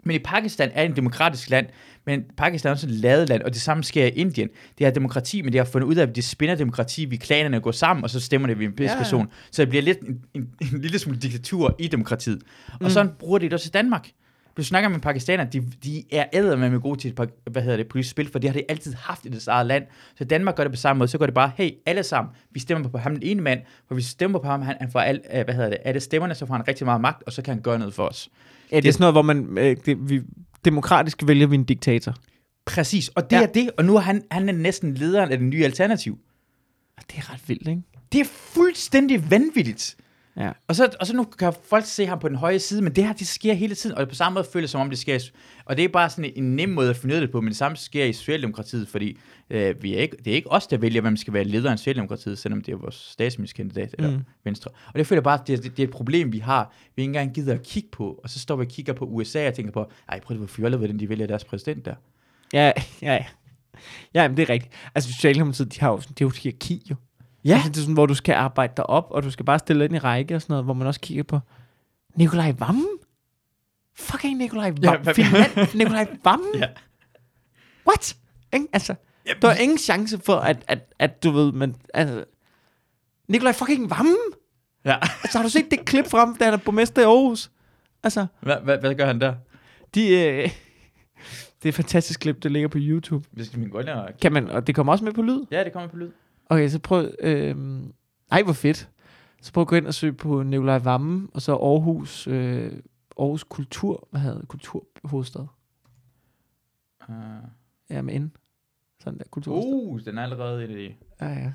Men 0.04 0.16
i 0.16 0.18
Pakistan 0.18 0.70
er 0.74 0.82
en 0.82 0.96
demokratisk 0.96 1.50
land, 1.50 1.66
men 2.06 2.24
Pakistan 2.36 2.68
er 2.68 2.72
også 2.72 2.86
et 2.86 2.92
ladet 2.92 3.28
land, 3.28 3.42
og 3.42 3.52
det 3.54 3.60
samme 3.62 3.84
sker 3.84 4.04
i 4.04 4.08
Indien. 4.08 4.48
Det 4.78 4.86
er 4.86 4.90
demokrati, 4.90 5.42
men 5.42 5.52
det 5.52 5.60
har 5.60 5.64
fundet 5.64 5.86
ud 5.88 5.94
af, 5.96 6.02
at 6.06 6.16
de 6.16 6.22
spinder 6.22 6.54
demokrati, 6.54 7.04
vi 7.04 7.16
klanerne 7.16 7.60
går 7.60 7.72
sammen, 7.72 8.04
og 8.04 8.10
så 8.10 8.20
stemmer 8.20 8.48
det 8.48 8.58
ved 8.58 8.66
en 8.66 8.74
Ja, 8.80 8.84
ja. 8.84 8.98
person. 8.98 9.28
Så 9.50 9.62
det 9.62 9.68
bliver 9.68 9.82
lidt 9.82 10.00
en, 10.00 10.20
en, 10.34 10.48
en 10.72 10.80
lille 10.80 10.98
smule 10.98 11.18
diktatur 11.18 11.76
i 11.78 11.88
demokratiet. 11.88 12.42
Og 12.72 12.76
Mm. 12.80 12.90
sådan 12.90 13.12
bruger 13.18 13.38
de 13.38 13.44
det 13.44 13.52
også 13.52 13.68
i 13.68 13.74
Danmark. 13.74 14.08
Du 14.56 14.64
snakker 14.64 14.88
med 14.88 15.00
pakistanere, 15.00 15.46
de, 15.52 15.62
de 15.84 16.04
er 16.12 16.24
æder 16.32 16.56
med 16.56 16.80
gode 16.80 17.00
til, 17.00 17.10
et 17.20 17.30
hvad 17.50 17.62
hedder 17.62 17.76
det, 17.76 17.88
politisk 17.88 18.10
spil, 18.10 18.28
for 18.32 18.38
det 18.38 18.50
har 18.50 18.54
de 18.54 18.62
altid 18.68 18.94
haft 18.94 19.24
i 19.24 19.28
deres 19.28 19.46
eget 19.48 19.66
land. 19.66 19.84
Så 20.18 20.24
Danmark 20.24 20.56
gør 20.56 20.64
det 20.64 20.72
på 20.72 20.76
samme 20.76 20.98
måde, 20.98 21.08
så 21.08 21.18
går 21.18 21.26
det 21.26 21.34
bare, 21.34 21.50
hey, 21.56 21.70
alle 21.86 22.02
sammen, 22.02 22.32
vi 22.50 22.60
stemmer 22.60 22.88
på 22.88 22.98
ham 22.98 23.14
den 23.14 23.22
ene 23.22 23.42
mand, 23.42 23.60
for 23.88 23.94
hvis 23.94 24.04
vi 24.04 24.08
stemmer 24.10 24.38
på 24.38 24.48
ham, 24.48 24.62
han, 24.62 24.76
han 24.80 24.90
får 24.90 25.00
al, 25.00 25.20
øh, 25.34 25.44
hvad 25.44 25.54
hedder 25.54 25.68
det, 25.70 25.78
alle 25.84 26.00
stemmerne, 26.00 26.34
så 26.34 26.46
får 26.46 26.54
han 26.54 26.68
rigtig 26.68 26.84
meget 26.86 27.00
magt, 27.00 27.22
og 27.26 27.32
så 27.32 27.42
kan 27.42 27.54
han 27.54 27.62
gøre 27.62 27.78
noget 27.78 27.94
for 27.94 28.08
os. 28.08 28.28
Ja, 28.72 28.76
det 28.80 28.88
er 28.88 28.92
sådan 28.92 29.02
noget, 29.02 29.14
hvor 29.14 29.22
man 29.22 29.58
øh, 29.58 29.76
det, 29.86 30.10
vi, 30.10 30.20
demokratisk 30.64 31.22
vælger 31.26 31.46
vi 31.46 31.54
en 31.54 31.64
diktator. 31.64 32.14
Præcis, 32.66 33.08
og 33.08 33.30
det 33.30 33.36
Ja. 33.36 33.42
er 33.42 33.46
det, 33.46 33.70
og 33.78 33.84
nu 33.84 33.96
er 33.96 34.00
han, 34.00 34.22
han 34.30 34.48
er 34.48 34.52
næsten 34.52 34.94
lederen 34.94 35.32
af 35.32 35.38
den 35.38 35.50
nye 35.50 35.64
alternativ. 35.64 36.18
Det 37.10 37.18
er 37.18 37.32
ret 37.32 37.48
vildt, 37.48 37.68
ikke? 37.68 37.82
Det 38.12 38.20
er 38.20 38.24
fuldstændig 38.24 39.30
vanvittigt. 39.30 39.96
Ja. 40.36 40.52
Og 40.68 40.76
så, 40.76 40.96
og 41.00 41.06
så 41.06 41.16
nu 41.16 41.24
kan 41.24 41.52
folk 41.68 41.84
se 41.86 42.06
ham 42.06 42.18
på 42.18 42.28
den 42.28 42.36
høje 42.36 42.58
side, 42.58 42.82
men 42.82 42.96
det 42.96 43.04
her, 43.06 43.12
det 43.12 43.26
sker 43.26 43.52
hele 43.54 43.74
tiden, 43.74 43.96
og 43.96 44.00
det 44.00 44.08
på 44.08 44.14
samme 44.14 44.34
måde 44.34 44.46
føles 44.52 44.70
som 44.70 44.80
om 44.80 44.90
det 44.90 44.98
sker, 44.98 45.18
og 45.64 45.76
det 45.76 45.84
er 45.84 45.88
bare 45.88 46.10
sådan 46.10 46.32
en 46.36 46.56
nem 46.56 46.68
måde 46.68 46.90
at 46.90 46.96
finde 46.96 47.20
det 47.20 47.30
på, 47.30 47.40
men 47.40 47.48
det 47.48 47.56
samme 47.56 47.76
sker 47.76 48.04
i 48.04 48.12
Socialdemokratiet, 48.12 48.88
fordi 48.88 49.18
øh, 49.50 49.82
vi 49.82 49.94
er 49.94 49.98
ikke, 49.98 50.16
det 50.24 50.30
er 50.30 50.34
ikke 50.34 50.52
os, 50.52 50.66
der 50.66 50.76
vælger, 50.76 51.00
hvem 51.00 51.16
skal 51.16 51.32
være 51.32 51.44
leder 51.44 51.70
af 51.72 51.78
Socialdemokratiet, 51.78 52.38
selvom 52.38 52.60
det 52.60 52.72
er 52.72 52.76
vores 52.76 52.94
statsministerkandidat 52.94 53.94
eller 53.98 54.10
Mm. 54.10 54.24
Venstre. 54.44 54.70
Og 54.86 54.94
det 54.98 55.06
føler 55.06 55.18
jeg 55.18 55.24
bare, 55.24 55.38
det, 55.46 55.62
det, 55.62 55.76
det 55.76 55.82
er 55.82 55.86
et 55.86 55.92
problem, 55.94 56.32
vi 56.32 56.38
har, 56.38 56.72
vi 56.96 57.02
ikke 57.02 57.08
engang 57.08 57.34
gider 57.34 57.54
at 57.54 57.62
kigge 57.62 57.88
på, 57.92 58.20
og 58.24 58.30
så 58.30 58.38
står 58.40 58.56
vi 58.56 58.64
og 58.64 58.70
kigger 58.70 58.92
på 58.92 59.04
USA 59.04 59.48
og 59.48 59.54
tænker 59.54 59.72
på, 59.72 59.90
ej, 60.08 60.20
prøv 60.20 60.34
at 60.34 60.38
hvor 60.38 60.46
fjollet, 60.46 60.80
hvordan 60.80 60.98
de 60.98 61.08
vælger 61.08 61.26
deres 61.26 61.44
præsident 61.44 61.84
der. 61.84 61.94
Ja, 62.52 62.72
ja, 63.02 63.12
ja. 63.12 63.24
Ja, 64.14 64.28
men 64.28 64.36
det 64.36 64.42
er 64.42 64.50
rigtigt. 64.50 64.74
Altså, 64.94 65.12
Socialdemokratiet, 65.12 65.74
de 65.74 65.80
har 65.80 65.90
jo, 65.90 65.96
det 65.96 66.08
er 66.08 66.14
jo 66.20 66.28
et 66.28 66.36
hierarki, 66.38 66.86
jo. 66.90 66.96
Ja. 67.44 67.54
Altså, 67.54 67.68
det 67.68 67.76
er 67.76 67.80
sådan, 67.80 67.94
hvor 67.94 68.06
du 68.06 68.14
skal 68.14 68.32
arbejde 68.34 68.72
dig 68.76 68.86
op, 68.90 69.06
og 69.10 69.22
du 69.22 69.30
skal 69.30 69.44
bare 69.44 69.58
stille 69.58 69.84
ind 69.84 69.94
i 69.94 69.98
række 69.98 70.34
og 70.34 70.42
sådan 70.42 70.52
noget, 70.52 70.64
hvor 70.64 70.74
man 70.74 70.86
også 70.86 71.00
kigger 71.00 71.22
på 71.24 71.40
Nikolaj 72.16 72.54
Vammen. 72.58 72.88
Fucking 73.96 74.38
Nikolaj 74.38 74.72
Ja, 74.82 74.90
Vammen. 74.90 75.02
hvad- 75.04 75.14
Finland, 75.14 75.74
Nikolaj 75.74 76.06
Vammen. 76.24 76.54
Ja. 76.54 76.66
What? 77.88 78.16
Ikke? 78.52 78.66
Altså, 78.72 78.94
der 79.42 79.48
er 79.48 79.54
ingen 79.56 79.78
chance 79.78 80.18
for, 80.24 80.34
at, 80.36 80.64
at, 80.68 80.92
at 80.98 81.22
du 81.24 81.30
ved, 81.30 81.52
men 81.52 81.76
altså, 81.94 82.24
Nikolaj 83.28 83.52
fucking 83.52 83.90
Vammen. 83.90 84.16
Ja. 84.84 84.96
Altså, 85.22 85.38
har 85.38 85.42
du 85.42 85.50
set 85.50 85.70
det 85.70 85.84
klip 85.84 86.06
frem, 86.06 86.36
da 86.36 86.44
han 86.44 86.54
er 86.54 86.58
borgmester 86.58 87.02
i 87.02 87.04
Aarhus? 87.04 87.50
Altså, 88.02 88.26
Hvad, 88.40 88.56
hvad, 88.64 88.78
hvad 88.78 88.94
gør 88.94 89.06
han 89.06 89.20
der? 89.20 89.34
de, 89.94 90.08
øh, 90.08 90.42
det 91.62 91.64
er 91.64 91.68
et 91.68 91.74
fantastisk 91.74 92.20
klip, 92.20 92.42
der 92.42 92.48
ligger 92.48 92.68
på 92.68 92.78
YouTube. 92.80 93.28
Det 93.36 93.46
skal 93.46 93.58
min 93.58 93.68
gå 93.68 93.78
ind 93.80 93.88
og... 93.88 94.10
Kan 94.22 94.32
man, 94.32 94.50
og 94.50 94.66
det 94.66 94.74
kommer 94.74 94.92
også 94.92 95.04
med 95.04 95.12
på 95.12 95.22
lyd? 95.22 95.40
Ja, 95.50 95.64
det 95.64 95.72
kommer 95.72 95.88
på 95.88 95.96
lyd. 95.96 96.10
Okay, 96.50 96.68
så 96.68 96.78
prøv... 96.78 97.10
Øh, 97.20 97.56
ej, 98.30 98.42
hvor 98.42 98.52
fedt. 98.52 98.88
Så 99.42 99.52
prøv 99.52 99.62
at 99.62 99.68
gå 99.68 99.76
ind 99.76 99.86
og 99.86 99.94
søge 99.94 100.12
på 100.12 100.42
Nikolaj 100.42 100.78
Vammen, 100.78 101.28
og 101.34 101.42
så 101.42 101.52
Aarhus, 101.56 102.26
øh, 102.26 102.72
Aarhus 103.18 103.44
Kultur... 103.44 104.08
Hvad 104.10 104.20
hedder 104.20 104.38
det? 104.38 104.48
Kulturhovedstad. 104.48 105.46
Uh, 107.08 107.14
Ja, 107.90 108.02
med 108.02 108.20
N. 108.20 108.32
Sådan 109.00 109.18
der, 109.18 109.24
kulturhovedstad. 109.30 110.12
uh, 110.12 110.14
den 110.14 110.18
er 110.18 110.22
allerede 110.22 110.64
et 110.64 110.68
af 110.70 110.76
de 110.76 110.94
Ja, 111.20 111.28
ja. 111.32 111.52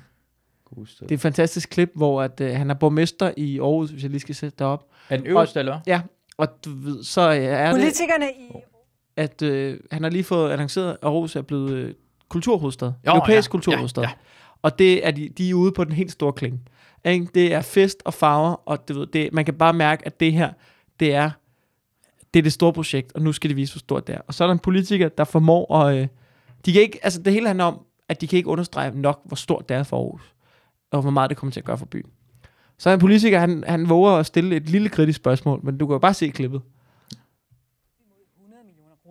steder. 0.86 1.06
Det 1.08 1.10
er 1.10 1.14
et 1.14 1.20
fantastisk 1.20 1.70
klip, 1.70 1.90
hvor 1.94 2.22
at, 2.22 2.40
øh, 2.40 2.50
han 2.56 2.70
er 2.70 2.74
borgmester 2.74 3.32
i 3.36 3.58
Aarhus, 3.58 3.90
hvis 3.90 4.02
jeg 4.02 4.10
lige 4.10 4.20
skal 4.20 4.34
sætte 4.34 4.56
det 4.58 4.66
op. 4.66 4.88
Er 5.08 5.16
den 5.16 5.26
øverste, 5.26 5.58
eller? 5.58 5.80
Ja, 5.86 6.02
og 6.36 6.48
du 6.64 6.70
ved, 6.74 7.04
så 7.04 7.30
øh, 7.30 7.36
er 7.36 7.66
det, 7.66 7.74
Politikerne 7.74 8.26
i 8.30 8.52
at 9.16 9.42
øh, 9.42 9.80
han 9.92 10.02
har 10.02 10.10
lige 10.10 10.24
fået 10.24 10.50
annonceret, 10.52 10.90
at 10.90 10.98
Aarhus 11.02 11.36
er 11.36 11.42
blevet 11.42 11.70
øh, 11.72 11.94
kulturhovedstad. 12.28 12.92
Jo, 13.06 13.10
Europæisk 13.12 13.48
ja, 13.48 13.50
kulturhovedstad. 13.50 14.02
ja, 14.02 14.08
ja. 14.08 14.14
Og 14.62 14.78
det 14.78 15.06
er 15.06 15.10
de, 15.10 15.28
de 15.28 15.50
er 15.50 15.54
ude 15.54 15.72
på 15.72 15.84
den 15.84 15.92
helt 15.92 16.12
store 16.12 16.32
kling. 16.32 16.60
Ikke? 17.04 17.28
Det 17.34 17.54
er 17.54 17.60
fest 17.60 18.02
og 18.04 18.14
farver, 18.14 18.68
og 18.68 18.88
du 18.88 18.98
ved, 18.98 19.06
det, 19.06 19.32
man 19.32 19.44
kan 19.44 19.54
bare 19.54 19.72
mærke, 19.72 20.06
at 20.06 20.20
det 20.20 20.32
her, 20.32 20.52
det 21.00 21.14
er 21.14 21.30
det 22.34 22.40
er 22.40 22.42
det 22.42 22.52
store 22.52 22.72
projekt, 22.72 23.12
og 23.14 23.22
nu 23.22 23.32
skal 23.32 23.50
det 23.50 23.56
vise, 23.56 23.74
hvor 23.74 23.78
stort 23.78 24.06
det 24.06 24.14
er. 24.14 24.20
Og 24.26 24.34
så 24.34 24.44
er 24.44 24.48
der 24.48 24.52
en 24.52 24.58
politiker, 24.58 25.08
der 25.08 25.24
formår 25.24 25.76
at... 25.76 25.96
Øh, 25.96 26.08
de 26.66 26.72
kan 26.72 26.82
ikke, 26.82 26.98
altså 27.02 27.22
det 27.22 27.32
hele 27.32 27.46
handler 27.46 27.64
om, 27.64 27.80
at 28.08 28.20
de 28.20 28.26
kan 28.26 28.36
ikke 28.36 28.48
understrege 28.48 29.00
nok, 29.00 29.20
hvor 29.24 29.34
stort 29.34 29.68
det 29.68 29.76
er 29.76 29.82
for 29.82 29.96
Aarhus, 29.96 30.34
og 30.90 31.02
hvor 31.02 31.10
meget 31.10 31.30
det 31.30 31.36
kommer 31.38 31.52
til 31.52 31.60
at 31.60 31.64
gøre 31.64 31.78
for 31.78 31.86
byen. 31.86 32.10
Så 32.78 32.90
er 32.90 32.94
en 32.94 33.00
politiker, 33.00 33.38
han, 33.38 33.64
han 33.66 33.88
våger 33.88 34.12
at 34.12 34.26
stille 34.26 34.56
et 34.56 34.70
lille 34.70 34.88
kritisk 34.88 35.16
spørgsmål, 35.16 35.60
men 35.62 35.78
du 35.78 35.86
kan 35.86 35.92
jo 35.92 35.98
bare 35.98 36.14
se 36.14 36.28
klippet. 36.28 36.62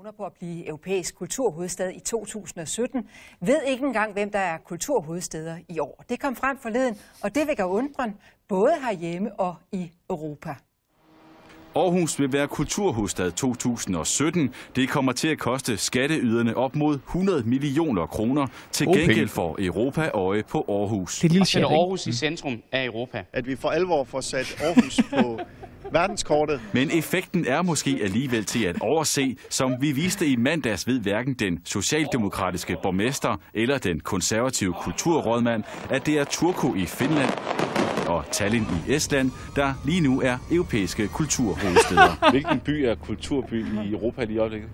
100 0.09 0.17
millioner 0.17 0.17
kroner 0.17 0.17
på 0.17 0.25
at 0.25 0.33
blive 0.33 0.67
europæisk 0.67 1.15
kulturhovedstad 1.15 1.91
i 1.95 1.99
2017, 1.99 3.07
ved 3.41 3.61
ikke 3.67 3.85
engang, 3.85 4.13
hvem 4.13 4.31
der 4.31 4.39
er 4.39 4.57
kulturhovedsteder 4.57 5.57
i 5.69 5.79
år. 5.79 6.03
Det 6.09 6.19
kom 6.19 6.35
frem 6.35 6.57
forleden, 6.57 6.97
og 7.23 7.35
det 7.35 7.47
vækker 7.47 7.65
undren 7.65 8.15
både 8.47 8.73
herhjemme 8.81 9.39
og 9.39 9.55
i 9.71 9.91
Europa. 10.09 10.55
Aarhus 11.75 12.19
vil 12.19 12.33
være 12.33 12.47
kulturhovedstad 12.47 13.31
2017. 13.31 14.53
Det 14.75 14.89
kommer 14.89 15.11
til 15.11 15.27
at 15.27 15.37
koste 15.39 15.77
skatteyderne 15.77 16.57
op 16.57 16.75
mod 16.75 16.95
100 16.95 17.43
millioner 17.43 18.05
kroner. 18.05 18.47
Til 18.71 18.85
Gode 18.85 18.99
gengæld 18.99 19.27
får 19.27 19.55
Europa 19.59 20.09
øje 20.13 20.43
på 20.43 20.65
Aarhus. 20.69 21.19
Det 21.19 21.27
er 21.27 21.31
lille 21.31 21.45
sætter? 21.45 21.69
Aarhus 21.69 22.07
i 22.07 22.13
centrum 22.13 22.63
af 22.71 22.85
Europa. 22.85 23.23
at 23.33 23.47
vi 23.47 23.55
for 23.55 23.69
alvor 23.69 24.03
får 24.03 24.21
sat 24.21 24.55
Aarhus 24.63 24.99
på 25.09 25.39
verdenskortet. 25.91 26.61
Men 26.73 26.89
effekten 26.91 27.45
er 27.45 27.61
måske 27.61 27.99
alligevel 28.03 28.45
til 28.45 28.65
at 28.65 28.81
overse, 28.81 29.37
som 29.49 29.75
vi 29.79 29.91
viste 29.91 30.27
i 30.27 30.35
mandags 30.35 30.87
ved 30.87 30.99
hverken 30.99 31.33
den 31.33 31.59
socialdemokratiske 31.65 32.77
borgmester 32.83 33.35
eller 33.53 33.77
den 33.77 33.99
konservative 33.99 34.73
kulturrådmand, 34.73 35.63
at 35.89 36.05
det 36.05 36.19
er 36.19 36.23
Turku 36.23 36.75
i 36.75 36.85
Finland 36.85 37.29
og 38.07 38.25
Tallinn 38.31 38.65
i 38.87 38.93
Estland, 38.93 39.31
der 39.55 39.73
lige 39.85 40.01
nu 40.01 40.21
er 40.21 40.37
europæiske 40.51 41.07
kulturhovedsteder. 41.07 42.29
Hvilken 42.31 42.59
by 42.59 42.71
er 42.71 42.95
kulturby 42.95 43.65
i 43.85 43.91
Europa 43.91 44.23
lige 44.23 44.35
i 44.35 44.39
øjeblikket? 44.39 44.69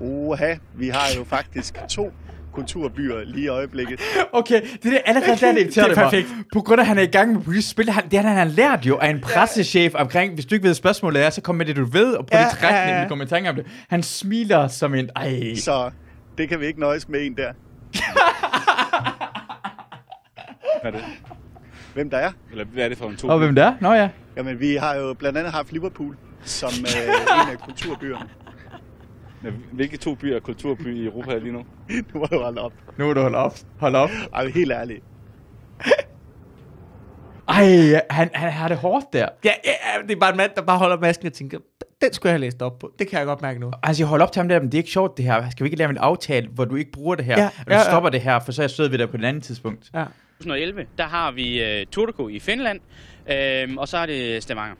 Oha, 0.00 0.54
vi 0.74 0.88
har 0.88 1.06
jo 1.18 1.24
faktisk 1.24 1.78
to 1.88 2.12
kulturbyer 2.52 3.24
lige 3.24 3.44
i 3.44 3.48
øjeblikket. 3.48 4.00
Okay, 4.32 4.60
det 4.82 4.92
er 4.94 4.98
allerede 5.04 5.40
der, 5.40 5.52
det 5.52 5.60
irriterer 5.60 5.88
Det 5.88 5.96
er 5.96 6.00
mig. 6.02 6.10
perfekt. 6.10 6.28
På 6.52 6.60
grund 6.60 6.80
af, 6.80 6.84
at 6.84 6.88
han 6.88 6.98
er 6.98 7.02
i 7.02 7.06
gang 7.06 7.32
med 7.32 7.42
politisk 7.42 7.70
spil, 7.70 7.90
han, 7.90 8.04
det 8.10 8.18
har 8.20 8.28
han, 8.28 8.36
han 8.38 8.48
lært 8.48 8.86
jo 8.86 8.96
af 8.96 9.10
en 9.10 9.20
pressechef 9.20 9.92
omkring, 9.94 10.34
hvis 10.34 10.46
du 10.46 10.54
ikke 10.54 10.62
ved, 10.62 10.68
hvad 10.68 10.74
spørgsmålet 10.74 11.24
er, 11.24 11.30
så 11.30 11.40
kom 11.40 11.54
med 11.54 11.66
det, 11.66 11.76
du 11.76 11.84
ved, 11.84 12.14
og 12.14 12.26
på 12.26 12.30
Ja, 12.32 12.38
ja, 12.40 12.44
de 12.44 12.50
trækning, 12.50 12.72
ja, 12.88 12.94
ja, 12.94 13.02
ja. 13.02 13.08
kommentar 13.08 13.48
om 13.48 13.54
det. 13.54 13.66
Han 13.88 14.02
smiler 14.02 14.68
som 14.68 14.94
en, 14.94 15.10
ej. 15.16 15.54
Så 15.54 15.90
det 16.38 16.48
kan 16.48 16.60
vi 16.60 16.66
ikke 16.66 16.80
nøjes 16.80 17.08
med 17.08 17.26
en 17.26 17.36
der. 17.36 17.52
Hvad 20.82 20.92
er 20.92 20.96
det? 20.96 21.04
Hvem 21.94 22.10
der 22.10 22.18
er? 22.18 22.30
Eller 22.50 22.64
hvad 22.64 22.84
er 22.84 22.88
det 22.88 22.98
for 22.98 23.08
en 23.08 23.16
to? 23.16 23.28
Og 23.28 23.38
hvem 23.38 23.54
der? 23.54 23.72
Nå 23.80 23.92
ja. 23.92 24.08
Jamen, 24.36 24.60
vi 24.60 24.74
har 24.74 24.94
jo 24.94 25.14
blandt 25.14 25.38
andet 25.38 25.52
haft 25.52 25.72
Liverpool 25.72 26.16
som 26.44 26.70
øh, 26.80 27.08
en 27.44 27.50
af 27.52 27.58
kulturbyerne. 27.58 28.28
Hvilke 29.72 29.96
to 29.96 30.14
byer 30.14 30.36
er 30.36 30.40
kulturby 30.40 30.96
i 30.96 31.04
Europa 31.06 31.38
lige 31.38 31.52
nu? 31.52 31.58
Nu 32.14 32.20
må 32.20 32.26
jeg 32.30 32.38
holde 32.40 32.60
op. 32.60 32.72
Nu 32.98 33.10
er 33.10 33.14
du 33.14 33.20
holdt 33.20 33.36
op. 33.36 33.54
Hold 33.78 33.94
op. 33.94 34.10
Ej, 34.34 34.46
helt 34.46 34.72
ærligt. 34.72 35.04
Ej, 37.48 38.00
han, 38.10 38.30
han 38.34 38.52
har 38.52 38.68
det 38.68 38.76
hårdt 38.76 39.12
der. 39.12 39.28
Ja, 39.44 39.50
ja, 39.64 39.70
ja, 39.96 40.02
det 40.02 40.10
er 40.16 40.20
bare 40.20 40.30
en 40.30 40.36
mand, 40.36 40.50
der 40.56 40.62
bare 40.62 40.78
holder 40.78 40.98
masken 40.98 41.26
og 41.26 41.32
tænker, 41.32 41.58
den 42.02 42.12
skulle 42.12 42.30
jeg 42.30 42.34
have 42.34 42.40
læst 42.40 42.62
op 42.62 42.78
på. 42.78 42.92
Det 42.98 43.08
kan 43.08 43.18
jeg 43.18 43.26
godt 43.26 43.42
mærke 43.42 43.60
nu. 43.60 43.70
Altså, 43.82 44.02
jeg 44.02 44.08
holder 44.08 44.26
op 44.26 44.32
til 44.32 44.40
ham 44.40 44.48
der, 44.48 44.60
men 44.60 44.66
det 44.72 44.74
er 44.74 44.78
ikke 44.78 44.90
sjovt 44.90 45.16
det 45.16 45.24
her. 45.24 45.50
Skal 45.50 45.64
vi 45.64 45.66
ikke 45.66 45.76
lave 45.76 45.90
en 45.90 45.96
aftale, 45.96 46.48
hvor 46.48 46.64
du 46.64 46.74
ikke 46.76 46.92
bruger 46.92 47.14
det 47.14 47.24
her? 47.24 47.34
Ja, 47.36 47.42
Ja, 47.42 47.48
og 47.60 47.66
du 47.66 47.72
ja, 47.72 47.78
ja. 47.78 47.84
stopper 47.84 48.10
det 48.10 48.20
her, 48.20 48.40
for 48.40 48.52
så 48.52 48.62
er 48.62 48.64
jeg 48.64 48.70
sød 48.70 48.88
ved 48.88 48.98
dig 48.98 49.10
på 49.10 49.16
et 49.16 49.24
andet 49.24 49.42
tidspunkt. 49.42 49.90
Ja. 49.94 50.04
2011, 50.38 50.86
der 50.98 51.04
har 51.04 51.30
vi 51.32 51.80
uh, 51.80 51.86
Turku 51.90 52.28
i 52.28 52.38
Finland, 52.38 52.80
uh, 53.70 53.76
og 53.76 53.88
så 53.88 53.98
er 53.98 54.06
det 54.06 54.42
Stavanger. 54.42 54.76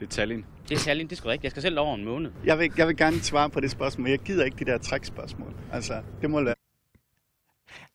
Det 0.00 0.06
er 0.06 0.10
Tallinn. 0.10 0.44
Det 0.68 0.74
er 0.74 0.78
Tallinn, 0.78 1.08
det 1.10 1.16
er 1.16 1.16
sgu 1.16 1.28
rigtigt. 1.28 1.44
Jeg 1.44 1.50
skal 1.50 1.62
selv 1.62 1.78
over 1.78 1.94
en 1.94 2.04
måned. 2.04 2.30
Jeg 2.44 2.58
vil, 2.58 2.70
jeg 2.78 2.88
vil 2.88 2.96
gerne 2.96 3.20
svare 3.20 3.50
på 3.50 3.60
det 3.60 3.70
spørgsmål. 3.70 4.08
Jeg 4.08 4.18
gider 4.18 4.44
ikke 4.44 4.64
de 4.64 4.70
der 4.70 4.78
trækspørgsmål. 4.78 5.54
Altså, 5.72 5.94
det 6.22 6.30
må 6.30 6.42
være. 6.42 6.54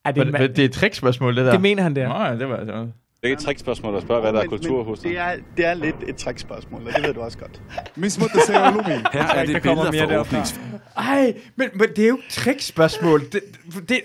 Er 0.05 0.11
det, 0.11 0.27
Det, 0.27 0.55
det 0.55 0.59
er 0.59 0.65
et 0.65 0.71
trickspørgsmål, 0.71 1.35
det 1.35 1.45
der. 1.45 1.51
det 1.51 1.61
mener 1.61 1.83
han 1.83 1.95
der. 1.95 2.07
Nå, 2.07 2.23
ja, 2.23 2.35
det 2.35 2.49
var 2.49 2.57
altså... 2.57 2.73
Det 2.73 3.27
er 3.27 3.31
ikke 3.31 3.39
et 3.39 3.45
trickspørgsmål 3.45 3.95
at 3.95 4.01
spørge, 4.01 4.21
hvad 4.21 4.33
der 4.33 4.41
er 4.41 4.45
kultur 4.47 4.83
hos 4.83 4.99
dig. 4.99 5.09
det 5.09 5.17
er, 5.19 5.35
det 5.57 5.65
er 5.65 5.73
lidt 5.73 5.95
et 6.07 6.15
trækspørgsmål, 6.15 6.87
og 6.87 6.93
det 6.93 7.03
ved 7.03 7.13
du 7.13 7.21
også 7.21 7.37
godt. 7.37 7.61
mis 7.95 8.13
see 8.13 8.55
ei 8.55 8.61
ole 8.61 8.71
lumi? 8.71 8.93
Her 9.13 9.23
er 9.23 9.45
det 9.45 9.63
kommer 9.63 9.91
billeder 9.91 10.07
mere 10.07 10.25
fra 10.25 10.37
derfra. 10.37 10.61
Ej, 10.97 11.33
men, 11.55 11.69
men 11.73 11.89
det 11.95 11.99
er 12.03 12.07
jo 12.07 12.15
ikke 12.15 12.29
trickspørgsmål. 12.29 13.19
Det, 13.19 13.41
det, 13.89 14.01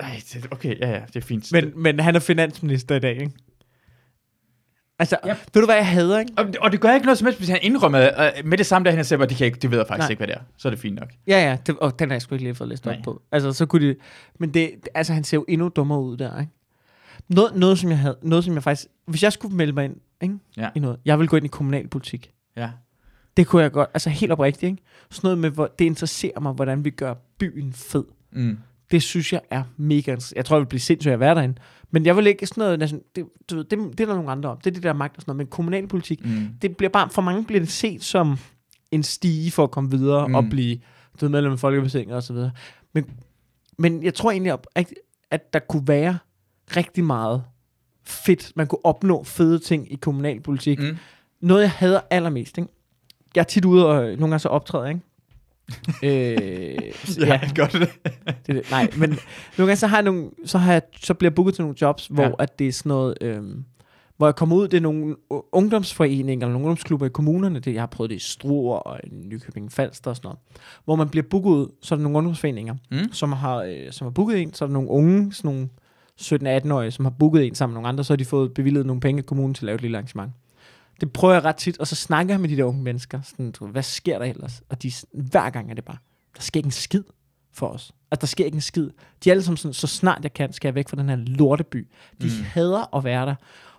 ej, 0.00 0.20
det, 0.32 0.46
okay, 0.50 0.78
ja, 0.80 0.90
ja, 0.90 1.00
det 1.06 1.16
er 1.16 1.26
fint. 1.26 1.52
Men, 1.52 1.72
men 1.76 2.00
han 2.00 2.16
er 2.16 2.20
finansminister 2.20 2.94
i 2.94 3.00
dag, 3.00 3.20
ikke? 3.20 3.32
Altså, 4.98 5.16
Ja. 5.26 5.36
ved 5.54 5.62
du 5.62 5.66
hvad 5.66 5.74
jeg 5.76 5.86
hader, 5.88 6.18
ikke? 6.18 6.32
Og, 6.36 6.46
og 6.60 6.72
det 6.72 6.80
gør 6.80 6.94
ikke 6.94 7.06
noget 7.06 7.18
som 7.18 7.26
helst, 7.26 7.38
hvis 7.40 7.48
han 7.48 7.58
indrømmer 7.62 8.00
øh, 8.02 8.30
med 8.44 8.58
det 8.58 8.66
samme, 8.66 8.90
da 8.90 8.94
han 8.96 9.04
siger, 9.04 9.22
at 9.22 9.30
de 9.30 9.34
kan 9.34 9.46
ikke, 9.46 9.58
det 9.58 9.70
ved 9.70 9.78
jeg 9.78 9.86
faktisk 9.86 10.04
Nej. 10.04 10.10
ikke, 10.10 10.20
hvad 10.20 10.26
det 10.26 10.34
er. 10.36 10.40
Så 10.56 10.68
er 10.68 10.70
det 10.70 10.78
fint 10.78 10.94
nok. 11.00 11.08
Ja, 11.26 11.48
ja, 11.50 11.56
det, 11.66 11.76
og 11.78 11.98
den 11.98 12.08
har 12.10 12.14
jeg 12.14 12.22
sgu 12.22 12.34
ikke 12.34 12.44
lige 12.44 12.54
fået 12.54 12.68
læst 12.70 12.86
op 12.86 12.92
Nej. 12.92 13.02
på. 13.04 13.22
Altså, 13.32 13.52
så 13.52 13.66
kunne 13.66 13.88
de... 13.88 13.96
Men 14.38 14.54
det, 14.54 14.70
altså, 14.94 15.12
han 15.12 15.24
ser 15.24 15.36
jo 15.36 15.44
endnu 15.48 15.68
dummere 15.68 16.00
ud 16.00 16.16
der, 16.16 16.40
ikke? 16.40 16.52
Noget, 17.28 17.56
noget, 17.56 17.78
som 17.78 17.90
jeg 17.90 17.98
havde, 17.98 18.16
noget, 18.22 18.44
som 18.44 18.54
jeg 18.54 18.62
faktisk... 18.62 18.86
Hvis 19.06 19.22
jeg 19.22 19.32
skulle 19.32 19.56
melde 19.56 19.72
mig 19.72 19.84
ind, 19.84 19.96
ikke? 20.22 20.34
Ja. 20.56 20.68
I 20.74 20.78
noget, 20.78 20.98
jeg 21.04 21.18
vil 21.18 21.28
gå 21.28 21.36
ind 21.36 21.44
i 21.44 21.48
kommunalpolitik. 21.48 22.30
Ja. 22.56 22.70
Det 23.36 23.46
kunne 23.46 23.62
jeg 23.62 23.72
godt, 23.72 23.90
altså 23.94 24.10
helt 24.10 24.32
oprigtigt, 24.32 24.70
ikke? 24.70 24.82
Sådan 25.10 25.26
noget 25.28 25.38
med, 25.38 25.50
hvor, 25.50 25.66
det 25.78 25.84
interesserer 25.84 26.40
mig, 26.40 26.52
hvordan 26.52 26.84
vi 26.84 26.90
gør 26.90 27.14
byen 27.38 27.72
fed. 27.72 28.04
Mm. 28.32 28.58
Det 28.90 29.02
synes 29.02 29.32
jeg 29.32 29.40
er 29.50 29.62
mega. 29.76 30.16
Jeg 30.36 30.44
tror, 30.44 30.56
jeg 30.56 30.60
vil 30.60 30.66
blive 30.68 30.80
sindssyg 30.80 31.10
at 31.12 31.20
være 31.20 31.34
derinde. 31.34 31.54
Men 31.90 32.06
jeg 32.06 32.16
vil 32.16 32.26
ikke 32.26 32.46
sådan 32.46 32.60
noget, 32.62 32.78
næsten, 32.78 33.00
det, 33.16 33.24
du 33.50 33.56
ved, 33.56 33.64
det, 33.64 33.78
det 33.92 34.00
er 34.00 34.06
der 34.06 34.14
nogle 34.14 34.30
andre 34.30 34.50
om. 34.50 34.56
Det 34.56 34.66
er 34.66 34.74
det 34.74 34.82
der 34.82 34.92
magt 34.92 35.16
og 35.16 35.22
sådan 35.22 35.30
noget. 35.30 35.36
Men 35.36 35.46
kommunalpolitik, 35.46 36.24
Mm. 36.24 36.48
det 36.62 36.76
bliver 36.76 36.90
bare, 36.90 37.10
for 37.10 37.22
mange 37.22 37.44
bliver 37.44 37.60
det 37.60 37.68
set 37.68 38.04
som 38.04 38.38
en 38.90 39.02
stige 39.02 39.50
for 39.50 39.64
at 39.64 39.70
komme 39.70 39.90
videre 39.90 40.28
Mm. 40.28 40.34
og 40.34 40.44
blive 40.50 40.76
du 41.20 41.24
ved, 41.24 41.28
medlem 41.28 41.52
af 41.52 41.58
Folkebestinget 41.58 42.16
og 42.16 42.22
så 42.22 42.32
videre. 42.32 42.50
Men, 42.94 43.10
men 43.78 44.02
jeg 44.02 44.14
tror 44.14 44.30
egentlig, 44.30 44.58
at, 44.74 44.92
at 45.30 45.52
der 45.52 45.58
kunne 45.58 45.88
være 45.88 46.18
rigtig 46.76 47.04
meget 47.04 47.42
fedt. 48.04 48.52
Man 48.56 48.66
kunne 48.66 48.84
opnå 48.84 49.24
fede 49.24 49.58
ting 49.58 49.92
i 49.92 49.96
kommunalpolitik. 49.96 50.78
Mm. 50.78 50.96
Noget, 51.40 51.62
jeg 51.62 51.70
hader 51.70 52.00
allermest, 52.10 52.58
ikke? 52.58 52.70
Jeg 53.34 53.40
er 53.40 53.44
tit 53.44 53.64
ude 53.64 53.86
og 53.86 54.02
nogle 54.04 54.18
gange 54.18 54.38
så 54.38 54.48
optræder, 54.48 54.86
ikke? 54.86 55.00
Øh, 56.02 56.10
Ja, 57.26 57.40
godt 57.56 57.72
det. 57.72 57.88
det, 58.26 58.48
er 58.48 58.52
det. 58.52 58.70
Nej, 58.70 58.90
men 58.96 59.08
nogle 59.10 59.18
gange 59.68 59.76
så 59.76 59.86
har 59.86 59.96
jeg 59.96 60.04
nogle, 60.04 60.30
så, 60.44 60.58
har 60.58 60.72
jeg, 60.72 60.82
så 61.02 61.14
bliver 61.14 61.30
jeg 61.30 61.34
booket 61.34 61.54
til 61.54 61.62
nogle 61.62 61.76
jobs, 61.80 62.06
hvor 62.06 62.22
Ja. 62.22 62.28
ja. 62.28 62.34
at 62.38 62.58
det 62.58 62.68
er 62.68 62.72
sådan 62.72 62.88
noget, 62.90 63.14
øhm, 63.20 63.64
hvor 64.16 64.26
jeg 64.26 64.34
kommer 64.36 64.56
ud, 64.56 64.68
det 64.68 64.76
er 64.76 64.80
nogle 64.80 65.16
ungdomsforeninger, 65.52 66.46
eller 66.46 66.52
nogle 66.52 66.66
ungdomsklubber 66.66 67.06
i 67.06 67.08
kommunerne, 67.08 67.58
det, 67.60 67.74
jeg 67.74 67.82
har 67.82 67.86
prøvet 67.86 68.10
det 68.10 68.16
i 68.16 68.18
Struer 68.18 68.76
og 68.78 69.00
i 69.04 69.08
Nykøbing 69.12 69.72
Falster 69.72 70.10
og 70.10 70.16
sådan 70.16 70.26
noget, 70.26 70.38
hvor 70.84 70.96
man 70.96 71.08
bliver 71.08 71.24
booket 71.30 71.50
ud, 71.50 71.66
så 71.82 71.94
er 71.94 71.96
der 71.96 72.02
nogle 72.02 72.18
ungdomsforeninger, 72.18 72.74
Mm. 72.90 73.12
som 73.12 73.32
har, 73.32 73.56
øh, 73.56 73.74
som 73.90 74.04
har 74.04 74.10
booket 74.10 74.42
en, 74.42 74.54
så 74.54 74.64
er 74.64 74.66
der 74.66 74.72
nogle 74.72 74.88
unge, 74.90 75.32
sådan 75.32 75.50
nogle 75.50 75.68
17-18-årige, 76.20 76.90
som 76.90 77.04
har 77.04 77.10
booket 77.18 77.46
en 77.46 77.54
sammen 77.54 77.72
med 77.72 77.76
nogle 77.78 77.88
andre, 77.88 78.04
så 78.04 78.12
har 78.12 78.16
de 78.16 78.24
fået 78.24 78.54
bevilget 78.54 78.86
nogle 78.86 79.00
penge 79.00 79.18
af 79.18 79.26
kommunen 79.26 79.54
til 79.54 79.62
at 79.62 79.66
lave 79.66 79.74
et 79.74 79.82
lille 79.82 79.96
arrangement. 79.96 80.32
Det 81.00 81.12
prøver 81.12 81.34
jeg 81.34 81.44
ret 81.44 81.56
tit, 81.56 81.78
og 81.78 81.86
så 81.86 81.96
snakker 81.96 82.34
jeg 82.34 82.40
med 82.40 82.48
de 82.48 82.56
der 82.56 82.64
unge 82.64 82.82
mennesker, 82.82 83.20
sådan, 83.22 83.52
du, 83.52 83.66
hvad 83.66 83.82
sker 83.82 84.18
der 84.18 84.26
ellers? 84.26 84.62
Og 84.68 84.82
de, 84.82 84.92
hver 85.12 85.50
gang 85.50 85.70
er 85.70 85.74
det 85.74 85.84
bare, 85.84 85.96
der 86.36 86.42
sker 86.42 86.58
ikke 86.58 86.66
en 86.66 86.70
skid 86.70 87.02
for 87.52 87.66
os. 87.66 87.92
Altså, 88.10 88.20
der 88.20 88.26
sker 88.26 88.44
ikke 88.44 88.54
en 88.54 88.60
skid. 88.60 88.90
De 89.24 89.30
er 89.30 89.32
alle 89.32 89.42
sammen 89.42 89.56
sådan, 89.56 89.74
så 89.74 89.86
snart 89.86 90.18
jeg 90.22 90.32
kan, 90.32 90.52
skal 90.52 90.68
jeg 90.68 90.74
væk 90.74 90.88
fra 90.88 90.96
den 90.96 91.08
her 91.08 91.16
lorteby. 91.16 91.88
De 92.22 92.26
mm. 92.26 92.44
hader 92.44 92.96
at 92.96 93.04
være 93.04 93.26
der. 93.26 93.34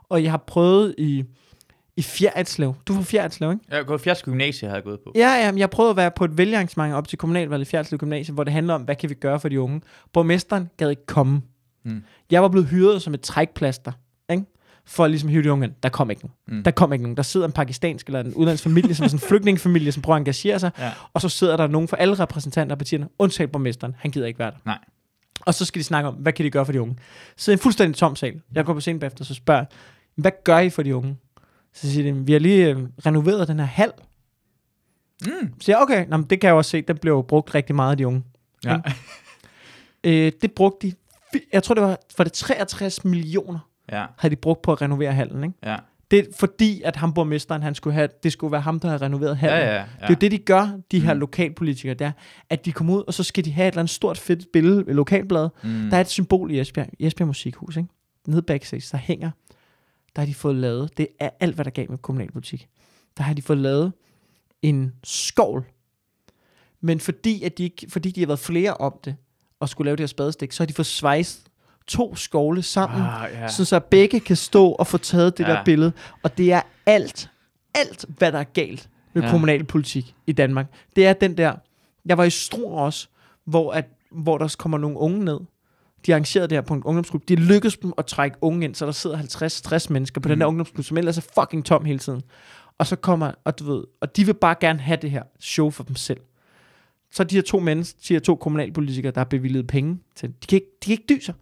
Og 0.09 0.23
jeg 0.23 0.31
har 0.31 0.43
prøvet 0.47 0.95
i, 0.97 1.23
i 1.97 2.01
Fjerdslev. 2.01 2.75
Du 2.87 2.93
fra 2.93 3.01
Fjerdslev, 3.01 3.51
ikke? 3.51 3.65
Jeg 3.69 3.77
har 3.77 3.83
gået 3.83 4.01
Fjerds 4.01 4.23
Gymnasie, 4.23 4.67
har 4.67 4.75
jeg 4.75 4.83
gået 4.83 4.99
på. 4.99 5.11
Ja, 5.15 5.33
ja, 5.33 5.51
men 5.51 5.57
jeg 5.57 5.63
har 5.63 5.67
prøvet 5.67 5.89
at 5.89 5.95
være 5.95 6.11
på 6.11 6.25
et 6.25 6.37
vælgerarrangement 6.37 6.93
op 6.93 7.07
til 7.07 7.17
kommunalvalget 7.17 7.67
i 7.67 7.69
Fjerdslev 7.69 7.97
Gymnasium, 7.97 8.33
hvor 8.33 8.43
det 8.43 8.53
handler 8.53 8.73
om, 8.73 8.81
hvad 8.81 8.95
kan 8.95 9.09
vi 9.09 9.15
gøre 9.15 9.39
for 9.39 9.49
de 9.49 9.61
unge. 9.61 9.81
Borgmesteren 10.13 10.69
gad 10.77 10.89
ikke 10.89 11.05
komme. 11.05 11.41
Mm. 11.85 12.03
Jeg 12.31 12.41
var 12.41 12.49
blevet 12.49 12.67
hyret 12.67 13.01
som 13.01 13.13
et 13.13 13.21
trækplaster? 13.21 13.91
For 14.89 15.03
at 15.05 15.09
ligesom 15.11 15.29
hive 15.29 15.43
de 15.43 15.51
unge 15.51 15.65
ind. 15.65 15.73
Der 15.83 15.89
kom 15.89 16.09
ikke 16.09 16.21
nogen. 16.21 16.57
Mm. 16.57 16.63
Der 16.63 16.71
kom 16.71 16.93
ikke 16.93 17.03
nogen. 17.03 17.17
Der 17.17 17.23
sidder 17.23 17.45
en 17.45 17.51
pakistansk 17.51 18.07
eller 18.07 18.19
en 18.19 18.33
udenlandsk 18.33 18.63
familie, 18.63 18.95
som 18.95 19.03
er 19.03 19.07
sådan 19.07 19.23
en 19.23 19.27
flygtningefamilie, 19.27 19.91
som 19.91 20.01
prøver 20.01 20.15
at 20.15 20.19
engagere 20.19 20.59
sig, 20.59 20.71
Ja. 20.79 20.91
og 21.13 21.21
så 21.21 21.29
sidder 21.29 21.57
der 21.57 21.67
nogen 21.67 21.87
fra 21.87 21.97
alle 21.99 22.15
repræsentanter 22.15 22.73
af 22.73 22.77
partierne, 22.77 23.07
undtagen 23.19 23.49
borgmesteren. 23.49 23.95
Han 23.97 24.11
gider 24.11 24.27
ikke 24.27 24.39
være 24.39 24.51
der. 24.51 24.57
Nej. 24.65 24.77
Og 25.41 25.53
så 25.53 25.65
skal 25.65 25.79
de 25.79 25.83
snakke 25.83 26.09
om, 26.09 26.15
hvad 26.15 26.33
kan 26.33 26.45
de 26.45 26.51
gøre 26.51 26.65
for 26.65 26.71
de 26.71 26.81
unge. 26.81 26.95
Så 27.37 27.51
er 27.51 27.53
en 27.53 27.59
fuldstændig 27.59 27.95
tom 27.97 28.15
sal. 28.15 28.41
Jeg 28.55 28.65
går 28.65 28.73
på 28.73 28.79
scenen 28.79 28.99
bagefter, 28.99 29.25
så 29.25 29.33
spørger 29.33 29.65
hvad 30.15 30.31
gør 30.43 30.59
I 30.59 30.69
for 30.69 30.83
de 30.83 30.95
unge? 30.95 31.17
Så 31.73 31.91
siger 31.91 32.13
de, 32.13 32.25
vi 32.25 32.31
har 32.31 32.39
lige 32.39 32.69
øh, 32.69 32.77
renoveret 33.05 33.47
den 33.47 33.59
her 33.59 33.65
hal. 33.65 33.91
Mm. 35.21 35.31
Så 35.59 35.65
siger 35.65 35.75
jeg, 35.77 35.83
okay, 35.83 36.05
nå, 36.09 36.17
men 36.17 36.25
det 36.29 36.41
kan 36.41 36.47
jeg 36.47 36.55
også 36.55 36.71
se, 36.71 36.81
den 36.81 36.97
blev 36.97 37.13
jo 37.13 37.21
brugt 37.21 37.55
rigtig 37.55 37.75
meget 37.75 37.91
af 37.91 37.97
de 37.97 38.07
unge. 38.07 38.23
Ja. 38.65 38.77
Øh, 40.03 40.31
det 40.41 40.51
brugte 40.51 40.87
de, 40.87 40.93
jeg 41.53 41.63
tror 41.63 41.75
det 41.75 41.83
var, 41.83 41.97
for 42.15 42.23
det 42.23 42.33
63 42.33 43.05
millioner, 43.05 43.59
Ja. 43.91 44.05
havde 44.17 44.35
de 44.35 44.39
brugt 44.39 44.61
på 44.61 44.71
at 44.71 44.81
renovere 44.81 45.13
hallen. 45.13 45.43
Ikke? 45.43 45.55
Ja. 45.63 45.77
Det 46.11 46.19
er 46.19 46.23
fordi, 46.39 46.81
at 46.81 46.95
ham 46.95 47.13
borgmesteren, 47.13 47.61
han 47.63 47.75
skulle 47.75 47.93
have, 47.93 48.09
det 48.23 48.31
skulle 48.31 48.51
være 48.51 48.61
ham, 48.61 48.79
der 48.79 48.87
havde 48.87 49.05
renoveret 49.05 49.37
hallen. 49.37 49.59
Ja, 49.59 49.65
ja, 49.67 49.75
ja. 49.75 49.81
Det 49.81 50.03
er 50.03 50.07
jo 50.09 50.15
det, 50.21 50.31
de 50.31 50.37
gør, 50.37 50.77
de 50.91 50.99
her 50.99 51.13
Mm. 51.13 51.19
lokalpolitikere 51.19 51.93
der, 51.93 52.11
at 52.49 52.65
de 52.65 52.71
kommer 52.71 52.93
ud, 52.95 53.03
og 53.07 53.13
så 53.13 53.23
skal 53.23 53.45
de 53.45 53.51
have 53.51 53.67
et 53.67 53.71
eller 53.71 53.79
andet 53.79 53.93
stort 53.93 54.17
fedt 54.17 54.51
billede 54.53 54.83
i 54.87 54.93
lokalbladet. 54.93 55.51
Mm. 55.63 55.69
Der 55.89 55.97
er 55.97 56.01
et 56.01 56.07
symbol 56.09 56.51
i 56.51 56.59
Esbjerg, 56.59 56.87
Esbjerg 56.99 57.27
Musikhus, 57.27 57.77
ikke? 57.77 57.89
Nede 58.27 58.41
backstage, 58.41 58.83
der 58.91 58.97
hænger, 58.97 59.31
der 60.15 60.21
har 60.21 60.25
de 60.25 60.33
fået 60.33 60.55
lavet, 60.55 60.97
det 60.97 61.07
er 61.19 61.29
alt, 61.39 61.55
hvad 61.55 61.65
der 61.65 61.71
gav 61.71 61.85
med 61.89 61.97
kommunalpolitik. 61.97 62.67
Der 63.17 63.23
har 63.23 63.33
de 63.33 63.41
fået 63.41 63.59
lavet 63.59 63.93
en 64.61 64.93
skovl. 65.03 65.65
Men 66.81 66.99
fordi, 66.99 67.43
at 67.43 67.57
de, 67.57 67.63
ikke- 67.63 67.85
fordi 67.89 68.11
de 68.11 68.19
har 68.19 68.27
været 68.27 68.39
flere 68.39 68.73
om 68.73 68.99
det, 69.05 69.15
og 69.59 69.69
skulle 69.69 69.87
lave 69.87 69.95
det 69.95 70.01
her 70.03 70.07
spadestik, 70.07 70.51
så 70.51 70.63
har 70.63 70.67
de 70.67 70.73
fået 70.73 70.85
svejst 70.85 71.48
to 71.89 72.15
skovle 72.15 72.61
sammen, 72.63 73.01
Ah, 73.01 73.29
ja. 73.33 73.47
så, 73.47 73.65
så 73.65 73.79
begge 73.79 74.19
kan 74.19 74.35
stå 74.35 74.69
og 74.71 74.87
få 74.87 74.97
taget 74.97 75.37
det 75.37 75.43
Ja. 75.43 75.49
der 75.49 75.63
billede. 75.63 75.91
Og 76.23 76.37
det 76.37 76.53
er 76.53 76.61
alt, 76.85 77.29
alt, 77.75 78.05
hvad 78.17 78.31
der 78.31 78.39
er 78.39 78.43
galt 78.43 78.89
med 79.13 79.23
Ja. 79.23 79.31
kommunalpolitik 79.31 80.15
i 80.27 80.31
Danmark. 80.31 80.65
Det 80.95 81.05
er 81.07 81.13
den 81.13 81.37
der, 81.37 81.53
jeg 82.05 82.17
var 82.17 82.23
i 82.23 82.29
Struer 82.29 82.79
også, 82.81 83.07
hvor, 83.45 83.71
at, 83.71 83.85
hvor 84.11 84.37
der 84.37 84.55
kommer 84.59 84.77
nogle 84.77 84.97
unge 84.97 85.25
ned. 85.25 85.39
De 86.05 86.13
arrangerede 86.13 86.47
det 86.47 86.55
her 86.55 86.61
på 86.61 86.73
en 86.73 86.83
ungdomsklub. 86.83 87.23
De 87.27 87.35
lykkedes 87.35 87.77
dem 87.77 87.93
at 87.97 88.05
trække 88.05 88.37
unge 88.41 88.65
ind, 88.65 88.75
så 88.75 88.85
der 88.85 88.91
sidder 88.91 89.17
50-60 89.17 89.87
mennesker 89.93 90.21
på 90.21 90.27
mm. 90.27 90.31
den 90.31 90.39
der 90.41 90.45
ungdomsklub, 90.45 90.85
som 90.85 90.97
ellers 90.97 91.17
er 91.17 91.25
fucking 91.39 91.65
tom 91.65 91.85
hele 91.85 91.99
tiden. 91.99 92.21
Og 92.77 92.87
så 92.87 92.95
kommer, 92.95 93.31
og 93.45 93.59
du 93.59 93.63
ved, 93.73 93.83
og 94.01 94.15
de 94.15 94.25
vil 94.25 94.33
bare 94.33 94.55
gerne 94.61 94.79
have 94.79 94.97
det 95.01 95.11
her 95.11 95.23
show 95.39 95.69
for 95.69 95.83
dem 95.83 95.95
selv. 95.95 96.19
Så 97.11 97.23
de 97.23 97.35
her 97.35 97.41
to 97.41 97.59
mennesker, 97.59 97.99
de 98.07 98.13
her 98.13 98.19
to 98.19 98.35
kommunalpolitikere, 98.35 99.11
der 99.11 99.19
har 99.19 99.25
bevilget 99.25 99.67
penge 99.67 99.99
til, 100.15 100.29
de 100.29 100.47
kan 100.47 100.55
ikke, 100.55 100.67
de 100.83 100.85
kan 100.85 100.91
ikke 100.91 101.05
dyse. 101.09 101.33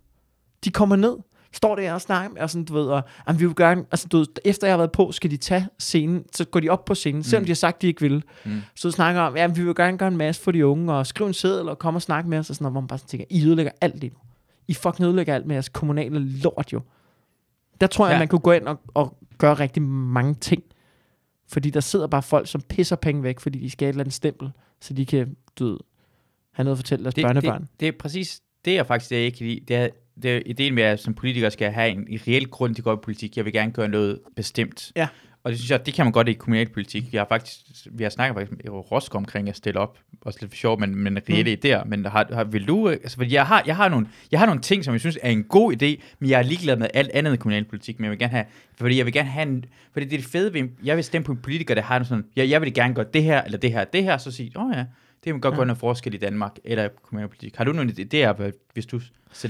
De 0.64 0.72
kommer 0.72 0.96
ned, 0.96 1.18
står 1.54 1.76
der 1.76 1.94
og 1.94 2.02
snakker 2.02 2.30
med, 2.34 2.42
og 2.42 2.50
sådan, 2.50 2.66
du 2.66 2.74
ved, 2.74 2.86
og 2.86 3.02
jamen, 3.28 3.40
vi 3.40 3.46
vil 3.46 3.56
gerne, 3.56 3.86
altså, 3.92 4.08
du 4.08 4.18
ved, 4.18 4.28
efter 4.46 4.68
jeg 4.68 4.74
har 4.74 4.78
været 4.78 4.92
på, 4.92 5.12
skal 5.12 5.32
de 5.32 5.38
tage 5.38 5.68
scenen, 5.80 6.24
så 6.34 6.46
går 6.46 6.60
de 6.60 6.70
op 6.70 6.86
på 6.86 6.96
scenen, 6.96 7.24
selvom 7.24 7.42
Mm. 7.42 7.46
de 7.46 7.50
har 7.50 7.56
sagt, 7.56 7.82
de 7.82 7.88
ikke 7.88 8.02
vil. 8.02 8.24
Mm. 8.46 8.62
Så 8.76 8.92
snakker 8.92 9.22
om, 9.22 9.36
ja, 9.38 9.48
vi 9.48 9.64
vil 9.64 9.76
gerne 9.76 9.98
gøre 9.98 10.08
en 10.08 10.18
masse 10.18 10.42
for 10.42 10.52
de 10.52 10.66
unge, 10.68 10.94
og 10.94 11.08
skrive 11.08 11.28
en 11.28 11.34
seddel, 11.34 11.70
og 11.70 11.80
komme 11.80 11.98
og 11.98 12.02
snakke 12.02 12.30
med 12.30 12.38
os, 12.38 12.50
og 12.50 12.56
sådan 12.56 12.64
noget, 12.64 12.74
hvor 12.74 12.82
man 12.82 12.88
bare 12.88 13.00
sådan 13.00 13.10
tænker, 13.10 13.26
I 13.30 13.46
ødelægger 13.46 13.72
alt 13.82 14.02
det 14.02 14.14
nu. 14.14 14.20
I 14.68 14.74
fucking 14.74 15.06
ødelægger 15.06 15.36
alt 15.36 15.46
med 15.46 15.56
jeres 15.56 15.70
kommunale 15.70 16.20
lort, 16.20 16.74
jo. 16.74 16.82
Der 17.82 17.88
tror 17.88 18.08
jeg, 18.08 18.14
ja. 18.14 18.20
man 18.20 18.28
kunne 18.28 18.40
gå 18.40 18.52
ind 18.52 18.68
og, 18.68 18.80
og 18.94 19.18
gøre 19.38 19.54
rigtig 19.54 19.82
mange 19.84 20.34
ting. 20.36 20.64
Fordi 21.48 21.70
der 21.70 21.80
sidder 21.80 22.08
bare 22.08 22.24
folk, 22.24 22.48
som 22.48 22.62
pisser 22.62 22.96
penge 22.96 23.24
væk, 23.24 23.40
fordi 23.40 23.60
de 23.60 23.70
skal 23.70 23.86
have 23.86 23.90
et 23.90 23.94
eller 23.94 24.04
andet 24.04 24.14
stempel, 24.14 24.50
så 24.82 24.94
de 24.94 25.06
kan, 25.06 25.36
du 25.60 25.66
ved, 25.66 25.78
have 26.52 26.64
noget 26.64 26.76
at 26.76 26.78
fortælle 26.78 27.04
deres 27.04 27.16
det, 27.16 27.24
børnebørn. 27.26 27.62
Det, 27.62 27.80
det 27.80 27.88
er 27.88 27.92
præcis 28.00 28.42
det, 28.66 28.74
jeg 28.74 28.88
faktisk 28.88 29.10
det, 29.10 29.16
jeg 29.16 29.26
ikke 29.26 29.38
kan 29.38 29.48
lide. 29.48 29.60
Det 29.68 29.76
er, 29.76 29.88
det 30.24 30.44
ideen 30.46 30.76
med, 30.76 30.84
at 30.84 31.00
som 31.00 31.14
politiker 31.14 31.50
skal 31.50 31.72
have 31.72 31.90
en, 31.90 32.08
en 32.10 32.20
reel 32.28 32.48
grund 32.48 32.76
til 32.76 32.82
at 32.82 32.84
gå 32.84 32.94
i 32.94 32.98
politik. 33.04 33.38
Jeg 33.38 33.46
vil 33.46 33.54
gerne 33.54 33.72
gøre 33.72 33.88
noget 33.88 34.20
bestemt. 34.36 34.92
Ja. 34.96 35.08
og 35.44 35.52
det 35.52 35.60
synes 35.60 35.72
jeg, 35.72 35.86
det 35.86 35.94
kan 35.94 36.06
man 36.06 36.12
godt 36.12 36.28
i 36.28 36.34
kommunalpolitik. 36.34 37.12
Vi 37.12 37.18
har 37.18 37.26
faktisk, 37.30 37.58
vi 37.92 38.04
har 38.04 38.10
snakket 38.10 38.36
faktisk 38.36 38.64
med 38.64 38.92
Roskov 38.92 39.20
omkring 39.20 39.50
at 39.50 39.56
stille 39.56 39.80
op, 39.80 39.98
også 40.22 40.40
lidt 40.42 40.52
for 40.52 40.56
sjov, 40.56 40.80
men, 40.80 40.96
men 40.96 41.20
reelle 41.30 41.56
mm. 41.56 41.62
idéer. 41.66 41.84
Men 41.88 42.06
har, 42.06 42.28
har, 42.34 42.44
vil 42.44 42.68
du, 42.68 42.90
altså, 42.90 43.18
fordi 43.18 43.34
jeg 43.34 43.46
har, 43.46 43.64
jeg, 43.66 43.76
har 43.76 43.90
nogle, 43.90 44.08
jeg 44.32 44.40
har 44.40 44.46
nogle 44.46 44.62
ting, 44.62 44.84
som 44.86 44.94
jeg 44.94 45.00
synes 45.00 45.20
er 45.22 45.30
en 45.30 45.44
god 45.44 45.74
idé, 45.74 46.04
men 46.20 46.30
jeg 46.30 46.40
er 46.40 46.44
ligeglad 46.44 46.78
med 46.78 46.88
alt 46.94 47.12
andet 47.14 47.32
end 47.32 47.40
kommunalpolitik, 47.40 48.00
men 48.00 48.04
jeg 48.04 48.12
vil 48.12 48.20
gerne 48.20 48.32
have, 48.32 48.46
fordi 48.78 48.98
jeg 48.98 49.06
vil 49.06 49.14
gerne 49.14 49.30
have 49.30 49.48
en, 49.48 49.66
fordi 49.94 50.06
det 50.06 50.14
er 50.14 50.18
det 50.18 50.30
fede 50.32 50.54
ved, 50.54 50.70
jeg 50.84 50.96
vil 50.96 51.04
stemme 51.04 51.26
på 51.26 51.32
en 51.32 51.38
politiker, 51.38 51.76
der 51.76 51.82
har 51.82 52.04
sådan, 52.04 52.26
jeg, 52.36 52.50
jeg 52.50 52.62
vil 52.62 52.74
gerne 52.74 52.94
gøre 52.94 53.06
det 53.14 53.24
her, 53.24 53.42
eller 53.42 53.58
det 53.58 53.72
her, 53.72 53.84
det 53.84 54.04
her, 54.04 54.18
så 54.18 54.32
sige, 54.32 54.52
åh 54.56 54.66
oh, 54.66 54.72
ja, 54.76 54.86
det 55.24 55.34
kan 55.34 55.42
godt 55.42 55.54
ja. 55.54 55.56
gøre 55.58 55.66
noget 55.66 55.80
forskel 55.80 56.14
i 56.14 56.18
Danmark, 56.18 56.56
eller 56.64 56.86
i 56.86 56.90
kommunalpolitik. 57.04 57.56
Har 57.56 57.64
du 57.64 57.72
nogle 57.72 57.92
idéer, 57.92 58.52
hvis 58.74 58.86
du 58.86 59.02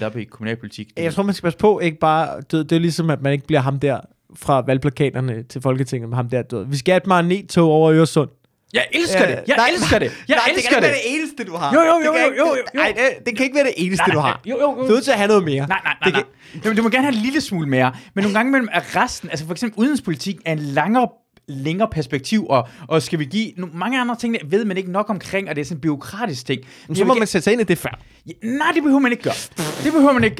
op 0.03 0.17
i 0.17 0.23
kommunalpolitik? 0.23 0.87
Jeg 0.97 1.13
tror, 1.13 1.23
man 1.23 1.33
skal 1.33 1.47
passe 1.47 1.59
på, 1.59 1.79
ikke 1.79 1.99
bare, 1.99 2.41
det, 2.41 2.69
det 2.69 2.75
er 2.75 2.79
ligesom, 2.79 3.09
at 3.09 3.21
man 3.21 3.33
ikke 3.33 3.47
bliver 3.47 3.61
ham 3.61 3.79
der 3.79 3.99
fra 4.35 4.63
valgplakaterne 4.67 5.43
til 5.43 5.61
Folketinget 5.61 6.09
med 6.09 6.15
ham 6.15 6.29
der, 6.29 6.41
du 6.41 6.57
ved. 6.57 6.65
Vi 6.65 6.77
skal 6.77 6.91
have 6.91 6.97
et 6.97 7.07
magnettog 7.07 7.69
over 7.71 7.91
Øresund. 7.93 8.29
Jeg 8.73 8.85
elsker 8.91 9.25
det. 9.25 9.39
Jeg 9.47 9.55
nej, 9.57 9.69
elsker 9.73 9.99
det. 9.99 10.11
Jeg 10.27 10.35
nej, 10.35 10.53
elsker 10.55 10.79
det. 10.79 10.83
det. 10.83 10.93
Kan 10.93 10.93
ikke 10.93 11.05
være 11.05 11.15
det 11.15 11.15
eneste, 11.19 11.43
du 11.43 11.55
har. 11.55 11.73
Jo, 11.73 11.79
jo, 11.79 11.85
jo, 11.85 12.13
det 12.13 12.19
jo, 12.19 12.33
jo, 12.37 12.45
jo, 12.45 12.55
jo. 12.55 12.63
Nej, 12.73 12.93
det, 12.97 13.25
det 13.25 13.37
kan 13.37 13.43
ikke 13.43 13.55
være 13.55 13.63
det 13.63 13.73
eneste, 13.77 14.07
nej, 14.07 14.07
nej, 14.07 14.15
du 14.15 14.19
har. 14.19 14.41
Jo, 14.45 14.57
jo, 14.57 14.61
jo. 14.61 14.75
Du 14.75 14.83
er 14.83 14.89
nødt 14.89 15.03
til 15.03 15.11
at 15.11 15.17
have 15.17 15.27
noget 15.27 15.43
mere. 15.43 15.67
Nej, 15.67 15.79
nej, 15.83 15.95
nej. 16.01 16.11
nej. 16.11 16.23
Kan... 16.53 16.71
Du, 16.71 16.77
du 16.77 16.83
må 16.83 16.89
gerne 16.89 17.03
have 17.03 17.15
en 17.15 17.21
lille 17.21 17.41
smule 17.41 17.69
mere. 17.69 17.91
Men 18.13 18.23
nogle 18.23 18.37
gange 18.37 18.51
mellem 18.51 18.69
resten, 18.73 19.29
altså 19.29 19.45
for 19.45 19.53
eksempel 19.53 19.79
udenrigspolitik, 19.79 20.35
er 20.45 20.51
en 20.51 20.59
langere 20.59 21.09
længere 21.47 21.87
perspektiv, 21.91 22.47
og, 22.47 22.67
og 22.87 23.01
skal 23.01 23.19
vi 23.19 23.25
give 23.25 23.51
no, 23.57 23.67
mange 23.73 24.01
andre 24.01 24.15
ting, 24.15 24.35
ved 24.45 24.65
man 24.65 24.77
ikke 24.77 24.91
nok 24.91 25.09
omkring, 25.09 25.49
og 25.49 25.55
det 25.55 25.61
er 25.61 25.65
sådan 25.65 25.77
en 25.77 25.81
byråkratisk 25.81 26.45
ting. 26.45 26.61
Men 26.87 26.95
så 26.95 27.05
må 27.05 27.13
man 27.13 27.27
sætte 27.27 27.43
sig 27.43 27.53
ind 27.53 27.61
i 27.61 27.63
det 27.63 27.77
før. 27.77 27.99
Ja, 28.27 28.31
nej, 28.41 28.71
det 28.73 28.83
behøver 28.83 28.99
man 28.99 29.11
ikke 29.11 29.23
gøre. 29.23 29.33
Det 29.83 29.93
behøver 29.93 30.11
man 30.11 30.23
ikke. 30.23 30.35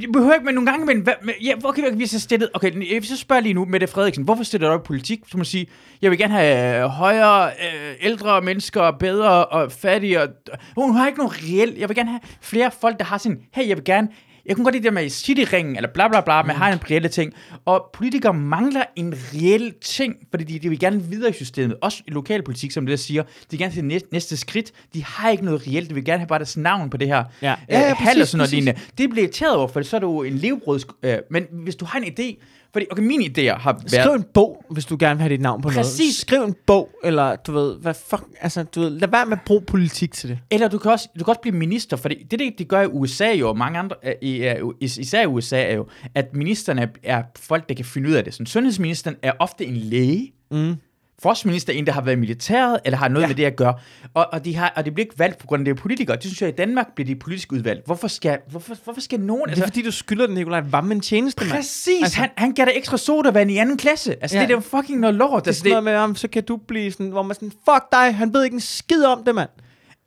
Det 0.00 0.12
behøver 0.12 0.34
ikke, 0.34 0.44
men 0.44 0.54
nogle 0.54 0.70
gange, 0.70 0.86
men, 0.86 1.00
hvad, 1.00 1.14
ja, 1.42 1.54
hvor 1.56 1.72
kan 1.72 1.98
vi 1.98 2.06
så 2.06 2.20
stille, 2.20 2.48
okay, 2.54 2.92
jeg 2.94 3.04
så 3.04 3.16
spørger 3.16 3.42
lige 3.42 3.54
nu, 3.54 3.64
Mette 3.64 3.86
Frederiksen, 3.86 4.24
hvorfor 4.24 4.42
stiller 4.44 4.68
du 4.68 4.74
op 4.74 4.80
i 4.80 4.86
politik? 4.86 5.20
Så 5.30 5.38
må 5.38 5.44
sige, 5.44 5.66
jeg 6.02 6.10
vil 6.10 6.18
gerne 6.18 6.34
have 6.34 6.82
øh, 6.82 6.88
højere, 6.88 7.46
øh, 7.46 7.94
ældre 8.00 8.42
mennesker, 8.42 8.90
bedre 8.90 9.46
og 9.46 9.72
fattige, 9.72 10.22
og, 10.22 10.28
hun 10.76 10.96
har 10.96 11.06
ikke 11.06 11.18
nogen 11.18 11.32
reelt, 11.34 11.78
jeg 11.78 11.88
vil 11.88 11.96
gerne 11.96 12.10
have 12.10 12.20
flere 12.40 12.70
folk, 12.80 12.98
der 12.98 13.04
har 13.04 13.18
sådan, 13.18 13.40
hey, 13.52 13.68
jeg 13.68 13.76
vil 13.76 13.84
gerne 13.84 14.08
jeg 14.46 14.56
kunne 14.56 14.64
godt 14.64 14.74
lide 14.74 14.84
det 14.84 14.94
med 14.94 15.08
cityringen, 15.08 15.76
eller 15.76 15.88
bla 15.94 16.08
bla 16.08 16.20
bla, 16.20 16.42
men 16.42 16.56
mm. 16.56 16.60
har 16.60 16.72
en 16.72 16.78
reelle 16.90 17.08
ting. 17.08 17.34
Og 17.64 17.90
politikere 17.92 18.34
mangler 18.34 18.84
en 18.96 19.14
reel 19.34 19.74
ting, 19.80 20.16
fordi 20.30 20.44
de, 20.44 20.58
de 20.58 20.68
vil 20.68 20.78
gerne 20.78 21.02
videre 21.02 21.30
i 21.30 21.32
systemet. 21.32 21.76
Også 21.80 22.02
i 22.06 22.10
lokalpolitik, 22.10 22.70
som 22.70 22.86
det 22.86 22.90
der 22.90 22.96
siger. 22.96 23.22
De 23.22 23.28
vil 23.50 23.58
gerne 23.58 23.74
til 23.74 23.84
næste, 23.84 24.08
næste 24.12 24.36
skridt. 24.36 24.72
De 24.94 25.04
har 25.04 25.30
ikke 25.30 25.44
noget 25.44 25.66
reelt. 25.66 25.88
De 25.88 25.94
vil 25.94 26.04
gerne 26.04 26.18
have 26.18 26.28
bare 26.28 26.38
deres 26.38 26.56
navn 26.56 26.90
på 26.90 26.96
det 26.96 27.08
her. 27.08 27.24
Ja, 27.42 27.54
ja, 27.68 27.80
ja 27.80 27.94
præcis, 27.94 28.20
og 28.20 28.28
sådan 28.28 28.38
noget 28.38 28.50
lignende. 28.50 28.80
Det 28.98 29.10
bliver 29.10 29.24
irriteret 29.24 29.56
over, 29.56 29.68
for 29.68 29.82
så 29.82 29.96
er 29.96 30.00
jo 30.00 30.22
en 30.22 30.32
levebrøds... 30.32 30.86
Øh, 31.02 31.18
men 31.30 31.46
hvis 31.50 31.76
du 31.76 31.84
har 31.84 31.98
en 31.98 32.04
idé, 32.04 32.44
fordi, 32.72 32.86
okay, 32.90 33.02
mine 33.02 33.24
idéer 33.24 33.58
har 33.58 33.72
været... 33.72 33.90
Skriv 33.90 34.12
en 34.12 34.24
bog, 34.34 34.64
hvis 34.70 34.84
du 34.84 34.96
gerne 35.00 35.14
vil 35.14 35.22
have 35.22 35.32
dit 35.32 35.40
navn 35.40 35.62
på 35.62 35.68
Præcis. 35.68 35.98
noget. 35.98 36.14
Skriv 36.14 36.42
en 36.42 36.54
bog, 36.66 36.90
eller 37.04 37.36
du 37.36 37.52
ved, 37.52 37.76
hvad 37.76 37.94
fuck, 37.94 38.22
altså, 38.40 38.62
du 38.62 38.80
ved, 38.80 38.90
lad 38.90 39.08
være 39.08 39.26
med 39.26 39.36
at 39.36 39.42
bruge 39.46 39.62
politik 39.62 40.12
til 40.12 40.28
det. 40.28 40.38
Eller 40.50 40.68
du 40.68 40.78
kan 40.78 40.90
også, 40.90 41.08
du 41.18 41.24
kan 41.24 41.30
også 41.30 41.40
blive 41.40 41.56
minister, 41.56 41.96
for 41.96 42.08
det, 42.08 42.30
det, 42.30 42.54
de 42.58 42.64
gør 42.64 42.80
i 42.80 42.86
USA 42.86 43.32
jo, 43.32 43.48
og 43.48 43.58
mange 43.58 43.78
andre, 43.78 43.96
i, 44.22 44.54
især 44.80 45.22
i 45.22 45.26
USA 45.26 45.62
er 45.62 45.74
jo, 45.74 45.86
at 46.14 46.34
ministerne 46.34 46.82
er, 46.82 46.88
er 47.02 47.22
folk, 47.36 47.68
der 47.68 47.74
kan 47.74 47.84
finde 47.84 48.08
ud 48.08 48.14
af 48.14 48.24
det. 48.24 48.34
Sådan, 48.34 48.46
sundhedsministeren 48.46 49.16
er 49.22 49.32
ofte 49.38 49.66
en 49.66 49.76
læge, 49.76 50.32
mm 50.50 50.76
forsvarsminister, 51.22 51.72
en, 51.72 51.86
der 51.86 51.92
har 51.92 52.00
været 52.00 52.16
i 52.16 52.20
militæret, 52.20 52.80
eller 52.84 52.98
har 52.98 53.08
noget 53.08 53.22
ja. 53.22 53.28
med 53.28 53.34
det 53.34 53.44
at 53.44 53.56
gøre. 53.56 53.74
Og, 54.14 54.26
og, 54.32 54.44
de 54.44 54.56
har, 54.56 54.72
og 54.76 54.84
det 54.84 54.94
bliver 54.94 55.04
ikke 55.04 55.18
valgt 55.18 55.38
på 55.38 55.46
grund 55.46 55.60
af 55.60 55.64
det 55.74 55.82
politikere. 55.82 56.16
Det 56.16 56.24
synes 56.24 56.42
jeg, 56.42 56.48
i 56.48 56.52
Danmark 56.52 56.94
bliver 56.94 57.06
de 57.06 57.14
politisk 57.14 57.52
udvalgt. 57.52 57.86
Hvorfor 57.86 58.08
skal, 58.08 58.38
hvorfor, 58.50 58.76
hvorfor 58.84 59.00
skal 59.00 59.20
nogen... 59.20 59.42
Altså, 59.48 59.54
det 59.54 59.62
er 59.62 59.66
fordi, 59.66 59.82
du 59.82 59.90
skylder 59.90 60.26
den 60.26 60.34
Nikolaj 60.34 60.62
Vammen 60.70 61.00
tjeneste, 61.00 61.44
mand. 61.44 61.52
Præcis! 61.52 62.02
Altså, 62.02 62.18
han, 62.18 62.30
han 62.36 62.52
gav 62.52 62.64
dig 62.64 62.72
ekstra 62.76 62.96
sodavand 62.96 63.50
i 63.50 63.56
anden 63.56 63.76
klasse. 63.76 64.16
Altså, 64.22 64.36
ja. 64.36 64.42
det 64.42 64.50
er 64.50 64.54
jo 64.54 64.60
fucking 64.60 65.00
noget 65.00 65.14
lort. 65.14 65.44
Det 65.44 65.46
er 65.46 65.50
altså, 65.50 65.64
det, 65.64 65.70
noget 65.70 65.84
med 65.84 65.96
ham, 65.96 66.16
så 66.16 66.28
kan 66.28 66.44
du 66.44 66.56
blive 66.56 66.92
sådan, 66.92 67.10
hvor 67.10 67.22
man 67.22 67.34
sådan, 67.34 67.50
fuck 67.50 67.92
dig, 67.92 68.14
han 68.14 68.34
ved 68.34 68.44
ikke 68.44 68.54
en 68.54 68.60
skid 68.60 69.04
om 69.04 69.24
det, 69.24 69.34
mand. 69.34 69.48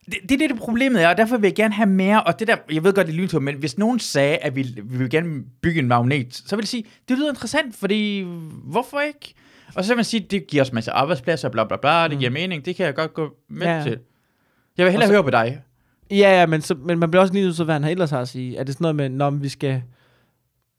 Det, 0.05 0.13
det 0.21 0.31
er 0.31 0.37
det, 0.37 0.49
det 0.49 0.59
problemet 0.59 1.03
er, 1.03 1.09
og 1.09 1.17
derfor 1.17 1.37
vil 1.37 1.47
jeg 1.47 1.55
gerne 1.55 1.73
have 1.73 1.89
mere, 1.89 2.23
og 2.23 2.39
det 2.39 2.47
der, 2.47 2.55
jeg 2.71 2.83
ved 2.83 2.93
godt, 2.93 3.07
det 3.07 3.13
er 3.13 3.17
lyntog, 3.17 3.43
men 3.43 3.55
hvis 3.55 3.77
nogen 3.77 3.99
sagde, 3.99 4.37
at 4.37 4.55
vi, 4.55 4.61
vi 4.61 4.97
vil 4.97 5.09
gerne 5.09 5.43
bygge 5.61 5.79
en 5.79 5.87
magnet, 5.87 6.41
så 6.45 6.55
vil 6.55 6.63
jeg 6.63 6.67
sige, 6.67 6.85
det 7.09 7.17
lyder 7.17 7.29
interessant, 7.29 7.75
fordi 7.75 8.25
hvorfor 8.63 8.99
ikke? 8.99 9.33
Og 9.75 9.83
så 9.83 9.91
vil 9.91 9.95
man 9.95 10.05
sige, 10.05 10.27
det 10.31 10.47
giver 10.47 10.63
os 10.63 10.73
masser 10.73 10.91
af 10.91 11.01
arbejdspladser, 11.01 11.49
bla 11.49 11.63
bla 11.63 11.77
bla, 11.77 12.03
det 12.03 12.11
mm. 12.11 12.19
giver 12.19 12.31
mening, 12.31 12.65
det 12.65 12.75
kan 12.75 12.85
jeg 12.85 12.95
godt 12.95 13.13
gå 13.13 13.29
med 13.49 13.67
ja. 13.67 13.83
til. 13.83 13.99
Jeg 14.77 14.85
vil 14.85 14.91
hellere 14.91 15.07
så, 15.07 15.13
høre 15.13 15.23
på 15.23 15.29
dig. 15.29 15.61
Ja, 16.11 16.39
ja, 16.39 16.45
men, 16.45 16.61
så, 16.61 16.75
men 16.85 16.99
man 16.99 17.11
bliver 17.11 17.21
også 17.21 17.33
lige 17.33 17.45
nødt 17.45 17.55
til, 17.55 17.65
hvad 17.65 17.75
han 17.75 17.83
ellers 17.83 18.09
har 18.09 18.21
at 18.21 18.27
sige. 18.27 18.57
Er 18.57 18.63
det 18.63 18.73
sådan 18.73 18.83
noget 18.83 18.95
med, 18.95 19.09
når 19.09 19.29
vi 19.29 19.49
skal... 19.49 19.81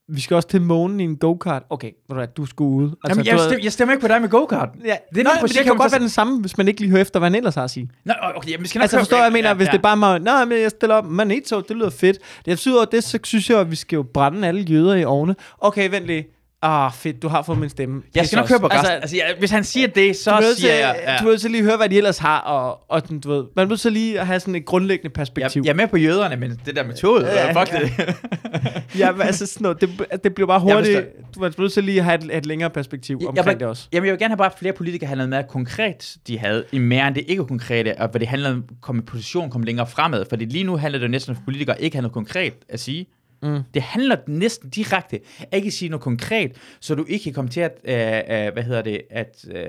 Vi 0.09 0.20
skal 0.20 0.34
også 0.34 0.49
til 0.49 0.62
månen 0.62 1.01
i 1.01 1.05
en 1.05 1.16
go-kart. 1.16 1.62
Okay, 1.70 1.91
ved 2.09 2.26
du 2.26 2.32
du 2.37 2.47
skulle 2.47 2.70
ud. 2.70 2.84
Altså, 2.84 2.99
Jamen, 3.09 3.26
jeg, 3.26 3.41
stemmer, 3.41 3.62
jeg 3.62 3.72
stemmer 3.72 3.93
ikke 3.93 4.03
på 4.03 4.09
dig 4.09 4.20
med 4.20 4.28
go-kart. 4.28 4.68
Ja. 4.84 4.97
Det, 5.14 5.20
er 5.20 5.24
Nå, 5.24 5.30
projekt, 5.41 5.59
det 5.59 5.64
kan 5.64 5.72
jo 5.72 5.78
godt 5.78 5.93
være 5.93 6.01
den 6.01 6.09
samme, 6.09 6.41
hvis 6.41 6.59
man 6.59 6.68
ikke 6.68 6.80
lige 6.80 6.91
hører 6.91 7.01
efter, 7.01 7.18
hvad 7.18 7.30
han 7.30 7.34
ellers 7.34 7.55
har 7.55 7.64
at 7.64 7.70
sige. 7.70 7.91
Nå, 8.05 8.14
okay, 8.34 8.51
jamen, 8.51 8.62
vi 8.62 8.68
skal 8.68 8.78
nok 8.78 8.82
altså, 8.82 8.99
forstår 8.99 9.16
jeg, 9.16 9.24
jeg 9.24 9.32
mener, 9.32 9.49
ja, 9.49 9.55
hvis 9.55 9.66
ja. 9.66 9.72
det 9.72 9.82
bare 9.82 9.97
må, 9.97 10.18
nej, 10.18 10.45
men 10.45 10.61
jeg 10.62 10.70
stiller 10.70 10.95
op, 10.95 11.07
man 11.07 11.30
er 11.30 11.62
det 11.68 11.76
lyder 11.76 11.91
fedt. 11.91 12.18
Det 12.45 12.53
betyder, 12.53 12.82
at 12.82 12.93
det, 12.93 13.05
så 13.05 13.18
synes 13.24 13.51
jeg, 13.51 13.61
at 13.61 13.70
vi 13.70 13.76
skal 13.76 13.97
jo 13.97 14.03
brænde 14.03 14.49
alle 14.49 14.61
jøder 14.61 14.95
i 14.95 15.05
ovne. 15.05 15.34
Okay, 15.59 15.91
vent 15.91 16.07
lige. 16.07 16.26
Ah, 16.62 16.92
fedt, 16.92 17.22
du 17.22 17.28
har 17.28 17.42
fået 17.42 17.59
min 17.59 17.68
stemme. 17.68 18.02
Jeg 18.14 18.26
skal 18.26 18.36
nok 18.36 18.48
høre 18.48 18.61
på 18.61 18.66
resten. 18.66 18.78
Altså, 18.78 18.92
altså, 18.92 19.16
ja, 19.16 19.22
hvis 19.38 19.50
han 19.50 19.64
siger 19.64 19.86
det, 19.86 20.16
så 20.16 20.54
siger 20.57 20.72
til, 20.72 20.78
jeg... 20.78 21.00
Ja. 21.07 21.16
Du 21.22 21.28
vil 21.28 21.40
så 21.40 21.48
lige 21.48 21.62
høre, 21.62 21.76
hvad 21.76 21.88
de 21.88 21.96
ellers 21.96 22.18
har, 22.18 22.38
og, 22.38 22.90
og 22.90 23.09
du 23.24 23.34
ved, 23.34 23.44
man 23.57 23.70
vil 23.70 23.78
så 23.78 23.90
lige 23.90 24.18
have 24.18 24.40
sådan 24.40 24.54
et 24.54 24.64
grundlæggende 24.64 25.14
perspektiv. 25.14 25.61
Jeg, 25.61 25.66
jeg 25.66 25.72
er 25.72 25.76
med 25.76 25.88
på 25.88 25.96
jøderne, 25.96 26.36
men 26.36 26.61
det 26.66 26.76
der 26.76 26.84
metode, 26.84 27.26
ja, 27.26 27.46
ja, 27.46 27.62
fuck 27.62 27.72
ja. 27.72 27.78
det. 27.80 28.14
ja, 29.00 29.12
men 29.12 29.22
altså 29.22 29.46
sådan 29.46 29.62
noget, 29.62 29.80
det, 29.80 30.24
det 30.24 30.34
bliver 30.34 30.46
bare 30.46 30.61
hurtigt. 30.61 31.07
Du 31.34 31.40
vil 31.40 31.54
nødt 31.59 31.72
så 31.72 31.80
lige 31.80 32.02
have 32.02 32.24
et, 32.24 32.36
et 32.36 32.46
længere 32.46 32.70
perspektiv 32.70 33.18
jeg, 33.20 33.28
omkring 33.28 33.46
jeg, 33.46 33.61
det 33.61 33.68
også. 33.68 33.88
Jamen, 33.92 34.07
jeg 34.07 34.12
vil 34.12 34.18
gerne 34.18 34.32
have 34.32 34.38
bare, 34.38 34.52
at 34.52 34.59
flere 34.59 34.72
politikere 34.72 35.16
noget 35.16 35.28
mere 35.28 35.44
konkret, 35.48 36.16
de 36.26 36.38
havde, 36.38 36.64
i 36.72 36.78
mere 36.78 37.07
end 37.07 37.14
det 37.14 37.24
ikke 37.28 37.44
konkrete, 37.44 37.98
og 37.98 38.09
hvad 38.09 38.20
det 38.20 38.28
handler 38.28 38.50
om, 38.50 38.64
at 38.68 38.74
komme 38.80 39.02
i 39.02 39.04
position, 39.04 39.50
komme 39.50 39.66
længere 39.66 39.86
fremad. 39.86 40.24
Fordi 40.28 40.44
lige 40.44 40.64
nu 40.64 40.76
handler 40.76 40.98
det 40.98 41.11
næsten 41.11 41.30
om, 41.30 41.36
at 41.36 41.44
politikere 41.44 41.82
ikke 41.82 41.96
har 41.96 42.02
noget 42.02 42.14
konkret 42.14 42.52
at 42.68 42.80
sige. 42.80 43.07
Mm. 43.43 43.62
Det 43.74 43.82
handler 43.82 44.16
næsten 44.26 44.70
direkte, 44.70 45.20
ikke 45.53 45.70
sige 45.70 45.89
noget 45.89 46.03
konkret, 46.03 46.53
så 46.80 46.95
du 46.95 47.05
ikke 47.09 47.24
kan 47.24 47.32
komme 47.32 47.51
til 47.51 47.61
at, 47.61 47.72
uh, 47.84 48.49
uh, 48.49 48.53
hvad 48.53 48.62
hedder 48.62 48.82
det, 48.82 49.01
at, 49.11 49.45
uh, 49.55 49.61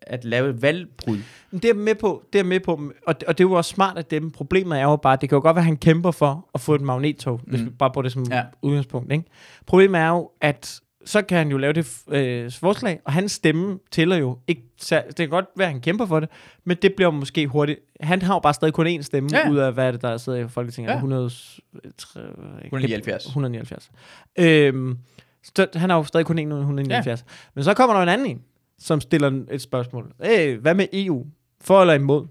at 0.00 0.24
lave 0.24 0.50
et 0.50 0.62
valgbrud. 0.62 1.18
Det 1.52 1.64
er 1.64 1.74
med 1.74 1.94
på, 1.94 2.24
det 2.32 2.38
er 2.38 2.44
med 2.44 2.60
på, 2.60 2.92
og 3.06 3.20
det, 3.20 3.28
og 3.28 3.38
det 3.38 3.44
er 3.44 3.48
jo 3.48 3.52
også 3.52 3.70
smart 3.70 3.98
at 3.98 4.10
dem. 4.10 4.30
Problemet 4.30 4.78
er 4.78 4.82
jo 4.82 4.96
bare, 4.96 5.18
det 5.20 5.28
kan 5.28 5.36
jo 5.36 5.42
godt 5.42 5.54
være, 5.54 5.62
at 5.62 5.66
han 5.66 5.76
kæmper 5.76 6.10
for 6.10 6.48
at 6.54 6.60
få 6.60 6.74
et 6.74 6.80
magnettog, 6.80 7.40
mm. 7.44 7.50
hvis 7.50 7.64
vi 7.64 7.70
bare 7.70 7.90
bruger 7.90 8.02
det 8.02 8.12
som 8.12 8.26
ja. 8.30 8.42
udgangspunkt. 8.62 9.12
Ikke? 9.12 9.24
Problemet 9.66 10.00
er 10.00 10.08
jo, 10.08 10.30
at 10.40 10.80
så 11.06 11.22
kan 11.22 11.38
han 11.38 11.48
jo 11.50 11.56
lave 11.56 11.72
det 11.72 12.02
øh, 12.08 12.52
forslag, 12.52 13.00
og 13.04 13.12
hans 13.12 13.32
stemme 13.32 13.78
tæller 13.90 14.16
jo 14.16 14.38
ikke. 14.46 14.62
Det 14.90 15.16
kan 15.16 15.28
godt 15.28 15.46
være, 15.56 15.66
at 15.66 15.72
han 15.72 15.80
kæmper 15.80 16.06
for 16.06 16.20
det, 16.20 16.28
men 16.64 16.76
det 16.82 16.94
bliver 16.94 17.10
måske 17.10 17.46
hurtigt. 17.46 17.80
Han 18.00 18.22
har 18.22 18.34
jo 18.34 18.38
bare 18.38 18.54
stadig 18.54 18.74
kun 18.74 18.86
én 18.86 19.02
stemme 19.02 19.28
ja. 19.32 19.50
ud 19.50 19.56
af, 19.56 19.72
hvad 19.72 19.86
er 19.86 19.90
det, 19.90 20.02
der 20.02 20.16
sidder 20.16 20.38
i 20.38 20.48
Folketinget? 20.48 20.90
Ja. 20.90 20.94
100, 20.94 21.30
179. 22.64 23.26
179. 23.26 23.90
Øhm, 24.38 24.98
så 25.42 25.66
han 25.74 25.90
har 25.90 25.96
jo 25.96 26.04
stadig 26.04 26.26
kun 26.26 26.38
én 26.38 26.42
179. 26.42 27.20
Ja. 27.20 27.32
Men 27.54 27.64
så 27.64 27.74
kommer 27.74 27.94
der 27.94 28.02
en 28.02 28.08
anden 28.08 28.26
en, 28.26 28.42
som 28.78 29.00
stiller 29.00 29.44
et 29.50 29.62
spørgsmål. 29.62 30.12
Hey, 30.22 30.58
hvad 30.58 30.74
med 30.74 30.86
EU? 30.92 31.26
For 31.60 31.80
eller 31.80 31.94
imod? 31.94 32.26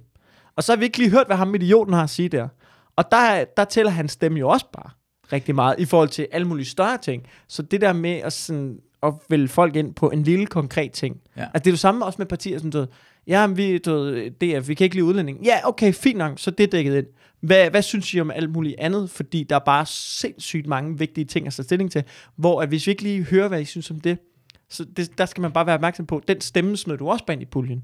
Og 0.55 0.63
så 0.63 0.71
har 0.71 0.77
vi 0.77 0.85
ikke 0.85 0.97
lige 0.97 1.11
hørt, 1.11 1.27
hvad 1.27 1.37
ham 1.37 1.55
idioten 1.55 1.93
har 1.93 2.03
at 2.03 2.09
sige 2.09 2.29
der. 2.29 2.47
Og 2.95 3.11
der, 3.11 3.45
der 3.57 3.65
tæller 3.65 3.91
hans 3.91 4.11
stemme 4.11 4.39
jo 4.39 4.49
også 4.49 4.65
bare 4.73 4.89
rigtig 5.33 5.55
meget 5.55 5.75
i 5.79 5.85
forhold 5.85 6.09
til 6.09 6.27
alle 6.31 6.47
mulige 6.47 6.65
større 6.65 6.97
ting. 6.97 7.23
Så 7.47 7.61
det 7.61 7.81
der 7.81 7.93
med 7.93 8.11
at, 8.11 8.33
sådan, 8.33 8.79
at 9.03 9.13
vælge 9.29 9.47
folk 9.47 9.75
ind 9.75 9.93
på 9.93 10.09
en 10.09 10.23
lille 10.23 10.45
konkret 10.45 10.91
ting. 10.91 11.21
Ja. 11.37 11.41
Altså 11.41 11.59
det 11.59 11.67
er 11.67 11.71
det 11.71 11.79
samme 11.79 12.05
også 12.05 12.17
med 12.17 12.25
partier, 12.25 12.59
som 12.59 12.71
du 12.71 12.77
ved, 12.77 12.87
ja, 13.27 13.47
vi, 13.47 13.77
du 13.77 13.93
ved, 13.93 14.31
DF, 14.31 14.67
vi 14.67 14.73
kan 14.73 14.85
ikke 14.85 14.95
lide 14.95 15.05
udlænding. 15.05 15.45
Ja, 15.45 15.67
okay, 15.67 15.93
fint 15.93 16.17
nok, 16.17 16.39
så 16.39 16.51
det 16.51 16.63
er 16.63 16.67
dækket 16.67 16.97
ind. 16.97 17.05
Hvad, 17.41 17.69
hvad 17.69 17.81
synes 17.81 18.13
I 18.13 18.19
om 18.19 18.31
alt 18.31 18.49
muligt 18.49 18.75
andet? 18.79 19.09
Fordi 19.09 19.43
der 19.43 19.55
er 19.55 19.59
bare 19.59 19.85
sindssygt 19.85 20.67
mange 20.67 20.97
vigtige 20.97 21.25
ting 21.25 21.47
at 21.47 21.53
tage 21.53 21.63
stilling 21.63 21.91
til, 21.91 22.03
hvor 22.35 22.61
at 22.61 22.67
hvis 22.67 22.87
vi 22.87 22.91
ikke 22.91 23.03
lige 23.03 23.23
hører, 23.23 23.47
hvad 23.47 23.61
I 23.61 23.65
synes 23.65 23.91
om 23.91 23.99
det, 23.99 24.17
så 24.69 24.85
det, 24.97 25.17
der 25.17 25.25
skal 25.25 25.41
man 25.41 25.51
bare 25.51 25.65
være 25.65 25.75
opmærksom 25.75 26.05
på, 26.05 26.21
den 26.27 26.41
stemme 26.41 26.77
smed 26.77 26.97
du 26.97 27.09
også 27.09 27.23
ind 27.31 27.41
i 27.41 27.45
puljen. 27.45 27.83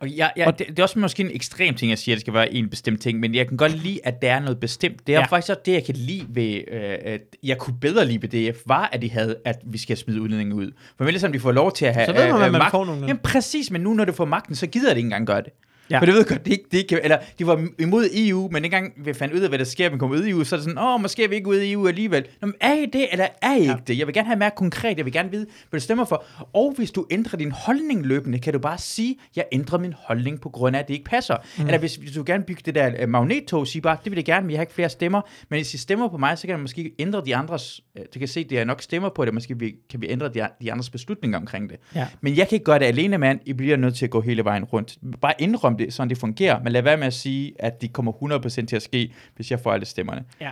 Og, 0.00 0.08
ja, 0.08 0.28
ja, 0.36 0.46
og 0.46 0.58
det, 0.58 0.68
det 0.68 0.78
er 0.78 0.82
også 0.82 0.98
måske 0.98 1.22
en 1.22 1.30
ekstrem 1.34 1.74
ting, 1.74 1.90
jeg 1.90 1.98
siger, 1.98 2.14
at 2.14 2.16
det 2.16 2.20
skal 2.20 2.34
være 2.34 2.54
en 2.54 2.68
bestemt 2.68 3.00
ting, 3.00 3.20
men 3.20 3.34
jeg 3.34 3.48
kan 3.48 3.56
godt 3.56 3.82
lide, 3.82 4.00
at 4.04 4.22
der 4.22 4.32
er 4.32 4.40
noget 4.40 4.60
bestemt. 4.60 5.06
Det 5.06 5.14
er 5.14 5.18
ja. 5.18 5.26
faktisk 5.26 5.50
også 5.50 5.62
det, 5.66 5.72
jeg 5.72 5.84
kan 5.84 5.94
lide 5.94 6.26
ved, 6.28 6.60
øh, 6.68 6.98
at 7.02 7.20
jeg 7.42 7.58
kunne 7.58 7.76
bedre 7.80 8.06
lide 8.06 8.22
ved 8.22 8.52
DF, 8.52 8.58
var, 8.66 8.88
at 8.92 9.02
de 9.02 9.10
havde, 9.10 9.36
at 9.44 9.56
vi 9.64 9.78
skal 9.78 9.96
smide 9.96 10.20
udlændinge 10.20 10.54
ud. 10.54 10.72
For 10.96 11.04
vel 11.04 11.20
som 11.20 11.32
de 11.32 11.40
får 11.40 11.52
lov 11.52 11.72
til 11.72 11.86
at 11.86 11.94
have 11.94 12.06
Så 12.06 12.12
ved 12.12 12.32
man, 12.32 12.34
øh, 12.34 12.40
man 12.40 12.52
magt. 12.52 12.70
får 12.70 12.84
nogle. 12.84 13.00
Jamen 13.00 13.18
præcis, 13.18 13.70
men 13.70 13.80
nu 13.80 13.94
når 13.94 14.04
du 14.04 14.12
får 14.12 14.24
magten, 14.24 14.54
så 14.54 14.66
gider 14.66 14.90
de 14.90 14.98
ikke 14.98 15.06
engang 15.06 15.26
gøre 15.26 15.42
det. 15.42 15.52
Ja. 15.90 15.98
For 15.98 16.06
det 16.06 16.14
ved 16.14 16.24
godt, 16.24 16.44
det 16.44 16.52
ikke, 16.52 16.64
det 16.72 16.78
ikke, 16.78 17.00
eller 17.02 17.18
de 17.38 17.46
var 17.46 17.66
imod 17.78 18.08
EU, 18.14 18.48
men 18.52 18.64
ikke 18.64 18.76
engang 18.76 19.06
vi 19.06 19.12
fandt 19.14 19.34
ud 19.34 19.40
af, 19.40 19.48
hvad 19.48 19.58
der 19.58 19.64
sker, 19.64 19.88
vi 19.90 19.98
kommer 19.98 20.16
ud 20.16 20.24
i 20.24 20.30
EU, 20.30 20.44
så 20.44 20.54
er 20.54 20.58
det 20.58 20.64
sådan, 20.64 20.78
åh, 20.78 21.00
måske 21.00 21.24
er 21.24 21.28
vi 21.28 21.34
ikke 21.34 21.48
ude 21.48 21.66
i 21.68 21.72
EU 21.72 21.88
alligevel. 21.88 22.24
Nå, 22.40 22.46
men 22.46 22.54
er 22.60 22.72
I 22.74 22.86
det, 22.86 23.06
eller 23.12 23.26
er 23.42 23.54
I 23.54 23.60
ikke 23.60 23.70
Ja. 23.72 23.76
det? 23.86 23.98
Jeg 23.98 24.06
vil 24.06 24.14
gerne 24.14 24.26
have 24.26 24.38
mere 24.38 24.50
konkret, 24.56 24.96
jeg 24.96 25.04
vil 25.04 25.12
gerne 25.12 25.30
vide, 25.30 25.46
hvad 25.70 25.80
du 25.80 25.84
stemmer 25.84 26.04
for. 26.04 26.24
Og 26.52 26.74
hvis 26.76 26.90
du 26.90 27.06
ændrer 27.10 27.38
din 27.38 27.50
holdning 27.50 28.06
løbende, 28.06 28.38
kan 28.38 28.52
du 28.52 28.58
bare 28.58 28.78
sige, 28.78 29.16
jeg 29.36 29.44
ændrer 29.52 29.78
min 29.78 29.92
holdning 29.98 30.40
på 30.40 30.48
grund 30.48 30.76
af, 30.76 30.80
at 30.80 30.88
det 30.88 30.94
ikke 30.94 31.04
passer. 31.04 31.36
Mm. 31.58 31.64
Eller 31.66 31.78
hvis, 31.78 31.96
hvis 31.96 32.12
du 32.12 32.22
gerne 32.26 32.44
bygge 32.44 32.62
det 32.64 32.74
der 32.74 33.02
uh, 33.02 33.08
magnettog, 33.08 33.66
sige 33.66 33.82
bare, 33.82 33.96
det 34.04 34.12
vil 34.12 34.16
jeg 34.16 34.24
gerne, 34.24 34.46
men 34.46 34.50
jeg 34.50 34.58
har 34.58 34.62
ikke 34.62 34.74
flere 34.74 34.88
stemmer. 34.88 35.20
Men 35.50 35.56
hvis 35.58 35.74
I 35.74 35.78
stemmer 35.78 36.08
på 36.08 36.16
mig, 36.16 36.38
så 36.38 36.42
kan 36.46 36.50
jeg 36.50 36.60
måske 36.60 36.92
ændre 36.98 37.22
de 37.26 37.36
andres, 37.36 37.80
uh, 37.98 38.04
du 38.14 38.18
kan 38.18 38.28
se, 38.28 38.44
det 38.44 38.58
er 38.58 38.64
nok 38.64 38.82
stemmer 38.82 39.08
på 39.08 39.24
det, 39.24 39.34
måske 39.34 39.58
vi, 39.58 39.74
kan 39.90 40.00
vi 40.00 40.08
ændre 40.08 40.28
de, 40.28 40.46
de 40.62 40.72
andres 40.72 40.90
beslutninger 40.90 41.38
omkring 41.38 41.70
det. 41.70 41.76
Ja. 41.94 42.06
Men 42.20 42.36
jeg 42.36 42.48
kan 42.48 42.56
ikke 42.56 42.64
gøre 42.64 42.78
det 42.78 42.84
alene, 42.84 43.18
mand. 43.18 43.40
I 43.46 43.52
bliver 43.52 43.76
nødt 43.76 43.94
til 43.94 44.04
at 44.04 44.10
gå 44.10 44.20
hele 44.20 44.44
vejen 44.44 44.64
rundt. 44.64 44.96
Bare 45.20 45.32
indrøm 45.38 45.75
det, 45.78 45.92
sådan 45.94 46.08
det 46.10 46.18
fungerer. 46.18 46.62
Men 46.62 46.72
lad 46.72 46.82
være 46.82 46.96
med 46.96 47.06
at 47.06 47.14
sige, 47.14 47.52
at 47.58 47.80
det 47.80 47.92
kommer 47.92 48.12
100% 48.12 48.66
til 48.66 48.76
at 48.76 48.82
ske, 48.82 49.12
hvis 49.36 49.50
jeg 49.50 49.60
får 49.60 49.72
alle 49.72 49.86
stemmerne. 49.86 50.24
Ja. 50.40 50.50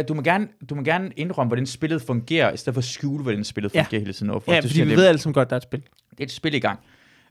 Uh, 0.00 0.04
du, 0.08 0.14
må 0.14 0.22
gerne, 0.22 0.48
du 0.70 0.74
må 0.74 0.82
gerne 0.82 1.10
indrømme, 1.16 1.48
hvordan 1.48 1.66
spillet 1.66 2.02
fungerer, 2.02 2.52
i 2.52 2.56
stedet 2.56 2.74
for 2.74 2.80
at 2.80 2.84
skjule, 2.84 3.22
hvordan 3.22 3.44
spillet 3.44 3.74
Ja. 3.74 3.82
fungerer 3.82 4.00
hele 4.00 4.12
tiden 4.12 4.30
overfor. 4.30 4.52
Ja, 4.52 4.60
Det 4.60 4.70
fordi 4.70 4.82
vi 4.82 4.88
det, 4.90 4.96
ved 4.98 5.06
alle 5.06 5.18
sammen 5.18 5.34
godt, 5.34 5.50
der 5.50 5.56
er 5.56 5.60
et 5.60 5.62
spil. 5.62 5.80
det 6.10 6.20
er 6.20 6.24
et 6.24 6.30
spil 6.32 6.54
i 6.54 6.58
gang. 6.58 6.78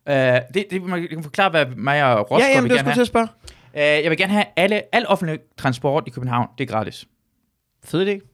Uh, 0.09 0.13
det, 0.13 0.65
det, 0.71 0.81
man 0.83 1.07
kan 1.07 1.23
forklare, 1.23 1.49
hvad 1.49 1.65
mig 1.65 2.03
og 2.05 2.19
Rosgaard 2.31 2.41
ja, 2.41 2.47
jamen, 2.55 2.63
vil 2.63 2.77
det 2.77 2.85
gerne 2.85 2.93
skulle 2.95 3.05
til 3.05 3.13
have. 3.15 3.27
at 3.27 3.31
spørge. 3.73 3.97
Uh, 3.99 4.03
jeg 4.03 4.09
vil 4.09 4.17
gerne 4.17 4.33
have 4.33 4.45
alle, 4.55 4.95
al 4.95 5.05
offentlig 5.07 5.39
transport 5.57 6.03
i 6.07 6.09
København. 6.09 6.47
Det 6.57 6.63
er 6.63 6.67
gratis. 6.73 7.05
Fed 7.85 8.07
idé. 8.07 8.31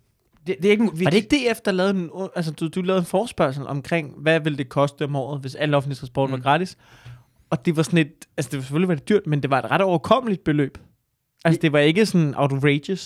Det, 0.47 0.55
det 0.61 0.65
er 0.65 0.71
ikke, 0.71 0.89
vi, 0.95 1.03
Var 1.05 1.11
det 1.11 1.17
ikke 1.31 1.51
DF, 1.53 1.59
der 1.61 1.71
lavede 1.71 1.93
en, 1.99 2.09
altså 2.35 2.51
du, 2.51 2.67
du 2.67 2.81
lavede 2.81 2.99
en 2.99 3.05
forspørgsel 3.05 3.67
omkring, 3.67 4.13
hvad 4.17 4.39
ville 4.39 4.57
det 4.57 4.69
koste 4.69 5.05
om 5.05 5.15
året, 5.15 5.41
hvis 5.41 5.55
al 5.55 5.73
offentlig 5.73 5.97
transport 5.97 6.29
mm. 6.29 6.33
var 6.33 6.39
gratis? 6.39 6.77
Og 7.51 7.65
det 7.65 7.77
var 7.77 7.83
sådan 7.83 7.99
et, 7.99 8.13
altså 8.37 8.49
det 8.51 8.57
var 8.57 8.61
selvfølgelig 8.61 8.87
var 8.89 8.95
det 8.95 9.09
dyrt, 9.09 9.27
men 9.27 9.41
det 9.41 9.49
var 9.49 9.59
et 9.59 9.71
ret 9.71 9.81
overkommeligt 9.81 10.43
beløb. 10.43 10.77
Altså 11.45 11.59
det 11.61 11.71
var 11.71 11.79
ikke 11.79 12.05
sådan 12.05 12.33
outrageous, 12.37 12.99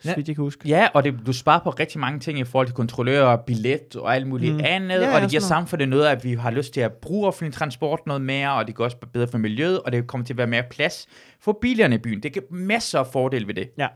så 0.00 0.08
Ja. 0.08 0.14
vidt 0.16 0.28
jeg 0.28 0.36
kan 0.36 0.42
huske. 0.44 0.68
Ja, 0.68 0.88
og 0.94 1.04
det, 1.04 1.14
du 1.26 1.32
sparer 1.32 1.60
på 1.64 1.70
rigtig 1.70 2.00
mange 2.00 2.20
ting 2.20 2.38
i 2.38 2.44
forhold 2.44 2.66
til 2.66 2.74
kontrollører, 2.74 3.36
billet 3.36 3.96
og 3.96 4.14
alt 4.14 4.26
muligt 4.26 4.54
Mm. 4.54 4.60
andet, 4.64 5.00
Ja, 5.00 5.14
og 5.14 5.20
det 5.22 5.30
giver 5.30 5.40
samfundet 5.42 5.88
noget, 5.88 6.06
at 6.06 6.24
vi 6.24 6.34
har 6.34 6.50
lyst 6.50 6.72
til 6.74 6.80
at 6.80 6.92
bruge 6.92 7.26
offentlig 7.26 7.54
transport 7.54 8.00
noget 8.06 8.22
mere, 8.22 8.52
og 8.52 8.66
det 8.66 8.74
går 8.74 8.84
også 8.84 8.96
bedre 9.12 9.28
for 9.28 9.38
miljøet, 9.38 9.80
og 9.82 9.92
det 9.92 10.06
kommer 10.06 10.24
til 10.24 10.32
at 10.34 10.38
være 10.38 10.46
mere 10.46 10.62
plads 10.70 11.06
for 11.40 11.58
bilerne 11.60 11.94
i 11.94 11.98
byen. 11.98 12.22
Det 12.22 12.32
giver 12.32 12.44
masser 12.50 12.98
af 12.98 13.06
fordele 13.06 13.46
ved 13.46 13.54
det. 13.54 13.70
Ja. 13.78 13.88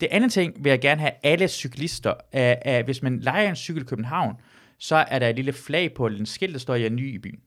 Det 0.00 0.08
andet 0.10 0.32
ting 0.32 0.64
vil 0.64 0.70
jeg 0.70 0.80
gerne 0.80 1.00
have 1.00 1.12
alle 1.22 1.48
cyklister, 1.48 2.14
at, 2.32 2.58
at 2.62 2.84
hvis 2.84 3.02
man 3.02 3.20
leger 3.20 3.48
en 3.48 3.56
cykel 3.56 3.82
i 3.82 3.84
København, 3.84 4.34
så 4.78 4.96
er 4.96 5.18
der 5.18 5.28
et 5.28 5.36
lille 5.36 5.52
flag 5.52 5.94
på, 5.94 6.06
en 6.06 6.26
skilt, 6.26 6.52
der 6.52 6.58
står, 6.58 6.74
jeg 6.74 6.86
er 6.86 6.90
ny 6.90 7.14
i 7.14 7.18
byen. 7.18 7.38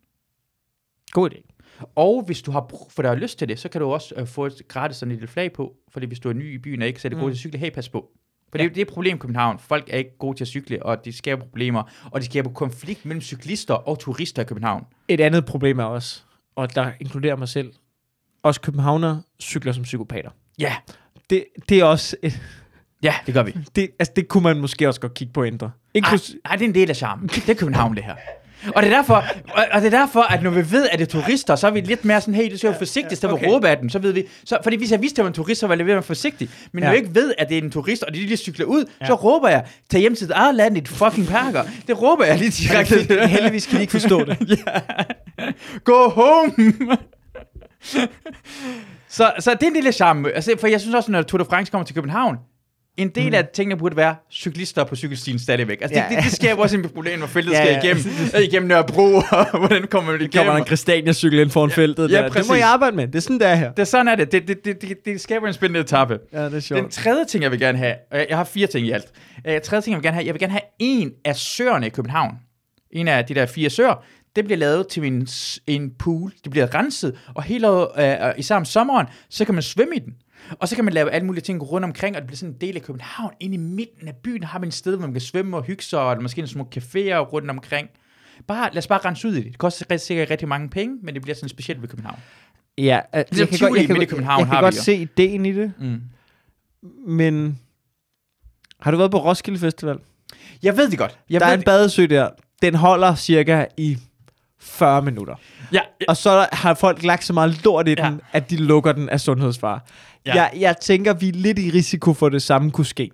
God 1.11 1.30
idé. 1.30 1.53
Og 1.95 2.24
hvis 2.26 2.41
du 2.41 2.51
har 2.51 2.61
brug 2.69 2.91
for, 2.91 3.01
der 3.01 3.15
lyst 3.15 3.39
til 3.39 3.47
det, 3.49 3.59
så 3.59 3.69
kan 3.69 3.82
du 3.82 3.88
også 3.93 4.13
øh, 4.17 4.28
få 4.28 4.45
et 4.45 4.61
gratis 4.67 4.97
sådan 4.97 5.11
et 5.11 5.15
lille 5.17 5.28
flag 5.28 5.53
på, 5.53 5.74
fordi 5.89 6.05
hvis 6.05 6.19
du 6.19 6.30
er 6.30 6.34
ny 6.34 6.55
i 6.55 6.57
byen 6.57 6.82
og 6.82 6.88
ikke 6.88 7.01
så 7.01 7.07
er 7.07 7.09
det 7.09 7.17
Mm. 7.17 7.21
god 7.24 7.30
til 7.32 7.36
at 7.36 7.39
cykle, 7.39 7.59
hey, 7.59 7.69
pas 7.71 7.89
på. 7.89 8.09
For 8.51 8.57
Ja. 8.57 8.63
det, 8.63 8.76
det 8.76 8.82
er 8.82 8.86
et 8.86 8.91
problem 8.93 9.15
i 9.15 9.19
København. 9.19 9.59
Folk 9.59 9.89
er 9.89 9.97
ikke 9.97 10.17
gode 10.17 10.38
til 10.38 10.43
at 10.43 10.47
cykle, 10.47 10.84
og 10.86 11.05
det 11.05 11.15
skaber 11.15 11.43
problemer, 11.45 11.84
og 12.11 12.19
det 12.21 12.26
skaber 12.26 12.49
konflikt 12.49 13.05
mellem 13.05 13.21
cyklister 13.21 13.74
og 13.74 13.99
turister 13.99 14.41
i 14.41 14.45
København. 14.45 14.86
Et 15.07 15.21
andet 15.21 15.45
problem 15.45 15.80
er 15.80 15.84
også, 15.84 16.21
og 16.55 16.76
der 16.76 16.91
inkluderer 16.99 17.36
mig 17.36 17.47
selv, 17.49 17.74
også 18.43 18.61
københavner 18.61 19.21
cykler 19.41 19.71
som 19.71 19.84
psykopater. 19.84 20.30
Ja, 20.59 20.76
Det, 21.30 21.45
det 21.69 21.80
er 21.80 21.84
også, 21.86 22.15
et, 22.24 22.41
ja, 23.03 23.13
det 23.26 23.34
gør 23.34 23.43
vi. 23.43 23.51
det, 23.76 23.89
altså 23.99 24.13
det 24.15 24.28
kunne 24.28 24.43
man 24.43 24.59
måske 24.61 24.88
også 24.88 25.01
godt 25.01 25.13
kigge 25.13 25.34
på 25.34 25.41
at 25.41 25.47
ændre. 25.47 25.65
Ej, 25.65 25.71
Inklus, 25.93 26.36
ej, 26.45 26.55
det 26.55 26.61
er 26.65 26.69
en 26.69 26.76
del 26.76 26.89
af 26.89 26.95
charmen. 26.95 27.28
Det 27.28 27.49
er 27.49 27.53
København, 27.53 27.95
det 27.95 28.03
her. 28.03 28.15
Og 28.76 28.84
det 28.84 28.91
er 28.91 28.95
derfor, 28.95 29.14
og, 29.53 29.64
og 29.72 29.82
det 29.82 29.93
er 29.93 29.99
derfor, 29.99 30.22
at 30.34 30.43
når 30.43 30.49
vi 30.49 30.72
ved, 30.72 30.88
at 30.91 30.99
det 30.99 31.05
er 31.16 31.22
turister, 31.22 31.55
så 31.55 31.68
er 31.68 31.72
vi 31.72 31.82
lidt 31.82 32.05
mere 32.05 32.22
sådan, 32.22 32.34
hey, 32.34 32.51
det 32.51 32.59
skal 32.59 32.70
være 32.70 32.78
forsigtigt, 32.80 33.22
så 33.22 33.28
okay. 33.30 33.47
råbe 33.47 33.70
af 33.70 33.78
dem, 33.78 33.89
så 33.89 33.99
ved 33.99 34.11
vi, 34.11 34.24
så, 34.45 34.57
fordi 34.64 34.76
hvis 34.78 34.91
jeg 34.91 35.01
vidste, 35.01 35.14
at 35.14 35.18
det 35.18 35.24
var 35.24 35.28
en 35.30 35.34
turist, 35.34 35.59
så 35.59 35.68
var 35.68 35.74
jeg 35.74 35.78
lidt 35.78 35.88
mere 35.88 36.03
forsigtig. 36.03 36.49
Men 36.72 36.82
når 36.82 36.88
Ja. 36.88 36.91
jeg 36.91 36.97
ikke 37.03 37.16
ved, 37.16 37.34
at 37.38 37.49
det 37.49 37.57
er 37.57 37.61
en 37.61 37.72
turist, 37.72 38.03
og 38.03 38.14
de 38.14 38.20
lige 38.20 38.38
cykler 38.38 38.66
ud, 38.66 38.86
Ja. 39.01 39.05
så 39.05 39.14
råber 39.14 39.49
jeg, 39.49 39.64
tag 39.91 39.99
hjem 40.01 40.16
til 40.16 40.28
dit 40.28 40.32
eget 40.36 40.55
land, 40.55 40.76
dit 40.76 40.88
fucking 40.88 41.28
perker. 41.28 41.64
Det 41.88 42.01
råber 42.01 42.26
jeg 42.26 42.38
lige 42.38 42.51
direkte. 42.51 43.28
heldigvis 43.28 43.66
kan 43.66 43.76
de 43.78 43.82
ikke 43.82 43.91
forstå 43.91 44.24
det. 44.26 44.38
ja. 44.49 44.80
Go 45.84 46.09
home! 46.09 46.53
så, 49.09 49.32
så 49.39 49.51
det 49.53 49.64
er 49.64 49.68
en 49.68 49.74
lille 49.74 49.91
charme. 49.91 50.32
Altså, 50.32 50.55
for 50.59 50.68
jeg 50.68 50.82
synes 50.82 50.95
også, 50.95 51.11
når 51.11 51.22
Tour 51.22 51.38
de 51.43 51.45
France 51.49 51.72
kommer 51.72 51.86
til 51.86 51.95
København, 51.95 52.38
en 52.97 53.09
del 53.09 53.29
mm. 53.29 53.33
af 53.35 53.47
tingene 53.53 53.77
burde 53.79 53.95
være 53.95 54.15
cyklister 54.31 54.83
på 54.83 54.95
cykelstien 54.95 55.39
stadigvæk. 55.39 55.77
Altså, 55.81 55.99
Ja. 55.99 56.05
det, 56.09 56.17
det, 56.17 56.23
det 56.23 56.33
skaber 56.33 56.61
også 56.61 56.77
en 56.77 56.89
problem, 56.89 57.19
når 57.19 57.27
feltet 57.27 57.51
Ja, 57.51 57.57
skal 57.65 57.73
ja. 57.73 57.95
igennem, 57.95 58.03
igennem 58.49 58.67
Nørrebro, 58.67 59.03
og 59.31 59.59
hvordan 59.59 59.87
kommer 59.87 60.11
man 60.11 60.21
igennem? 60.21 60.45
kommer 60.45 60.53
en 60.61 60.65
Christiania-cykel 60.65 61.39
ind 61.39 61.49
foran 61.49 61.71
feltet. 61.71 62.11
Ja, 62.11 62.17
der. 62.17 62.23
det 62.23 62.31
må 62.33 62.33
præcis. 62.33 62.51
jeg 62.51 62.67
arbejde 62.67 62.95
med. 62.95 63.07
Det 63.07 63.15
er 63.15 63.19
sådan, 63.19 63.39
der 63.39 63.55
her. 63.55 63.71
Det 63.71 63.79
er 63.79 63.83
sådan 63.83 64.07
er 64.07 64.15
det. 64.15 64.31
Det, 64.31 64.47
det, 64.47 64.65
det, 64.65 64.81
det, 64.81 64.97
det 65.05 65.21
skaber 65.21 65.47
en 65.47 65.53
spændende 65.53 65.79
etape. 65.79 66.19
Ja, 66.33 66.45
det 66.45 66.53
er 66.53 66.59
sjovt. 66.59 66.81
Den 66.81 66.89
tredje 66.91 67.25
ting, 67.25 67.43
jeg 67.43 67.51
vil 67.51 67.59
gerne 67.59 67.77
have, 67.77 67.95
og 68.11 68.17
jeg 68.17 68.25
jeg 68.29 68.37
har 68.37 68.43
fire 68.43 68.67
ting 68.67 68.87
i 68.87 68.91
alt. 68.91 69.05
Uh, 69.49 69.53
tredje 69.63 69.81
ting, 69.81 69.91
jeg 69.93 69.97
vil 69.97 70.03
gerne 70.03 70.15
have, 70.15 70.25
jeg 70.25 70.33
vil 70.33 70.39
gerne 70.39 70.51
have 70.53 70.61
en 70.79 71.11
af 71.25 71.35
søerne 71.35 71.85
i 71.85 71.89
København. 71.89 72.35
En 72.91 73.07
af 73.07 73.25
de 73.25 73.33
der 73.35 73.45
fire 73.45 73.69
søer, 73.69 74.03
det 74.35 74.45
bliver 74.45 74.57
lavet 74.57 74.87
til 74.87 75.03
en, 75.03 75.27
en 75.67 75.91
pool. 75.99 76.31
Det 76.43 76.51
bliver 76.51 76.75
renset, 76.75 77.15
og 77.35 77.43
hele 77.43 77.69
året, 77.69 78.21
uh, 78.33 78.39
især 78.39 78.55
om 78.55 78.65
sommeren, 78.65 79.07
så 79.29 79.45
kan 79.45 79.53
man 79.55 79.63
svømme 79.63 79.95
i 79.95 79.99
den. 79.99 80.13
Og 80.59 80.67
så 80.67 80.75
kan 80.75 80.85
man 80.85 80.93
lave 80.93 81.11
alle 81.11 81.25
mulige 81.27 81.41
ting 81.41 81.71
rundt 81.71 81.85
omkring, 81.85 82.15
og 82.15 82.21
det 82.21 82.27
bliver 82.27 82.37
sådan 82.37 82.53
en 82.53 82.61
del 82.61 82.75
af 82.75 82.81
København. 82.81 83.33
Inde 83.39 83.55
i 83.55 83.57
midten 83.57 84.07
af 84.07 84.15
byen 84.15 84.43
har 84.43 84.59
man 84.59 84.67
et 84.67 84.73
sted, 84.73 84.95
hvor 84.95 85.05
man 85.07 85.13
kan 85.13 85.21
svømme 85.21 85.57
og 85.57 85.63
hygge 85.63 85.83
sig, 85.83 85.99
og 85.99 86.21
måske 86.21 86.41
nogle 86.41 86.49
små 86.49 86.69
caféer 86.75 87.17
rundt 87.17 87.49
omkring. 87.49 87.89
Bare, 88.47 88.69
lad 88.73 88.77
os 88.77 88.87
bare 88.87 88.99
rense 89.05 89.27
ud 89.27 89.33
i 89.33 89.37
det. 89.37 89.45
Det 89.45 89.57
koster 89.57 89.97
sikkert 89.97 90.29
rigtig 90.29 90.47
mange 90.47 90.69
penge, 90.69 90.97
men 91.03 91.13
det 91.13 91.21
bliver 91.21 91.35
sådan 91.35 91.49
specielt 91.49 91.81
ved 91.81 91.89
København. 91.89 92.19
Ja, 92.77 92.99
jeg 93.13 93.25
Ligesom 93.31 93.47
kan 93.47 93.57
Tivoli 93.57 93.79
godt, 93.79 93.89
jeg 93.89 93.97
kan, 93.97 94.07
København 94.07 94.39
jeg 94.39 94.47
kan 94.49 94.61
godt 94.61 94.75
se 94.75 94.95
ideen 94.95 95.45
i 95.45 95.51
det, 95.51 95.73
Mm. 95.79 96.01
men 97.07 97.59
har 98.79 98.91
du 98.91 98.97
været 98.97 99.11
på 99.11 99.17
Roskilde 99.17 99.59
Festival? 99.59 99.99
Jeg 100.63 100.77
ved 100.77 100.89
det 100.89 100.97
godt. 100.97 101.19
Jeg 101.29 101.39
der 101.39 101.45
er 101.47 101.53
en 101.53 101.63
badesø 101.63 102.05
der. 102.05 102.29
Den 102.61 102.75
holder 102.75 103.15
cirka 103.15 103.65
i 103.77 103.97
40 104.64 105.01
minutter. 105.01 105.36
Ja, 105.74 105.80
Og 106.07 106.18
så 106.18 106.47
har 106.51 106.74
folk 106.74 107.03
lagt 107.03 107.24
så 107.26 107.34
meget 107.34 107.64
lort 107.64 107.88
i 107.88 107.95
den, 107.95 108.05
Ja. 108.05 108.11
at 108.34 108.49
de 108.49 108.55
lukker 108.57 108.91
den 108.91 109.09
af 109.09 109.20
sundhedsfar. 109.20 109.86
Ja. 110.26 110.36
Ja. 110.36 110.41
Jeg, 110.41 110.51
jeg 110.59 110.76
tænker, 110.82 111.14
vi 111.14 111.28
er 111.30 111.34
lidt 111.34 111.59
i 111.59 111.70
risiko 111.72 112.14
for, 112.14 112.26
at 112.26 112.32
det 112.34 112.41
samme 112.41 112.72
kunne 112.72 112.86
ske. 112.86 113.11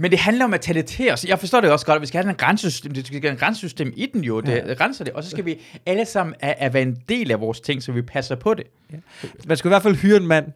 Men 0.00 0.10
det 0.10 0.18
handler 0.18 0.44
om 0.44 0.54
at 0.54 0.60
tale 0.60 0.82
til 0.82 1.12
os. 1.12 1.24
Jeg 1.24 1.38
forstår 1.38 1.60
det 1.60 1.70
også 1.70 1.86
godt, 1.86 1.96
at 1.96 2.02
vi 2.02 2.06
skal 2.06 2.22
have 2.22 2.30
en 2.30 2.36
grænsesystem. 2.36 2.92
Det 2.92 3.06
skal 3.06 3.20
have 3.22 3.30
en 3.32 3.36
grænsesystem 3.38 3.92
i 3.96 4.06
den 4.12 4.24
jo. 4.24 4.40
Det 4.40 4.48
Ja. 4.48 4.84
renser 4.84 5.04
det. 5.04 5.12
Og 5.14 5.24
så 5.24 5.30
skal 5.30 5.44
vi 5.44 5.56
alle 5.86 6.04
sammen 6.04 6.34
at, 6.40 6.54
at 6.58 6.74
være 6.74 6.82
en 6.82 6.96
del 7.08 7.30
af 7.30 7.40
vores 7.40 7.60
ting, 7.60 7.82
så 7.82 7.92
vi 7.92 8.02
passer 8.02 8.34
på 8.36 8.54
det. 8.54 8.64
Man 9.46 9.56
skal 9.56 9.68
i 9.68 9.70
hvert 9.70 9.82
fald 9.82 9.94
hyre 9.96 10.16
en 10.16 10.26
mand, 10.26 10.46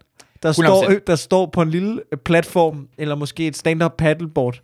der 0.43 0.49
100%. 0.53 0.53
står, 0.55 0.84
der 1.07 1.16
står 1.16 1.47
på 1.47 1.62
en 1.62 1.70
lille 1.70 2.01
øh, 2.12 2.18
platform, 2.18 2.88
eller 2.99 3.14
måske 3.14 3.47
et 3.47 3.57
stand-up 3.57 3.93
paddleboard, 3.99 4.61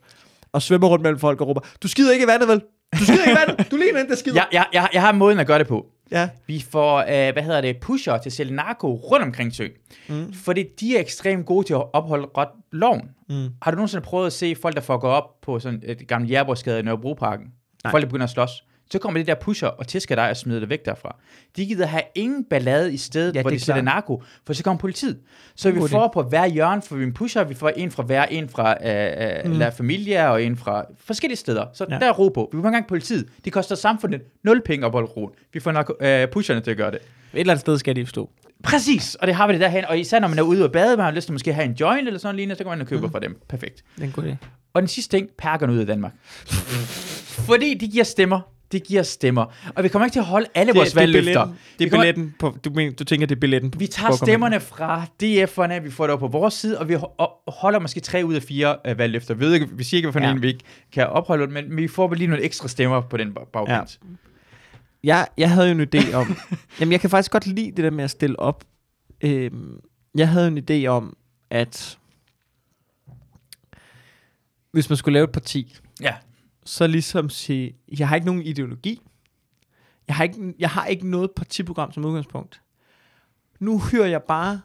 og 0.53 0.63
svømmer 0.63 0.89
rundt 0.89 1.03
mellem 1.03 1.19
folk 1.19 1.41
og 1.41 1.49
råber, 1.49 1.61
du 1.83 1.89
skider 1.89 2.13
ikke 2.13 2.25
i 2.25 2.29
vandet, 2.29 2.49
vel? 2.49 2.61
Du 2.99 3.05
skider 3.05 3.25
ikke 3.25 3.39
vandet! 3.49 3.71
Du 3.71 3.77
ligner 3.77 4.01
en, 4.01 4.09
der 4.09 4.15
skider. 4.17 4.35
Jeg, 4.37 4.47
jeg, 4.53 4.67
jeg, 4.73 4.89
jeg 4.93 5.03
har 5.03 5.13
måden 5.13 5.39
at 5.39 5.47
gøre 5.47 5.59
det 5.59 5.67
på. 5.67 5.87
ja. 6.11 6.29
Vi 6.47 6.65
får, 6.71 6.99
øh, 6.99 7.33
hvad 7.33 7.43
hedder 7.43 7.61
det, 7.61 7.77
pusher 7.81 8.19
til 8.19 8.29
at 8.29 8.33
sælge 8.33 8.55
narko 8.55 8.95
rundt 8.95 9.25
omkring 9.27 9.55
søen. 9.55 9.71
Mm. 10.09 10.33
Fordi 10.33 10.65
de 10.81 10.97
er 10.97 11.01
ekstremt 11.01 11.47
gode 11.47 11.67
til 11.67 11.75
at 11.75 11.93
opholde 11.93 12.27
ret 12.39 12.49
loven. 12.73 13.03
Mm. 13.29 13.49
Har 13.63 13.71
du 13.71 13.75
nogensinde 13.75 14.05
prøvet 14.05 14.27
at 14.27 14.33
se 14.33 14.57
folk, 14.63 14.75
der 14.75 14.81
får 14.81 14.99
gå 14.99 15.07
op 15.09 15.41
på 15.43 15.59
sådan 15.59 15.83
et 15.85 16.09
gammelt 16.09 16.31
jærbrugsgade 16.31 16.79
i 16.79 16.83
Nørrebroparken? 16.83 17.47
Nej. 17.85 17.91
Folk, 17.91 18.03
der 18.03 18.09
begynder 18.09 18.25
at 18.25 18.31
slås. 18.31 18.65
Så 18.93 18.99
kommer 18.99 19.21
de 19.21 19.27
der 19.27 19.35
pusher 19.35 19.69
og 19.69 19.87
tæsker 19.87 20.15
dig 20.15 20.31
og 20.31 20.37
smider 20.37 20.61
dig 20.61 20.69
væk 20.71 20.85
derfra. 20.85 21.17
De 21.57 21.67
gider 21.67 21.87
have 21.87 22.03
ingen 22.15 22.45
ballade 22.45 22.95
i 22.95 22.97
stedet, 22.97 23.35
Ja, 23.35 23.41
hvor 23.41 23.51
det 23.51 23.67
de 23.67 23.71
er 23.71 23.75
klart. 23.75 23.85
narko, 23.85 24.23
for 24.47 24.53
så 24.53 24.65
kommer 24.65 24.79
politiet. 24.81 25.19
Så 25.57 25.71
vi 25.71 25.81
får 25.91 26.11
på 26.15 26.23
hver 26.23 26.47
hjørne 26.47 26.83
for 26.83 26.97
en 26.97 27.13
pusher, 27.15 27.45
vi 27.45 27.55
får 27.55 27.69
en 27.69 27.91
fra 27.91 28.03
hver, 28.03 28.25
en 28.25 28.49
fra 28.49 28.77
øh, 28.89 29.45
øh, 29.45 29.53
Mm. 29.53 29.59
La 29.59 29.69
Familia 29.69 30.31
og 30.31 30.43
en 30.43 30.57
fra 30.57 30.85
forskellige 31.05 31.37
steder. 31.37 31.67
Så 31.75 31.87
Ja. 31.91 31.99
der 31.99 32.07
er 32.07 32.13
ro 32.13 32.29
på. 32.29 32.51
Vi 32.53 32.59
får 32.61 32.67
engang 32.69 32.87
politiet. 32.87 33.29
Det 33.45 33.53
koster 33.53 33.75
samfundet 33.75 34.21
nul 34.45 34.63
penge 34.65 34.87
at 34.87 34.93
holde 34.93 35.07
roen. 35.09 35.31
Vi 35.53 35.61
får 35.61 35.73
narko, 35.73 35.93
øh, 36.01 36.29
pusherne 36.29 36.61
til 36.61 36.71
at 36.71 36.77
gøre 36.77 36.91
det. 36.91 36.99
Et 37.35 37.41
eller 37.41 37.53
andet 37.53 37.61
sted 37.61 37.79
skal 37.79 37.97
de 37.97 38.07
stå. 38.07 38.31
Præcis, 38.63 39.15
og 39.15 39.27
det 39.27 39.35
har 39.35 39.47
vi 39.47 39.53
det 39.53 39.61
derhen. 39.61 39.85
Og 39.85 39.99
især 39.99 40.19
når 40.21 40.29
man 40.29 40.39
er 40.39 40.43
ude 40.43 40.65
og 40.65 40.73
bade, 40.73 40.97
man 40.97 41.05
har 41.05 41.13
lyst 41.13 41.27
til 41.27 41.33
måske 41.33 41.51
at 41.51 41.55
have 41.55 41.65
en 41.65 41.73
joint 41.81 42.07
eller 42.07 42.21
sådan 42.21 42.37
lignende, 42.37 42.57
så 42.59 42.65
kan 42.65 42.79
man 42.79 42.87
købe 42.87 43.07
mm. 43.07 43.13
fra 43.13 43.19
dem. 43.21 43.41
Perfekt. 43.49 43.85
Det 43.97 44.03
er 44.03 44.07
en 44.07 44.13
god 44.13 44.23
idé. 44.25 44.47
Og 44.75 44.83
den 44.83 44.89
sidste 44.89 45.17
ting, 45.17 45.29
perkerne 45.39 45.73
ud 45.73 45.79
af 45.79 45.87
Danmark. 45.87 46.13
Fordi 47.49 47.75
de 47.75 47.89
giver 47.89 48.05
stemmer. 48.05 48.41
De 48.73 48.81
giver 48.81 49.03
stemmer. 49.03 49.45
Og 49.77 49.85
vi 49.85 49.89
kommer 49.89 50.07
ikke 50.07 50.15
til 50.15 50.21
at 50.21 50.27
holde 50.27 50.47
alle 50.55 50.73
vores 50.75 50.97
valgløfter. 50.97 51.23
billetten. 51.33 51.59
Det 51.79 51.87
er 51.87 51.91
billetten 51.91 52.35
på, 52.39 52.57
du, 52.65 52.71
mener, 52.71 52.93
du 52.97 53.05
tænker, 53.05 53.27
det 53.27 53.35
er 53.37 53.41
billetten 53.41 53.71
på 53.71 53.79
Vi 53.79 53.87
tager 53.87 54.17
stemmerne 54.17 54.61
fra 54.61 55.03
DF'erne, 55.23 55.81
vi 55.83 55.91
får 55.91 56.05
det 56.07 56.13
op 56.15 56.21
på 56.21 56.27
vores 56.29 56.55
side, 56.55 56.79
og 56.79 56.89
vi 56.89 56.97
holder 57.49 57.79
måske 57.79 58.01
tre 58.01 58.23
ud 58.25 58.35
af 58.35 58.43
fire 58.43 58.77
uh, 58.91 58.99
valgløfter. 58.99 59.35
Vi 59.35 59.41
ved 59.41 59.55
ikke, 59.55 59.69
vi 59.73 59.85
siger 59.85 59.99
ikke, 59.99 60.07
hvad 60.07 60.13
for 60.13 60.21
Ja. 60.21 60.27
ja. 60.27 60.35
en 60.35 60.43
vi 60.43 60.47
ikke 60.49 60.65
kan 60.93 61.07
opholde, 61.07 61.47
men, 61.47 61.69
men 61.69 61.77
vi 61.77 61.89
får 61.89 62.15
lige 62.15 62.29
nogle 62.29 62.45
ekstra 62.45 62.69
stemmer 62.69 63.01
på 63.01 63.17
den 63.17 63.35
bag- 63.35 63.47
bagkant. 63.53 64.01
Jeg, 65.05 65.27
jeg 65.37 65.51
havde 65.51 65.71
jo 65.73 65.79
en 65.79 65.89
idé 65.95 66.15
om... 66.15 66.37
jamen, 66.81 66.93
jeg 66.93 67.01
kan 67.01 67.11
faktisk 67.11 67.31
godt 67.33 67.47
lide 67.47 67.67
det 67.71 67.85
der 67.85 67.91
med 67.91 68.05
at 68.05 68.11
stille 68.11 68.39
op. 68.41 68.65
Øhm, 69.21 69.81
jeg 70.15 70.29
havde 70.29 70.49
en 70.49 70.59
idé 70.71 70.87
om, 70.87 71.17
at 71.51 71.99
hvis 74.73 74.91
man 74.91 74.97
skulle 74.97 75.13
lave 75.13 75.25
et 75.25 75.33
parti, 75.33 75.77
Ja. 76.03 76.15
Så 76.69 76.87
ligesom 76.87 77.29
sige, 77.31 77.77
jeg 77.99 78.09
har 78.09 78.15
ikke 78.15 78.27
nogen 78.27 78.43
ideologi. 78.43 79.01
Jeg 80.09 80.17
har 80.17 80.25
ikke, 80.25 80.55
jeg 80.59 80.71
har 80.71 80.87
ikke 80.87 81.09
noget 81.11 81.31
partiprogram 81.37 81.93
som 81.93 82.05
udgangspunkt. 82.05 82.63
nu 83.61 83.79
hører 83.79 84.07
jeg 84.07 84.23
bare, 84.23 84.61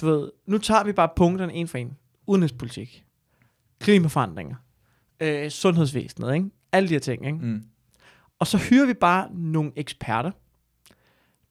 du 0.00 0.06
ved, 0.06 0.30
nu 0.46 0.58
tager 0.58 0.84
vi 0.84 0.92
bare 0.92 1.08
punkterne 1.16 1.52
en 1.52 1.68
for 1.68 1.78
en. 1.78 1.96
Udenrigspolitik, 2.26 3.04
klimaforandringer, 3.80 4.56
øh, 5.20 5.50
sundhedsvæsenet, 5.50 6.34
ikke? 6.34 6.50
Alle 6.72 6.88
de 6.88 6.94
her 6.94 7.00
ting, 7.00 7.26
ikke? 7.26 7.38
Mm. 7.38 7.62
Og 8.38 8.46
så 8.46 8.58
hyrer 8.58 8.86
vi 8.86 8.94
bare 8.94 9.32
nogle 9.34 9.72
eksperter, 9.76 10.30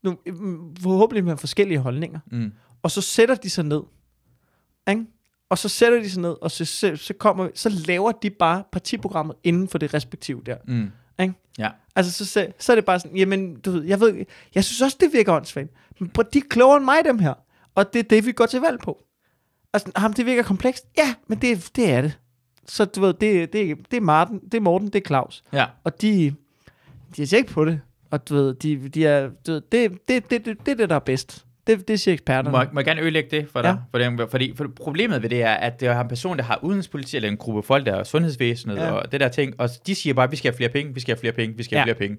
nogle, 0.04 0.20
mm, 0.26 0.76
forhåbentlig 0.76 1.24
med 1.24 1.38
forskellige 1.38 1.80
holdninger, 1.80 2.20
Mm. 2.32 2.54
og 2.82 2.92
så 2.92 3.02
sætter 3.02 3.36
de 3.36 3.50
sig 3.50 3.66
ned, 3.66 3.82
ikke? 4.90 5.06
Og 5.50 5.58
så 5.58 5.70
sætter 5.70 6.00
de 6.00 6.10
sig 6.10 6.22
ned, 6.22 6.36
og 6.42 6.52
så, 6.52 6.66
så, 6.66 6.96
så, 6.96 7.14
kommer, 7.14 7.50
så 7.56 7.70
laver 7.70 8.12
de 8.12 8.30
bare 8.30 8.64
partiprogrammet 8.72 9.36
inden 9.44 9.68
for 9.68 9.78
det 9.78 9.94
respektive 9.94 10.42
der. 10.46 10.58
Mm. 10.68 10.92
Ikke? 11.20 11.34
Ja. 11.58 11.70
Altså, 11.96 12.12
så, 12.12 12.26
så, 12.26 12.48
så 12.60 12.72
er 12.72 12.76
det 12.76 12.86
bare 12.86 13.00
sådan, 13.00 13.18
jamen, 13.18 13.60
du 13.60 13.72
ved, 13.72 13.84
jeg 13.84 14.00
ved, 14.00 14.26
jeg 14.56 14.64
synes 14.64 14.82
også, 14.82 14.98
det 15.00 15.14
virker 15.14 15.34
åndssvagt. 15.34 15.70
Men 16.00 16.10
prøv, 16.10 16.26
de 16.34 16.38
er 16.38 16.44
klogere 16.50 16.78
end 16.78 16.86
mig, 16.86 16.98
dem 17.06 17.20
her. 17.20 17.34
Og 17.76 17.94
det 17.94 18.00
er 18.00 18.04
det, 18.04 18.26
vi 18.26 18.32
går 18.32 18.46
til 18.46 18.62
valg 18.62 18.80
på. 18.80 19.04
Altså, 19.74 19.92
ham, 19.96 20.14
det 20.14 20.26
virker 20.26 20.44
komplekst. 20.44 20.86
Ja, 20.98 21.16
men 21.28 21.42
det, 21.42 21.72
det 21.76 21.92
er 21.92 22.02
det. 22.02 22.20
Så 22.68 22.86
du 22.86 23.02
ved, 23.02 23.14
det, 23.14 23.54
det, 23.54 23.78
det 23.92 23.98
er 23.98 24.02
Martin, 24.02 24.40
det 24.40 24.54
er 24.54 24.62
Morten, 24.62 24.88
det 24.88 24.96
er 24.96 25.08
Claus. 25.08 25.44
Ja. 25.54 25.66
Og 25.84 26.02
de, 26.02 26.36
de 27.16 27.22
er 27.22 27.38
ikke 27.38 27.52
på 27.52 27.66
det. 27.66 27.82
Og 28.12 28.30
du 28.30 28.36
ved, 28.36 28.54
de, 28.54 28.90
de 28.90 29.06
er, 29.06 29.30
du 29.48 29.52
ved, 29.52 29.62
det, 29.62 30.08
det, 30.08 30.30
det, 30.30 30.46
det, 30.46 30.66
det 30.66 30.72
er 30.72 30.76
det, 30.76 30.90
der 30.90 30.96
er 30.96 31.00
bedst. 31.00 31.46
Det, 31.68 31.88
det 31.88 32.00
siger 32.00 32.14
eksperterne. 32.14 32.52
Må, 32.58 32.64
må 32.74 32.80
jeg 32.80 32.86
gerne 32.86 33.02
ødelægge 33.02 33.30
det 33.32 33.48
for 33.52 33.62
dig? 33.62 33.68
Ja. 33.70 33.76
For 34.08 34.10
det, 34.18 34.30
fordi 34.32 34.54
for 34.56 34.68
problemet 34.76 35.22
ved 35.22 35.30
det 35.30 35.42
er, 35.44 35.54
at 35.54 35.80
det 35.80 35.88
er 35.88 36.00
en 36.02 36.08
person, 36.08 36.38
der 36.38 36.44
har 36.44 36.60
udenrigspolitik, 36.64 37.16
eller 37.16 37.30
en 37.30 37.38
gruppe 37.38 37.64
folk, 37.64 37.86
der 37.86 37.96
er 37.96 38.04
sundhedsvæsenet 38.04 38.76
Ja. 38.76 38.92
og 38.92 39.12
det 39.12 39.20
der 39.20 39.28
ting, 39.30 39.54
og 39.58 39.70
de 39.88 39.96
siger 39.96 40.14
bare, 40.14 40.24
at 40.26 40.32
vi 40.32 40.36
skal 40.38 40.52
have 40.52 40.58
flere 40.58 40.70
penge, 40.70 40.94
vi 40.94 41.00
skal 41.00 41.16
have 41.16 41.20
flere 41.20 41.34
penge, 41.34 41.58
vi 41.58 41.64
skal 41.64 41.78
have 41.78 41.82
Ja. 41.88 41.94
flere 41.94 42.08
penge. 42.10 42.18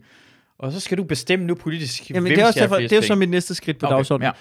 Og 0.59 0.73
så 0.73 0.81
skal 0.81 0.99
du 0.99 1.05
bestemme 1.05 1.45
nu 1.47 1.55
politisk, 1.55 2.11
Jamen, 2.11 2.23
hvem 2.23 2.35
det 2.35 2.43
er 2.43 2.47
også 2.47 2.59
have 2.61 2.69
derfor, 2.69 2.81
det 2.81 2.93
er 2.93 2.97
jo 2.97 3.03
så 3.03 3.15
mit 3.15 3.29
næste 3.31 3.55
skridt 3.55 3.79
på 3.79 3.87
Okay, 3.87 3.95
dagsordenen. 3.97 4.33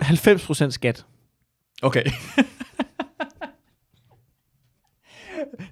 Ja. 0.00 0.06
90% 0.06 0.70
skat. 0.70 1.04
Okay. 1.82 2.04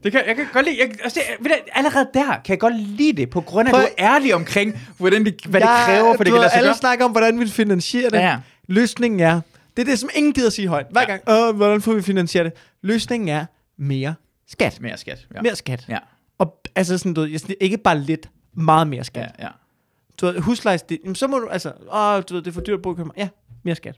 det 0.04 0.12
kan, 0.12 0.22
jeg 0.26 0.36
kan 0.36 0.46
godt 0.52 0.64
lide, 0.66 0.76
jeg, 0.80 0.90
altså, 1.04 1.20
det, 1.20 1.44
ved 1.44 1.50
du, 1.50 1.56
allerede 1.72 2.08
der 2.14 2.26
kan 2.26 2.40
jeg 2.52 2.58
godt 2.60 2.80
lide 2.80 3.12
det, 3.12 3.30
på 3.30 3.40
grund 3.40 3.68
af, 3.68 3.72
at 3.72 3.80
du 3.80 3.86
er 3.98 4.06
ærlig 4.14 4.34
omkring, 4.34 4.80
hvordan 4.98 5.24
det, 5.24 5.40
hvad 5.48 5.60
det 5.60 5.66
Ja, 5.66 5.84
kræver, 5.84 6.16
for 6.16 6.24
det 6.24 6.32
kan 6.32 6.40
lade 6.40 6.50
sig 6.50 6.56
alle 6.58 6.68
gøre. 6.68 6.76
snakker 6.76 7.04
om, 7.04 7.10
hvordan 7.10 7.40
vi 7.40 7.46
finansierer 7.48 8.10
det. 8.10 8.18
Ja. 8.18 8.36
Løsningen 8.68 9.20
er, 9.20 9.40
det 9.76 9.82
er 9.82 9.86
det, 9.86 9.98
som 9.98 10.08
ingen 10.14 10.32
gider 10.32 10.50
sige 10.50 10.68
højt. 10.68 10.86
Hver 10.90 11.00
Ja. 11.00 11.06
gang, 11.06 11.22
Åh, 11.28 11.56
hvordan 11.56 11.80
får 11.82 11.92
vi 11.94 12.02
finansieret 12.02 12.44
det? 12.44 12.52
Løsningen 12.82 13.28
er 13.28 13.44
mere 13.78 14.14
skat. 14.48 14.80
Mere 14.80 14.96
skat. 14.96 15.26
Ja. 15.34 15.42
Mere 15.42 15.56
skat. 15.56 15.84
Ja, 15.88 15.98
Og 16.38 16.60
altså 16.74 16.98
sådan, 16.98 17.14
du 17.14 17.20
ved, 17.20 17.30
jeg 17.30 17.40
ikke 17.60 17.78
bare 17.78 17.98
lidt, 17.98 18.28
meget 18.56 18.86
mere 18.88 19.04
skat. 19.04 19.30
ja, 19.38 19.44
ja. 19.44 19.50
Du 20.20 20.26
ved, 20.26 20.38
husleje, 20.40 20.78
det, 20.88 20.98
jamen, 21.04 21.14
så 21.14 21.26
må 21.26 21.38
du, 21.38 21.48
altså, 21.48 21.72
åh, 21.92 22.22
du 22.28 22.34
ved, 22.34 22.42
det 22.42 22.46
er 22.50 22.52
for 22.54 22.60
dyrt 22.60 22.74
at 22.74 22.82
bo 22.82 22.92
i 22.92 22.94
København. 22.94 23.14
Ja, 23.18 23.28
mere 23.62 23.74
skat. 23.74 23.96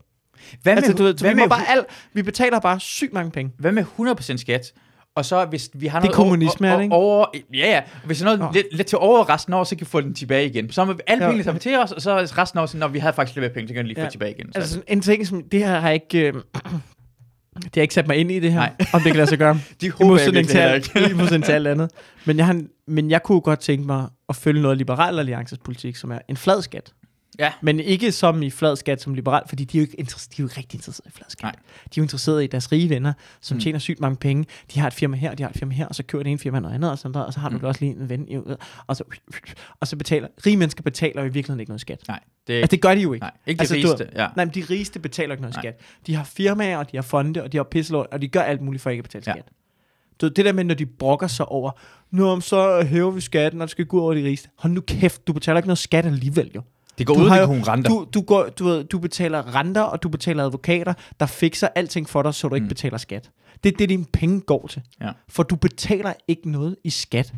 Hvad 0.63 0.75
med, 0.75 0.83
Altså, 0.83 0.93
du 0.93 1.03
ved, 1.03 1.15
hvad 1.15 1.31
vi, 1.35 1.41
med, 1.41 1.49
bare 1.49 1.69
al, 1.71 1.85
vi 2.13 2.23
betaler 2.23 2.61
bare 2.61 2.81
sygt 2.81 3.13
mange 3.13 3.31
penge. 3.31 3.53
Hvad 3.59 3.73
med 3.73 3.85
100% 3.99 4.37
skat? 4.37 4.73
Og 5.19 5.25
så 5.25 5.45
hvis 5.45 5.71
vi 5.75 5.87
har 5.87 6.01
Det 6.01 6.07
er 6.07 6.11
noget 6.11 6.17
kommunisme, 6.17 6.69
er 6.69 6.77
det 6.77 6.83
ikke? 6.83 6.95
over, 6.95 7.27
ja, 7.55 7.59
ja. 7.71 7.81
Hvis 8.05 8.19
der 8.19 8.25
er 8.25 8.37
noget 8.37 8.41
Nå. 8.41 8.51
lidt, 8.53 8.67
lidt, 8.77 8.87
til 8.87 8.99
over 8.99 9.31
resten 9.31 9.53
af 9.53 9.57
året, 9.59 9.69
så 9.69 9.77
kan 9.77 9.81
vi 9.81 9.91
få 9.91 10.01
den 10.01 10.15
tilbage 10.15 10.47
igen. 10.47 10.71
Så 10.73 10.85
må 10.85 10.93
vi 10.93 11.01
alle 11.07 11.25
Ja. 11.25 11.31
pengene 11.31 11.45
tage 11.45 11.59
til 11.59 11.79
os, 11.79 11.93
og 11.93 12.03
så 12.03 12.17
resten 12.17 12.59
af 12.59 12.63
året, 12.63 12.75
når 12.75 12.89
vi 12.89 12.99
havde 12.99 13.13
faktisk 13.15 13.37
lidt 13.41 13.53
penge, 13.55 13.69
så 13.69 13.75
kan 13.75 13.83
vi 13.83 13.89
lige 13.89 13.97
få 13.97 14.03
Ja. 14.03 14.09
tilbage 14.11 14.31
igen. 14.39 14.53
Så. 14.53 14.59
Altså 14.59 14.81
en 14.89 15.01
ting, 15.01 15.27
som 15.27 15.43
det 15.53 15.61
her 15.67 15.81
har 15.81 15.91
ikke... 15.91 16.19
Øh, 16.29 16.35
det 17.65 17.75
har 17.75 17.83
ikke 17.83 17.95
sat 17.95 18.07
mig 18.07 18.17
ind 18.17 18.31
i 18.31 18.41
det 18.41 18.53
her, 18.53 18.59
Nej. 18.59 18.73
om 18.93 19.01
det 19.01 19.03
kan 19.13 19.17
lade 19.17 19.27
sig 19.27 19.39
gøre. 19.39 19.55
de 19.81 19.91
håber 19.91 20.19
jeg 20.19 20.27
ikke. 20.27 21.11
i 21.11 21.15
modsætning 21.15 21.45
til 21.45 21.53
alt 21.53 21.67
andet. 21.67 21.91
Men 22.25 22.37
jeg, 22.37 22.47
har, 22.47 22.63
men 22.87 23.11
jeg 23.11 23.23
kunne 23.23 23.41
godt 23.41 23.61
tænke 23.61 23.87
mig 23.87 24.07
at 24.29 24.37
følge 24.37 24.63
noget 24.63 24.75
af 24.75 24.79
Liberal 24.79 25.19
Alliances 25.19 25.59
politik, 25.59 25.97
som 25.97 26.11
er 26.11 26.19
en 26.29 26.37
flad 26.37 26.63
skat. 26.63 26.93
Ja. 27.39 27.53
Men 27.63 27.81
ikke 27.81 28.13
som 28.13 28.43
i 28.43 28.51
flad 28.51 28.77
skat 28.77 29.01
som 29.03 29.15
liberal, 29.15 29.43
fordi 29.49 29.65
de 29.65 29.79
er 29.79 29.81
jo 29.81 29.87
ikke, 29.87 30.01
interesse- 30.01 30.29
de 30.31 30.35
er 30.35 30.43
jo 30.43 30.47
ikke 30.47 30.59
rigtig 30.59 30.79
interesserede 30.79 31.09
i 31.09 31.17
flad 31.17 31.27
skat. 31.29 31.43
Nej. 31.43 31.53
De 31.85 31.87
er 31.87 31.93
jo 31.97 32.03
interesserede 32.03 32.45
i 32.45 32.47
deres 32.47 32.73
rige 32.73 32.89
venner, 32.91 33.13
som 33.41 33.57
Mm. 33.57 33.61
tjener 33.61 33.79
sygt 33.79 34.01
mange 34.01 34.17
penge. 34.17 34.47
De 34.75 34.81
har 34.81 34.87
et 34.87 34.93
firma 34.95 35.17
her, 35.17 35.31
og 35.31 35.39
de 35.39 35.43
har 35.43 35.51
et 35.51 35.57
firma 35.57 35.75
her, 35.75 35.87
og 35.87 35.95
så 35.95 36.03
kører 36.03 36.23
det 36.23 36.31
ene 36.31 36.39
firma 36.39 36.61
noget 36.61 36.75
andet, 36.75 36.91
og, 36.91 36.99
sådan 36.99 37.15
der, 37.15 37.21
og 37.21 37.33
så 37.33 37.41
har 37.41 37.49
du 37.49 37.55
Mm. 37.57 37.61
mm. 37.63 37.67
også 37.67 37.81
lige 37.85 37.93
en 37.93 38.09
ven, 38.09 38.29
og 38.87 38.97
så, 38.97 39.05
og 39.81 39.87
så 39.89 39.97
betaler, 39.97 40.29
rige 40.47 40.57
mennesker 40.57 40.83
betaler 40.83 41.23
jo 41.23 41.29
i 41.29 41.33
virkeligheden 41.33 41.61
ikke 41.61 41.71
noget 41.71 41.81
skat. 41.81 42.01
Nej, 42.09 42.21
det, 42.47 42.55
Altså 42.55 42.71
det 42.71 42.81
gør 42.83 42.95
de 42.95 43.01
jo 43.01 43.13
ikke. 43.13 43.23
nej, 43.25 43.31
ikke 43.47 43.61
altså, 43.61 43.75
det 43.75 43.83
du- 43.83 43.89
rigeste. 43.89 44.09
Ja. 44.15 44.27
Nej, 44.37 44.45
men 44.45 44.55
de 44.55 44.65
rigeste 44.71 44.99
betaler 45.01 45.33
ikke 45.35 45.43
noget 45.43 45.55
Nej. 45.57 45.63
skat. 45.63 45.81
De 46.07 46.15
har 46.15 46.25
firmaer, 46.25 46.79
og 46.79 46.93
de 46.93 46.97
har 46.97 47.03
fonde, 47.03 47.43
og 47.43 47.53
de 47.53 47.57
har 47.57 47.65
pisselort, 47.65 48.07
og 48.13 48.23
de 48.23 48.29
gør 48.29 48.41
alt 48.41 48.61
muligt 48.61 48.83
for 48.83 48.91
ikke 48.91 49.01
at 49.01 49.05
betale 49.05 49.25
Ja. 49.27 49.33
skat. 49.33 49.45
Du 50.21 50.29
det 50.29 50.45
der 50.45 50.53
med, 50.53 50.65
når 50.65 50.75
de 50.75 50.87
brokker 50.87 51.27
sig 51.27 51.47
over, 51.47 51.71
nu 52.11 52.41
så 52.41 52.83
hæver 52.85 53.11
vi 53.11 53.21
skatten, 53.21 53.61
og 53.61 53.67
det 53.67 53.71
skal 53.71 53.87
gå 53.87 54.01
over 54.03 54.15
de 54.15 54.25
rigeste. 54.25 54.49
Hold 54.59 54.73
nu 54.73 54.81
kæft, 54.81 55.27
du 55.27 55.33
betaler 55.33 55.57
ikke 55.59 55.67
noget 55.69 55.79
skat 55.79 56.07
alligevel 56.07 56.51
jo. 56.55 56.63
Det 56.99 57.07
går 57.07 57.15
Du 57.15 57.21
ud 57.21 57.29
jo- 57.31 57.47
konkurrenter. 57.47 57.91
Du, 57.91 58.07
du, 58.15 58.21
går, 58.21 58.49
du, 58.49 58.65
ved, 58.65 58.85
du 58.85 58.99
betaler 58.99 59.55
renter, 59.55 59.81
og 59.83 60.03
du 60.03 60.09
betaler 60.09 60.45
advokater, 60.45 60.95
der 61.21 61.27
fikser 61.27 61.69
alting 61.75 62.09
for 62.09 62.23
dig, 62.23 62.35
så 62.35 62.49
du 62.49 62.55
ikke 62.55 62.65
Mm. 62.65 62.69
betaler 62.69 62.99
skat. 62.99 63.31
Det 63.65 63.73
er 63.73 63.77
det, 63.77 63.89
dine 63.89 64.05
penge 64.13 64.41
går 64.41 64.67
til. 64.67 64.83
Ja. 65.01 65.11
For 65.29 65.43
du 65.43 65.57
betaler 65.57 66.13
ikke 66.29 66.51
noget 66.51 66.77
i 66.85 66.91
skat. 66.91 67.35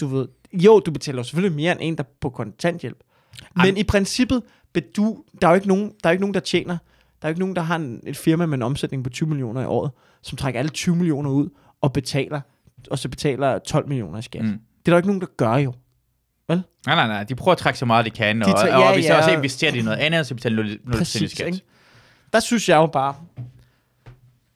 Du 0.00 0.06
ved, 0.06 0.28
jo, 0.52 0.80
du 0.80 0.90
betaler 0.90 1.22
selvfølgelig 1.22 1.56
mere 1.56 1.72
end 1.72 1.80
en, 1.82 1.96
der 1.96 2.02
er 2.04 2.08
på 2.20 2.30
kontanthjælp. 2.30 2.98
Men 3.56 3.66
Am- 3.76 3.78
i 3.78 3.82
princippet, 3.84 4.42
du, 4.96 5.22
der 5.40 5.46
er 5.48 5.50
jo 5.50 5.54
ikke 5.54 5.68
nogen, 5.68 5.92
der, 6.02 6.08
er 6.08 6.10
ikke 6.12 6.22
nogen, 6.22 6.34
der 6.34 6.40
tjener. 6.40 6.76
Der 7.22 7.28
er 7.28 7.28
jo 7.28 7.30
ikke 7.30 7.40
nogen, 7.40 7.56
der 7.56 7.62
har 7.62 7.76
en, 7.76 8.00
et 8.06 8.16
firma 8.16 8.46
med 8.46 8.58
en 8.58 8.62
omsætning 8.62 9.04
på 9.04 9.10
20 9.10 9.28
millioner 9.28 9.60
i 9.62 9.64
året, 9.64 9.90
som 10.22 10.36
trækker 10.38 10.58
alle 10.60 10.68
20 10.70 10.96
millioner 10.96 11.30
ud 11.30 11.48
og 11.80 11.92
betaler, 11.92 12.40
og 12.90 12.98
så 12.98 13.08
betaler 13.08 13.58
12 13.58 13.88
millioner 13.88 14.18
i 14.18 14.22
skat. 14.22 14.42
Mm. 14.42 14.48
Mm. 14.48 14.52
Det 14.52 14.58
er 14.60 14.82
der 14.84 14.92
jo 14.92 14.96
ikke 14.96 15.08
nogen, 15.08 15.20
der 15.20 15.26
gør 15.36 15.56
jo. 15.56 15.72
Nej, 16.48 16.58
nej, 16.86 17.06
nej. 17.06 17.24
De 17.24 17.34
prøver 17.34 17.52
at 17.52 17.58
trække 17.58 17.78
så 17.78 17.86
meget, 17.86 18.04
de 18.04 18.10
kan. 18.10 18.42
Og, 18.42 18.48
tager- 18.48 18.74
og, 18.74 18.80
ja, 18.80 18.88
og 18.88 18.94
hvis 18.94 19.04
ja. 19.06 19.16
også 19.16 19.30
investerer 19.30 19.72
de 19.72 19.78
i 19.78 19.82
noget 19.82 19.98
andet, 19.98 20.26
så 20.26 20.34
betaler 20.34 20.56
0, 20.62 20.78
0 20.84 21.00
i 21.02 21.04
skat. 21.04 21.46
ikke? 21.46 21.60
Der 22.32 22.40
synes 22.40 22.68
jeg 22.68 22.76
jo 22.76 22.86
bare, 22.86 23.14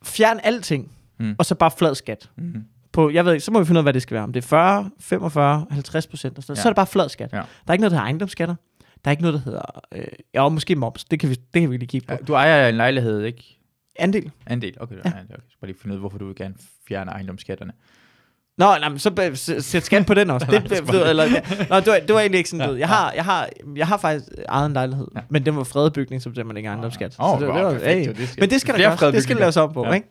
fjern 0.04 0.40
alting, 0.42 0.92
Mm. 1.20 1.34
og 1.38 1.46
så 1.46 1.54
bare 1.54 1.70
flad 1.70 1.94
skat. 1.94 2.30
Mm. 2.36 2.64
På, 2.92 3.10
jeg 3.10 3.24
ved 3.24 3.32
ikke, 3.32 3.44
så 3.44 3.50
må 3.50 3.58
vi 3.58 3.64
finde 3.66 3.78
ud 3.78 3.80
af, 3.80 3.84
hvad 3.84 3.92
det 3.92 4.02
skal 4.02 4.14
være. 4.14 4.24
Om 4.24 4.32
det 4.32 4.44
er 4.44 4.48
40, 4.48 4.90
45, 5.00 5.66
50 5.70 6.06
procent, 6.06 6.38
og 6.38 6.42
sådan 6.42 6.52
noget. 6.52 6.58
Ja. 6.58 6.62
så 6.62 6.68
er 6.68 6.70
det 6.70 6.76
bare 6.76 6.86
flad 6.86 7.08
skat. 7.08 7.32
Ja. 7.32 7.36
Der 7.36 7.42
er 7.66 7.72
ikke 7.72 7.80
noget, 7.80 7.90
der 7.90 7.96
hedder 7.96 8.04
ejendomsskatter. 8.04 8.54
Der 9.04 9.08
er 9.08 9.10
ikke 9.10 9.22
noget, 9.22 9.34
der 9.34 9.40
hedder... 9.40 9.80
Øh, 9.94 10.04
ja, 10.34 10.48
måske 10.48 10.76
moms. 10.76 11.04
Det 11.04 11.20
kan 11.20 11.28
vi, 11.30 11.34
det 11.34 11.60
kan 11.62 11.70
vi 11.70 11.76
lige 11.76 11.86
kigge 11.88 12.06
på. 12.06 12.12
Ja, 12.12 12.18
du 12.28 12.32
ejer 12.34 12.68
en 12.68 12.74
lejlighed, 12.76 13.22
ikke? 13.24 13.58
Andel. 13.98 14.30
Andel. 14.46 14.74
Okay, 14.80 14.94
ja. 14.94 15.00
okay. 15.00 15.18
Så 15.48 15.56
bare 15.60 15.66
lige 15.70 15.76
finde 15.80 15.92
ud 15.92 15.96
af, 15.96 16.00
hvorfor 16.00 16.18
du 16.18 16.26
vil 16.26 16.34
gerne 16.36 16.54
fjerne 16.88 17.10
ejendomsskatterne. 17.10 17.72
Nå, 18.58 18.64
nej, 18.80 18.88
men 18.88 18.98
så 18.98 19.34
sæt 19.60 19.84
skat 19.84 20.06
på 20.06 20.14
den 20.14 20.30
også. 20.30 20.46
det, 20.50 20.76
skal 20.78 20.86
det, 20.86 21.10
eller, 21.10 21.24
ja. 21.24 21.40
Nå, 21.70 21.76
det, 21.80 21.86
var, 21.86 21.98
det 21.98 22.14
var 22.14 22.20
egentlig 22.20 22.38
ikke 22.38 22.50
sådan, 22.50 22.66
Ja, 22.66 22.72
ja, 22.72 22.78
jeg, 22.78 22.88
har, 22.88 23.12
jeg, 23.16 23.24
har, 23.24 23.48
jeg 23.76 23.86
har 23.86 23.96
faktisk 23.96 24.26
ejet 24.48 24.66
en 24.66 24.72
lejlighed, 24.72 25.06
Ja. 25.16 25.20
men 25.30 25.46
den 25.46 25.56
var 25.56 25.64
fredet 25.64 25.92
bygning, 25.92 26.22
så 26.22 26.30
man 26.46 26.56
ikke 26.56 26.68
ejendomsskat. 26.68 27.16
Åh, 27.20 27.38
så 27.40 27.44
det, 27.44 27.48
wow, 27.48 27.56
det 27.56 27.64
var, 27.64 27.72
perfekt, 27.72 28.06
hey. 28.06 28.14
Det 28.20 28.28
skal- 28.28 28.42
Men 28.42 28.50
det 28.50 28.60
skal 28.60 28.74
der 28.78 28.96
gøres. 28.96 29.14
Det 29.14 29.22
skal 29.22 29.36
laves 29.36 29.56
om 29.56 29.72
på, 29.72 29.86
Ja. 29.86 29.92
ikke? 29.92 30.08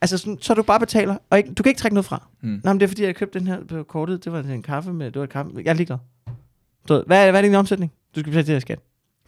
Altså, 0.00 0.18
sådan, 0.18 0.38
så 0.40 0.54
du 0.54 0.62
bare 0.62 0.80
betaler, 0.80 1.16
og 1.30 1.38
ikke, 1.38 1.54
du 1.54 1.62
kan 1.62 1.70
ikke 1.70 1.80
trække 1.80 1.94
noget 1.94 2.04
fra. 2.06 2.26
Mm. 2.42 2.60
Nå, 2.64 2.72
men 2.72 2.80
det 2.80 2.84
er 2.84 2.88
fordi, 2.88 3.04
jeg 3.04 3.14
købte 3.16 3.38
den 3.38 3.46
her 3.48 3.56
på 3.68 3.82
kortet. 3.82 4.24
Det 4.24 4.32
var 4.32 4.38
en 4.40 4.62
kaffe 4.62 4.92
med, 4.92 5.06
det 5.06 5.16
var 5.16 5.24
et 5.24 5.30
kaffe. 5.30 5.50
Jeg 5.64 5.70
er 5.70 5.74
ligeglad. 5.74 5.98
Du 6.88 6.94
ved, 6.94 7.02
hvad, 7.06 7.26
er- 7.26 7.30
hvad 7.30 7.40
er 7.40 7.46
din 7.46 7.54
omsætning? 7.54 7.92
Du 8.14 8.20
skal 8.20 8.30
betale 8.32 8.46
det 8.46 8.54
her 8.54 8.60
skat. 8.60 8.78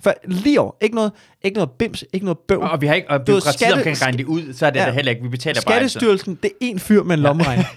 For 0.03 0.15
lige 0.25 0.61
over. 0.61 0.73
Ikke 0.81 0.95
noget, 0.95 1.13
ikke 1.43 1.55
noget 1.55 1.71
bims, 1.71 2.05
ikke 2.13 2.27
noget 2.27 2.39
bøv. 2.39 2.61
Og 2.61 2.81
vi 2.81 2.87
har 2.87 2.95
ikke, 2.95 3.11
og 3.11 3.19
ved, 3.19 3.27
byråkratiet 3.27 3.73
omkring 3.73 4.03
regne 4.03 4.19
det 4.19 4.25
ud, 4.27 4.53
så 4.53 4.67
er 4.67 4.71
det 4.71 4.81
ja. 4.81 4.87
Der 4.87 4.93
heller 4.93 5.11
ikke. 5.11 5.23
Vi 5.23 5.29
betaler 5.29 5.61
bare 5.67 5.75
altid. 5.75 5.89
Skattestyrelsen, 5.89 6.35
det 6.43 6.51
er 6.51 6.55
en 6.61 6.79
fyr 6.79 7.03
med 7.03 7.15
en 7.15 7.21
lommeregner. 7.23 7.65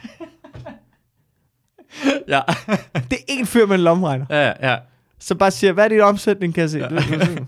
Ja. 2.28 2.42
det 3.12 3.18
er 3.18 3.24
en 3.28 3.46
fyr 3.46 3.66
med 3.66 3.76
en 3.76 3.82
lommeregner. 3.82 4.26
ja, 4.30 4.72
ja. 4.72 4.78
Så 5.20 5.36
bare 5.36 5.52
siger, 5.52 5.74
hvad 5.74 5.84
er 5.86 5.90
din 5.90 6.02
omsætning, 6.02 6.54
kan 6.54 6.62
jeg 6.62 6.70
se. 6.70 6.80
Ja. 6.80 6.90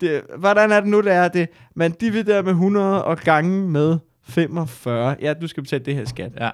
Det, 0.00 0.22
hvordan 0.38 0.72
er 0.72 0.80
det 0.80 0.88
nu, 0.88 1.00
det 1.00 1.12
er 1.12 1.28
det? 1.28 1.48
Man 1.74 1.92
dividerer 1.92 2.42
med 2.42 2.50
100 2.50 3.04
og 3.04 3.18
gange 3.18 3.68
med 3.68 3.98
45. 4.22 5.16
Ja, 5.20 5.34
du 5.34 5.46
skal 5.48 5.62
betale 5.62 5.84
det 5.84 5.94
her 5.94 6.04
skat. 6.04 6.32
Ja, 6.40 6.50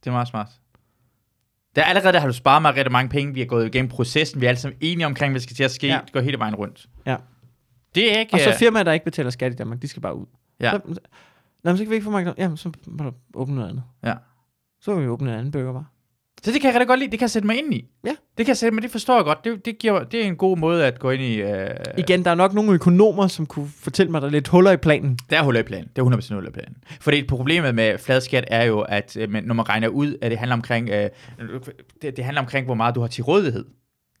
det 0.00 0.06
er 0.06 0.10
meget 0.10 0.28
smart. 0.28 0.48
Der 1.76 1.82
er 1.82 1.86
allerede 1.86 2.12
der 2.12 2.20
har 2.20 2.26
du 2.26 2.32
sparet 2.32 2.62
mig 2.62 2.74
rigtig 2.74 2.92
mange 2.92 3.08
penge. 3.08 3.34
Vi 3.34 3.40
har 3.40 3.46
gået 3.46 3.66
igennem 3.66 3.88
processen. 3.88 4.40
Vi 4.40 4.46
er 4.46 4.48
alle 4.48 4.58
sammen 4.60 4.78
enige 4.80 5.06
omkring, 5.06 5.32
hvad 5.32 5.40
der 5.40 5.42
skal 5.42 5.56
til 5.56 5.64
at 5.64 5.70
ske. 5.70 5.86
Ja. 5.86 6.00
Det 6.04 6.12
går 6.12 6.20
hele 6.20 6.38
vejen 6.38 6.54
rundt. 6.54 6.86
Ja. 7.06 7.16
Det 7.94 8.14
er 8.14 8.18
ikke... 8.18 8.34
Og 8.34 8.40
så 8.40 8.50
øh, 8.50 8.56
firmaer, 8.56 8.82
der 8.82 8.92
ikke 8.92 9.04
betaler 9.04 9.30
skat 9.30 9.52
i 9.52 9.56
Danmark, 9.56 9.82
de 9.82 9.88
skal 9.88 10.02
bare 10.02 10.16
ud. 10.16 10.26
Ja. 10.60 10.70
Så, 10.70 10.80
Nå, 11.64 11.70
men 11.70 11.76
så 11.76 11.84
kan 11.84 11.90
vi 11.90 11.94
ikke 11.94 12.04
få 12.04 12.10
mange... 12.10 12.34
Jamen, 12.38 12.56
så 12.56 12.70
må 12.86 13.04
du 13.04 13.12
åbne 13.34 13.54
noget 13.54 13.68
andet. 13.68 13.82
Ja. 14.04 14.14
Så 14.80 14.94
kan 14.94 15.02
vi 15.02 15.08
åbne 15.08 15.30
en 15.32 15.38
anden 15.38 15.52
burgerbar. 15.52 15.84
Så 16.44 16.52
det 16.52 16.60
kan 16.60 16.68
jeg 16.68 16.74
rigtig 16.74 16.88
godt 16.88 16.98
lide. 17.00 17.10
Det 17.10 17.18
kan 17.18 17.24
jeg 17.24 17.30
sætte 17.30 17.46
mig 17.46 17.58
ind 17.58 17.74
i. 17.74 17.84
Ja. 18.06 18.10
Det 18.10 18.46
kan 18.46 18.48
jeg 18.48 18.56
sætte 18.56 18.74
mig, 18.74 18.82
det 18.82 18.90
forstår 18.90 19.14
jeg 19.16 19.24
godt. 19.24 19.44
Det, 19.44 19.64
det, 19.64 19.78
giver, 19.78 20.04
det 20.04 20.20
er 20.20 20.24
en 20.24 20.36
god 20.36 20.56
måde 20.58 20.86
at 20.86 20.98
gå 20.98 21.10
ind 21.10 21.22
i... 21.22 21.34
Øh, 21.42 21.70
Igen, 21.98 22.24
der 22.24 22.30
er 22.30 22.34
nok 22.34 22.54
nogle 22.54 22.72
økonomer, 22.72 23.26
som 23.26 23.46
kunne 23.46 23.68
fortælle 23.80 24.12
mig, 24.12 24.20
der 24.20 24.26
er 24.26 24.32
lidt 24.32 24.48
huller 24.48 24.70
i 24.70 24.76
planen. 24.76 25.18
Der 25.30 25.38
er 25.38 25.42
huller 25.42 25.60
i 25.60 25.62
planen. 25.62 25.88
Det 25.96 26.02
er 26.02 26.06
100% 26.30 26.34
huller 26.34 26.50
i 26.50 26.52
planen. 26.52 26.76
Fordi 27.00 27.26
problemet 27.26 27.74
med 27.74 27.98
fladskat 27.98 28.44
er 28.48 28.64
jo, 28.64 28.80
at 28.80 29.16
øh, 29.16 29.32
når 29.32 29.54
man 29.54 29.68
regner 29.68 29.88
ud, 29.88 30.16
at 30.22 30.30
det 30.30 30.38
handler 30.38 30.54
omkring, 30.56 30.90
øh, 30.90 31.10
det, 32.02 32.16
det 32.16 32.24
handler 32.24 32.40
omkring, 32.40 32.66
hvor 32.66 32.74
meget 32.74 32.94
du 32.94 33.00
har 33.00 33.08
til 33.08 33.24
rådighed. 33.24 33.64
Det 33.64 33.70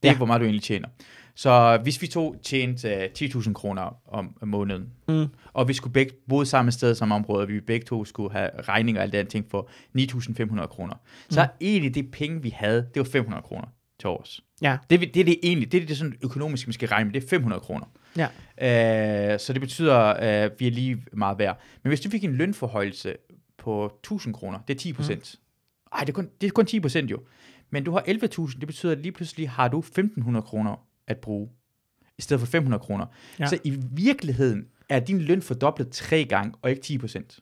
er 0.02 0.08
Ja. 0.08 0.08
ikke, 0.10 0.16
hvor 0.18 0.26
meget 0.26 0.40
du 0.40 0.44
egentlig 0.44 0.62
tjener. 0.62 0.88
Så 1.36 1.78
hvis 1.82 2.02
vi 2.02 2.06
to 2.06 2.36
tjente 2.42 2.88
øh, 2.94 3.08
10.000 3.18 3.52
kroner 3.52 3.96
om 4.08 4.36
om 4.40 4.48
måneden, 4.48 4.88
Mm. 5.08 5.26
og 5.52 5.68
vi 5.68 5.72
skulle 5.72 5.92
begge 5.92 6.12
bo 6.28 6.44
samme 6.44 6.72
sted 6.72 6.94
som 6.94 7.12
område, 7.12 7.42
og 7.42 7.48
vi 7.48 7.60
begge 7.60 7.86
to 7.86 8.04
skulle 8.04 8.32
have 8.32 8.50
regninger 8.62 9.00
og 9.00 9.02
alt 9.02 9.12
det 9.12 9.28
ting 9.28 9.46
for 9.50 9.68
9.500 9.98 10.66
kroner, 10.66 10.94
så 11.30 11.40
er 11.40 11.46
egentlig 11.60 11.94
det 11.94 12.10
penge, 12.10 12.42
vi 12.42 12.50
havde, 12.50 12.76
det 12.94 12.96
var 13.00 13.04
500 13.04 13.42
kroner 13.42 13.66
til 14.00 14.08
års. 14.08 14.40
Ja. 14.62 14.76
Det, 14.90 14.96
er 14.96 15.00
vi- 15.00 15.06
det 15.14 15.20
er 15.20 15.24
det 15.24 15.38
egentlig, 15.42 15.72
det 15.72 15.82
er 15.82 15.86
det 15.86 15.96
sådan 15.96 16.14
økonomisk, 16.22 16.66
vi 16.66 16.72
skal 16.72 16.88
regne 16.88 17.04
med, 17.04 17.14
det 17.20 17.24
er 17.24 17.28
500 17.28 17.60
kroner. 17.60 17.86
Ja. 18.16 19.32
Øh, 19.32 19.38
så 19.40 19.52
det 19.52 19.60
betyder, 19.60 19.96
at 19.98 20.52
vi 20.58 20.66
er 20.66 20.70
lige 20.70 21.04
meget 21.12 21.38
værd. 21.38 21.60
Men 21.82 21.88
hvis 21.88 22.00
du 22.00 22.10
fik 22.10 22.24
en 22.24 22.34
lønforhøjelse 22.34 23.14
på 23.58 23.84
1000 24.04 24.34
kroner, 24.34 24.58
det 24.68 24.74
er 24.74 24.78
10 24.78 24.92
procent. 24.92 25.34
Mm. 25.38 25.96
Ej, 25.98 26.00
det 26.00 26.08
er, 26.08 26.12
kun, 26.12 26.30
det 26.40 26.46
er 26.46 26.50
kun 26.50 26.66
10 26.66 26.80
procent 26.80 27.10
jo. 27.10 27.20
Men 27.70 27.84
du 27.84 27.90
har 27.92 28.00
11.000, 28.08 28.58
det 28.60 28.66
betyder, 28.66 28.92
at 28.92 28.98
lige 28.98 29.12
pludselig 29.12 29.50
har 29.50 29.68
du 29.68 29.80
1.500 29.98 30.40
kroner 30.40 30.76
at 31.08 31.18
bruge, 31.18 31.48
i 32.18 32.22
stedet 32.22 32.40
for 32.40 32.46
500 32.46 32.80
kroner. 32.80 33.06
Ja. 33.38 33.46
Så 33.46 33.58
i 33.64 33.78
virkeligheden 33.92 34.66
er 34.88 35.00
din 35.00 35.20
løn 35.20 35.42
fordoblet 35.42 35.90
tre 35.90 36.24
gange, 36.24 36.52
og 36.62 36.70
ikke 36.70 36.82
10 36.82 36.98
procent. 36.98 37.38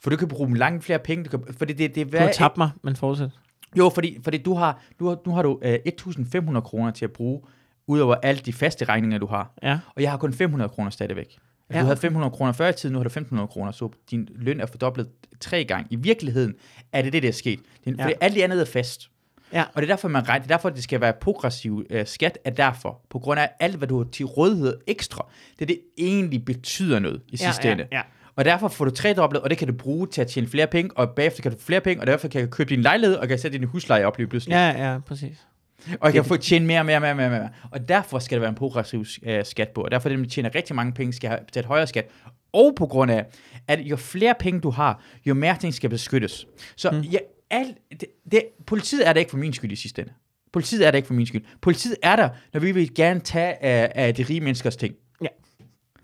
For 0.00 0.10
du 0.10 0.16
kan 0.16 0.28
bruge 0.28 0.56
langt 0.56 0.84
flere 0.84 0.98
penge. 0.98 1.24
Du 1.24 1.30
kan, 1.30 1.54
fordi 1.54 1.72
det, 1.72 1.94
det, 1.94 2.06
Du 2.06 2.10
det, 2.10 2.20
har 2.20 2.32
tabt 2.32 2.56
mig, 2.56 2.70
men 2.82 2.96
fortsæt. 2.96 3.30
jo, 3.78 3.88
fordi, 3.94 4.18
fordi 4.24 4.38
du 4.38 4.54
har, 4.54 4.82
du 4.98 5.08
har, 5.08 5.18
nu 5.26 5.32
har 5.32 5.42
du 5.42 5.60
øh, 5.62 5.78
1.500 5.88 6.60
kroner 6.60 6.90
til 6.90 7.04
at 7.04 7.12
bruge, 7.12 7.42
udover 7.86 8.14
alle 8.14 8.40
de 8.40 8.52
faste 8.52 8.84
regninger, 8.84 9.18
du 9.18 9.26
har. 9.26 9.52
Ja. 9.62 9.78
Og 9.96 10.02
jeg 10.02 10.10
har 10.10 10.18
kun 10.18 10.32
500 10.32 10.68
kroner 10.68 10.90
stadigvæk. 10.90 11.24
Altså, 11.26 11.40
Ja, 11.70 11.74
du 11.78 11.84
havde 11.84 11.92
okay. 11.92 12.00
500 12.00 12.30
kroner 12.30 12.52
før 12.52 12.68
i 12.68 12.72
tiden, 12.72 12.92
nu 12.92 12.98
har 12.98 13.08
du 13.08 13.20
1.500 13.20 13.46
kroner, 13.46 13.72
så 13.72 13.90
din 14.10 14.28
løn 14.34 14.60
er 14.60 14.66
fordoblet 14.66 15.08
tre 15.40 15.64
gange. 15.64 15.86
I 15.90 15.96
virkeligheden 15.96 16.54
er 16.92 17.02
det 17.02 17.12
det, 17.12 17.22
der 17.22 17.28
er 17.28 17.32
sket. 17.32 17.60
Ja. 17.86 17.90
ja. 17.98 18.04
Fordi 18.04 18.14
alt 18.20 18.34
det 18.34 18.42
andet 18.42 18.60
er 18.60 18.64
fast. 18.64 19.10
Ja. 19.52 19.64
Og 19.74 19.82
det 19.82 19.90
er 19.90 19.92
derfor, 19.92 20.08
man 20.08 20.28
regner, 20.28 20.42
det 20.42 20.50
er 20.50 20.56
derfor, 20.56 20.70
det 20.70 20.82
skal 20.82 21.00
være 21.00 21.12
progressiv 21.20 21.86
øh, 21.90 22.06
skat, 22.06 22.38
er 22.44 22.50
derfor. 22.50 23.00
På 23.10 23.18
grund 23.18 23.40
af 23.40 23.50
alt, 23.60 23.76
hvad 23.76 23.88
du 23.88 23.98
har 23.98 24.10
til 24.10 24.26
rådighed 24.26 24.76
ekstra. 24.86 25.26
Det 25.58 25.62
er 25.62 25.66
det 25.66 25.80
egentlig 25.98 26.44
betyder 26.44 26.98
noget 26.98 27.22
i 27.28 27.36
sidste 27.36 27.68
ja, 27.68 27.72
ende. 27.72 27.86
ja. 27.92 28.00
Og 28.36 28.44
derfor 28.44 28.68
får 28.68 28.84
du 28.84 28.90
tredoblet, 28.90 29.42
og 29.42 29.50
det 29.50 29.58
kan 29.58 29.68
du 29.68 29.74
bruge 29.74 30.06
til 30.06 30.20
at 30.20 30.26
tjene 30.26 30.48
flere 30.48 30.66
penge, 30.66 30.90
og 30.96 31.10
bagefter 31.10 31.42
kan 31.42 31.52
du 31.52 31.58
få 31.58 31.64
flere 31.64 31.80
penge, 31.80 32.02
og 32.02 32.06
derfor 32.06 32.28
kan 32.28 32.44
du 32.44 32.50
købe 32.50 32.70
din 32.70 32.82
lejlighed, 32.82 33.16
og 33.16 33.28
kan 33.28 33.38
sætte 33.38 33.58
din 33.58 33.66
husleje 33.66 34.04
op 34.04 34.18
lige 34.18 34.26
pludselig. 34.26 34.52
Ja, 34.52 34.92
ja, 34.92 34.98
præcis. 34.98 35.46
Og 35.86 35.98
jeg 36.02 36.12
kan 36.12 36.24
få 36.24 36.36
tjene 36.36 36.66
mere 36.66 36.80
og 36.80 36.86
mere 36.86 36.96
og 36.96 37.02
mere, 37.02 37.14
mere, 37.14 37.30
mere. 37.30 37.48
Og 37.70 37.88
derfor 37.88 38.18
skal 38.18 38.36
der 38.36 38.40
være 38.40 38.48
en 38.48 38.54
progressiv 38.54 39.04
øh, 39.22 39.44
skat 39.44 39.68
på. 39.68 39.80
Og 39.82 39.90
derfor 39.90 40.08
er 40.08 40.12
dem, 40.12 40.22
der 40.22 40.30
tjener 40.30 40.54
rigtig 40.54 40.76
mange 40.76 40.92
penge, 40.92 41.12
skal 41.12 41.30
have 41.30 41.40
betalt 41.46 41.66
højere 41.66 41.86
skat. 41.86 42.08
Og 42.52 42.72
på 42.76 42.86
grund 42.86 43.10
af, 43.10 43.26
at 43.68 43.80
jo 43.80 43.96
flere 43.96 44.34
penge 44.40 44.60
du 44.60 44.70
har, 44.70 45.02
jo 45.26 45.34
mere 45.34 45.56
ting 45.56 45.74
skal 45.74 45.90
beskyttes. 45.90 46.46
Så 46.76 46.90
mm. 46.90 47.00
ja, 47.00 47.18
alt, 47.50 47.76
det, 47.90 48.04
det, 48.32 48.42
politiet 48.66 49.08
er 49.08 49.12
der 49.12 49.20
ikke 49.20 49.30
for 49.30 49.38
min 49.38 49.52
skyld 49.52 49.72
i 49.72 49.76
sidste 49.76 50.02
ende. 50.02 50.12
Politiet 50.52 50.86
er 50.86 50.90
der 50.90 50.96
ikke 50.96 51.06
for 51.06 51.14
min 51.14 51.26
skyld. 51.26 51.42
Politiet 51.62 51.96
er 52.02 52.16
der, 52.16 52.28
når 52.52 52.60
vi 52.60 52.72
vil 52.72 52.94
gerne 52.94 53.20
tage 53.20 53.64
af, 53.64 53.92
af 53.94 54.14
de 54.14 54.22
rige 54.22 54.40
menneskers 54.40 54.76
ting. 54.76 54.94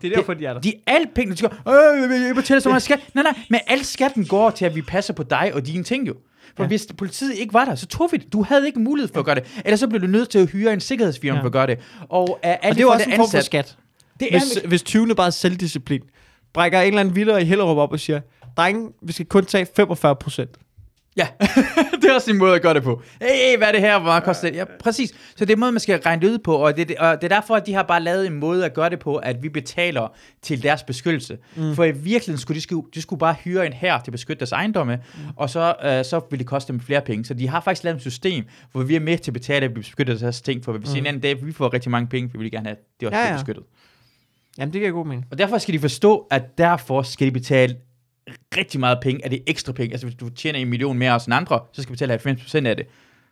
Det 0.01 0.11
er 0.11 0.15
derfor, 0.15 0.33
de 0.33 0.45
er 0.45 0.53
der. 0.53 0.61
De 0.61 0.73
alle 0.87 1.07
penge, 1.15 1.31
du 1.31 1.37
siger, 1.37 1.49
øh, 1.51 2.25
jeg 2.27 2.35
betaler 2.35 2.59
så 2.59 2.69
meget 2.69 2.81
skat. 2.83 2.99
Nej, 3.13 3.23
nej, 3.23 3.33
men 3.49 3.59
al 3.67 3.85
skatten 3.85 4.25
går 4.25 4.49
til, 4.49 4.65
at 4.65 4.75
vi 4.75 4.81
passer 4.81 5.13
på 5.13 5.23
dig 5.23 5.51
og 5.53 5.65
dine 5.65 5.83
ting 5.83 6.07
jo. 6.07 6.13
For 6.13 6.53
Ja. 6.57 6.63
ja. 6.63 6.67
hvis 6.67 6.87
politiet 6.97 7.35
ikke 7.35 7.53
var 7.53 7.65
der, 7.65 7.75
så 7.75 7.85
tog 7.87 8.09
vi 8.11 8.17
det. 8.17 8.33
Du 8.33 8.43
havde 8.43 8.65
ikke 8.67 8.79
mulighed 8.79 9.09
for 9.13 9.19
at 9.19 9.25
gøre 9.25 9.35
det. 9.35 9.61
Ellers 9.65 9.79
så 9.79 9.87
blev 9.87 10.01
du 10.01 10.07
nødt 10.07 10.29
til 10.29 10.39
at 10.39 10.49
hyre 10.49 10.73
en 10.73 10.79
sikkerhedsfirma 10.79 11.33
Ja. 11.33 11.37
ja. 11.37 11.41
for 11.43 11.47
at 11.47 11.51
gøre 11.53 11.67
det. 11.67 11.79
Og, 12.09 12.29
uh, 12.29 12.29
Og 12.29 12.39
det 12.43 12.77
er 12.77 12.81
jo 12.81 12.89
også 12.89 13.09
en 13.09 13.15
form 13.15 13.29
for 13.31 13.39
skat. 13.41 13.77
Det 14.19 14.35
er 14.35 14.39
Hvis, 14.39 14.61
hvis 14.67 14.83
20. 14.83 15.15
bare 15.15 15.27
er 15.27 15.31
selvdisciplin, 15.31 16.01
brækker 16.53 16.81
en 16.81 16.87
eller 16.87 16.99
anden 16.99 17.15
vildere 17.15 17.41
i 17.41 17.45
Hellerup 17.45 17.77
op 17.77 17.91
og 17.91 17.99
siger, 17.99 18.19
drenge, 18.57 18.89
vi 19.01 19.11
skal 19.13 19.25
kun 19.25 19.45
tage 19.45 19.67
45 19.75 20.15
procent. 20.15 20.57
Ja, 21.17 21.27
det 22.01 22.09
er 22.09 22.15
også 22.15 22.31
en 22.31 22.37
måde 22.37 22.55
at 22.55 22.61
gøre 22.61 22.73
det 22.73 22.83
på. 22.83 23.01
Hey, 23.21 23.57
hvad 23.57 23.67
er 23.67 23.71
det 23.71 23.81
her? 23.81 23.99
Hvor 23.99 24.05
meget 24.05 24.23
koster 24.23 24.49
det? 24.49 24.57
Ja, 24.57 24.65
præcis. 24.79 25.09
Så 25.09 25.45
det 25.45 25.49
er 25.49 25.55
en 25.55 25.59
måde, 25.59 25.71
man 25.71 25.79
skal 25.79 25.99
regne 25.99 26.21
det 26.21 26.27
ud 26.27 26.37
på, 26.37 26.55
og 26.55 26.77
det, 26.77 26.95
og 26.97 27.21
det 27.21 27.31
er 27.31 27.35
derfor, 27.35 27.55
at 27.55 27.65
de 27.65 27.73
har 27.73 27.83
bare 27.83 28.03
lavet 28.03 28.27
en 28.27 28.33
måde 28.33 28.65
at 28.65 28.73
gøre 28.73 28.89
det 28.89 28.99
på, 28.99 29.15
at 29.15 29.43
vi 29.43 29.49
betaler 29.49 30.13
til 30.41 30.63
deres 30.63 30.83
beskyttelse. 30.83 31.37
Mm. 31.55 31.75
For 31.75 31.83
i 31.83 31.91
virkeligheden 31.91 32.37
skulle 32.37 32.55
de, 32.55 32.61
skulle, 32.61 32.87
de 32.95 33.01
skulle 33.01 33.19
bare 33.19 33.35
hyre 33.43 33.65
en 33.65 33.73
her 33.73 33.99
til 33.99 34.11
at 34.11 34.11
beskytte 34.11 34.39
deres 34.39 34.51
ejendomme, 34.51 34.95
mm. 34.95 35.21
og 35.35 35.49
så, 35.49 35.75
øh, 35.83 36.05
så 36.05 36.21
ville 36.29 36.39
det 36.39 36.47
koste 36.47 36.73
dem 36.73 36.79
flere 36.79 37.01
penge. 37.01 37.25
Så 37.25 37.33
de 37.33 37.49
har 37.49 37.61
faktisk 37.61 37.83
lavet 37.83 37.95
et 37.95 38.01
system, 38.01 38.45
hvor 38.71 38.83
vi 38.83 38.95
er 38.95 38.99
med 38.99 39.17
til 39.17 39.31
at 39.31 39.33
betale, 39.33 39.65
at 39.65 39.71
vi 39.71 39.79
beskytter 39.79 40.17
deres 40.17 40.41
ting, 40.41 40.65
for 40.65 40.71
hvis 40.71 40.91
mm. 40.91 40.97
en 40.97 41.05
anden 41.05 41.21
dag, 41.21 41.45
vi 41.45 41.51
får 41.51 41.73
rigtig 41.73 41.91
mange 41.91 42.07
penge, 42.07 42.31
vi 42.33 42.37
vil 42.37 42.51
gerne 42.51 42.67
have, 42.67 42.77
det 42.99 43.07
også 43.07 43.19
ja. 43.19 43.27
ja. 43.27 43.33
beskyttet. 43.33 43.63
Jamen, 44.57 44.73
det 44.73 44.81
giver 44.81 44.91
god 44.91 45.05
mening. 45.05 45.25
Og 45.31 45.37
derfor 45.37 45.57
skal 45.57 45.73
de 45.73 45.79
forstå, 45.79 46.27
at 46.31 46.57
derfor 46.57 47.01
skal 47.01 47.27
de 47.27 47.31
betale 47.31 47.75
rigtig 48.57 48.79
meget 48.79 48.97
penge, 49.01 49.23
af 49.23 49.29
det 49.29 49.43
ekstra 49.47 49.73
penge. 49.73 49.93
Altså 49.93 50.07
hvis 50.07 50.15
du 50.15 50.29
tjener 50.29 50.59
en 50.59 50.69
million 50.69 50.97
mere 50.97 51.19
end 51.27 51.33
andre, 51.33 51.59
så 51.73 51.81
skal 51.81 51.95
du 51.95 52.05
betale 52.07 52.37
90% 52.63 52.67
af 52.67 52.75
det. 52.75 52.87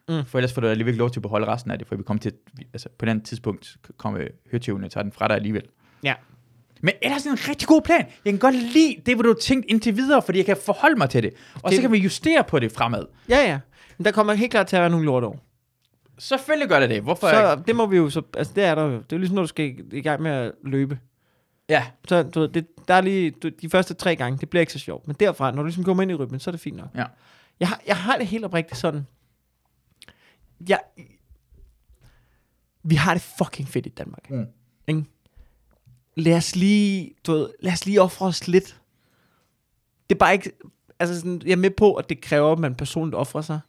Mm. 0.10 0.26
For 0.26 0.38
ellers 0.38 0.54
får 0.54 0.62
du 0.62 0.68
alligevel 0.68 0.94
ikke 0.94 1.00
lov 1.00 1.10
til 1.12 1.20
at 1.20 1.22
beholde 1.22 1.48
resten 1.48 1.72
af 1.72 1.78
det, 1.80 1.88
for 1.88 1.96
vi 1.96 2.04
kommer 2.04 2.22
til, 2.22 2.32
altså 2.74 2.90
på 2.98 3.06
et 3.06 3.10
andet 3.10 3.26
tidspunkt 3.26 3.78
kommer 3.98 4.28
hørtøvene 4.52 4.86
og 4.88 4.92
tager 4.92 5.04
den 5.04 5.12
fra 5.12 5.28
dig 5.28 5.36
alligevel. 5.36 5.64
Ja. 6.04 6.14
Men 6.82 6.94
ellers 7.02 7.26
en 7.26 7.34
rigtig 7.50 7.68
god 7.68 7.82
plan. 7.82 8.06
Jeg 8.26 8.34
kan 8.34 8.40
godt 8.40 8.56
lide 8.56 8.96
det, 9.06 9.16
hvor 9.16 9.24
du 9.24 9.30
har 9.30 9.36
tænkt 9.42 9.66
indtil 9.70 9.96
videre, 9.98 10.22
fordi 10.22 10.38
jeg 10.38 10.46
kan 10.46 10.58
forholde 10.66 10.96
mig 10.96 11.10
til 11.10 11.24
det. 11.24 11.34
Og 11.64 11.70
Det- 11.70 11.76
så 11.76 11.82
kan 11.82 11.92
vi 11.92 11.98
justere 11.98 12.44
på 12.44 12.60
det 12.60 12.72
fremad. 12.72 13.06
Ja, 13.30 13.38
ja. 13.52 13.60
Men 13.98 14.06
der 14.06 14.12
kommer 14.12 14.34
helt 14.34 14.52
klart 14.52 14.68
til 14.68 14.76
at 14.76 14.80
være 14.82 14.90
nogle 14.90 15.06
lort 15.06 15.24
over. 15.24 15.36
Selvfølgelig 16.20 16.70
gør 16.70 16.80
det 16.80 16.90
det. 16.90 17.02
Hvorfor? 17.02 17.28
Så 17.30 17.62
det 17.68 17.76
må 17.76 17.86
vi 17.86 17.98
jo, 17.98 18.10
så, 18.10 18.22
altså 18.38 18.54
det 18.56 18.64
er 18.64 18.76
der 18.76 18.84
jo. 18.84 18.90
Det 18.92 18.98
er 19.00 19.06
jo 19.14 19.18
ligesom, 19.18 19.36
når 19.36 19.42
du 19.42 19.48
skal 19.48 19.66
i- 19.66 19.98
i 19.98 20.02
gang 20.02 20.22
med 20.22 20.32
at 20.32 20.52
løbe. 20.64 21.00
Ja, 21.70 21.84
Så 22.08 22.24
du 22.24 22.40
ved, 22.40 22.48
det, 22.50 22.66
der 22.88 22.94
er 22.94 23.02
lige, 23.02 23.32
du, 23.32 23.50
de 23.50 23.70
første 23.70 23.94
tre 23.94 24.16
gange, 24.16 24.40
det 24.40 24.50
bliver 24.50 24.62
ikke 24.62 24.74
så 24.74 24.80
sjovt. 24.80 25.08
Men 25.08 25.16
derfra, 25.20 25.52
når 25.52 25.62
du 25.62 25.66
ligesom 25.66 25.84
kommer 25.84 26.04
ind 26.04 26.12
i 26.12 26.16
rytmen, 26.16 26.40
så 26.40 26.50
er 26.50 26.52
det 26.52 26.62
fint 26.62 26.78
nok. 26.78 26.90
Ja. 26.96 27.06
Jeg 27.60 27.68
har, 27.68 27.82
jeg 27.88 27.98
har 27.98 28.18
det 28.18 28.28
helt 28.28 28.46
oprigtigt 28.46 28.80
sådan. 28.80 29.08
Jeg, 30.70 30.80
vi 32.84 32.96
har 32.96 33.14
det 33.14 33.22
fucking 33.38 33.68
fedt 33.68 33.86
i 33.86 33.90
Danmark. 33.90 34.30
Mm. 34.30 34.46
Ikke? 34.88 35.04
Lad 36.16 36.38
os 36.38 36.56
lige, 36.56 37.14
du 37.28 37.32
ved, 37.32 37.50
lad 37.60 37.74
os 37.74 37.86
lige 37.86 38.02
ofre 38.02 38.26
os 38.26 38.48
lidt. 38.48 38.82
Det 40.10 40.16
er 40.16 40.20
bare 40.20 40.34
ikke, 40.34 40.52
altså 41.00 41.16
sådan, 41.16 41.42
jeg 41.46 41.52
er 41.52 41.56
med 41.56 41.72
på, 41.72 41.94
at 41.94 42.10
det 42.10 42.22
kræver, 42.22 42.52
at 42.52 42.60
man 42.60 42.76
personligt 42.76 43.16
offrer 43.16 43.42
sig. 43.42 43.60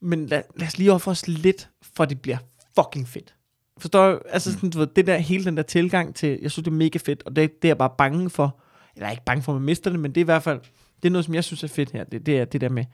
Men 0.00 0.26
lad, 0.26 0.42
lad 0.56 0.66
os 0.66 0.78
lige 0.78 0.92
ofre 0.92 1.10
os 1.10 1.28
lidt, 1.28 1.70
for 1.82 2.04
det 2.04 2.20
bliver 2.20 2.38
fucking 2.74 3.08
fedt. 3.08 3.34
Forstår 3.78 4.10
du? 4.12 4.18
Altså 4.28 4.52
sådan, 4.52 4.70
du 4.70 4.78
ved, 4.78 4.86
det 4.86 5.06
der, 5.06 5.16
hele 5.16 5.44
den 5.44 5.56
der 5.56 5.62
tilgang 5.62 6.14
til, 6.14 6.38
jeg 6.42 6.50
synes, 6.50 6.64
det 6.64 6.70
er 6.70 6.74
mega 6.76 6.98
fedt, 6.98 7.22
og 7.26 7.36
det, 7.36 7.62
det 7.62 7.68
er 7.68 7.70
jeg 7.70 7.78
bare 7.78 7.90
bange 7.98 8.30
for. 8.30 8.60
Eller 8.94 9.06
jeg 9.06 9.08
er 9.08 9.12
ikke 9.12 9.24
bange 9.24 9.42
for, 9.42 9.52
at 9.52 9.56
man 9.56 9.66
mister 9.66 9.90
det, 9.90 10.00
men 10.00 10.10
det 10.10 10.20
er 10.20 10.24
i 10.24 10.30
hvert 10.32 10.42
fald, 10.42 10.60
det 11.02 11.08
er 11.08 11.12
noget, 11.12 11.24
som 11.24 11.34
jeg 11.34 11.44
synes 11.44 11.64
er 11.64 11.68
fedt 11.68 11.90
her. 11.90 12.04
Det, 12.04 12.26
det 12.26 12.38
er 12.38 12.44
det 12.44 12.60
der 12.60 12.68
med, 12.68 12.84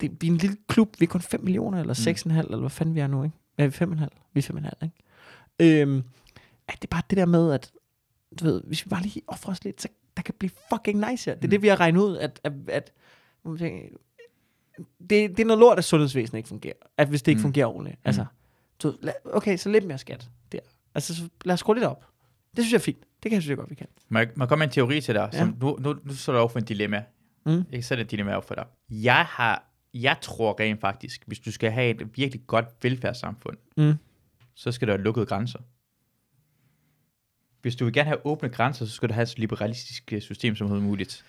det, 0.00 0.22
vi 0.22 0.26
er 0.26 0.30
en 0.30 0.36
lille 0.36 0.56
klub, 0.68 0.94
vi 0.98 1.04
er 1.04 1.08
kun 1.08 1.20
5 1.20 1.40
millioner, 1.44 1.80
eller 1.80 1.94
6,5, 1.94 2.38
eller 2.38 2.56
hvad 2.58 2.70
fanden 2.70 2.94
vi 2.94 3.00
er 3.00 3.06
nu, 3.06 3.24
ikke? 3.24 3.36
Ja, 3.58 3.66
vi 3.66 3.76
er 3.80 3.86
5,5. 3.86 4.06
Vi 4.32 4.40
er 4.40 4.70
5,5, 4.80 4.84
ikke? 4.84 5.82
Øhm, 5.82 6.02
at 6.68 6.74
det 6.74 6.84
er 6.84 6.90
bare 6.90 7.02
det 7.10 7.16
der 7.18 7.26
med, 7.26 7.52
at 7.52 7.70
du 8.40 8.44
ved, 8.44 8.62
hvis 8.64 8.84
vi 8.84 8.88
bare 8.88 9.02
lige 9.02 9.22
offrer 9.26 9.52
os 9.52 9.64
lidt, 9.64 9.82
så 9.82 9.88
der 10.16 10.22
kan 10.22 10.34
blive 10.38 10.50
fucking 10.72 11.10
nice 11.10 11.30
her. 11.30 11.36
Det 11.36 11.44
er 11.44 11.48
det, 11.48 11.62
vi 11.62 11.68
har 11.68 11.80
regnet 11.80 12.00
ud, 12.00 12.16
at, 12.16 12.40
at, 12.44 12.52
at 12.68 12.92
det, 15.00 15.10
det 15.10 15.40
er 15.40 15.44
noget 15.44 15.58
lort, 15.60 15.78
at 15.78 15.84
sundhedsvæsenet 15.84 16.38
ikke 16.38 16.48
fungerer. 16.48 16.74
At 16.98 17.08
hvis 17.08 17.22
det 17.22 17.32
ikke 17.32 17.38
Mm. 17.38 17.42
fungerer 17.42 17.66
ordentligt. 17.66 17.98
Altså, 18.04 18.24
du, 18.82 18.94
okay, 19.24 19.56
så 19.56 19.68
lidt 19.68 19.84
mere 19.86 19.98
skat 19.98 20.28
der. 20.52 20.58
Altså, 20.94 21.14
så 21.14 21.28
lad 21.44 21.52
os 21.54 21.60
skrue 21.60 21.74
lidt 21.76 21.86
op. 21.86 22.04
Det 22.56 22.64
synes 22.64 22.72
jeg 22.72 22.78
er 22.78 22.82
fint. 22.82 22.98
Det 23.22 23.30
kan 23.30 23.32
jeg 23.32 23.42
synes 23.42 23.48
jeg 23.48 23.56
godt, 23.56 23.70
vi 23.70 23.74
kan. 23.74 23.86
må 24.08 24.18
jeg, 24.18 24.28
må 24.36 24.44
jeg 24.44 24.48
komme 24.48 24.60
med 24.60 24.66
en 24.66 24.72
teori 24.72 25.00
til 25.00 25.14
dig? 25.14 25.28
Ja. 25.32 25.38
Som, 25.38 25.56
nu, 25.60 25.76
nu, 25.80 25.96
nu 26.04 26.14
står 26.14 26.32
du 26.32 26.38
over 26.38 26.48
for 26.48 26.58
en 26.58 26.64
dilemma. 26.64 27.04
Mm. 27.46 27.52
Jeg 27.52 27.64
kan 27.72 27.82
sætte 27.82 28.02
et 28.02 28.10
dilemma 28.10 28.34
op 28.34 28.44
for 28.48 28.54
dig. 28.54 28.64
Jeg 28.90 29.24
har, 29.24 29.64
jeg 29.94 30.16
tror 30.22 30.60
rent 30.60 30.80
faktisk, 30.80 31.22
hvis 31.26 31.38
du 31.40 31.52
skal 31.52 31.70
have 31.70 31.90
et 31.90 32.16
virkelig 32.16 32.46
godt 32.46 32.66
velfærdssamfund, 32.82 33.56
Mm. 33.76 33.94
så 34.54 34.72
skal 34.72 34.88
der 34.88 34.94
være 34.94 35.02
lukkede 35.04 35.26
grænser. 35.26 35.58
Hvis 37.62 37.76
du 37.76 37.84
vil 37.84 37.94
gerne 37.94 38.08
have 38.08 38.26
åbne 38.26 38.48
grænser, 38.48 38.86
så 38.86 38.92
skal 38.92 39.08
du 39.08 39.14
have 39.14 39.22
et 39.22 39.28
så 39.28 39.34
liberalistisk 39.38 40.12
øh, 40.12 40.20
system 40.20 40.54
som 40.56 40.64
overhovedet 40.64 40.88
muligt. 40.88 41.24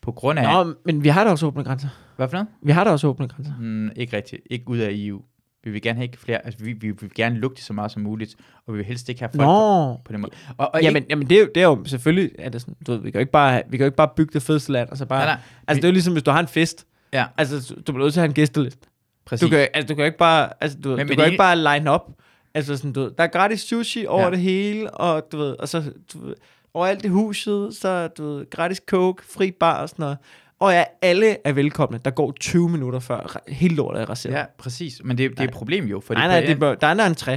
På 0.00 0.12
grund 0.12 0.38
af... 0.38 0.66
Nå, 0.66 0.74
men 0.84 1.04
vi 1.04 1.08
har 1.08 1.24
da 1.24 1.30
også 1.30 1.46
åbne 1.46 1.64
grænser. 1.64 1.88
Hvad 2.16 2.28
for 2.28 2.32
noget? 2.36 2.48
Vi 2.62 2.72
har 2.72 2.84
da 2.84 2.90
også 2.90 3.06
åbne 3.08 3.28
grænser. 3.28 3.52
Mm, 3.60 3.90
ikke 3.96 4.16
rigtigt. 4.16 4.42
Ikke 4.50 4.68
ud 4.68 4.78
af 4.78 4.88
EU. 4.92 5.22
Vi 5.66 5.70
vil 5.70 5.82
gerne 5.82 5.96
have 5.96 6.04
ikke 6.04 6.18
flere... 6.18 6.44
Altså, 6.46 6.64
vi, 6.64 6.72
vi 6.72 6.90
vil 6.90 7.10
gerne 7.14 7.38
lukke 7.38 7.54
det 7.54 7.64
så 7.64 7.72
meget 7.72 7.90
som 7.90 8.02
muligt, 8.02 8.34
og 8.66 8.72
vi 8.72 8.76
vil 8.76 8.86
helst 8.86 9.08
ikke 9.08 9.20
have 9.20 9.28
folk 9.28 9.40
Nå, 9.40 9.94
på, 9.94 10.00
på 10.04 10.12
den 10.12 10.20
måde. 10.20 10.32
Og, 10.58 10.74
og 10.74 10.82
jamen, 10.82 11.04
jamen 11.10 11.28
det, 11.28 11.36
er 11.36 11.40
jo, 11.40 11.48
det 11.54 11.62
er 11.62 11.66
jo 11.66 11.84
selvfølgelig, 11.84 12.30
er 12.38 12.48
det 12.48 12.60
sådan, 12.60 12.74
du 12.86 12.92
ved, 12.92 13.00
vi 13.00 13.10
kan 13.10 13.18
jo 13.18 13.20
ikke 13.20 13.32
bare, 13.32 13.62
vi 13.68 13.76
kan 13.76 13.84
jo 13.84 13.86
ikke 13.86 13.96
bare 13.96 14.08
bygge 14.16 14.32
det 14.32 14.42
fedeste 14.42 14.72
land, 14.72 14.88
og 14.88 14.96
så 14.96 15.06
bare, 15.06 15.18
Nej, 15.24 15.34
nej. 15.34 15.38
altså 15.68 15.80
det 15.80 15.84
er 15.84 15.88
jo 15.88 15.92
ligesom, 15.92 16.12
hvis 16.12 16.22
du 16.22 16.30
har 16.30 16.40
en 16.40 16.48
fest, 16.48 16.86
Ja. 17.12 17.24
altså 17.38 17.74
du 17.74 17.92
bliver 17.92 17.98
nødt 18.04 18.12
til 18.12 18.20
at 18.20 18.22
have 18.22 18.28
en 18.28 18.34
gæsteliste. 18.34 18.88
præcis. 19.26 19.44
Du 19.44 19.50
kan, 19.50 19.68
altså, 19.74 19.88
du 19.88 19.94
kan 19.94 20.02
jo 20.02 20.06
ikke 20.06 20.18
bare, 20.18 20.48
altså, 20.60 20.78
du, 20.84 20.88
Men- 20.88 20.98
du 20.98 21.00
men 21.04 21.08
kan 21.08 21.18
det- 21.18 21.26
ikke 21.26 21.38
bare 21.38 21.56
line 21.78 21.90
op. 21.90 22.10
Altså 22.54 22.76
sådan, 22.76 22.92
du 22.92 23.00
ved, 23.00 23.10
der 23.18 23.24
er 23.24 23.28
gratis 23.28 23.60
sushi 23.60 24.06
over 24.06 24.22
Ja. 24.24 24.30
det 24.30 24.38
hele, 24.38 24.90
og 24.90 25.22
du 25.32 25.36
ved, 25.36 25.56
og 25.58 25.68
så 25.68 25.82
du 26.12 26.26
ved, 26.26 26.34
overalt 26.74 27.04
i 27.04 27.08
huset, 27.08 27.74
så 27.76 28.08
du 28.08 28.24
ved, 28.36 28.50
gratis 28.50 28.80
coke, 28.88 29.22
fri 29.24 29.50
bar 29.50 29.82
og 29.82 29.88
sådan 29.88 30.02
noget. 30.02 30.18
Og 30.60 30.72
ja, 30.72 30.84
alle 31.02 31.36
er 31.44 31.52
velkomne. 31.52 31.98
Der 32.04 32.10
går 32.10 32.32
20 32.40 32.68
minutter 32.68 32.98
før 32.98 33.36
hele 33.48 33.74
lortet 33.74 34.02
er 34.02 34.10
raseret. 34.10 34.34
Ja, 34.34 34.44
præcis. 34.58 35.00
Men 35.04 35.18
det, 35.18 35.30
det 35.30 35.40
er 35.40 35.44
et 35.44 35.50
problem 35.50 35.84
jo. 35.84 36.00
Fordi 36.00 36.18
nej, 36.20 36.28
nej, 36.28 36.38
et- 36.38 36.48
det, 36.48 36.58
bør- 36.58 36.74
der 36.74 36.86
er 36.86 36.92
en 37.06 37.12
entré. 37.14 37.30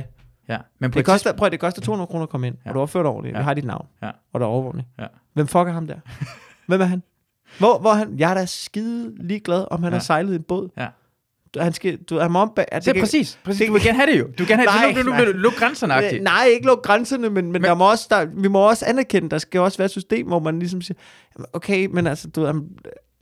ja. 0.49 0.57
Men 0.79 0.91
Det 0.91 0.99
et 0.99 1.05
koster, 1.05 1.33
prøv, 1.33 1.49
det 1.49 1.59
koster 1.59 1.81
200 1.81 2.07
kroner 2.07 2.23
at 2.23 2.29
komme 2.29 2.47
ind, 2.47 2.55
Ja. 2.65 2.69
og 2.69 2.73
du 2.73 2.79
har 2.79 2.81
opført 2.83 3.05
ordentligt. 3.05 3.33
Ja. 3.33 3.39
Vi 3.39 3.43
har 3.43 3.53
dit 3.53 3.65
navn, 3.65 3.87
Ja. 4.03 4.09
og 4.33 4.39
der 4.39 4.45
er 4.45 4.49
overvågning. 4.49 4.87
Ja. 4.99 5.05
Hvem 5.33 5.47
fuck 5.47 5.67
er 5.67 5.71
ham 5.71 5.87
der? 5.87 5.95
Hvem 6.67 6.81
er 6.81 6.85
han? 6.85 7.03
Hvor, 7.59 7.79
hvor 7.79 7.89
er 7.89 7.95
han? 7.95 8.15
Jeg 8.17 8.29
er 8.29 8.33
da 8.33 8.45
skide 8.45 9.13
ligeglad, 9.27 9.65
om 9.71 9.83
han 9.83 9.91
Ja. 9.93 9.95
har 9.97 10.03
sejlet 10.03 10.31
i 10.33 10.35
en 10.35 10.43
båd. 10.43 10.69
Ja. 10.77 10.87
Han 11.57 11.73
skal, 11.73 11.97
du, 11.97 12.27
må 12.29 12.39
om 12.39 12.51
bag, 12.55 12.65
at 12.71 12.85
Det 12.85 12.95
er 12.97 13.01
præcis. 13.01 13.39
præcis. 13.43 13.67
Du 13.67 13.73
vil 13.73 13.83
gerne 13.83 13.97
have 13.99 14.11
det 14.11 14.19
jo. 14.19 14.23
Du 14.23 14.31
vil 14.37 14.47
gerne 14.47 14.61
have 14.69 14.81
Nej, 14.81 14.93
det. 14.95 15.05
Nu, 15.05 15.11
nu, 15.11 15.17
nu, 15.25 15.31
luk 15.31 15.53
grænserne 15.53 15.93
agtigt. 15.93 16.23
nej, 16.23 16.45
ikke 16.53 16.65
lukke 16.65 16.81
grænserne, 16.83 17.23
men, 17.29 17.33
men, 17.33 17.51
men 17.51 17.63
der 17.63 17.73
må 17.75 17.91
også, 17.91 18.07
der, 18.09 18.25
vi 18.25 18.47
må 18.47 18.69
også 18.69 18.85
anerkende, 18.85 19.29
der 19.29 19.37
skal 19.37 19.61
også 19.61 19.77
være 19.77 19.85
et 19.85 19.91
system, 19.91 20.27
hvor 20.27 20.39
man 20.39 20.59
ligesom 20.59 20.81
siger, 20.81 20.97
"Jamen, 21.37 21.45
okay, 21.53 21.85
men 21.85 22.07
altså, 22.07 22.27
du, 22.27 22.45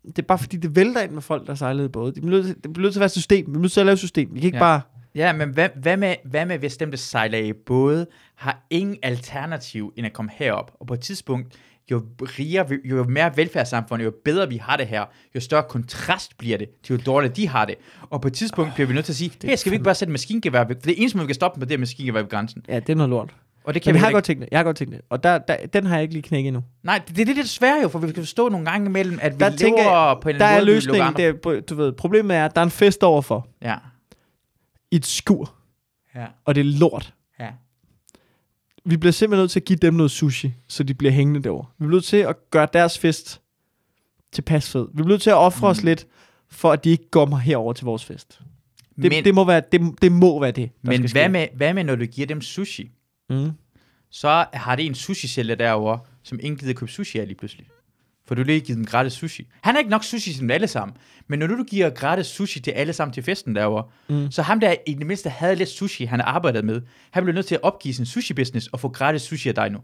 det 0.08 0.20
er 0.20 0.28
bare 0.28 0.38
fordi, 0.38 0.58
det 0.58 0.76
vælter 0.76 1.02
ind 1.02 1.12
med 1.12 1.22
folk, 1.22 1.48
der 1.48 1.56
sejlede 1.56 1.90
både. 1.90 2.14
Det 2.14 2.22
bliver 2.24 2.42
det 2.42 2.74
bliver 2.74 2.82
nødt 2.82 2.94
til 2.94 3.00
at 3.00 3.02
være 3.02 3.06
et 3.06 3.12
system. 3.12 3.46
Vi 3.48 3.56
er 3.56 3.60
nødt 3.60 3.72
til 3.72 3.80
at 3.80 3.86
lave 3.86 3.94
et 3.94 4.00
system. 4.00 4.30
Vi 4.34 4.40
kan 4.40 4.46
ikke 4.46 4.58
Ja. 4.58 4.64
bare... 4.64 4.82
Ja, 5.16 5.34
men 5.34 5.50
hvad, 5.50 5.70
hvad, 5.76 5.98
med, 5.98 6.16
hvad 6.26 6.46
med, 6.46 6.58
hvis 6.60 6.78
dem, 6.78 6.92
der 6.92 6.98
sejler 6.98 7.38
i 7.38 7.54
både, 7.54 8.08
har 8.36 8.66
ingen 8.70 8.98
alternativ 9.04 9.94
end 9.98 10.06
at 10.06 10.14
komme 10.14 10.32
herop, 10.34 10.72
og 10.80 10.88
på 10.88 10.94
et 10.94 11.00
tidspunkt, 11.00 11.56
jo 11.92 12.06
rigere, 12.22 12.68
jo 12.86 13.04
mere 13.04 13.38
velfærdssamfund, 13.38 14.02
jo 14.02 14.14
bedre 14.26 14.50
vi 14.50 14.58
har 14.58 14.78
det 14.78 14.88
her, 14.88 15.06
jo 15.36 15.40
større 15.40 15.64
kontrast 15.70 16.38
bliver 16.38 16.58
det 16.58 16.68
til, 16.84 16.96
jo 16.96 17.02
dårligere 17.06 17.34
de 17.36 17.48
har 17.48 17.66
det. 17.66 17.76
Og 18.10 18.22
på 18.22 18.28
et 18.28 18.34
tidspunkt 18.34 18.74
bliver 18.74 18.88
vi 18.88 18.94
nødt 18.94 19.06
til 19.06 19.12
at 19.12 19.16
sige, 19.16 19.32
hey, 19.44 19.56
skal 19.56 19.70
vi 19.72 19.76
ikke 19.76 19.84
bare 19.84 19.96
sætte 19.96 20.12
maskingevær 20.12 20.64
ved? 20.64 20.76
For 20.76 20.88
det 20.88 20.96
eneste, 21.02 21.18
måde, 21.18 21.26
vi 21.26 21.30
kan 21.30 21.36
stoppe 21.36 21.60
på, 21.60 21.66
det 21.66 21.74
er 21.74 21.78
maskingevær 21.80 22.22
ved 22.22 22.30
grænsen. 22.30 22.62
Ja, 22.68 22.80
det 22.80 22.90
er 22.90 22.96
noget 22.96 23.10
lort. 23.10 23.36
Og 23.68 23.74
det 23.74 23.82
kan 23.82 23.90
Men 23.94 23.96
vi 23.96 24.00
jeg 24.00 24.08
har 24.08 24.12
godt 24.12 24.26
tænkt 24.26 24.42
det. 24.42 24.50
Jeg 24.52 24.60
har 24.60 24.64
godt 24.64 24.78
tænkt 24.78 24.94
det. 24.94 25.02
Og 25.10 25.24
der, 25.24 25.38
der, 25.38 25.66
den 25.66 25.86
har 25.86 25.96
jeg 25.96 26.02
ikke 26.02 26.14
lige 26.14 26.24
knækket 26.24 26.48
endnu. 26.48 26.64
Nej, 26.84 27.02
det, 27.08 27.16
det 27.16 27.22
er 27.22 27.26
det, 27.26 27.36
der 27.36 27.42
er 27.42 27.46
svært 27.46 27.84
jo, 27.84 27.88
for 27.88 28.00
vi 28.00 28.08
kan 28.12 28.24
forstå 28.24 28.50
nogle 28.50 28.70
gange 28.72 28.86
imellem, 28.90 29.20
at 29.22 29.34
vi 29.34 29.38
Der 29.40 29.50
lever 29.50 29.58
tænker 29.58 29.84
jeg, 29.84 30.18
på 30.22 30.30
en 30.30 30.36
der 30.40 30.46
er 30.46 30.52
måde, 30.60 30.66
lukker 30.66 30.74
løsningen. 30.74 31.14
Det 31.16 31.26
er, 31.56 31.62
du 31.62 31.76
ved, 31.76 31.92
problemet 31.94 32.38
er, 32.38 32.46
at 32.46 32.56
der 32.56 32.62
er 32.62 32.66
en 32.66 32.72
fest 32.72 33.04
overfor 33.04 33.48
Ja, 33.62 33.76
i 34.92 34.96
et 34.96 35.06
skur, 35.06 35.54
ja, 36.16 36.26
og 36.46 36.56
det 36.56 36.62
er 36.62 36.66
lort. 36.80 37.14
ja. 37.40 37.48
Vi 38.86 38.98
bliver 38.98 39.12
simpelthen 39.14 39.42
nødt 39.42 39.52
til 39.52 39.60
at 39.60 39.66
give 39.66 39.78
dem 39.82 39.94
noget 39.94 40.12
sushi, 40.12 40.54
så 40.68 40.84
de 40.84 40.94
bliver 40.94 41.12
hængende 41.12 41.44
derovre. 41.44 41.66
Vi 41.78 41.84
bliver 41.86 41.92
nødt 41.92 42.06
til 42.06 42.18
at 42.18 42.36
gøre 42.52 42.68
deres 42.74 43.00
fest 43.00 43.42
tilpas 44.32 44.72
fed. 44.72 44.88
Vi 44.88 44.94
bliver 44.96 45.08
nødt 45.08 45.22
til 45.22 45.30
at 45.30 45.36
ofre 45.36 45.68
mm. 45.68 45.72
os 45.72 45.84
lidt, 45.84 46.08
for 46.50 46.72
at 46.72 46.84
de 46.84 46.90
ikke 46.90 47.10
kommer 47.12 47.38
herover 47.38 47.74
til 47.74 47.86
vores 47.86 48.06
fest. 48.06 48.40
Det, 49.02 49.12
Men- 49.12 49.24
det, 49.26 49.36
må, 49.36 49.44
være, 49.46 49.62
det, 49.72 49.82
det 50.02 50.12
må 50.12 50.40
være 50.40 50.52
det, 50.52 50.70
Men 50.82 51.08
skal 51.08 51.22
hvad 51.22 51.30
med, 51.30 51.48
hvad 51.56 51.74
med, 51.74 51.84
når 51.84 51.96
du 51.96 52.06
giver 52.06 52.28
dem 52.28 52.42
sushi? 52.42 52.92
Mm. 53.30 53.52
så 54.10 54.46
har 54.54 54.76
det 54.76 54.86
en 54.86 54.96
sushi-sælger 54.96 55.56
derovre, 55.56 56.00
som 56.24 56.40
ingen 56.42 56.58
gider 56.58 56.74
købe 56.74 56.92
sushi 56.92 57.20
af 57.20 57.28
lige 57.28 57.38
pludselig. 57.38 57.68
For 58.28 58.36
du 58.36 58.42
har 58.42 58.46
lige 58.46 58.60
givet 58.60 58.78
dem 58.78 58.86
gratis 58.86 59.14
sushi. 59.14 59.48
Han 59.62 59.74
har 59.76 59.80
ikke 59.80 59.90
nok 59.90 60.04
sushi 60.04 60.32
til 60.32 60.42
dem 60.42 60.52
alle 60.52 60.68
sammen. 60.68 60.98
Men 61.28 61.40
når 61.40 61.48
du, 61.48 61.58
du 61.58 61.64
giver 61.64 61.90
gratis 61.90 62.26
sushi 62.26 62.60
til 62.60 62.72
alle 62.72 62.94
sammen 62.94 63.14
til 63.14 63.24
festen 63.24 63.56
derovre, 63.56 63.84
mm. 64.10 64.32
så 64.32 64.42
ham 64.42 64.60
der 64.60 64.76
i 64.88 64.94
det 64.94 65.06
mindste 65.08 65.30
havde 65.30 65.56
lidt 65.56 65.70
sushi, 65.70 66.06
han 66.06 66.20
har 66.20 66.28
arbejdet 66.28 66.66
med, 66.66 66.82
han 67.12 67.24
blev 67.24 67.36
nødt 67.36 67.46
til 67.46 67.56
at 67.56 67.64
opgive 67.64 67.94
sin 67.94 68.06
sushi-business 68.06 68.70
og 68.72 68.80
få 68.80 68.90
gratis 68.90 69.22
sushi 69.22 69.50
af 69.50 69.56
dig 69.56 69.70
nu. 69.70 69.80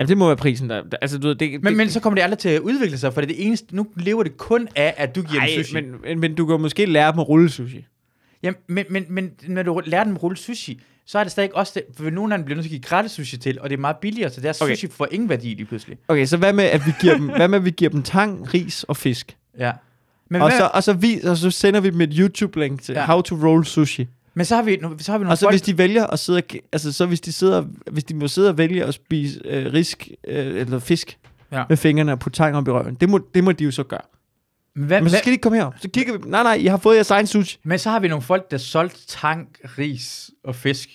Ja, 0.00 0.04
det 0.04 0.18
må 0.18 0.26
være 0.26 0.36
prisen, 0.36 0.70
der... 0.70 0.82
Altså, 1.02 1.18
du 1.18 1.28
ved, 1.28 1.34
det, 1.34 1.50
Men, 1.50 1.64
det, 1.64 1.76
men 1.76 1.90
så 1.90 2.00
kommer 2.00 2.14
det 2.14 2.22
aldrig 2.22 2.38
til 2.38 2.48
at 2.48 2.60
udvikle 2.60 2.98
sig, 2.98 3.14
for 3.14 3.20
det 3.20 3.30
er 3.30 3.34
det 3.34 3.46
eneste, 3.46 3.76
nu 3.76 3.86
lever 3.96 4.22
det 4.22 4.36
kun 4.36 4.68
af, 4.76 4.94
at 4.96 5.14
du 5.14 5.22
giver 5.22 5.40
Ej, 5.40 5.52
dem 5.56 5.64
sushi. 5.64 5.74
men, 5.74 6.00
men, 6.02 6.20
men 6.20 6.34
du 6.34 6.46
kan 6.46 6.60
måske 6.60 6.86
lære 6.86 7.12
dem 7.12 7.18
at 7.20 7.28
rulle 7.28 7.50
sushi. 7.50 7.86
Jamen, 8.42 8.60
men, 8.66 8.84
men, 8.90 9.04
men 9.08 9.30
når 9.48 9.62
du 9.62 9.82
lærer 9.86 10.04
dem 10.04 10.14
at 10.14 10.22
rulle 10.22 10.36
sushi, 10.36 10.80
så 11.10 11.18
er 11.18 11.22
det 11.24 11.32
stadig 11.32 11.56
også 11.56 11.72
det, 11.74 11.82
for 11.96 12.10
nogle 12.10 12.34
af 12.34 12.38
dem 12.38 12.44
bliver 12.44 12.56
nødt 12.56 12.64
til 12.64 12.68
at 12.76 12.80
give 12.80 12.88
gratis 12.88 13.12
sushi 13.12 13.36
til, 13.36 13.60
og 13.60 13.70
det 13.70 13.76
er 13.76 13.80
meget 13.80 13.96
billigere, 13.96 14.30
så 14.30 14.40
deres 14.40 14.60
Okay. 14.60 14.74
sushi 14.74 14.88
får 14.88 15.08
ingen 15.10 15.28
værdi 15.28 15.48
lige 15.48 15.64
pludselig. 15.64 15.98
Okay, 16.08 16.26
så 16.26 16.36
hvad 16.36 16.52
med, 16.52 16.64
at 16.64 16.86
vi 16.86 16.92
giver 17.00 17.14
dem, 17.16 17.26
hvad 17.36 17.48
med, 17.48 17.58
at 17.58 17.64
vi 17.64 17.70
giver 17.70 17.90
dem 17.90 18.02
tang, 18.02 18.54
ris 18.54 18.84
og 18.84 18.96
fisk? 18.96 19.36
Ja. 19.58 19.72
Men, 20.30 20.42
Og 20.42 20.48
hvad, 20.48 20.58
så, 20.58 20.70
og, 20.74 20.82
så 20.82 20.92
vi, 20.92 21.20
og 21.24 21.36
så 21.36 21.50
sender 21.50 21.80
vi 21.80 21.90
dem 21.90 22.00
et 22.00 22.10
YouTube-link 22.12 22.82
til 22.82 22.92
ja. 22.92 23.04
How 23.06 23.20
to 23.20 23.34
Roll 23.34 23.64
Sushi. 23.64 24.08
men 24.34 24.46
så 24.46 24.56
har 24.56 24.62
vi, 24.62 24.78
så 24.98 25.12
har 25.12 25.18
vi 25.18 25.22
nogle 25.22 25.32
Og 25.32 25.38
så 25.38 25.44
folk, 25.44 25.52
hvis 25.52 25.62
de 25.62 25.78
vælger 25.78 26.06
at 26.06 26.18
sidde, 26.18 26.36
og, 26.36 26.58
altså 26.72 26.92
så 26.92 27.06
hvis 27.06 27.20
de 27.20 27.32
sidder, 27.32 27.64
hvis 27.90 28.04
de 28.04 28.14
må 28.14 28.28
sidde 28.28 28.48
og 28.48 28.58
vælge 28.58 28.84
at 28.84 28.94
spise 28.94 29.40
øh, 29.44 29.72
risk 29.72 30.08
øh, 30.28 30.56
eller 30.60 30.78
fisk 30.78 31.18
ja. 31.52 31.64
Med 31.68 31.76
fingrene 31.76 32.12
og 32.12 32.18
putte 32.18 32.36
tang 32.36 32.56
op 32.56 32.68
i 32.68 32.70
røven, 32.70 32.94
det 32.94 33.08
må, 33.08 33.20
det 33.34 33.44
må 33.44 33.52
de 33.52 33.64
jo 33.64 33.70
så 33.70 33.82
gøre. 33.82 34.00
Men, 34.78 34.86
hvad, 34.86 35.00
Men 35.00 35.10
så 35.10 35.16
skal 35.16 35.26
de 35.26 35.32
ikke 35.32 35.42
komme 35.42 35.58
her. 35.58 35.70
Så 35.80 35.88
kigger 35.88 36.12
vi, 36.12 36.18
nej 36.26 36.42
nej, 36.42 36.54
I 36.54 36.66
har 36.66 36.76
fået 36.76 36.94
jeres 36.94 37.10
egen 37.10 37.26
sushi. 37.26 37.58
men 37.64 37.78
så 37.78 37.90
har 37.90 38.00
vi 38.00 38.08
nogle 38.08 38.22
folk, 38.22 38.50
der 38.50 38.58
solgte 38.58 39.06
tang, 39.06 39.48
ris 39.78 40.30
og 40.44 40.54
fisk, 40.54 40.88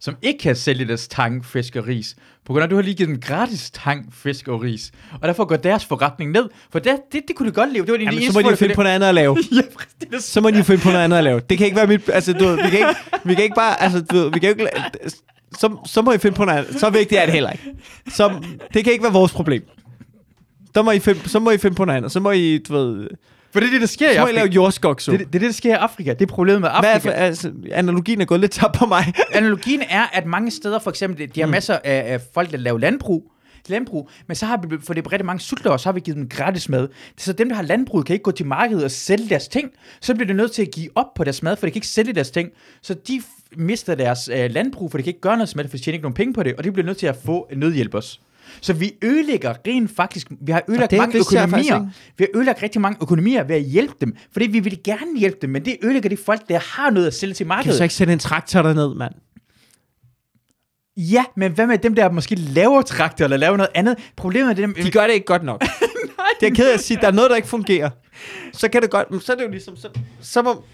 som 0.00 0.16
ikke 0.22 0.38
kan 0.38 0.56
sælge 0.56 0.84
deres 0.84 1.08
tang, 1.08 1.44
fisk 1.44 1.76
og 1.76 1.86
ris, 1.86 2.16
på 2.46 2.52
grund 2.52 2.62
af, 2.62 2.66
at 2.66 2.70
du 2.70 2.74
har 2.76 2.82
lige 2.82 2.94
givet 2.94 3.08
dem 3.08 3.20
gratis 3.20 3.70
tang, 3.70 4.14
fisk 4.14 4.48
og 4.48 4.62
ris. 4.62 4.92
Og 5.20 5.28
derfor 5.28 5.44
går 5.44 5.56
deres 5.56 5.84
forretning 5.84 6.30
ned, 6.30 6.48
for 6.72 6.78
det, 6.78 6.96
det, 7.12 7.22
det 7.28 7.36
kunne 7.36 7.48
de 7.48 7.54
godt 7.54 7.72
leve. 7.72 7.84
Det 7.86 7.92
var 7.92 7.98
de 7.98 8.04
Jamen, 8.04 8.32
så 8.32 8.32
må 8.32 8.42
de 8.42 8.50
jo 8.50 8.56
finde 8.56 8.74
på 8.74 8.82
noget 8.82 8.94
andet 8.94 9.08
at 9.08 9.14
lave. 9.14 9.36
Ja, 9.52 9.62
præcis, 9.76 9.94
det 10.00 10.12
er 10.14 10.18
Så 10.20 10.40
må 10.40 10.50
de 10.50 10.56
jo 10.56 10.64
finde 10.64 10.82
på 10.82 10.88
noget 10.88 11.04
andet 11.04 11.16
at 11.16 11.24
lave. 11.24 11.40
Det 11.50 11.58
kan 11.58 11.66
ikke 11.66 11.76
være 11.76 11.86
mit... 11.86 12.10
Altså, 12.12 12.32
du 12.32 12.44
ved, 12.44 12.56
vi 12.56 12.70
kan 12.70 12.78
ikke, 12.78 12.94
vi 13.24 13.34
kan 13.34 13.44
ikke 13.44 13.56
bare... 13.56 13.82
Altså, 13.82 14.00
du 14.00 14.16
ved, 14.16 14.30
vi 14.32 14.38
kan 14.38 14.48
jo 14.48 14.64
ikke... 14.64 14.70
Så, 15.58 15.76
så 15.86 16.02
må 16.02 16.12
I 16.12 16.18
finde 16.18 16.36
på 16.36 16.44
noget 16.44 16.58
andet. 16.58 16.80
Så 16.80 16.90
vigtigt 16.90 17.20
er 17.20 17.24
det 17.24 17.34
heller 17.34 17.50
ikke. 17.50 17.64
Så, 18.08 18.32
det 18.74 18.84
kan 18.84 18.92
ikke 18.92 19.02
være 19.02 19.12
vores 19.12 19.32
problem. 19.32 19.62
Så 20.74 20.82
må 20.82 20.90
I 20.90 20.98
finde, 20.98 21.28
så 21.28 21.38
må 21.38 21.50
I 21.50 21.58
finde 21.58 21.76
på 21.76 21.84
noget 21.84 21.96
andet. 21.96 22.12
Så 22.12 22.20
må 22.20 22.30
I, 22.30 22.58
du 22.58 22.72
ved... 22.72 23.08
For 23.52 23.60
det 23.60 23.66
er 23.66 23.70
det, 23.72 23.80
der 23.80 23.86
sker 23.86 24.10
i 24.10 24.14
Så 24.14 24.20
må 24.20 24.26
I 24.26 24.28
Afrika. 24.28 24.38
lave 24.44 24.48
jordskok, 24.52 25.00
så. 25.00 25.12
Det, 25.12 25.20
det, 25.20 25.26
det 25.32 25.34
er 25.34 25.40
det, 25.40 25.46
der 25.46 25.52
sker 25.52 25.70
i 25.70 25.78
Afrika. 25.78 26.12
Det 26.12 26.22
er 26.22 26.26
problemet 26.26 26.60
med 26.60 26.70
Hvad 26.80 26.90
er 26.90 26.94
Afrika. 26.94 27.16
altså, 27.16 27.52
analogien 27.72 28.20
er 28.20 28.24
gået 28.24 28.40
lidt 28.40 28.52
tabt 28.52 28.74
på 28.78 28.86
mig. 28.86 29.12
Analogien 29.34 29.82
er, 29.88 30.06
at 30.12 30.26
mange 30.26 30.50
steder, 30.50 30.78
for 30.78 30.90
eksempel, 30.90 31.34
de 31.34 31.40
har 31.40 31.46
masser 31.48 31.74
af, 31.84 32.12
af 32.12 32.20
folk, 32.34 32.50
der 32.50 32.56
laver 32.56 32.78
landbrug, 32.78 33.32
landbrug, 33.68 34.10
men 34.26 34.34
så 34.34 34.46
har 34.46 34.56
vi, 34.68 34.76
for 34.80 34.94
det 34.94 35.06
er 35.06 35.12
rigtig 35.12 35.26
mange 35.26 35.40
sultere, 35.40 35.78
så 35.78 35.88
har 35.88 35.92
vi 35.92 36.00
givet 36.00 36.16
dem 36.16 36.28
gratis 36.28 36.68
mad. 36.68 36.88
Så 37.18 37.32
dem, 37.32 37.48
der 37.48 37.56
har 37.56 37.62
landbrug, 37.62 38.04
kan 38.04 38.14
ikke 38.14 38.22
gå 38.22 38.30
til 38.30 38.46
markedet 38.46 38.84
og 38.84 38.90
sælge 38.90 39.28
deres 39.28 39.48
ting. 39.48 39.70
Så 40.00 40.14
bliver 40.14 40.26
de 40.26 40.34
nødt 40.34 40.52
til 40.52 40.62
at 40.62 40.70
give 40.70 40.88
op 40.94 41.14
på 41.14 41.24
deres 41.24 41.42
mad, 41.42 41.56
for 41.56 41.66
de 41.66 41.70
kan 41.70 41.76
ikke 41.78 41.86
sælge 41.88 42.12
deres 42.12 42.30
ting. 42.30 42.50
Så 42.82 42.94
de 42.94 43.22
mister 43.56 43.94
deres 43.94 44.30
øh, 44.32 44.50
landbrug, 44.50 44.90
for 44.90 44.98
de 44.98 45.02
kan 45.02 45.10
ikke 45.10 45.20
gøre 45.20 45.36
noget 45.36 45.56
med 45.56 45.64
det, 45.64 45.70
for 45.70 45.76
de 45.78 45.82
tjener 45.82 45.94
ikke 45.94 46.02
nogen 46.04 46.14
penge 46.14 46.34
på 46.34 46.42
det, 46.42 46.54
og 46.54 46.64
de 46.64 46.72
bliver 46.72 46.86
nødt 46.86 46.98
til 46.98 47.06
at 47.06 47.16
få 47.24 47.48
nødhjælp 47.56 47.94
også. 47.94 48.18
Så 48.60 48.72
vi 48.72 48.92
ødelægger 49.02 49.54
rent 49.66 49.90
faktisk, 49.96 50.26
vi 50.40 50.52
har 50.52 50.62
ødelagt 50.68 50.90
det 50.90 50.98
mange 50.98 51.12
faktisk 51.12 51.32
økonomier. 51.36 51.86
Vi 52.18 52.26
har 52.32 52.38
ødelagt 52.38 52.62
rigtig 52.62 52.80
mange 52.80 52.98
økonomier 53.02 53.44
ved 53.44 53.56
at 53.56 53.62
hjælpe 53.62 53.94
dem, 54.00 54.16
fordi 54.32 54.46
vi 54.46 54.60
vil 54.60 54.78
gerne 54.84 55.18
hjælpe 55.18 55.38
dem, 55.42 55.50
men 55.50 55.64
det 55.64 55.76
ødelægger 55.82 56.08
de 56.08 56.16
folk, 56.16 56.48
der 56.48 56.58
har 56.58 56.90
noget 56.90 57.06
at 57.06 57.14
sælge 57.14 57.34
til 57.34 57.44
Kan 57.44 57.48
markedet. 57.48 57.72
du 57.72 57.76
så 57.76 57.82
ikke 57.82 57.94
sætte 57.94 58.12
en 58.12 58.18
traktor 58.18 58.62
derned, 58.62 58.94
mand? 58.94 59.14
Ja, 60.96 61.24
men 61.36 61.52
hvad 61.52 61.66
med 61.66 61.78
dem, 61.78 61.94
der 61.94 62.10
måske 62.10 62.34
laver 62.34 62.82
traktor 62.82 63.24
eller 63.24 63.36
laver 63.36 63.56
noget 63.56 63.70
andet? 63.74 63.96
Problemet 64.16 64.50
er 64.50 64.54
dem... 64.54 64.74
De 64.74 64.90
gør 64.90 65.06
det 65.06 65.14
ikke 65.14 65.26
godt 65.26 65.42
nok. 65.44 65.60
det 66.40 66.48
er 66.48 66.54
ked 66.54 66.70
af 66.70 66.74
at 66.74 66.80
sige, 66.80 67.00
der 67.00 67.06
er 67.06 67.12
noget, 67.12 67.30
der 67.30 67.36
ikke 67.36 67.48
fungerer. 67.48 67.90
Så 68.52 68.68
kan 68.68 68.82
det 68.82 68.90
godt, 68.90 69.10
men 69.10 69.20
så 69.20 69.32
er 69.32 69.36
det 69.36 69.44
jo 69.44 69.50
ligesom, 69.50 69.76
så, 69.76 69.88
så 70.20 70.42
må, 70.42 70.64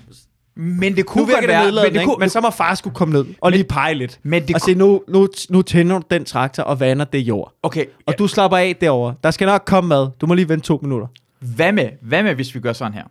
men 0.57 0.97
det 0.97 1.07
kunne 1.07 1.27
godt 1.35 1.49
være... 1.49 1.73
Men 1.73 1.95
det 1.95 2.05
kunne, 2.05 2.17
men 2.19 2.29
så 2.29 2.41
må 2.41 2.51
far 2.51 2.75
skulle 2.75 2.95
komme 2.95 3.13
ned 3.15 3.25
og 3.41 3.53
lige 3.53 3.65
pege 3.65 3.95
lidt. 3.95 4.21
men 4.23 4.49
det 4.49 4.55
og 4.55 4.61
sige, 4.61 4.75
nu, 4.75 5.03
nu, 5.09 5.29
nu 5.51 5.63
tænder 5.63 5.99
du 5.99 6.05
den 6.11 6.25
traktor 6.25 6.63
og 6.63 6.81
vander 6.81 7.05
det 7.05 7.19
jord. 7.19 7.53
Okay, 7.63 7.85
Og 8.07 8.19
du 8.19 8.27
slapper 8.29 8.57
af 8.59 8.77
derovre. 8.81 9.15
Der 9.25 9.31
skal 9.31 9.47
nok 9.47 9.63
komme 9.67 9.89
mad. 9.89 10.09
Du 10.21 10.27
må 10.27 10.35
lige 10.35 10.49
vente 10.49 10.67
to 10.67 10.79
minutter. 10.83 11.07
hvad 11.41 11.73
med, 11.73 11.89
hvad 12.03 12.23
med, 12.23 12.35
hvis 12.35 12.55
vi 12.55 12.61
gør 12.61 12.73
sådan 12.73 12.95
her? 12.95 13.05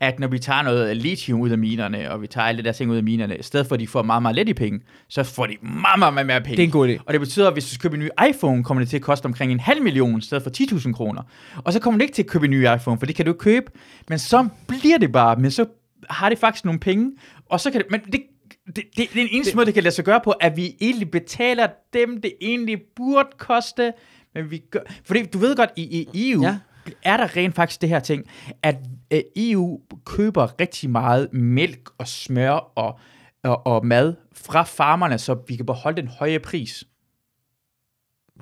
At 0.00 0.20
når 0.20 0.28
vi 0.28 0.38
tager 0.38 0.62
noget 0.62 0.96
lithium 0.96 1.40
ud 1.40 1.50
af 1.50 1.58
minerne, 1.58 2.10
og 2.10 2.22
vi 2.22 2.26
tager 2.26 2.46
alle 2.46 2.62
de 2.62 2.66
der 2.66 2.72
ting 2.72 2.90
ud 2.90 2.96
af 2.96 3.02
minerne, 3.02 3.36
i 3.36 3.42
stedet 3.42 3.66
for 3.66 3.74
at 3.74 3.80
de 3.80 3.86
får 3.86 4.02
meget, 4.02 4.22
meget 4.22 4.36
let 4.36 4.48
i 4.48 4.54
penge, 4.54 4.80
så 5.08 5.22
får 5.22 5.46
de 5.46 5.56
meget, 5.62 5.98
meget, 5.98 6.14
meget 6.14 6.26
mere 6.26 6.40
penge. 6.40 6.56
Det 6.56 6.62
er 6.62 6.66
en 6.66 6.70
god 6.70 6.88
idé. 6.88 7.02
Og 7.06 7.12
det 7.12 7.20
betyder, 7.20 7.46
at 7.46 7.52
hvis 7.52 7.64
du 7.64 7.70
skal 7.70 7.82
købe 7.82 7.96
en 7.96 8.00
ny 8.02 8.28
iPhone, 8.30 8.64
kommer 8.64 8.80
det 8.80 8.90
til 8.90 8.96
at 8.96 9.02
koste 9.02 9.26
omkring 9.26 9.52
en 9.52 9.60
halv 9.60 9.82
million, 9.82 10.18
i 10.18 10.22
stedet 10.22 10.42
for 10.42 10.50
10.000 10.50 10.92
kroner. 10.92 11.22
Og 11.64 11.72
så 11.72 11.80
kommer 11.80 11.98
du 11.98 12.02
ikke 12.02 12.14
til 12.14 12.22
at 12.22 12.28
købe 12.28 12.44
en 12.44 12.50
ny 12.50 12.62
iPhone, 12.74 12.98
for 12.98 13.06
det 13.06 13.14
kan 13.14 13.24
du 13.24 13.30
ikke 13.30 13.38
købe. 13.38 13.66
Men 14.08 14.18
så 14.18 14.48
bliver 14.68 14.98
det 14.98 15.12
bare, 15.12 15.36
men 15.36 15.50
så 15.50 15.64
har 16.10 16.28
det 16.28 16.38
faktisk 16.38 16.64
nogle 16.64 16.80
penge, 16.80 17.12
og 17.46 17.60
så 17.60 17.70
kan 17.70 17.80
det, 17.80 17.90
men 17.90 18.00
det, 18.00 18.12
det, 18.12 18.22
det, 18.66 18.84
det 18.96 19.02
er 19.04 19.08
den 19.14 19.28
eneste 19.30 19.50
det, 19.50 19.56
måde, 19.56 19.66
det 19.66 19.74
kan 19.74 19.82
lade 19.82 19.94
sig 19.94 20.04
gøre 20.04 20.20
på, 20.24 20.30
at 20.30 20.56
vi 20.56 20.76
egentlig 20.80 21.10
betaler 21.10 21.68
dem, 21.92 22.20
det 22.20 22.32
egentlig 22.40 22.80
burde 22.96 23.28
koste, 23.38 23.92
men 24.34 24.50
vi 24.50 24.58
gør, 24.70 24.80
fordi 25.04 25.26
du 25.26 25.38
ved 25.38 25.56
godt, 25.56 25.70
i, 25.76 25.82
i 26.12 26.30
EU, 26.32 26.42
Ja. 26.42 26.58
er 27.04 27.16
der 27.16 27.36
rent 27.36 27.54
faktisk 27.54 27.80
det 27.80 27.88
her 27.88 28.00
ting, 28.00 28.24
at 28.62 28.76
øh, 29.12 29.20
EU 29.36 29.80
køber 30.04 30.60
rigtig 30.60 30.90
meget 30.90 31.32
mælk 31.32 31.90
og 31.98 32.08
smør 32.08 32.50
og, 32.50 32.98
og, 33.44 33.66
og 33.66 33.86
mad 33.86 34.14
fra 34.32 34.62
farmerne, 34.62 35.18
så 35.18 35.36
vi 35.48 35.56
kan 35.56 35.66
beholde 35.66 36.02
den 36.02 36.08
høje 36.08 36.38
pris. 36.38 36.84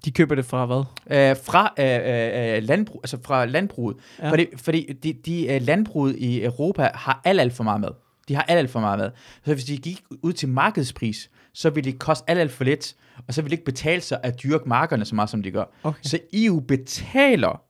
De 0.05 0.11
køber 0.11 0.35
det 0.35 0.45
fra 0.45 0.67
hvad? 0.67 0.85
Øh, 1.31 1.37
fra 1.45 1.75
øh, 1.79 2.57
øh, 2.57 2.63
landbrug, 2.63 3.01
altså 3.05 3.19
fra 3.25 3.45
landbruget. 3.45 3.97
Ja. 4.23 4.31
Fordi, 4.31 4.47
fordi 4.57 4.93
de, 5.03 5.13
de 5.13 5.47
øh, 5.55 5.63
landbruget 5.63 6.17
i 6.17 6.45
Europa 6.45 6.91
har 6.95 7.21
alt, 7.25 7.41
alt 7.41 7.53
for 7.53 7.65
meget 7.65 7.81
mad. 7.81 7.91
De 8.29 8.35
har 8.35 8.43
alt, 8.43 8.59
alt 8.59 8.71
for 8.71 8.81
meget 8.81 8.99
mad. 8.99 9.11
Så 9.45 9.53
hvis 9.55 9.65
de 9.65 9.77
gik 9.77 10.03
ud 10.23 10.33
til 10.33 10.49
markedspris, 10.49 11.31
så 11.55 11.71
ville 11.71 11.91
det 11.93 11.99
koste 12.01 12.31
alt, 12.31 12.41
alt 12.41 12.53
for 12.53 12.65
lidt, 12.65 12.95
og 13.29 13.35
så 13.35 13.43
ville 13.43 13.51
det 13.51 13.57
ikke 13.57 13.65
betale 13.65 14.01
sig 14.01 14.19
at 14.23 14.43
dyrke 14.43 14.69
markerne 14.69 15.05
så 15.05 15.15
meget, 15.15 15.31
som 15.31 15.43
de 15.43 15.51
gør. 15.51 15.65
Okay. 15.83 16.01
Så 16.03 16.19
EU 16.33 16.61
betaler 16.61 17.63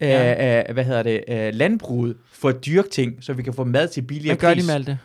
øh, 0.00 0.08
Ja. 0.08 0.64
øh, 0.68 0.74
hvad 0.74 0.84
hedder 0.84 1.02
det, 1.02 1.24
øh, 1.28 1.54
landbruget 1.54 2.16
for 2.32 2.48
at 2.48 2.66
dyrke 2.66 2.88
ting, 2.90 3.24
så 3.24 3.32
vi 3.32 3.42
kan 3.42 3.54
få 3.54 3.64
mad 3.64 3.88
til 3.88 4.02
billigere 4.02 4.36
Hvad 4.36 4.48
gør 4.48 4.54
pris. 4.54 4.62
de 4.62 4.66
med 4.66 4.74
alt 4.74 4.86
det? 4.86 4.98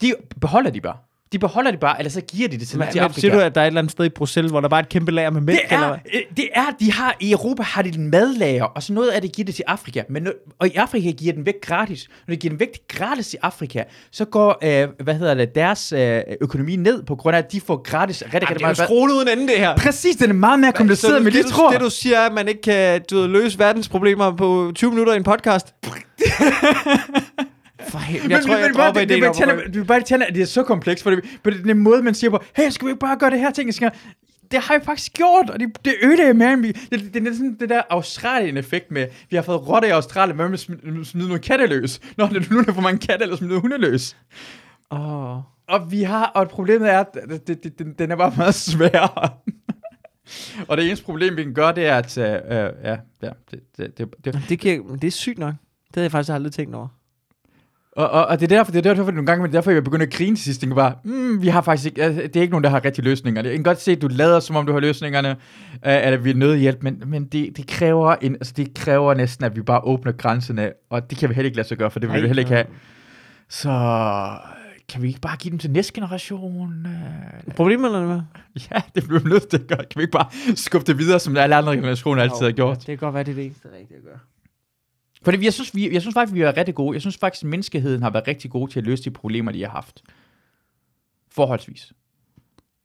De 0.00 0.14
beholder 0.40 0.70
de 0.70 0.80
bare. 0.80 0.96
De 1.34 1.38
beholder 1.38 1.70
de 1.70 1.76
bare, 1.76 1.98
eller 1.98 2.10
så 2.10 2.20
giver 2.20 2.48
de 2.48 2.58
det 2.58 2.68
til, 2.68 2.78
Men, 2.78 2.88
til 2.88 2.96
men, 3.00 3.04
Afrika. 3.04 3.20
siger 3.20 3.34
du, 3.34 3.40
at 3.40 3.54
der 3.54 3.60
er 3.60 3.64
et 3.64 3.66
eller 3.66 3.80
andet 3.80 3.92
sted 3.92 4.04
i 4.04 4.08
Bruxelles, 4.08 4.50
hvor 4.50 4.60
der 4.60 4.68
bare 4.68 4.80
er 4.80 4.82
et 4.82 4.88
kæmpe 4.88 5.12
lager 5.12 5.30
med 5.30 5.40
mælk? 5.40 5.58
Det 5.58 5.72
eller 5.72 5.86
er, 5.86 5.90
hvad? 5.90 5.98
øh, 6.14 6.36
det 6.36 6.48
er, 6.54 6.64
de 6.80 6.92
har, 6.92 7.16
i 7.20 7.32
Europa 7.32 7.62
har 7.62 7.82
de 7.82 7.88
en 7.88 8.10
madlager, 8.10 8.64
og 8.64 8.82
så 8.82 8.92
noget 8.92 9.08
af 9.08 9.20
det 9.22 9.32
giver 9.32 9.46
det 9.46 9.54
til 9.54 9.64
Afrika, 9.66 10.02
men, 10.08 10.28
og 10.58 10.66
i 10.66 10.74
Afrika 10.74 11.10
giver 11.10 11.32
den 11.32 11.46
væk 11.46 11.54
gratis. 11.62 12.08
Når 12.28 12.34
de 12.34 12.40
giver 12.40 12.50
den 12.50 12.60
væk 12.60 12.68
gratis 12.88 13.34
i 13.34 13.36
Afrika, 13.42 13.82
så 14.10 14.24
går, 14.24 14.58
øh, 14.62 14.88
hvad 15.04 15.14
hedder 15.14 15.34
det, 15.34 15.54
deres 15.54 15.92
øh, 15.92 16.20
økonomi 16.40 16.76
ned, 16.76 17.02
på 17.02 17.16
grund 17.16 17.36
af, 17.36 17.38
at 17.38 17.52
de 17.52 17.60
får 17.60 17.82
gratis 17.82 18.22
rigtig, 18.22 18.34
rigtig 18.34 18.56
det 18.56 18.80
er 18.80 18.86
jo 18.90 19.06
meget 19.06 19.12
uden 19.12 19.38
ende, 19.38 19.52
det 19.52 19.58
her. 19.58 19.76
Præcis, 19.76 20.16
den 20.16 20.30
er 20.30 20.34
meget 20.34 20.60
mere 20.60 20.72
kompliceret, 20.72 21.22
men 21.22 21.32
det, 21.32 21.44
det, 21.44 21.52
tror. 21.52 21.70
det, 21.70 21.80
du 21.80 21.90
siger, 21.90 22.18
er, 22.18 22.26
at 22.26 22.32
man 22.32 22.48
ikke 22.48 22.62
kan 22.62 23.02
du 23.10 23.16
ved, 23.16 23.28
løse 23.28 23.58
verdens 23.58 23.88
problemer 23.88 24.36
på 24.36 24.72
20 24.74 24.90
minutter 24.90 25.12
i 25.12 25.16
en 25.16 25.24
podcast. 25.24 25.74
For 27.88 27.98
helvede, 27.98 28.30
jeg 28.32 28.38
men, 28.38 28.46
tror, 28.46 28.54
men, 28.54 28.64
jeg 28.64 28.74
dropper 28.74 29.00
det, 29.00 29.08
det, 29.08 29.16
ideen 29.16 29.32
det, 29.34 29.62
at- 29.64 29.74
det, 29.74 29.80
er 29.80 29.84
bare 29.84 30.00
tænder, 30.00 30.26
det 30.26 30.42
er 30.42 30.46
så 30.46 30.62
komplekst, 30.62 31.02
for 31.02 31.10
det, 31.10 31.24
for 31.42 31.50
det 31.50 31.60
er 31.60 31.64
den 31.64 31.78
måde, 31.78 32.02
man 32.02 32.14
siger 32.14 32.30
på, 32.30 32.38
hey, 32.56 32.70
skal 32.70 32.86
vi 32.86 32.90
ikke 32.90 33.00
bare 33.00 33.16
gøre 33.18 33.30
det 33.30 33.38
her 33.40 33.50
ting? 33.50 33.74
Skal, 33.74 33.90
det 34.50 34.60
har 34.62 34.78
vi 34.78 34.84
faktisk 34.84 35.12
gjort, 35.12 35.50
og 35.50 35.60
det, 35.60 35.84
det 35.84 35.94
ødelægger 36.02 36.32
mere 36.32 36.52
end 36.52 36.60
vi... 36.62 36.72
Det, 36.72 36.90
det, 36.90 37.14
det, 37.14 37.26
er 37.28 37.32
sådan 37.32 37.56
det 37.60 37.68
der 37.68 37.82
Australien-effekt 37.90 38.90
med, 38.90 39.06
vi 39.30 39.36
har 39.36 39.42
fået 39.42 39.68
rotter 39.68 39.88
i 39.88 39.92
Australien, 39.92 40.36
men 40.36 40.52
vi 40.52 40.56
smide, 40.56 41.04
smide 41.04 41.26
nogle 41.28 41.42
katte 41.42 41.66
løs. 41.66 42.00
Nå, 42.16 42.26
det 42.26 42.36
er 42.50 42.54
nu, 42.54 42.62
der 42.62 42.72
får 42.72 42.80
mange 42.82 42.98
katte, 43.06 43.22
eller 43.22 43.36
smide 43.36 43.60
hunde 43.60 43.78
løs. 43.78 44.16
Åh. 44.90 45.36
og 45.68 45.90
vi 45.90 46.02
har, 46.02 46.24
og 46.26 46.48
problemet 46.48 46.90
er, 46.90 47.00
at 47.00 47.06
det, 47.30 47.46
det, 47.46 47.64
det, 47.64 47.78
den- 47.78 47.92
den 47.98 48.10
er 48.10 48.16
bare 48.16 48.32
meget 48.36 48.54
sværere. 48.54 49.28
og 50.68 50.76
det 50.76 50.86
eneste 50.86 51.04
problem, 51.04 51.36
vi 51.36 51.42
kan 51.42 51.54
gøre, 51.54 51.74
det 51.74 51.86
er 51.86 51.96
at, 51.96 52.18
øh, 52.18 52.24
øh, 52.34 52.70
ja, 52.84 52.96
ja, 53.22 53.30
det, 53.50 53.60
det, 53.76 53.98
det, 53.98 54.08
det, 54.24 54.38
Det, 54.48 54.58
giver, 54.60 54.96
det 54.96 55.06
er 55.06 55.10
sygt 55.10 55.38
nok. 55.38 55.54
Det 55.88 55.94
havde 55.94 56.04
jeg 56.04 56.12
faktisk 56.12 56.32
aldrig 56.34 56.52
tænkt 56.52 56.74
over. 56.74 56.88
Og, 57.96 58.10
og, 58.10 58.26
og 58.26 58.40
det 58.40 58.52
er 58.52 58.56
derfor, 58.56 58.72
det 58.72 58.86
er 58.86 58.94
derfor, 58.94 59.10
nogle 59.10 59.26
gange, 59.26 59.42
men 59.42 59.52
derfor 59.52 59.70
jeg 59.70 59.84
begynder 59.84 60.06
at 60.06 60.12
grine 60.12 60.36
til 60.36 60.44
sidst, 60.44 60.60
tænker 60.60 60.76
bare, 60.76 60.94
mm, 61.04 61.42
vi 61.42 61.48
har 61.48 61.60
faktisk 61.62 61.86
ikke, 61.86 62.02
altså, 62.02 62.22
det 62.22 62.36
er 62.36 62.40
ikke 62.40 62.52
nogen, 62.52 62.64
der 62.64 62.70
har 62.70 62.84
rigtige 62.84 63.04
løsninger. 63.04 63.42
Jeg 63.42 63.52
kan 63.52 63.62
godt 63.62 63.80
se, 63.80 63.92
at 63.92 64.02
du 64.02 64.08
lader, 64.08 64.40
som 64.40 64.56
om 64.56 64.66
du 64.66 64.72
har 64.72 64.80
løsningerne, 64.80 65.28
øh, 65.28 65.36
eller 65.82 66.16
vi 66.16 66.30
er 66.30 66.34
nødhjælp, 66.34 66.82
men, 66.82 67.02
men 67.06 67.24
det, 67.24 67.56
det, 67.56 67.66
kræver 67.66 68.14
en, 68.14 68.34
altså, 68.34 68.52
det 68.56 68.74
kræver 68.74 69.14
næsten, 69.14 69.44
at 69.44 69.56
vi 69.56 69.62
bare 69.62 69.80
åbner 69.84 70.12
grænserne, 70.12 70.72
og 70.90 71.10
det 71.10 71.18
kan 71.18 71.28
vi 71.28 71.34
heller 71.34 71.46
ikke 71.46 71.56
lade 71.56 71.68
sig 71.68 71.78
gøre, 71.78 71.90
for 71.90 72.00
det 72.00 72.12
vil 72.12 72.22
vi 72.22 72.26
heller 72.26 72.42
ikke 72.42 72.54
have. 72.54 72.66
Så 73.48 73.70
kan 74.88 75.02
vi 75.02 75.08
ikke 75.08 75.20
bare 75.20 75.36
give 75.36 75.50
dem 75.50 75.58
til 75.58 75.70
næste 75.70 75.92
generation? 75.92 76.86
Øh, 76.86 77.54
Problemet 77.54 77.86
eller 77.86 78.06
hvad? 78.06 78.20
Ja, 78.70 78.80
det 78.94 79.04
bliver 79.04 79.20
vi 79.20 79.28
nødt 79.28 79.48
til 79.48 79.56
at 79.56 79.66
gøre. 79.66 79.78
Kan 79.78 79.96
vi 79.96 80.00
ikke 80.00 80.12
bare 80.12 80.26
skubbe 80.56 80.86
det 80.86 80.98
videre, 80.98 81.20
som 81.20 81.36
alle 81.36 81.56
andre 81.56 81.72
generationer 81.72 82.22
altid 82.22 82.44
har 82.44 82.52
gjort? 82.52 82.76
Det 82.76 82.86
kan 82.86 82.96
godt 82.96 83.14
være, 83.14 83.24
det 83.24 83.30
er 83.30 83.34
det 83.34 83.44
eneste 83.44 83.68
rigtige 83.78 83.96
at 83.98 84.04
gøre. 84.04 84.18
Fordi 85.24 85.44
jeg 85.44 85.52
synes, 85.52 85.74
vi, 85.74 85.92
jeg 85.92 86.00
synes 86.00 86.14
faktisk, 86.14 86.34
vi 86.34 86.40
er 86.42 86.56
rigtig 86.56 86.74
gode. 86.74 86.94
Jeg 86.94 87.00
synes 87.00 87.16
faktisk, 87.18 87.44
at 87.44 87.50
menneskeheden 87.50 88.02
har 88.02 88.10
været 88.10 88.28
rigtig 88.28 88.50
gode 88.50 88.72
til 88.72 88.78
at 88.80 88.86
løse 88.86 89.04
de 89.04 89.10
problemer, 89.10 89.52
de 89.52 89.62
har 89.62 89.70
haft. 89.70 90.02
Forholdsvis. 91.30 91.92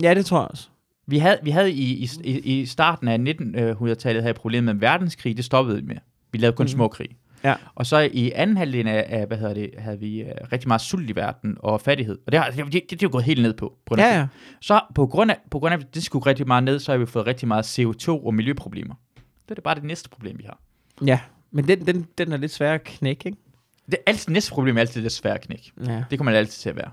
Ja, 0.02 0.14
det 0.14 0.26
tror 0.26 0.40
jeg 0.40 0.48
også. 0.52 0.70
Vi 1.08 1.18
havde, 1.18 1.40
vi 1.44 1.50
havde 1.50 1.72
i, 1.72 2.08
i, 2.24 2.40
i- 2.40 2.66
starten 2.66 3.08
af 3.08 3.18
1900-tallet 3.18 4.24
havde 4.24 4.34
problemet 4.34 4.76
med 4.76 4.82
verdenskrig, 4.82 5.38
det 5.38 5.46
stoppede 5.46 5.78
vi 5.78 5.86
med. 5.88 5.96
Vi 6.32 6.38
lavede 6.38 6.56
kun 6.56 6.64
mm. 6.64 6.68
små 6.68 6.88
krig. 6.88 7.10
Ja. 7.44 7.56
Og 7.76 7.86
så 7.86 8.10
i 8.14 8.32
anden 8.36 8.58
halvdel 8.58 8.88
af, 8.88 9.28
hvad 9.28 9.38
hedder 9.38 9.54
det, 9.54 9.70
havde 9.78 10.00
vi 10.00 10.22
uh, 10.24 10.30
rigtig 10.52 10.68
meget 10.68 10.82
sult 10.82 11.10
i 11.10 11.16
verden 11.16 11.58
og 11.60 11.82
fattighed. 11.82 12.18
Og 12.26 12.32
det, 12.32 12.40
har, 12.40 12.52
det, 12.52 12.74
det, 12.74 12.74
det 12.90 12.94
er 12.94 12.98
jo 13.04 13.10
gået 13.12 13.24
helt 13.24 13.42
ned 13.42 13.54
på. 13.54 13.68
på 13.86 13.90
grund 13.90 14.02
af 14.02 14.06
Ja, 14.14 14.20
ja. 14.20 14.28
Så 14.62 14.82
på 14.96 15.08
grund, 15.08 15.32
af, 15.32 15.38
på 15.52 15.60
grund 15.60 15.74
af, 15.74 15.78
at 15.78 15.96
det 15.96 16.04
skulle 16.04 16.26
rigtig 16.26 16.48
meget 16.48 16.64
ned, 16.64 16.80
så 16.80 16.92
har 16.92 16.98
vi 17.00 17.06
fået 17.06 17.28
rigtig 17.28 17.48
meget 17.48 17.80
CO2 17.80 18.10
og 18.10 18.34
miljøproblemer. 18.34 18.96
Det 19.16 19.52
er 19.52 19.56
det 19.56 19.64
bare 19.64 19.76
det 19.76 19.84
næste 19.84 20.10
problem, 20.10 20.38
vi 20.38 20.44
har. 20.44 20.60
Ja, 21.06 21.20
men 21.52 21.68
den, 21.68 21.88
den, 21.88 22.08
den 22.18 22.32
er 22.32 22.38
lidt 22.38 22.52
svær 22.52 22.74
at 22.74 22.84
knække, 22.84 23.26
ikke? 23.26 23.38
Det 23.86 23.94
er 23.94 24.02
altid, 24.08 24.34
næste 24.34 24.52
problem 24.52 24.76
er 24.78 24.80
altid 24.82 25.04
det 25.04 25.12
svære 25.12 25.38
knæk. 25.40 25.72
Ja. 25.86 26.04
Det 26.12 26.20
kommer 26.20 26.32
det 26.32 26.38
altid 26.40 26.62
til 26.62 26.70
at 26.70 26.76
være. 26.76 26.92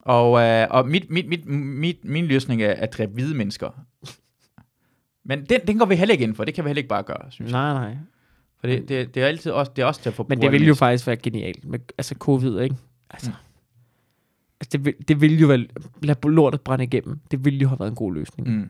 Og, 0.00 0.40
øh, 0.40 0.66
og 0.70 0.88
mit, 0.88 1.10
mit, 1.10 1.28
mit, 1.28 1.46
mit, 1.46 2.04
min 2.04 2.26
løsning 2.26 2.62
er 2.62 2.72
at 2.72 2.92
dræbe 2.92 3.12
hvide 3.12 3.34
mennesker. 3.34 3.70
Men 5.24 5.44
den, 5.44 5.60
den 5.66 5.78
går 5.78 5.86
vi 5.86 5.96
heller 5.96 6.12
ikke 6.12 6.24
ind 6.24 6.34
for. 6.34 6.44
Det 6.44 6.54
kan 6.54 6.64
vi 6.64 6.68
heller 6.68 6.78
ikke 6.78 6.88
bare 6.88 7.02
gøre, 7.02 7.30
synes 7.30 7.52
jeg. 7.52 7.72
Nej, 7.72 7.88
nej. 7.88 7.96
For 8.60 8.66
det, 8.66 8.88
det, 8.88 9.14
det 9.14 9.22
er 9.22 9.26
altid 9.26 9.50
også, 9.50 9.72
det 9.76 9.82
er 9.82 9.86
også 9.86 10.02
til 10.02 10.08
at 10.10 10.14
få 10.14 10.26
Men 10.28 10.40
det 10.40 10.52
ville 10.52 10.66
jo 10.66 10.74
faktisk 10.74 11.06
være 11.06 11.16
genialt 11.16 11.64
med 11.64 11.78
altså 11.98 12.14
covid, 12.14 12.60
ikke? 12.60 12.76
Altså, 13.10 13.30
Mm. 13.30 13.36
altså 14.60 14.70
det, 14.72 14.84
vil, 14.84 14.94
det 15.08 15.20
ville 15.20 15.36
jo 15.36 15.46
være, 15.46 15.66
lad 16.02 16.30
lortet 16.30 16.60
brænde 16.60 16.84
igennem. 16.84 17.20
Det 17.30 17.44
ville 17.44 17.58
jo 17.58 17.68
have 17.68 17.78
været 17.80 17.88
en 17.90 17.94
god 17.96 18.14
løsning. 18.14 18.48
Mm. 18.48 18.68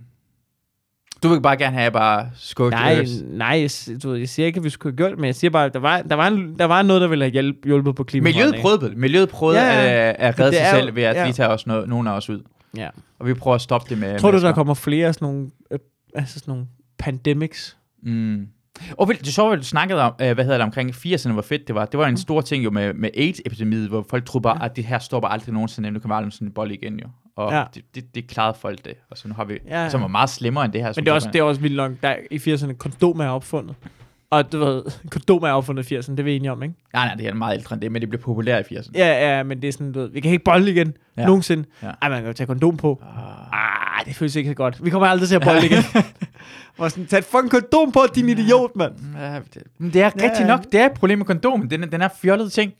Du 1.22 1.28
vil 1.28 1.40
bare 1.40 1.56
gerne 1.56 1.76
have 1.76 1.90
bare 1.90 2.30
skudt 2.34 2.70
Nej, 2.72 3.04
nej, 3.30 3.46
jeg, 3.60 3.70
s- 3.70 3.90
du 4.02 4.14
jeg 4.14 4.28
siger 4.28 4.46
ikke, 4.46 4.58
at 4.58 4.64
vi 4.64 4.70
skulle 4.70 4.92
have 4.92 4.96
gjort 4.96 5.10
det, 5.10 5.18
men 5.18 5.26
jeg 5.26 5.34
siger 5.34 5.50
bare, 5.50 5.64
at 5.64 5.72
der 5.74 5.78
var, 5.80 6.02
der 6.02 6.14
var, 6.14 6.26
en, 6.28 6.58
der 6.58 6.64
var 6.64 6.82
noget, 6.82 7.02
der 7.02 7.08
ville 7.08 7.24
have 7.24 7.32
hjælp, 7.32 7.56
hjulpet 7.64 7.94
på 7.94 8.04
klimaet. 8.04 8.34
Miljøet 8.36 8.54
prøvede. 8.60 8.92
Miljøet 8.96 9.28
prøvede 9.28 9.60
Ja, 9.60 9.66
ja, 9.82 10.08
at, 10.10 10.16
at 10.18 10.40
redde 10.40 10.56
sig 10.56 10.62
er 10.64 10.74
selv 10.74 10.94
ved, 10.94 11.02
at 11.02 11.16
ja. 11.16 11.26
vi 11.26 11.32
tager 11.32 11.50
os 11.50 11.66
noget, 11.66 11.88
nogle 11.88 12.10
af 12.10 12.14
os 12.16 12.30
ud. 12.30 12.42
Ja. 12.76 12.88
Og 13.18 13.26
vi 13.26 13.34
prøver 13.34 13.54
at 13.54 13.60
stoppe 13.60 13.90
det 13.90 13.98
med... 13.98 14.18
Tror 14.18 14.30
du, 14.30 14.40
der 14.40 14.48
at- 14.48 14.54
kommer 14.54 14.74
flere 14.74 15.12
sådan 15.12 15.26
nogle, 15.28 15.50
øh, 15.70 15.78
altså 16.14 16.38
sådan 16.38 16.52
nogle 16.52 16.66
pandemics? 16.98 17.76
Mm. 18.02 18.46
Og 18.98 19.08
vel, 19.08 19.18
det 19.18 19.38
at 19.38 19.58
du 19.58 19.62
snakkede 19.64 20.00
om, 20.02 20.12
øh, 20.22 20.32
hvad 20.34 20.44
hedder 20.44 20.58
det, 20.58 20.64
omkring 20.64 20.90
80'erne, 20.90 21.32
hvor 21.32 21.42
fedt 21.42 21.66
det 21.66 21.74
var. 21.74 21.84
Det 21.84 21.98
var 21.98 22.06
en 22.06 22.16
stor 22.16 22.40
ting 22.40 22.64
jo 22.64 22.70
med, 22.70 22.94
med 22.94 23.10
AIDS-epidemiet, 23.16 23.88
hvor 23.88 24.06
folk 24.10 24.24
troede 24.24 24.42
bare, 24.42 24.64
at 24.64 24.76
det 24.76 24.84
her 24.84 24.98
stopper 24.98 25.28
aldrig 25.28 25.52
nogensinde, 25.54 25.90
nu 25.90 25.98
kan 25.98 26.10
vi 26.10 26.14
aldrig 26.14 26.32
sådan 26.32 26.48
en 26.48 26.52
bold 26.54 26.70
igen 26.70 27.00
jo. 27.00 27.06
Og 27.36 27.52
Ja. 27.52 27.64
det, 27.74 27.82
det, 27.94 28.14
det, 28.14 28.26
klarede 28.28 28.58
folk 28.60 28.84
det. 28.84 28.94
Og 29.10 29.18
så 29.18 29.28
nu 29.28 29.34
har 29.34 29.44
vi, 29.44 29.58
Ja, 29.68 29.82
ja. 29.82 29.88
som 29.88 30.00
var 30.00 30.08
meget 30.08 30.30
slemmere 30.30 30.64
end 30.64 30.72
det 30.72 30.80
her. 30.80 30.92
Men 30.96 31.04
det 31.04 31.10
er 31.10 31.14
også, 31.14 31.28
det 31.32 31.38
er 31.38 31.42
også 31.42 31.60
vildt 31.60 31.76
nok, 31.76 31.92
der 32.02 32.14
i 32.30 32.36
80'erne 32.36 32.72
kondom 32.72 33.20
er 33.20 33.28
opfundet. 33.28 33.74
Og 34.30 34.52
du 34.52 34.58
ved, 34.58 34.82
kondom 35.10 35.42
er 35.42 35.50
opfundet 35.50 35.90
i 35.90 35.96
80'erne, 35.98 36.10
det 36.10 36.20
er 36.20 36.22
vi 36.22 36.36
enige 36.36 36.52
om, 36.52 36.62
ikke? 36.62 36.74
Nej, 36.92 37.06
nej, 37.06 37.14
det 37.14 37.26
er 37.26 37.34
meget 37.34 37.58
ældre 37.58 37.74
end 37.74 37.80
det, 37.82 37.92
men 37.92 38.02
det 38.02 38.08
blev 38.08 38.20
populært 38.20 38.70
i 38.70 38.74
80'erne. 38.76 38.90
Ja, 38.94 39.36
ja, 39.36 39.42
men 39.42 39.62
det 39.62 39.68
er 39.68 39.72
sådan, 39.72 39.92
du 39.92 40.00
ved, 40.00 40.10
vi 40.10 40.20
kan 40.20 40.30
ikke 40.32 40.44
bolde 40.44 40.70
igen, 40.70 40.94
ja. 41.16 41.26
Nogensinde. 41.26 41.64
Ja. 41.82 41.90
Ej, 42.02 42.08
man 42.08 42.18
kan 42.18 42.26
jo 42.26 42.32
tage 42.32 42.46
kondom 42.46 42.76
på. 42.76 43.02
Ah. 43.02 43.98
Ah, 44.00 44.06
det 44.06 44.16
føles 44.16 44.36
ikke 44.36 44.50
så 44.50 44.54
godt. 44.54 44.84
Vi 44.84 44.90
kommer 44.90 45.08
aldrig 45.08 45.28
til 45.28 45.36
at 45.36 45.42
bolde 45.42 45.66
igen. 45.66 45.82
Hvor 46.76 46.88
sådan, 46.88 47.06
tag 47.06 47.18
et 47.18 47.24
fucking 47.24 47.50
kondom 47.50 47.92
på, 47.92 48.00
din 48.14 48.28
idiot, 48.28 48.76
mand. 48.76 48.92
Ja, 49.18 49.34
det, 49.54 49.62
men 49.78 49.92
det 49.92 50.02
er 50.02 50.06
rigtigt 50.06 50.40
ja. 50.40 50.46
nok. 50.46 50.64
Det 50.72 50.80
er 50.80 50.86
et 50.86 50.92
problem 50.92 51.18
med 51.18 51.26
kondomen. 51.26 51.70
Den, 51.70 51.92
den 51.92 52.02
er 52.02 52.08
fjollet 52.22 52.52
ting. 52.52 52.72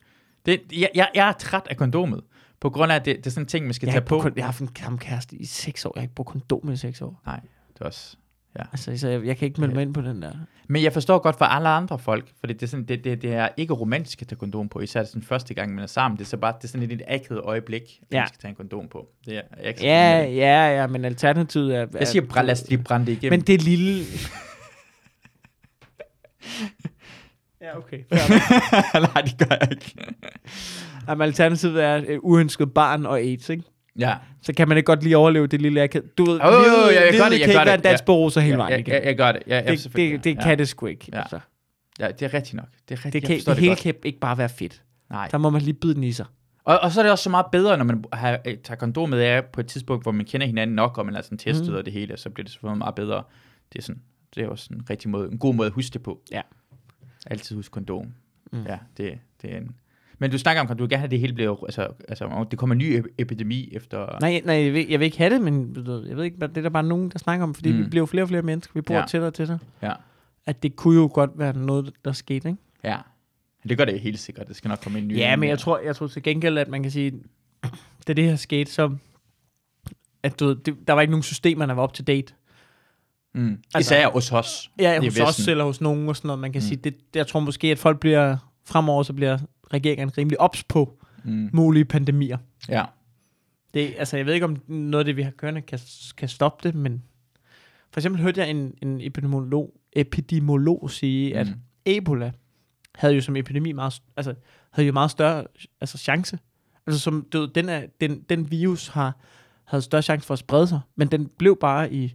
Det, 0.46 0.60
jeg, 0.72 0.88
jeg, 0.94 1.08
jeg 1.14 1.28
er 1.28 1.32
træt 1.32 1.62
af 1.70 1.76
kondomet. 1.76 2.20
På 2.60 2.70
grund 2.70 2.92
af, 2.92 2.96
at 2.96 3.04
det, 3.04 3.16
det 3.16 3.26
er 3.26 3.30
sådan 3.30 3.42
en 3.44 3.48
ting, 3.48 3.64
man 3.64 3.74
skal 3.74 3.86
Jeg 3.86 3.92
tage 3.94 4.04
på. 4.04 4.18
kon- 4.20 4.32
jeg 4.36 4.44
har 4.44 4.48
haft 4.52 4.60
en 4.60 4.68
gammel 4.82 5.00
kæreste 5.00 5.36
i 5.36 5.44
6 5.44 5.84
år. 5.86 5.92
Jeg 5.94 6.00
har 6.00 6.04
ikke 6.04 6.14
brugt 6.14 6.28
kondom 6.28 6.72
i 6.72 6.76
6 6.76 7.02
år. 7.02 7.22
Nej, 7.26 7.40
det 7.74 7.80
er 7.80 7.84
også... 7.84 8.16
Altså, 8.54 8.96
så 8.98 9.08
jeg, 9.08 9.24
jeg 9.26 9.36
kan 9.36 9.46
ikke 9.48 9.60
melde 9.60 9.74
mig 9.74 9.82
ind 9.82 9.94
på 9.94 10.00
den 10.00 10.22
der. 10.22 10.32
Men 10.68 10.82
jeg 10.82 10.92
forstår 10.92 11.18
godt 11.18 11.38
for 11.38 11.44
alle 11.44 11.68
andre 11.68 11.98
folk, 11.98 12.28
for 12.40 12.46
det 12.46 12.62
er, 12.62 12.66
sådan, 12.66 12.84
det, 12.84 13.04
det, 13.04 13.22
det 13.22 13.32
er 13.34 13.48
ikke 13.56 13.72
romantisk 13.74 14.22
at 14.22 14.28
tage 14.28 14.38
kondom 14.38 14.68
på, 14.68 14.80
især 14.80 15.02
den 15.02 15.22
første 15.22 15.54
gang, 15.54 15.74
man 15.74 15.82
er 15.82 15.86
sammen. 15.86 16.18
Det 16.18 16.24
er 16.24 16.28
så 16.28 16.36
bare 16.36 16.54
det 16.58 16.64
er 16.64 16.68
sådan 16.68 16.82
et 16.82 16.88
lidt 16.88 17.02
akavet 17.08 17.40
øjeblik, 17.42 17.82
at 17.82 17.88
Ja. 18.12 18.16
ja. 18.16 18.20
man 18.20 18.28
skal 18.28 18.38
tage 18.40 18.50
en 18.50 18.56
kondom 18.56 18.88
på. 18.88 19.08
Det 19.26 19.36
er, 19.36 19.42
jeg 19.62 19.74
er 19.80 20.18
Ja, 20.22 20.26
det. 20.28 20.36
ja, 20.36 20.80
ja, 20.80 20.86
men 20.86 21.04
alternativet 21.04 21.76
er... 21.76 21.86
Jeg 21.98 22.08
siger, 22.08 22.26
brænd, 22.26 22.46
lad 22.46 22.52
os 22.54 22.68
lige 22.68 22.82
brænde 22.82 23.06
det 23.06 23.12
igennem. 23.12 23.38
Men 23.38 23.46
det 23.46 23.62
lille... 23.62 24.04
ja, 27.60 27.76
okay. 27.78 27.98
Nej, 29.14 29.22
det 29.22 29.38
gør 29.48 29.56
jeg 29.60 29.68
ikke. 29.70 29.94
Jamen, 31.10 31.22
alternativet 31.22 31.84
er 31.84 31.94
et 31.94 32.18
uønsket 32.22 32.74
barn 32.74 33.06
og 33.06 33.18
AIDS, 33.18 33.48
ikke? 33.48 33.64
Ja, 33.98 34.16
Så 34.42 34.52
kan 34.52 34.68
man 34.68 34.76
ikke 34.76 34.86
godt 34.86 35.02
lige 35.02 35.16
overleve 35.16 35.46
det 35.46 35.62
lille... 35.62 35.80
Jeg 35.80 35.90
kan, 35.90 36.02
du 36.18 36.24
ved, 36.24 36.40
jo, 36.40 36.46
livet, 36.46 36.94
jeg 36.94 37.12
gør 37.12 37.28
livet 37.28 37.30
det, 37.30 37.38
jeg 37.38 37.40
kan 37.40 37.48
ikke 37.48 37.54
være 37.54 37.64
det, 37.64 37.74
en 37.74 37.80
dans 37.80 38.36
ja. 38.36 38.40
hele 38.40 38.50
jeg, 38.50 38.58
vejen 38.58 38.72
jeg, 38.72 38.80
igen. 38.80 38.94
jeg, 38.94 39.04
jeg 39.04 39.16
gør 39.16 39.32
det. 39.32 39.42
Jeg, 39.46 39.64
jeg, 39.66 39.78
det, 39.78 39.96
det, 39.96 40.24
det 40.24 40.34
ja. 40.34 40.42
kan 40.42 40.58
det 40.58 40.68
sgu 40.68 40.86
ikke. 40.86 41.06
Ja. 41.12 41.20
Altså. 41.20 41.40
Ja, 42.00 42.08
det 42.08 42.22
er 42.22 42.34
rigtigt 42.34 42.54
nok. 42.54 42.68
Det, 42.88 42.98
er 42.98 43.04
rigtigt. 43.04 43.12
Det, 43.12 43.22
jeg 43.22 43.28
kan, 43.28 43.36
forstår 43.36 43.54
det 43.54 43.62
hele 43.62 43.76
kan 43.76 43.94
ikke 44.04 44.20
bare 44.20 44.38
være 44.38 44.48
fedt. 44.48 44.82
Nej. 45.10 45.28
Der 45.30 45.38
må 45.38 45.50
man 45.50 45.62
lige 45.62 45.74
bide 45.74 45.94
den 45.94 46.04
i 46.04 46.12
sig. 46.12 46.26
Og, 46.64 46.78
og 46.78 46.92
så 46.92 47.00
er 47.00 47.04
det 47.04 47.12
også 47.12 47.22
så 47.22 47.30
meget 47.30 47.46
bedre, 47.52 47.76
når 47.76 47.84
man 47.84 48.04
har, 48.12 48.38
øh, 48.46 48.56
tager 48.58 48.78
kondomet 48.78 49.18
af 49.18 49.44
på 49.44 49.60
et 49.60 49.66
tidspunkt, 49.66 50.04
hvor 50.04 50.12
man 50.12 50.26
kender 50.26 50.46
hinanden 50.46 50.76
nok, 50.76 50.98
og 50.98 51.06
man 51.06 51.14
er 51.14 51.22
sådan 51.22 51.38
testet 51.38 51.68
mm. 51.68 51.74
og 51.74 51.84
det 51.84 51.92
hele, 51.92 52.16
så 52.16 52.30
bliver 52.30 52.44
det 52.44 52.52
selvfølgelig 52.52 52.78
meget 52.78 52.94
bedre. 52.94 53.22
Det 53.72 53.78
er, 53.78 53.82
sådan, 53.82 54.02
det 54.34 54.42
er 54.42 54.48
også 54.48 54.68
en, 54.74 54.82
rigtig 54.90 55.10
måde, 55.10 55.32
en 55.32 55.38
god 55.38 55.54
måde 55.54 55.66
at 55.66 55.72
huske 55.72 55.92
det 55.92 56.02
på. 56.02 56.20
Ja. 56.32 56.40
Altid 57.26 57.56
husk 57.56 57.72
kondom. 57.72 58.06
Mm. 58.52 58.62
Ja, 58.62 58.78
det, 58.96 59.18
det 59.42 59.52
er 59.52 59.56
en... 59.56 59.76
Men 60.22 60.30
du 60.30 60.38
snakker 60.38 60.62
om, 60.62 60.70
at 60.70 60.78
du 60.78 60.86
gerne 60.90 60.96
have 60.98 61.10
det 61.10 61.20
hele 61.20 61.32
bliver, 61.32 61.64
altså, 61.64 61.88
altså, 62.08 62.46
det 62.50 62.58
kommer 62.58 62.74
en 62.74 62.78
ny 62.78 63.00
ep- 63.00 63.14
epidemi 63.18 63.68
efter... 63.72 64.18
Nej, 64.20 64.40
nej 64.44 64.54
jeg, 64.54 64.72
vil, 64.72 64.88
jeg 64.88 65.00
vil 65.00 65.04
ikke 65.06 65.18
have 65.18 65.34
det, 65.34 65.42
men 65.42 65.76
jeg 66.08 66.16
ved 66.16 66.24
ikke, 66.24 66.36
det 66.40 66.56
er 66.56 66.62
der 66.62 66.68
bare 66.68 66.82
nogen, 66.82 67.08
der 67.08 67.18
snakker 67.18 67.42
om, 67.44 67.54
fordi 67.54 67.72
mm. 67.72 67.78
vi 67.78 67.84
bliver 67.84 68.02
jo 68.02 68.06
flere 68.06 68.24
og 68.24 68.28
flere 68.28 68.42
mennesker, 68.42 68.72
vi 68.74 68.80
bor 68.80 68.94
ja. 68.94 69.04
Tættere 69.08 69.28
og 69.28 69.34
tættere. 69.34 69.58
Ja. 69.82 69.92
At 70.46 70.62
det 70.62 70.76
kunne 70.76 71.00
jo 71.00 71.10
godt 71.14 71.30
være 71.34 71.52
noget, 71.52 71.92
der 72.04 72.12
skete, 72.12 72.48
ikke? 72.48 72.60
Ja. 72.84 72.96
Det 73.68 73.78
gør 73.78 73.84
det 73.84 74.00
helt 74.00 74.18
sikkert. 74.18 74.48
Det 74.48 74.56
skal 74.56 74.68
nok 74.68 74.78
komme 74.82 74.98
en 74.98 75.08
ny. 75.08 75.16
Ja, 75.16 75.36
men 75.36 75.48
jeg 75.48 75.58
tror, 75.58 75.78
jeg 75.78 75.96
tror 75.96 76.06
til 76.06 76.22
gengæld, 76.22 76.58
at 76.58 76.68
man 76.68 76.82
kan 76.82 76.92
sige, 76.92 77.12
da 78.06 78.12
det 78.12 78.24
her 78.24 78.36
skete, 78.36 78.72
så 78.72 78.96
at 80.22 80.40
du, 80.40 80.46
ved, 80.46 80.56
det, 80.56 80.76
der 80.86 80.92
var 80.92 81.00
ikke 81.00 81.10
nogen 81.10 81.22
systemer, 81.22 81.66
der 81.66 81.74
var 81.74 81.82
up 81.84 81.92
to 81.92 82.02
date. 82.02 82.34
Mm. 83.34 83.58
Altså- 83.74 83.94
Især 83.94 84.10
hos 84.10 84.32
os. 84.32 84.70
Ja, 84.78 85.00
hos 85.00 85.20
os 85.20 85.48
eller 85.48 85.64
hos 85.64 85.80
nogen 85.80 86.08
og 86.08 86.16
sådan 86.16 86.26
noget. 86.26 86.38
Man 86.38 86.52
kan. 86.52 86.58
Mm. 86.58 86.68
sige, 86.68 86.76
det, 86.76 86.94
jeg 87.14 87.26
tror 87.26 87.40
måske, 87.40 87.70
at 87.70 87.78
folk 87.78 88.00
bliver, 88.00 88.36
fremover 88.64 89.02
så 89.02 89.12
bliver 89.12 89.38
regeringen 89.72 90.18
rimelig 90.18 90.40
ops 90.40 90.64
på 90.64 90.96
Mm. 91.24 91.50
mulige 91.52 91.84
pandemier. 91.84 92.38
Ja. 92.68 92.84
Det, 93.74 93.94
altså, 93.98 94.16
jeg 94.16 94.26
ved 94.26 94.34
ikke, 94.34 94.44
om 94.44 94.56
noget 94.68 94.98
af 94.98 95.04
det, 95.04 95.16
vi 95.16 95.22
har 95.22 95.30
kørende, 95.30 95.60
kan, 95.60 95.78
kan 96.16 96.28
stoppe 96.28 96.68
det, 96.68 96.74
men 96.74 97.02
for 97.92 98.00
eksempel 98.00 98.22
hørte 98.22 98.40
jeg 98.40 98.50
en, 98.50 98.74
en 98.82 99.00
epidemiolog, 99.00 99.74
epidemiolog 99.92 100.90
sige, 100.90 101.36
at 101.36 101.46
Mm. 101.46 101.54
Ebola 101.86 102.32
havde 102.94 103.14
jo 103.14 103.20
som 103.20 103.36
epidemi 103.36 103.72
meget, 103.72 104.02
altså, 104.16 104.34
havde 104.70 104.86
jo 104.86 104.92
meget 104.92 105.10
større 105.10 105.44
altså, 105.80 105.98
chance. 105.98 106.38
Altså, 106.86 107.00
som, 107.00 107.26
du 107.32 107.40
ved, 107.40 107.48
den, 107.48 107.68
er, 107.68 107.86
den, 108.00 108.20
den 108.20 108.50
virus 108.50 108.88
har, 108.88 109.18
havde 109.64 109.82
større 109.82 110.02
chance 110.02 110.26
for 110.26 110.34
at 110.34 110.38
sprede 110.38 110.66
sig, 110.66 110.80
men 110.96 111.08
den 111.08 111.30
blev 111.38 111.56
bare 111.60 111.92
i, 111.92 112.14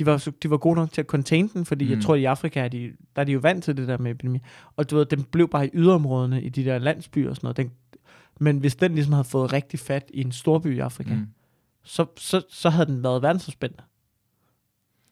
de 0.00 0.06
var, 0.06 0.28
de 0.42 0.50
var 0.50 0.56
gode 0.56 0.74
nok 0.74 0.92
til 0.92 1.00
at 1.00 1.06
contain 1.06 1.48
den, 1.54 1.64
fordi 1.64 1.84
mm. 1.84 1.90
jeg 1.90 2.02
tror, 2.02 2.14
i 2.14 2.24
Afrika 2.24 2.60
er 2.64 2.68
de, 2.68 2.92
der 3.16 3.22
er 3.22 3.24
de 3.26 3.32
jo 3.32 3.38
vant 3.38 3.64
til 3.64 3.76
det 3.76 3.88
der 3.88 3.98
med 3.98 4.10
epidemi. 4.10 4.38
Og 4.76 4.90
du 4.90 4.96
ved, 4.96 5.06
den 5.06 5.22
blev 5.22 5.48
bare 5.48 5.66
i 5.66 5.70
yderområderne, 5.74 6.42
i 6.42 6.48
de 6.48 6.64
der 6.64 6.78
landsbyer 6.78 7.30
og 7.30 7.36
sådan 7.36 7.46
noget. 7.46 7.56
Den, 7.56 7.70
men 8.40 8.58
hvis 8.58 8.76
den 8.76 8.94
ligesom 8.94 9.12
havde 9.12 9.24
fået 9.24 9.52
rigtig 9.52 9.80
fat 9.80 10.10
i 10.14 10.20
en 10.20 10.32
storby 10.32 10.76
i 10.76 10.78
Afrika, 10.78 11.14
mm. 11.14 11.26
Så, 11.82 12.06
så, 12.16 12.42
så 12.48 12.70
havde 12.70 12.86
den 12.86 13.02
været 13.02 13.22
verdensomspændende. 13.22 13.82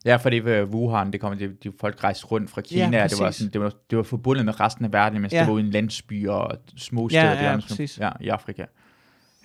Ja, 0.05 0.17
fordi 0.17 0.37
ved 0.39 0.63
Wuhan, 0.65 1.13
det 1.13 1.21
kom, 1.21 1.39
de, 1.39 1.49
de 1.65 1.73
folk 1.81 2.05
rejste 2.05 2.27
rundt 2.27 2.51
fra 2.51 2.61
Kina, 2.61 2.81
Ja, 2.81 2.97
ja, 2.99 3.07
det, 3.07 3.19
var 3.21 3.27
præcis. 3.27 3.39
sådan, 3.39 3.53
det, 3.53 3.61
var, 3.61 3.73
det 3.91 3.97
var 3.97 4.03
forbundet 4.05 4.45
med 4.45 4.61
resten 4.61 4.85
af 4.85 4.93
verden, 4.93 5.21
mens 5.21 5.33
Ja. 5.33 5.39
ja. 5.39 5.45
det 5.45 5.53
var 5.53 5.59
i 5.59 5.63
en 5.63 5.71
landsby 5.71 6.29
og 6.29 6.59
små 6.77 7.09
Ja, 7.13 7.21
steder 7.21 7.25
ja, 7.25 7.53
der, 7.53 7.61
sådan- 7.61 7.69
præcis. 7.69 7.99
ja, 7.99 8.11
i 8.21 8.29
Afrika. 8.29 8.65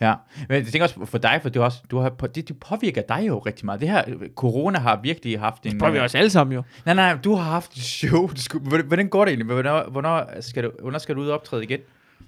Ja, 0.03 0.13
men 0.49 0.55
jeg 0.57 0.65
tænker 0.65 0.84
også 0.84 1.05
for 1.05 1.17
dig, 1.17 1.39
for 1.41 1.49
det, 1.49 1.61
også, 1.61 1.77
du 1.91 1.97
har, 1.99 2.09
det, 2.09 2.47
det 2.47 2.59
påvirker 2.59 3.01
dig 3.01 3.27
jo 3.27 3.39
rigtig 3.39 3.65
meget. 3.65 3.81
Det 3.81 3.89
her, 3.89 4.03
corona 4.35 4.80
har 4.80 4.99
virkelig 5.03 5.39
haft 5.39 5.65
en... 5.65 5.80
Det 5.80 5.93
vi 5.93 5.97
øh, 5.97 6.03
også 6.03 6.17
alle 6.17 6.30
sammen 6.30 6.53
jo. 6.55 6.63
Nej, 6.85 6.95
nej, 6.95 7.17
du 7.23 7.35
har 7.35 7.51
haft 7.51 7.73
et 7.73 7.84
show. 7.84 8.27
Du 8.27 8.41
skulle, 8.41 8.84
hvordan- 8.84 9.09
går 9.09 9.25
det 9.25 9.31
egentlig? 9.31 9.45
Hvornår, 9.53 9.89
hvornår, 9.89 10.41
skal 10.41 10.63
du, 10.63 10.71
hvornår 10.81 10.99
skal 10.99 11.15
du 11.15 11.21
ud 11.21 11.27
og 11.27 11.34
optræde 11.34 11.63
igen? 11.63 11.80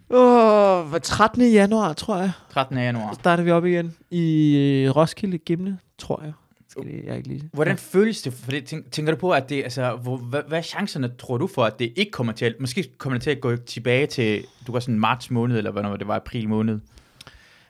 Åh, 0.10 0.93
oh, 0.93 0.99
13. 1.03 1.52
januar, 1.52 1.93
tror 1.93 2.18
jeg. 2.18 2.31
13. 2.53 2.77
januar. 2.77 3.14
Starter 3.14 3.43
vi 3.43 3.52
op 3.52 3.65
igen 3.65 3.95
i 4.11 4.56
øh, 4.57 4.95
Roskilde 4.95 5.38
Gimle, 5.38 5.77
tror 5.97 6.22
jeg. 6.23 6.34
Skal 6.69 6.84
det, 6.84 7.03
jeg 7.06 7.18
ikke 7.18 7.27
lige... 7.27 7.49
Hvordan 7.53 7.77
føles 7.77 8.22
det? 8.22 8.34
For 8.34 8.52
det, 8.52 8.65
tænk, 8.65 8.91
tænker 8.91 9.11
du 9.14 9.18
på, 9.19 9.31
at 9.31 9.49
det, 9.49 9.64
altså, 9.64 9.95
hvor, 9.95 10.18
hvad, 10.18 10.41
hvad 10.47 10.57
er 10.57 10.61
chancerne, 10.61 11.11
tror 11.19 11.38
du 11.38 11.47
for, 11.47 11.64
at 11.64 11.80
det 11.80 11.93
ikke 11.95 12.11
kommer 12.11 12.34
til 12.34 12.45
at, 12.45 12.56
måske 12.60 12.97
kommer 12.97 13.18
det 13.18 13.23
til 13.23 13.30
at 13.31 13.41
gå 13.41 13.56
tilbage 13.56 14.07
til, 14.07 14.43
du 14.68 14.72
var 14.72 14.80
sådan 14.80 14.99
marts 14.99 15.31
måned, 15.31 15.57
eller 15.57 15.72
hvornår 15.72 15.95
det 15.95 16.07
var, 16.07 16.15
april 16.15 16.49
måned? 16.49 16.80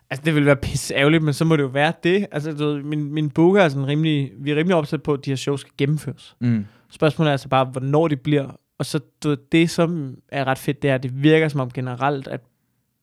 Altså, 0.10 0.26
det 0.26 0.36
vil 0.36 0.45
være 0.45 0.56
pisse 0.56 0.94
ærgerligt, 0.95 1.23
men 1.23 1.34
så 1.34 1.45
må 1.45 1.56
det 1.56 1.64
jo 1.64 1.68
være 1.68 1.94
det. 2.03 2.27
Altså, 2.32 2.52
du 2.52 2.65
ved, 2.65 2.84
min, 2.84 3.14
min 3.14 3.30
booker 3.30 3.61
er 3.61 3.69
sådan 3.69 3.88
rimelig... 3.88 4.32
Vi 4.38 4.52
er 4.52 4.56
rimelig 4.56 4.76
opsat 4.76 5.03
på, 5.03 5.14
at 5.14 5.26
de 5.26 5.32
her 5.32 5.36
shows 5.36 5.61
skal 5.61 5.73
gennemføres. 5.77 6.36
Mm. 6.40 6.65
Spørgsmålet 6.90 7.30
er 7.30 7.32
altså 7.32 7.49
bare, 7.49 7.65
hvornår 7.65 8.07
de 8.07 8.15
bliver. 8.15 8.60
Og 8.77 8.86
så 8.86 8.99
du 9.23 9.30
ved, 9.30 9.38
det, 9.52 9.69
som 9.69 10.15
er 10.30 10.48
ret 10.48 10.57
fedt, 10.57 10.82
det 10.82 10.90
er, 10.90 10.95
at 10.95 11.03
det 11.03 11.23
virker 11.23 11.48
som 11.48 11.60
om 11.60 11.72
generelt, 11.72 12.27
at 12.27 12.41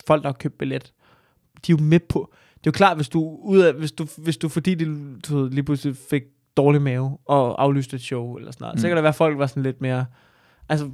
folk, 0.06 0.22
der 0.22 0.28
har 0.28 0.32
købt 0.32 0.58
billet, 0.58 0.92
de 1.66 1.72
er 1.72 1.76
jo 1.78 1.84
med 1.84 2.00
på... 2.00 2.32
Det 2.54 2.66
er 2.66 2.70
jo 2.70 2.72
klart, 2.72 2.96
hvis 2.96 3.08
du, 3.08 3.38
ud 3.42 3.58
af, 3.58 3.74
hvis 3.74 3.92
du, 3.92 4.06
hvis 4.18 4.36
du 4.36 4.48
fordi 4.48 4.74
de, 4.74 4.84
du 5.28 5.38
ved, 5.38 5.50
lige 5.50 5.62
pludselig 5.62 5.96
fik 6.10 6.22
dårlig 6.56 6.82
mave 6.82 7.18
og 7.24 7.62
aflyste 7.62 7.96
et 7.96 8.02
show 8.02 8.36
eller 8.36 8.52
sådan 8.52 8.64
noget, 8.64 8.74
mm. 8.74 8.80
så 8.80 8.88
kan 8.88 8.96
der 8.96 9.02
være, 9.02 9.08
at 9.08 9.14
folk 9.14 9.38
var 9.38 9.46
sådan 9.46 9.62
lidt 9.62 9.80
mere... 9.80 10.06
Altså, 10.68 10.90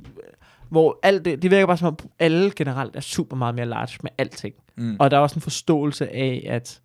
hvor 0.68 0.98
alt 1.02 1.24
det, 1.24 1.42
det 1.42 1.50
virker 1.50 1.66
bare 1.66 1.76
som 1.76 1.88
om, 1.88 1.98
alle 2.18 2.50
generelt 2.56 2.96
er 2.96 3.00
super 3.00 3.36
meget 3.36 3.54
mere 3.54 3.66
large 3.66 3.98
med 4.02 4.10
alting. 4.18 4.54
Mm. 4.78 4.96
Og 4.98 5.10
der 5.10 5.16
er 5.16 5.20
også 5.20 5.34
en 5.36 5.40
forståelse 5.42 6.14
af, 6.14 6.46
at 6.50 6.80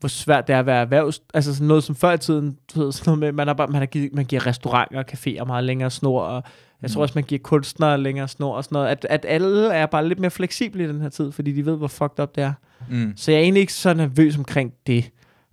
hvor 0.00 0.08
svært 0.08 0.46
det 0.46 0.54
er 0.54 0.58
at 0.58 0.66
være 0.66 0.80
erhvervs... 0.80 1.22
Altså 1.34 1.54
sådan 1.54 1.68
noget 1.68 1.84
som 1.84 1.94
før 1.94 2.12
i 2.12 2.18
tiden, 2.18 2.58
du 2.74 2.80
ved, 2.84 2.92
sådan 2.92 3.08
noget 3.10 3.18
med, 3.18 3.32
man, 3.32 3.46
har 3.46 3.54
bare, 3.54 3.66
man, 3.66 3.78
har 3.80 3.86
givet, 3.86 4.14
man 4.14 4.24
giver 4.24 4.46
restauranter 4.46 4.98
og 4.98 5.04
caféer 5.12 5.44
meget 5.44 5.64
længere 5.64 5.90
snor, 5.90 6.20
og 6.22 6.42
jeg 6.82 6.90
tror 6.90 6.98
Mm. 7.00 7.02
også, 7.02 7.12
man 7.14 7.24
giver 7.24 7.38
kunstnere 7.38 7.98
længere 7.98 8.28
snor 8.28 8.56
og 8.56 8.64
sådan 8.64 8.74
noget. 8.76 8.88
At, 8.88 9.06
at 9.10 9.24
alle 9.28 9.68
er 9.72 9.86
bare 9.86 10.08
lidt 10.08 10.18
mere 10.18 10.30
fleksible 10.30 10.84
i 10.84 10.88
den 10.88 11.00
her 11.00 11.08
tid, 11.08 11.32
fordi 11.32 11.52
de 11.52 11.66
ved, 11.66 11.76
hvor 11.76 11.86
fucked 11.88 12.20
up 12.20 12.34
det 12.34 12.44
er. 12.44 12.52
Mm. 12.90 13.12
Så 13.16 13.30
jeg 13.30 13.38
er 13.38 13.42
egentlig 13.42 13.60
ikke 13.60 13.72
så 13.72 13.94
nervøs 13.94 14.36
omkring 14.36 14.72
det. 14.86 15.10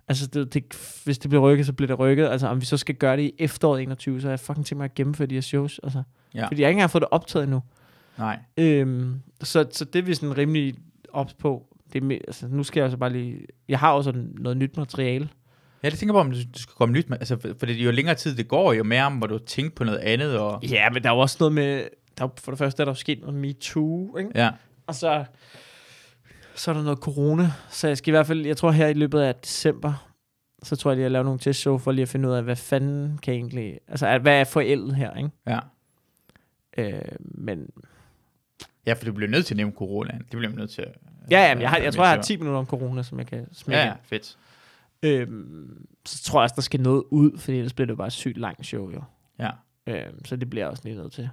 Altså, 0.08 0.26
det, 0.26 0.54
det, 0.54 0.64
hvis 1.04 1.18
det 1.18 1.28
bliver 1.30 1.42
rykket, 1.42 1.66
så 1.66 1.72
bliver 1.72 1.86
det 1.86 1.98
rykket. 1.98 2.26
Altså, 2.28 2.46
om 2.48 2.60
vi 2.60 2.66
så 2.66 2.76
skal 2.76 2.94
gøre 2.94 3.16
det 3.16 3.22
i 3.22 3.32
efteråret 3.38 3.82
21, 3.82 4.20
så 4.20 4.28
er 4.28 4.32
jeg 4.32 4.40
fucking 4.40 4.66
tænkt 4.66 4.78
mig 4.78 4.84
at 4.84 4.94
gennemføre 4.94 5.26
de 5.28 5.34
her 5.34 5.40
shows. 5.42 5.80
Altså, 5.82 6.02
Ja. 6.34 6.46
Fordi 6.46 6.62
jeg 6.62 6.68
ikke 6.68 6.74
engang 6.76 6.82
har 6.82 6.88
fået 6.88 7.02
det 7.02 7.08
optaget 7.10 7.42
endnu. 7.44 7.62
Nej. 8.18 8.38
Øhm, 8.56 9.14
så, 9.42 9.66
så 9.70 9.84
det 9.84 9.98
er 9.98 10.02
vi 10.02 10.14
sådan 10.14 10.38
rimelig 10.38 10.74
ops 11.12 11.34
på. 11.34 11.76
Det 11.92 12.02
er, 12.04 12.18
altså, 12.26 12.48
nu 12.48 12.62
skal 12.62 12.80
jeg 12.80 12.90
så 12.90 12.96
bare 12.96 13.12
lige... 13.12 13.46
Jeg 13.68 13.78
har 13.78 13.92
også 13.92 14.08
sådan 14.08 14.32
noget 14.38 14.56
nyt 14.56 14.76
materiale. 14.76 15.28
Ja, 15.82 15.90
det 15.90 15.98
tænker 15.98 16.12
på, 16.12 16.20
om 16.20 16.30
du, 16.30 16.36
skal 16.40 16.74
komme 16.76 16.92
nyt 16.92 17.10
med, 17.10 17.18
altså, 17.18 17.36
for, 17.58 17.66
det 17.66 17.74
jo 17.74 17.90
længere 17.90 18.14
tid 18.14 18.36
det 18.36 18.48
går, 18.48 18.72
jo 18.72 18.84
mere 18.84 19.04
om, 19.04 19.16
hvor 19.16 19.26
du 19.26 19.38
tænker 19.38 19.74
på 19.74 19.84
noget 19.84 19.98
andet, 19.98 20.38
og 20.38 20.64
Ja, 20.64 20.90
men 20.90 21.02
der 21.02 21.10
er 21.10 21.14
jo 21.14 21.20
også 21.20 21.36
noget 21.40 21.52
med... 21.52 21.84
Der 22.18 22.24
er, 22.24 22.28
for 22.38 22.52
det 22.52 22.58
første 22.58 22.82
er 22.82 22.84
der 22.84 22.90
jo 22.90 22.96
sket 22.96 23.20
noget 23.20 23.34
MeToo, 23.34 24.16
ikke? 24.16 24.30
ja. 24.34 24.50
Og 24.86 24.94
så, 24.94 25.24
så 26.54 26.70
er 26.70 26.74
der 26.74 26.82
noget 26.82 26.98
corona. 26.98 27.52
Så 27.70 27.88
jeg 27.88 27.98
skal 27.98 28.10
i 28.10 28.16
hvert 28.16 28.26
fald... 28.26 28.46
Jeg 28.46 28.56
tror 28.56 28.70
her 28.70 28.86
i 28.86 28.92
løbet 28.92 29.20
af 29.20 29.34
december, 29.34 30.08
så 30.62 30.76
tror 30.76 30.90
jeg 30.90 30.96
lige 30.96 31.06
at 31.06 31.12
lave 31.12 31.24
nogle 31.24 31.38
testshow 31.38 31.78
for 31.78 31.92
lige 31.92 32.02
at 32.02 32.08
finde 32.08 32.28
ud 32.28 32.34
af, 32.34 32.42
hvad 32.42 32.56
fanden 32.56 33.18
kan 33.18 33.34
egentlig... 33.34 33.78
Altså, 33.88 34.18
hvad 34.18 34.40
er 34.40 34.44
forældet 34.44 34.94
her, 34.94 35.14
ikke? 35.14 35.30
Ja. 35.46 35.58
Øh, 36.78 37.16
men 37.20 37.70
Ja, 38.86 38.92
for 38.92 39.04
du 39.04 39.12
bliver 39.12 39.30
nødt 39.30 39.46
til 39.46 39.54
at 39.54 39.56
nævne 39.56 39.72
corona. 39.76 40.12
Det 40.18 40.26
bliver 40.30 40.48
man 40.48 40.58
nødt 40.58 40.70
til. 40.70 40.82
at- 40.82 40.96
ja, 41.30 41.48
jamen, 41.48 41.62
jeg, 41.62 41.70
har, 41.70 41.76
jeg 41.78 41.92
tror, 41.94 42.02
jeg 42.04 42.10
har 42.10 42.16
melde 42.16 42.26
10 42.26 42.36
minutter 42.36 42.58
om 42.58 42.66
corona, 42.66 43.02
som 43.02 43.18
jeg 43.18 43.26
kan 43.26 43.46
smække. 43.54 43.80
Ja, 43.80 43.86
ja, 43.86 43.94
fedt. 44.02 44.38
Øhm, 45.02 45.86
så 46.06 46.22
tror 46.22 46.38
jeg 46.40 46.42
også, 46.42 46.54
der 46.56 46.62
skal 46.62 46.80
noget 46.80 47.02
ud, 47.10 47.38
fordi 47.38 47.56
ellers 47.56 47.72
bliver 47.72 47.86
det 47.86 47.96
bare 47.96 48.06
et 48.06 48.12
sygt 48.12 48.38
langt 48.38 48.66
show, 48.66 48.90
jo. 48.90 49.02
Ja. 49.38 49.50
Øhm, 49.86 50.24
så 50.24 50.36
det 50.36 50.50
bliver 50.50 50.64
jeg 50.64 50.70
også 50.70 50.82
lige 50.84 50.96
nødt 50.96 51.12
til, 51.12 51.28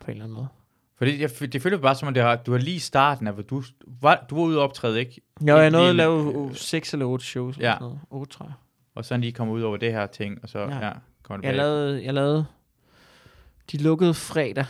på 0.00 0.04
en 0.06 0.10
eller 0.10 0.24
anden 0.24 0.34
måde. 0.34 0.48
Fordi 0.96 1.20
jeg, 1.22 1.30
det 1.52 1.62
føles 1.62 1.80
bare 1.80 1.94
som, 1.94 2.08
at 2.08 2.14
det 2.14 2.22
har, 2.22 2.36
du 2.36 2.52
har 2.52 2.58
lige 2.58 2.80
starten 2.80 3.26
af, 3.26 3.32
hvor 3.34 3.42
du 3.42 3.62
var, 4.00 4.26
du 4.30 4.34
var 4.34 4.42
ude 4.42 4.58
og 4.58 4.64
optræde, 4.64 5.00
ikke? 5.00 5.20
Jo, 5.40 5.56
jeg 5.56 5.70
nåede 5.70 5.88
at 5.90 5.96
lave 5.96 6.24
lidt, 6.24 6.36
uh, 6.36 6.54
6 6.54 6.92
eller 6.92 7.06
8 7.06 7.24
shows. 7.24 7.58
Ja. 7.58 7.62
sådan 7.72 7.82
noget. 7.82 8.00
8, 8.10 8.32
tror 8.32 8.44
jeg. 8.46 8.52
Og 8.94 9.04
så 9.04 9.16
lige 9.16 9.32
komme 9.32 9.52
ud 9.52 9.62
over 9.62 9.76
det 9.76 9.92
her 9.92 10.06
ting, 10.06 10.38
og 10.42 10.48
så 10.48 10.58
Ja. 10.58 10.68
ja, 10.78 10.86
ja 10.86 10.92
kommer 11.22 11.40
det 11.40 11.46
Jeg 11.46 11.52
bag. 11.52 11.56
lavede, 11.56 12.04
jeg 12.04 12.14
lavede, 12.14 12.46
de 13.72 13.76
lukkede 13.78 14.14
fredag, 14.14 14.66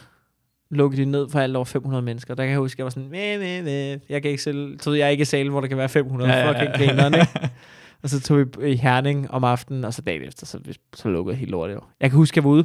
lukkede 0.71 1.03
de 1.03 1.11
ned 1.11 1.29
for 1.29 1.41
alt 1.41 1.57
over 1.57 1.65
500 1.65 2.03
mennesker. 2.03 2.35
Der 2.35 2.43
kan 2.45 2.51
jeg 2.51 2.59
huske, 2.59 2.81
jeg 2.81 2.85
var 2.85 2.91
sådan, 2.91 3.09
mæ, 3.09 3.39
mæ, 3.39 3.63
mæ. 3.63 3.97
jeg 4.09 4.23
kan 4.23 4.31
ikke 4.31 4.43
selv, 4.43 4.81
så 4.81 4.93
jeg 4.93 5.05
er 5.07 5.09
ikke 5.09 5.23
i 5.23 5.25
salen, 5.25 5.53
hvor 5.53 5.61
der 5.61 5.69
kan 5.69 5.79
være 5.79 5.89
500 5.89 6.31
Ja, 6.31 6.37
ja, 6.39 6.45
ja, 6.45 6.51
fucking 6.51 6.71
ja. 6.71 6.87
grineren, 6.87 7.15
ikke? 7.15 7.51
Og 8.03 8.09
så 8.11 8.21
tog 8.21 8.39
vi 8.39 8.71
i 8.71 8.77
Herning 8.77 9.31
om 9.31 9.45
aftenen, 9.45 9.85
og 9.85 9.95
så 9.95 10.03
dagen 10.03 10.23
efter, 10.23 10.47
så, 10.47 10.79
så 10.95 11.09
lukkede 11.09 11.37
helt 11.37 11.51
lortet 11.51 11.75
jo. 11.75 11.81
Jeg 12.01 12.11
kan 12.11 12.17
huske, 12.17 12.39
jeg 12.39 12.45
var 12.45 12.51
ude. 12.51 12.65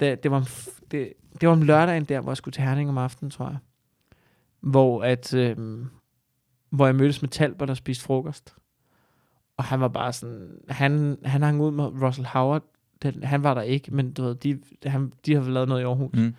Det, 0.00 0.22
det, 0.22 0.30
var, 0.30 0.50
det, 0.90 1.12
det 1.40 1.48
var 1.48 1.54
om 1.54 1.62
lørdagen 1.62 2.04
der, 2.04 2.20
hvor 2.20 2.30
jeg 2.30 2.36
skulle 2.36 2.52
til 2.52 2.62
Herning 2.62 2.88
om 2.88 2.98
aftenen, 2.98 3.30
tror 3.30 3.46
jeg. 3.46 3.56
Hvor, 4.60 5.02
at, 5.02 5.34
øhm, 5.34 5.86
hvor 6.70 6.86
jeg 6.86 6.94
mødtes 6.94 7.22
med 7.22 7.28
Talbot 7.28 7.70
og 7.70 7.76
spiste 7.76 8.04
frokost. 8.04 8.54
Og 9.56 9.64
han 9.64 9.80
var 9.80 9.88
bare 9.88 10.12
sådan, 10.12 10.48
han, 10.68 11.18
han 11.24 11.42
hang 11.42 11.60
ud 11.60 11.70
med 11.70 11.84
Russell 11.84 12.26
Howard. 12.26 12.62
Den, 13.02 13.22
han 13.22 13.42
var 13.42 13.54
der 13.54 13.62
ikke, 13.62 13.94
men 13.94 14.12
du 14.12 14.22
ved, 14.22 14.34
de, 14.34 14.58
han, 14.86 15.12
de 15.26 15.34
har 15.34 15.42
lavet 15.42 15.68
noget 15.68 15.80
i 15.80 15.84
Aarhus. 15.84 16.16
Mm. 16.18 16.34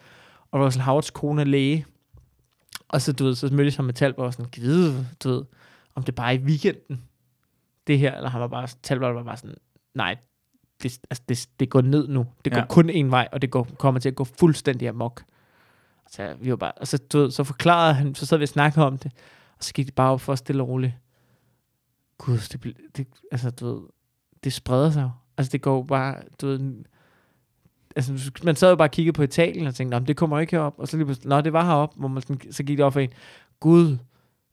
Og 0.55 0.65
Russell 0.65 0.83
Howards 0.83 1.09
kone 1.11 1.41
er 1.41 1.45
læge. 1.45 1.85
Og 2.87 3.01
så, 3.01 3.13
du 3.13 3.23
ved, 3.23 3.35
så 3.35 3.49
mødtes 3.53 3.75
han 3.75 3.85
med 3.85 3.93
Talbot 3.93 4.25
og 4.25 4.33
sådan, 4.33 4.51
gide, 4.51 5.07
du 5.23 5.29
ved, 5.29 5.43
om 5.95 6.03
det 6.03 6.15
bare 6.15 6.33
er 6.33 6.37
i 6.39 6.41
weekenden, 6.43 7.03
det 7.87 7.99
her, 7.99 8.15
eller 8.15 8.29
han 8.29 8.41
var 8.41 8.47
bare, 8.47 8.67
Talbot 8.83 9.15
var 9.15 9.23
bare 9.23 9.37
sådan, 9.37 9.55
nej, 9.93 10.17
det, 10.83 10.99
altså, 11.09 11.23
det, 11.29 11.49
det 11.59 11.69
går 11.69 11.81
ned 11.81 12.07
nu. 12.07 12.25
Det 12.45 12.53
går 12.53 12.59
Ja. 12.59 12.65
kun 12.69 12.89
en 12.89 13.11
vej, 13.11 13.27
og 13.31 13.41
det 13.41 13.51
går, 13.51 13.63
kommer 13.79 13.99
til 13.99 14.09
at 14.09 14.15
gå 14.15 14.23
fuldstændig 14.23 14.87
amok. 14.89 15.23
Så 16.11 16.35
vi 16.41 16.49
var 16.49 16.55
bare, 16.55 16.71
og 16.71 16.87
så, 16.87 16.97
du 16.97 17.17
ved, 17.19 17.31
så 17.31 17.43
forklarede 17.43 17.93
han, 17.93 18.15
så 18.15 18.25
sad 18.25 18.37
vi 18.37 18.43
og 18.43 18.49
snakkede 18.49 18.85
om 18.85 18.97
det, 18.97 19.11
og 19.57 19.63
så 19.63 19.73
gik 19.73 19.85
det 19.85 19.95
bare 19.95 20.11
op 20.11 20.21
for 20.21 20.35
stille 20.35 20.63
og 20.63 20.69
roligt. 20.69 20.93
Gud, 22.17 22.37
det, 22.37 22.77
det, 22.97 23.07
altså, 23.31 23.49
du 23.49 23.73
ved, 23.73 23.81
det 24.43 24.53
spreder 24.53 24.91
sig 24.91 25.01
jo. 25.03 25.09
Altså, 25.37 25.51
det 25.51 25.61
går 25.61 25.83
bare, 25.83 26.15
du 26.41 26.47
ved, 26.47 26.83
altså, 27.95 28.31
man 28.43 28.55
sad 28.55 28.69
jo 28.69 28.75
bare 28.75 28.87
og 28.87 28.91
kiggede 28.91 29.13
på 29.15 29.23
Italien 29.23 29.67
og 29.67 29.75
tænkte, 29.75 29.95
"Nå, 29.95 29.99
men 29.99 30.07
det 30.07 30.17
kommer 30.17 30.39
ikke 30.39 30.51
herop. 30.51 30.73
Og 30.77 30.87
så 30.87 30.97
lige 30.97 31.05
pludselig, 31.05 31.29
nå, 31.29 31.41
det 31.41 31.53
var 31.53 31.65
herop, 31.65 31.93
hvor 31.95 32.07
man 32.07 32.21
sådan, 32.21 32.51
så 32.51 32.63
gik 32.63 32.77
det 32.77 32.85
op 32.85 32.93
for 32.93 32.99
en, 32.99 33.09
gud, 33.59 33.97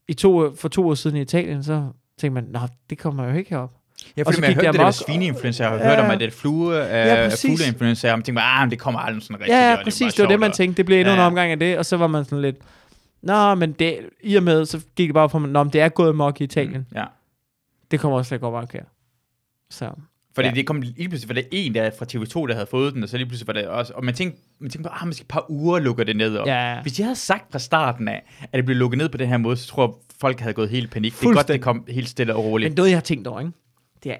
i 0.07 0.13
to, 0.13 0.55
for 0.55 0.67
to 0.69 0.87
år 0.89 0.93
siden 0.93 1.17
i 1.17 1.21
Italien, 1.21 1.63
så 1.63 1.87
tænkte 2.19 2.41
man, 2.41 2.43
nå, 2.51 2.59
det 2.89 2.97
kommer 2.97 3.23
jo 3.31 3.33
ikke 3.37 3.49
herop. 3.49 3.71
Ja, 4.17 4.23
fordi 4.23 4.41
man 4.41 4.43
har 4.43 4.49
gik 4.49 4.55
hørt 4.55 4.63
det 4.65 4.73
det 4.73 4.79
der 4.79 4.85
med 4.85 4.91
svineinfluenza, 4.93 5.63
jeg 5.63 5.71
har 5.71 5.77
Ja, 5.77 5.89
hørt 5.95 6.05
om, 6.05 6.11
at 6.11 6.19
det 6.19 6.33
flue, 6.33 6.73
Ja, 6.75 7.25
præcis. 7.29 7.51
fugleinfluenza, 7.51 8.11
og 8.11 8.17
man 8.17 8.23
tænker, 8.23 8.41
ah, 8.41 8.61
men 8.65 8.71
det 8.71 8.79
kommer 8.79 8.99
aldrig 8.99 9.23
sådan 9.23 9.35
rigtigt. 9.39 9.55
Ja, 9.57 9.69
ja, 9.71 9.83
præcis. 9.83 10.01
bare 10.01 10.09
Det 10.11 10.19
var 10.23 10.27
det, 10.27 10.39
man 10.39 10.51
tænkte. 10.51 10.77
Det 10.77 10.85
blev 10.85 10.97
endnu 10.99 11.13
Ja, 11.13 11.19
en 11.19 11.23
omgang 11.25 11.51
af 11.51 11.59
det, 11.59 11.77
og 11.77 11.85
så 11.85 11.97
var 11.97 12.07
man 12.07 12.25
sådan 12.25 12.41
lidt, 12.41 12.55
nå, 13.21 13.55
men 13.55 13.71
det, 13.71 13.99
i 14.23 14.35
og 14.35 14.43
med, 14.43 14.65
så 14.65 14.81
gik 14.95 15.07
det 15.07 15.13
bare 15.13 15.29
på, 15.29 15.39
nå, 15.39 15.63
men 15.63 15.73
det 15.73 15.81
er 15.81 15.89
gået 15.89 16.15
mok 16.15 16.41
i 16.41 16.43
Italien. 16.43 16.87
Ja. 16.95 17.05
Det 17.91 17.99
kommer 17.99 18.17
også 18.17 18.35
at 18.35 18.41
gå 18.41 18.51
bare 18.51 18.67
her. 18.73 18.83
Så, 19.69 19.89
Fordi 20.35 20.47
Ja. 20.47 20.53
det 20.53 20.67
kom 20.67 20.81
lige 20.81 21.09
pludselig, 21.09 21.35
var 21.35 21.41
det 21.41 21.47
en 21.51 21.75
der 21.75 21.91
fra 21.99 22.05
TV2, 22.13 22.47
der 22.47 22.53
havde 22.53 22.67
fået 22.71 22.93
den, 22.93 23.03
og 23.03 23.09
så 23.09 23.17
lige 23.17 23.27
pludselig 23.27 23.47
var 23.47 23.53
det 23.53 23.67
også, 23.67 23.93
og 23.93 24.05
man 24.05 24.13
tænkte, 24.13 24.41
man 24.59 24.69
tænkte 24.69 24.89
på, 24.89 24.95
ah, 25.01 25.07
måske 25.07 25.21
et 25.21 25.27
par 25.27 25.45
uger 25.51 25.79
lukker 25.79 26.03
det 26.03 26.15
ned. 26.15 26.35
Og 26.35 26.47
ja, 26.47 26.81
Hvis 26.81 26.93
de 26.93 27.03
havde 27.03 27.15
sagt 27.15 27.51
fra 27.51 27.59
starten 27.59 28.07
af, 28.07 28.23
at 28.41 28.53
det 28.53 28.65
blev 28.65 28.77
lukket 28.77 28.97
ned 28.97 29.09
på 29.09 29.17
den 29.17 29.27
her 29.27 29.37
måde, 29.37 29.57
så 29.57 29.67
tror 29.67 29.87
jeg, 29.87 29.93
folk 30.21 30.39
havde 30.39 30.53
gået 30.53 30.69
helt 30.69 30.91
panik. 30.91 31.19
Det 31.19 31.25
er 31.29 31.33
godt, 31.33 31.47
det 31.47 31.61
kom 31.61 31.85
helt 31.89 32.09
stille 32.09 32.35
og 32.35 32.43
roligt. 32.45 32.69
men 32.71 32.75
noget, 32.77 32.89
jeg 32.89 32.97
har 32.97 33.01
tænkt 33.01 33.27
over, 33.27 33.39
ikke? 33.39 33.51
det 34.03 34.11
er, 34.11 34.17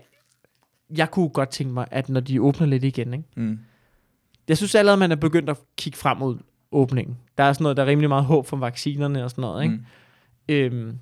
jeg 0.97 1.11
kunne 1.11 1.29
godt 1.29 1.49
tænke 1.49 1.73
mig, 1.73 1.85
at 1.91 2.09
når 2.09 2.19
de 2.19 2.41
åbner 2.41 2.67
lidt 2.67 2.83
igen, 2.83 3.13
ikke? 3.13 3.25
Mm. 3.35 3.59
jeg 4.47 4.57
synes 4.57 4.75
allerede, 4.75 4.99
man 4.99 5.11
er 5.11 5.15
begyndt 5.15 5.49
at 5.49 5.57
kigge 5.77 5.97
frem 5.99 6.17
mod 6.17 6.37
åbningen. 6.71 7.17
Der 7.37 7.43
er 7.43 7.53
sådan 7.53 7.63
noget, 7.63 7.77
der 7.77 7.83
er 7.83 7.87
rimelig 7.87 8.09
meget 8.09 8.25
håb 8.25 8.47
for 8.47 8.57
vaccinerne 8.57 9.23
og 9.23 9.29
sådan 9.29 9.41
noget, 9.41 9.63
ikke? 9.63 9.75
Mm. 9.75 9.83
Øhm, 10.49 10.97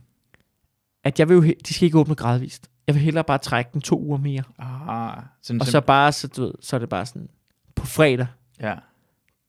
at 1.04 1.20
jeg 1.20 1.30
vil 1.30 1.36
jo, 1.36 1.42
de 1.68 1.74
skal 1.74 1.86
ikke 1.86 1.98
åbne 2.00 2.16
gradvist. 2.16 2.71
Jeg 2.88 2.96
vil 2.96 3.04
hellere 3.04 3.24
bare 3.24 3.38
trække 3.38 3.70
den 3.74 3.82
to 3.82 4.00
uger 4.02 4.18
mere. 4.18 4.44
Ah, 4.60 5.24
sådan, 5.42 5.62
Og 5.62 5.68
så 5.68 5.82
bare, 5.82 6.12
så, 6.12 6.28
du 6.28 6.42
ved, 6.42 6.54
så 6.62 6.76
er 6.76 6.80
det 6.80 6.90
bare 6.90 7.06
sådan, 7.06 7.30
på 7.76 7.86
fredag, 7.86 8.28
ja, 8.60 8.76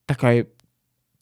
der 0.09 0.15
gør 0.15 0.29
jeg, 0.29 0.45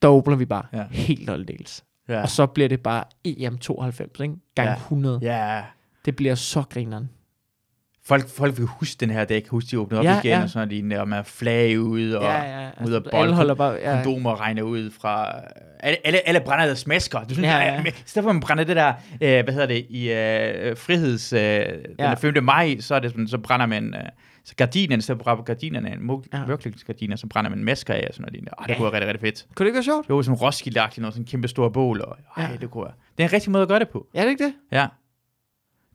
der 0.01 0.07
åbner 0.07 0.35
vi 0.35 0.45
bare 0.45 0.65
Ja. 0.73 0.87
helt 0.87 1.29
aldeles. 1.29 1.83
ja, 2.07 2.21
Og 2.21 2.29
så 2.29 2.45
bliver 2.45 2.69
det 2.69 2.81
bare 2.83 3.03
EM92, 3.27 4.21
ikke? 4.23 4.35
Gang 4.55 4.67
Ja. 4.67 4.71
ja. 4.71 4.75
100. 4.75 5.19
Ja. 5.21 5.55
ja. 5.55 5.63
Det 6.05 6.15
bliver 6.15 6.35
så 6.35 6.61
grineren. 6.69 7.09
Folk, 8.05 8.29
folk 8.29 8.57
vil 8.57 8.65
huske 8.65 8.97
den 8.99 9.09
her 9.09 9.25
dag, 9.25 9.43
kan 9.43 9.49
huske, 9.51 9.67
de 9.71 9.79
åbnede 9.79 9.99
op 9.99 10.05
Ja, 10.05 10.19
igen, 10.19 10.31
ja. 10.31 10.43
og 10.43 10.49
sådan 10.49 10.69
lignende, 10.69 10.99
og 10.99 11.07
med 11.07 11.23
flag 11.23 11.79
ud, 11.79 12.11
og 12.11 12.23
ja, 12.23 12.61
ja. 12.63 12.69
ud 12.85 12.91
af 12.91 13.03
bold, 13.03 13.13
alle 13.23 13.35
holder 13.35 13.53
bare... 13.55 13.73
Ja. 13.73 13.95
kondomer 13.95 14.41
regner 14.41 14.63
ud 14.63 14.91
fra... 15.01 15.31
Alle, 15.79 15.97
alle, 16.07 16.27
alle 16.27 16.39
brænder 16.45 16.65
deres 16.65 16.87
masker. 16.87 17.19
Du 17.23 17.33
synes, 17.33 17.47
Ja, 17.47 17.57
ja, 17.57 17.73
ja. 17.73 17.83
I 17.85 17.91
stedet 18.05 18.23
for 18.23 18.29
at 18.29 18.35
man 18.35 18.39
brænder 18.41 18.63
det 18.63 18.75
der, 18.75 18.93
øh, 19.21 19.43
hvad 19.43 19.53
hedder 19.53 19.67
det, 19.67 19.85
i 19.89 20.11
øh, 20.11 20.77
friheds... 20.77 21.33
Øh, 21.33 21.39
ja. 21.39 22.09
Den 22.09 22.17
5. 22.17 22.43
maj, 22.43 22.77
så, 22.79 22.95
er 22.95 22.99
det 22.99 23.11
sådan, 23.11 23.27
så 23.27 23.37
brænder 23.37 23.65
man... 23.65 23.93
Øh, 23.95 24.01
så 24.43 24.55
gardinerne, 24.55 24.99
i 24.99 25.01
stedet 25.01 25.17
for 25.23 25.31
at 25.31 25.37
brænde 25.37 25.43
gardinerne, 25.45 25.89
Ja. 26.33 26.37
ja. 26.37 26.45
mørklægningsgardiner, 26.45 27.15
så 27.15 27.27
brænder 27.27 27.49
man 27.49 27.63
masker 27.63 27.93
af 27.93 28.05
og 28.07 28.13
sådan 28.13 28.21
noget. 28.21 28.33
lignende. 28.33 28.51
Ej, 28.59 28.63
det 28.65 28.73
Ja. 28.73 28.77
kunne 28.77 28.85
være 28.85 28.93
rigtig, 28.93 29.07
rigtig 29.07 29.21
fedt. 29.27 29.55
Kunne 29.55 29.65
det 29.65 29.69
ikke 29.69 29.75
være 29.77 29.83
sjovt? 29.83 30.09
Jo, 30.09 30.21
sådan 30.21 30.37
roskilde 30.37 30.79
noget, 30.79 30.93
sådan 30.97 31.13
en 31.21 31.25
kæmpe 31.25 31.47
stor 31.47 31.69
bål. 31.69 32.01
Og, 32.01 32.17
ej, 32.37 32.43
Ja. 32.51 32.57
det 32.61 32.71
kunne 32.71 32.83
være. 32.83 32.93
Det 33.17 33.23
er 33.23 33.27
en 33.27 33.33
rigtig 33.33 33.51
måde 33.51 33.61
at 33.61 33.67
gøre 33.69 33.79
det 33.79 33.89
på. 33.89 34.07
Ja, 34.13 34.19
er 34.19 34.23
det 34.23 34.29
ikke 34.31 34.43
det? 34.43 34.53
Ja. 34.71 34.87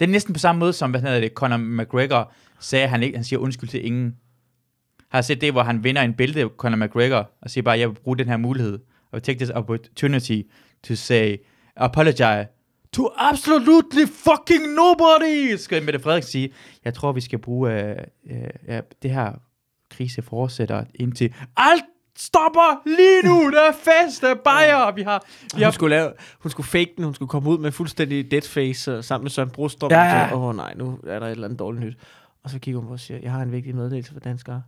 Det 0.01 0.07
er 0.07 0.11
næsten 0.11 0.33
på 0.33 0.39
samme 0.39 0.59
måde 0.59 0.73
som, 0.73 0.91
hvad 0.91 1.01
hedder 1.01 1.21
det, 1.21 1.33
Conor 1.33 1.57
McGregor 1.57 2.33
sagde, 2.61 2.85
at 2.85 2.91
han, 2.91 3.03
ikke, 3.03 3.17
han 3.17 3.25
siger 3.25 3.41
undskyld 3.41 3.71
til 3.71 3.87
ingen. 3.87 4.17
Har 5.09 5.19
jeg 5.19 5.25
set 5.25 5.41
det, 5.41 5.53
hvor 5.53 5.63
han 5.63 5.85
vinder 5.85 6.03
en 6.03 6.15
bælte, 6.15 6.51
Conor 6.57 6.77
McGregor, 6.77 7.31
og 7.43 7.51
siger 7.51 7.63
bare, 7.63 7.79
jeg 7.79 7.89
vil 7.89 7.95
bruge 7.95 8.19
den 8.19 8.29
her 8.29 8.37
mulighed. 8.37 8.79
og 9.13 9.23
take 9.23 9.39
this 9.39 9.51
opportunity 9.51 10.43
to 10.83 10.95
say 10.95 11.37
apologize 11.77 12.47
to 12.93 13.09
absolutely 13.17 14.07
fucking 14.07 14.75
nobody, 14.75 15.57
skal 15.57 15.83
Mette 15.83 16.01
Frederiksen 16.01 16.31
sige. 16.31 16.53
Jeg 16.85 16.95
tror, 16.95 17.13
vi 17.13 17.21
skal 17.21 17.39
bruge 17.39 17.73
øh, 17.73 17.97
øh, 18.31 18.51
ja, 18.69 18.81
det 19.03 19.11
her 19.11 19.33
krise 19.91 20.23
fortsætter 20.23 20.85
indtil 20.95 21.35
alt 21.57 21.85
stopper 22.17 22.83
lige 22.87 23.23
nu. 23.25 23.51
Der 23.51 23.61
er 23.69 23.73
fest, 23.73 24.23
der 24.23 24.31
er 24.31 24.35
bajer, 24.35 24.93
vi 24.93 25.03
har... 25.03 25.25
Vi 25.43 25.49
Hun 25.55 25.63
har 25.63 25.71
skulle, 25.71 25.97
lave, 25.97 26.13
hun 26.39 26.51
skulle 26.51 26.67
fake 26.67 26.93
den, 26.97 27.05
hun 27.05 27.15
skulle 27.15 27.29
komme 27.29 27.49
ud 27.51 27.59
med 27.59 27.73
fuldstændig 27.73 28.31
dead 28.31 28.43
face 28.43 28.91
øh, 28.93 29.05
sammen 29.05 29.25
med 29.25 29.31
Søren 29.31 29.51
Brostrup. 29.51 29.93
Ja, 29.93 30.23
og 30.23 30.29
ja. 30.31 30.35
Åh 30.37 30.45
oh, 30.45 30.57
nej, 30.57 30.75
nu 30.77 30.99
er 31.07 31.19
der 31.19 31.27
et 31.27 31.31
eller 31.31 31.45
andet 31.45 31.59
dårligt 31.59 31.85
nyt. 31.85 31.97
Og 32.45 32.51
så 32.51 32.59
kigger 32.59 32.81
hun 32.81 32.87
på 32.89 32.93
og 32.93 33.01
siger, 33.01 33.21
jeg 33.23 33.33
har 33.33 33.43
en 33.43 33.53
vigtig 33.53 33.75
meddelelse 33.75 34.13
for 34.13 34.21
danskere. 34.21 34.63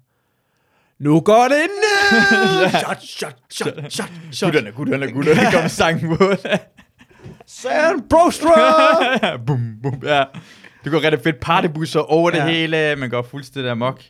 Nu 0.98 1.20
går 1.20 1.42
det 1.48 1.50
ned! 1.52 2.68
Shot, 2.84 3.02
shot, 3.02 3.36
shot, 3.50 3.74
shot, 3.90 4.10
shot. 4.32 4.46
Gutterne, 4.52 4.72
gutterne, 4.72 5.12
gutterne, 5.12 5.40
kom 5.60 5.68
sangen 5.68 6.16
på. 6.16 6.24
Søren 7.46 8.02
Brostrup! 8.10 8.52
bum, 9.46 9.60
bum, 9.82 10.02
ja. 10.04 10.24
Det 10.84 10.92
går 10.92 11.02
rigtig 11.02 11.20
fedt 11.24 11.40
partybusser 11.40 12.00
over 12.00 12.30
det 12.30 12.38
Ja. 12.38 12.46
hele. 12.48 12.96
Man 12.96 13.10
går 13.10 13.22
fuldstændig 13.30 13.70
amok. 13.72 14.00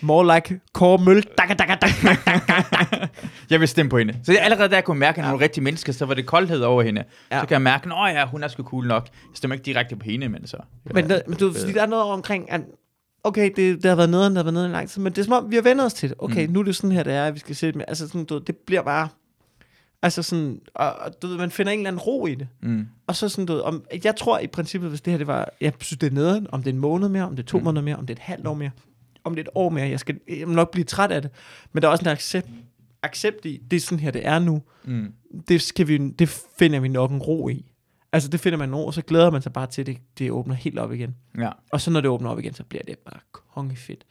More 0.00 0.34
like 0.34 0.60
Kåre 0.72 0.98
Møl. 1.04 1.22
Daka, 1.38 1.54
daka, 1.54 1.74
daka. 1.74 2.16
Jeg 3.50 3.60
vil 3.60 3.68
stemme 3.68 3.90
på 3.90 3.98
hende. 3.98 4.18
Så 4.24 4.32
jeg, 4.32 4.42
allerede 4.42 4.68
der 4.68 4.80
kunne 4.80 4.98
mærke, 4.98 5.20
at 5.20 5.26
hun 5.26 5.34
er 5.34 5.40
rigtig 5.40 5.62
menneske, 5.62 5.92
så 5.92 6.06
var 6.06 6.14
det 6.14 6.26
koldhed 6.26 6.60
over 6.60 6.82
hende. 6.82 7.04
Ja. 7.30 7.36
Ja. 7.36 7.42
Så 7.42 7.46
kan 7.46 7.54
jeg 7.54 7.62
mærke, 7.62 7.92
at 7.94 8.14
ja, 8.14 8.26
hun 8.26 8.42
er 8.42 8.48
sgu 8.48 8.62
cool 8.62 8.86
nok. 8.86 9.08
Jeg 9.12 9.36
stemmer 9.36 9.54
ikke 9.54 9.64
direkte 9.64 9.96
på 9.96 10.04
hende, 10.04 10.28
men 10.28 10.46
så... 10.46 10.56
Men, 10.94 11.08
der, 11.08 11.20
men 11.26 11.38
du, 11.38 11.52
fordi 11.52 11.72
der 11.72 11.82
er 11.82 11.86
noget 11.86 12.04
omkring, 12.04 12.52
at 12.52 12.60
okay, 13.24 13.50
det, 13.56 13.82
det 13.82 13.88
har 13.88 13.96
været 13.96 14.10
nede, 14.10 14.24
det 14.24 14.36
har 14.36 14.42
været 14.42 14.54
nede 14.54 14.68
i 14.68 14.72
lang 14.72 14.88
tid, 14.88 15.02
men 15.02 15.12
det 15.12 15.18
er 15.18 15.24
som 15.24 15.32
om, 15.32 15.50
vi 15.50 15.56
har 15.56 15.62
vendt 15.62 15.82
os 15.82 15.94
til 15.94 16.08
det. 16.08 16.16
Okay, 16.18 16.46
mm. 16.46 16.52
nu 16.52 16.60
er 16.60 16.64
det 16.64 16.76
sådan 16.76 16.92
her, 16.92 17.02
det 17.02 17.12
er, 17.12 17.24
at 17.24 17.34
vi 17.34 17.38
skal 17.38 17.56
sætte 17.56 17.78
med. 17.78 17.84
Altså 17.88 18.08
sådan, 18.08 18.24
du, 18.24 18.38
det 18.38 18.56
bliver 18.56 18.82
bare, 18.82 19.08
altså 20.02 20.22
sådan, 20.22 20.60
og, 20.74 20.92
og 20.92 21.22
du 21.22 21.26
ved, 21.26 21.36
man 21.36 21.50
finder 21.50 21.72
en 21.72 21.78
eller 21.78 21.90
anden 21.90 22.00
ro 22.00 22.26
i 22.26 22.34
det. 22.34 22.48
Mm. 22.62 22.86
Og 23.06 23.16
så 23.16 23.28
sådan, 23.28 23.46
du 23.46 23.52
ved, 23.52 23.60
om, 23.60 23.84
jeg 24.04 24.16
tror 24.16 24.38
i 24.38 24.46
princippet, 24.46 24.90
hvis 24.90 25.00
det 25.00 25.10
her, 25.10 25.18
det 25.18 25.26
var, 25.26 25.48
jeg 25.60 25.72
synes, 25.80 25.98
det 25.98 26.06
er 26.06 26.14
nederen, 26.14 26.46
om 26.52 26.62
det 26.62 26.70
er 26.70 26.74
en 26.74 26.80
måned 26.80 27.08
mere, 27.08 27.24
om 27.24 27.36
det 27.36 27.42
er 27.42 27.46
to 27.46 27.58
mm. 27.58 27.64
måneder 27.64 27.82
mere, 27.82 27.96
om 27.96 28.06
det 28.06 28.14
er 28.14 28.18
et 28.18 28.22
halvt 28.22 28.46
år 28.46 28.54
mere, 28.54 28.70
om 29.24 29.34
det 29.34 29.40
er 29.40 29.44
et 29.44 29.52
år 29.54 29.68
mere, 29.70 29.88
jeg 29.88 30.00
skal 30.00 30.18
jeg 30.28 30.46
vil 30.48 30.56
nok 30.56 30.70
blive 30.70 30.84
træt 30.84 31.10
af 31.10 31.22
det. 31.22 31.30
Men 31.72 31.82
der 31.82 31.88
er 31.88 31.92
også 31.92 32.02
en 32.04 32.08
accept, 32.08 32.48
accept 33.02 33.44
i, 33.44 33.60
det 33.70 33.76
er 33.76 33.80
sådan 33.80 34.00
her, 34.00 34.10
det 34.10 34.26
er 34.26 34.38
nu. 34.38 34.62
Mm. 34.84 35.12
Det, 35.48 35.62
skal 35.62 35.88
vi, 35.88 35.98
det 36.08 36.28
finder 36.58 36.80
vi 36.80 36.88
nok 36.88 37.10
en 37.10 37.18
ro 37.18 37.48
i. 37.48 37.66
Altså, 38.12 38.28
det 38.28 38.40
finder 38.40 38.58
man 38.58 38.68
en 38.68 38.74
ro, 38.74 38.86
og 38.86 38.94
så 38.94 39.02
glæder 39.02 39.30
man 39.30 39.42
sig 39.42 39.52
bare 39.52 39.66
til, 39.66 39.82
at 39.82 39.86
det, 39.86 39.98
det 40.18 40.30
åbner 40.30 40.54
helt 40.54 40.78
op 40.78 40.92
igen. 40.92 41.14
Ja, 41.38 41.50
Og 41.72 41.80
så 41.80 41.90
når 41.90 42.00
det 42.00 42.10
åbner 42.10 42.30
op 42.30 42.38
igen, 42.38 42.54
så 42.54 42.64
bliver 42.64 42.82
det 42.86 42.98
bare 42.98 43.20
kongefedt. 43.54 44.04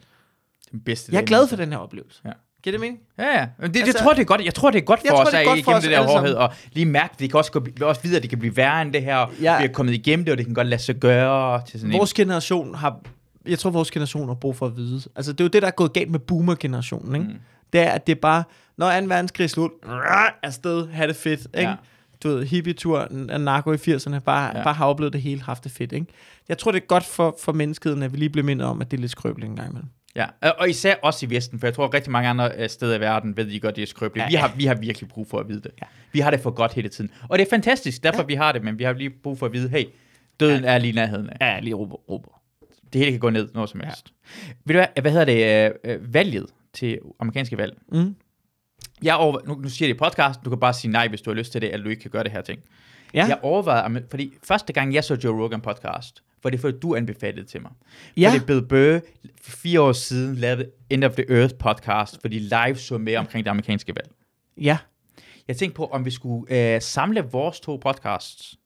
den 0.72 0.80
bedste 0.80 1.12
Jeg 1.12 1.20
er 1.20 1.26
glad 1.26 1.48
for 1.48 1.56
den 1.56 1.68
her 1.68 1.78
oplevelse. 1.78 2.20
Ja. 2.24 2.30
Giver 2.62 2.72
det 2.72 2.80
mening? 2.80 2.98
Ja, 3.18 3.38
ja. 3.40 3.48
Men 3.58 3.74
det, 3.74 3.80
Altså- 3.80 3.98
jeg, 3.98 4.04
tror, 4.04 4.12
det 4.12 4.20
er 4.20 4.24
godt, 4.24 4.44
jeg 4.44 4.54
tror, 4.54 4.70
det 4.70 4.78
er 4.78 4.82
godt 4.84 5.00
for 5.08 5.16
os, 5.16 5.34
at 5.34 5.42
igennem 5.42 5.68
os 5.76 5.82
det 5.82 5.90
der 5.92 6.02
hårdhed, 6.06 6.34
og 6.34 6.52
lige 6.72 6.86
mærke, 6.86 7.12
at 7.12 7.18
det 7.20 7.30
kan 7.30 7.38
også, 7.38 7.52
gå, 7.52 7.66
også 7.82 8.00
vide, 8.02 8.16
at 8.16 8.22
det 8.22 8.30
kan 8.30 8.38
blive 8.38 8.56
værre 8.56 8.82
end 8.82 8.92
det 8.92 9.02
her. 9.02 9.16
Ja. 9.16 9.26
Ja. 9.40 9.58
Vi 9.58 9.64
er 9.64 9.72
kommet 9.72 9.92
igennem 9.92 10.24
det, 10.24 10.32
og 10.32 10.38
det 10.38 10.46
kan 10.46 10.54
godt 10.54 10.66
lade 10.66 10.82
sig 10.82 10.94
gøre 10.94 11.62
til 11.66 11.80
sådan 11.80 11.98
Vores 11.98 12.14
generation 12.14 12.74
har... 12.74 13.00
Jeg 13.48 13.58
tror, 13.58 13.70
vores 13.70 13.90
generation 13.90 14.28
har 14.28 14.34
brug 14.34 14.56
for 14.56 14.66
at 14.66 14.76
vide. 14.76 15.02
Altså, 15.16 15.32
det 15.32 15.40
er 15.40 15.44
jo 15.44 15.48
det, 15.48 15.62
der 15.62 15.68
er 15.68 15.72
gået 15.72 15.92
galt 15.92 16.10
med 16.10 16.18
boomer-generationen, 16.18 17.14
ikke? 17.14 17.26
Mm. 17.26 17.38
Det 17.72 17.80
er, 17.80 17.90
at 17.90 18.06
det 18.06 18.16
er 18.16 18.20
bare... 18.20 18.44
Når 18.76 19.00
2. 19.00 19.06
verdenskrig 19.06 19.44
er 19.44 19.48
slut, 19.48 19.70
afsted, 20.42 20.88
have 20.88 21.08
det 21.08 21.16
fedt, 21.16 21.40
ikke? 21.40 21.68
Ja. 21.70 21.74
Du 22.22 22.28
ved, 22.28 22.44
hippie-tur, 22.46 23.08
narko 23.38 23.72
i 23.72 23.76
80'erne, 23.76 24.18
bare, 24.18 24.56
ja. 24.58 24.62
Bare 24.62 24.74
har 24.74 24.86
oplevet 24.86 25.12
det 25.12 25.22
hele, 25.22 25.42
haft 25.42 25.64
det 25.64 25.72
fedt, 25.72 25.92
ikke? 25.92 26.06
Jeg 26.48 26.58
tror, 26.58 26.72
det 26.72 26.82
er 26.82 26.86
godt 26.86 27.04
for, 27.04 27.36
for 27.42 27.52
menneskeheden, 27.52 28.02
at 28.02 28.12
vi 28.12 28.16
lige 28.18 28.30
bliver 28.30 28.44
mindet 28.44 28.66
om, 28.66 28.80
at 28.80 28.90
det 28.90 28.96
er 28.96 29.00
lidt 29.00 29.10
skrøbeligt 29.12 29.50
en 29.50 29.56
gang 29.56 29.70
imellem. 29.70 29.88
Ja, 30.16 30.26
og- 30.58 30.68
især 30.70 30.94
også 31.02 31.26
i 31.26 31.30
Vesten, 31.30 31.58
for 31.60 31.66
jeg 31.66 31.74
tror, 31.74 31.84
at 31.84 31.94
rigtig 31.94 32.12
mange 32.12 32.28
andre 32.28 32.50
øh, 32.58 32.68
steder 32.68 32.96
i 32.96 33.00
verden 33.00 33.36
ved 33.36 33.44
de 33.50 33.60
godt, 33.60 33.76
det 33.76 33.82
er 33.82 33.86
skrøbeligt. 33.86 34.22
Ja, 34.24 34.28
Vi, 34.28 34.32
ja. 34.32 34.40
har, 34.40 34.52
vi 34.56 34.66
har 34.66 34.74
virkelig 34.74 35.08
brug 35.08 35.26
for 35.30 35.38
at 35.38 35.48
vide 35.48 35.60
det. 35.60 35.70
Ja. 35.80 35.86
Vi 36.12 36.20
har 36.20 36.30
det 36.30 36.40
for 36.40 36.50
godt 36.50 36.72
hele 36.72 36.88
tiden. 36.88 37.10
Og 37.28 37.38
det 37.38 37.46
er 37.46 37.50
fantastisk, 37.50 38.02
derfor 38.02 38.20
ja. 38.20 38.26
vi 38.26 38.34
har 38.34 38.52
det, 38.52 38.64
men 38.64 38.78
vi 38.78 38.84
har 38.84 38.92
lige 38.92 39.10
brug 39.10 39.38
for 39.38 39.46
at 39.46 39.52
vide, 39.52 39.68
hey, 39.68 39.84
døden 40.40 40.64
ja. 40.64 40.70
er 40.74 40.78
lige 40.78 40.92
nærheden 40.92 41.30
af. 41.30 41.36
Ja, 41.54 41.60
lige 41.60 41.74
råber, 41.74 41.96
råber. 42.10 42.39
Det 42.92 42.98
hele 42.98 43.10
kan 43.10 43.20
gå 43.20 43.30
ned, 43.30 43.48
når 43.54 43.66
som 43.66 43.80
helst. 43.80 44.06
Ja. 44.08 44.52
Ved 44.64 44.74
du 44.74 44.78
hvad, 44.78 45.02
hvad 45.02 45.12
hedder 45.12 45.24
det, 45.24 45.70
øh, 45.84 45.94
øh, 45.94 46.14
valget 46.14 46.46
til 46.72 46.98
amerikanske 47.20 47.58
valg? 47.58 47.78
Mm. 47.92 48.16
Jeg 49.02 49.14
over, 49.16 49.38
nu, 49.46 49.54
nu 49.54 49.68
siger 49.68 49.88
jeg 49.88 49.94
det 49.94 50.00
i 50.00 50.04
podcasten, 50.04 50.44
du 50.44 50.50
kan 50.50 50.60
bare 50.60 50.74
sige 50.74 50.92
nej, 50.92 51.08
hvis 51.08 51.20
du 51.20 51.30
har 51.30 51.34
lyst 51.34 51.52
til 51.52 51.60
det, 51.60 51.72
eller 51.72 51.84
du 51.84 51.90
ikke 51.90 52.02
kan 52.02 52.10
gøre 52.10 52.24
det 52.24 52.32
her 52.32 52.40
ting. 52.40 52.60
Ja. 53.14 53.26
Jeg 53.26 53.38
overvejede, 53.42 54.04
fordi 54.10 54.32
første 54.42 54.72
gang 54.72 54.94
jeg 54.94 55.04
så 55.04 55.18
Joe 55.24 55.42
Rogan 55.42 55.60
podcast, 55.60 56.22
var 56.42 56.50
det 56.50 56.60
fordi 56.60 56.78
du 56.78 56.94
anbefalede 56.94 57.46
til 57.46 57.62
mig. 57.62 57.70
Ja. 58.16 58.30
Fordi 58.30 58.44
Bill 58.44 58.66
Burr 58.66 59.00
for 59.42 59.50
fire 59.50 59.80
år 59.80 59.92
siden 59.92 60.36
lavede 60.36 60.70
End 60.90 61.04
of 61.04 61.12
the 61.12 61.24
Earth 61.30 61.54
podcast, 61.54 62.18
fordi 62.20 62.38
live 62.38 62.76
så 62.76 62.98
mere 62.98 63.18
omkring 63.18 63.44
det 63.44 63.50
amerikanske 63.50 63.94
valg. 63.96 64.10
Ja. 64.56 64.78
Jeg 65.48 65.56
tænkte 65.56 65.76
på, 65.76 65.86
om 65.86 66.04
vi 66.04 66.10
skulle 66.10 66.74
øh, 66.74 66.82
samle 66.82 67.20
vores 67.20 67.60
to 67.60 67.76
podcasts. 67.76 68.58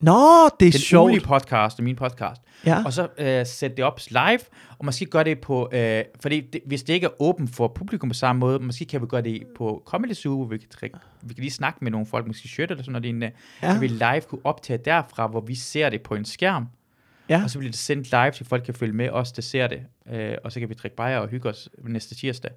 Nå, 0.00 0.12
det 0.60 0.66
er 0.66 0.70
Den 0.70 0.72
sjovt. 0.72 1.00
ugenlige 1.02 1.24
podcast 1.26 1.78
og 1.78 1.84
min 1.84 1.96
podcast. 1.96 2.42
Ja. 2.66 2.82
Og 2.84 2.92
så 2.92 3.08
øh, 3.18 3.46
sætte 3.46 3.76
det 3.76 3.84
op 3.84 4.00
live, 4.10 4.38
og 4.78 4.84
måske 4.84 5.06
gøre 5.06 5.24
det 5.24 5.40
på, 5.40 5.68
øh, 5.72 6.04
fordi 6.20 6.40
det, 6.40 6.60
hvis 6.66 6.82
det 6.82 6.94
ikke 6.94 7.04
er 7.06 7.22
åbent 7.22 7.54
for 7.56 7.68
publikum 7.68 8.08
på 8.10 8.14
samme 8.14 8.40
måde, 8.40 8.58
måske 8.58 8.84
kan 8.84 9.00
vi 9.02 9.06
gøre 9.06 9.22
det 9.22 9.42
på 9.56 9.82
Comedy 9.86 10.12
Zoo, 10.14 10.42
vi 10.42 10.58
kan, 10.58 10.90
vi 11.22 11.34
kan 11.34 11.42
lige 11.42 11.50
snakke 11.50 11.78
med 11.82 11.90
nogle 11.90 12.06
folk, 12.06 12.26
måske 12.26 12.48
shirt 12.48 12.70
eller 12.70 12.82
sådan 12.82 12.92
noget 12.92 13.02
lignende, 13.02 13.30
Ja. 13.62 13.72
ja. 13.72 13.78
vi 13.78 13.86
live 13.86 14.20
kunne 14.20 14.40
optage 14.44 14.78
derfra, 14.84 15.26
hvor 15.26 15.40
vi 15.40 15.54
ser 15.54 15.90
det 15.90 16.02
på 16.02 16.14
en 16.14 16.24
skærm, 16.24 16.66
Ja. 17.28 17.40
og 17.44 17.50
så 17.50 17.58
bliver 17.58 17.70
det 17.70 17.78
sendt 17.80 18.10
live, 18.10 18.32
så 18.32 18.44
folk 18.44 18.64
kan 18.64 18.74
følge 18.74 18.92
med 18.92 19.08
os, 19.10 19.32
der 19.32 19.42
ser 19.42 19.66
det, 19.66 19.80
øh, 20.12 20.34
og 20.44 20.52
så 20.52 20.60
kan 20.60 20.68
vi 20.68 20.74
drikke 20.74 20.96
bajer 20.96 21.18
og 21.18 21.28
hygge 21.28 21.48
os 21.48 21.68
næste 21.84 22.14
tirsdag. 22.14 22.50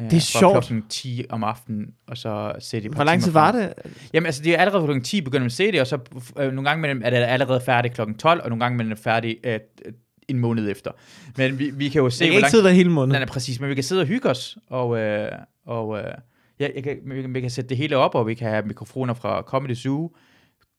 Øh, 0.00 0.10
Det 0.10 0.16
er 0.16 0.20
sjovt. 0.20 0.52
klokken 0.52 0.84
10 0.88 1.24
om 1.28 1.44
aftenen, 1.44 1.86
og 2.06 2.16
så 2.16 2.52
se 2.58 2.80
det 2.82 2.94
Hvor 2.94 3.04
lang 3.04 3.22
tid 3.22 3.32
var 3.32 3.52
det? 3.52 3.72
Jamen, 4.12 4.26
altså, 4.26 4.42
det 4.42 4.54
er 4.54 4.58
allerede 4.58 4.84
klokken 4.84 5.04
10, 5.04 5.20
begynder 5.20 5.40
man 5.40 5.46
at 5.46 5.52
se 5.52 5.72
det, 5.72 5.80
og 5.80 5.86
så 5.86 5.98
øh, 6.38 6.52
nogle 6.52 6.68
gange 6.68 6.80
mellem, 6.80 7.02
er 7.04 7.10
det 7.10 7.16
allerede 7.16 7.60
færdigt 7.60 7.94
klokken 7.94 8.16
12, 8.18 8.40
og 8.42 8.48
nogle 8.48 8.64
gange 8.64 8.76
mellem 8.76 8.92
er 8.92 8.96
færdig 8.96 9.36
øh, 9.44 9.60
øh, 9.86 9.92
en 10.28 10.38
måned 10.38 10.70
efter. 10.70 10.90
Men 11.36 11.58
vi, 11.58 11.70
vi 11.70 11.88
kan 11.88 12.02
jo 12.02 12.10
se, 12.10 12.24
Jeg 12.24 12.30
kan 12.32 12.38
ikke 12.38 12.50
sidde 12.50 12.64
der 12.64 12.70
hele 12.70 12.90
måneden. 12.90 13.10
Nej, 13.10 13.18
nej, 13.18 13.28
præcis, 13.28 13.60
men 13.60 13.68
vi 13.70 13.74
kan 13.74 13.84
sidde 13.84 14.00
og 14.00 14.06
hygge 14.06 14.30
os, 14.30 14.58
og, 14.68 14.98
øh, 14.98 15.28
og 15.66 15.98
øh, 15.98 16.04
ja, 16.60 16.68
jeg 16.74 16.82
kan, 16.84 16.98
vi, 17.06 17.22
kan, 17.22 17.34
vi 17.34 17.40
kan 17.40 17.50
sætte 17.50 17.68
det 17.68 17.76
hele 17.76 17.96
op, 17.96 18.14
og 18.14 18.26
vi 18.26 18.34
kan 18.34 18.50
have 18.50 18.62
mikrofoner 18.66 19.14
fra 19.14 19.42
Comedy 19.42 19.74
Zoo, 19.74 20.10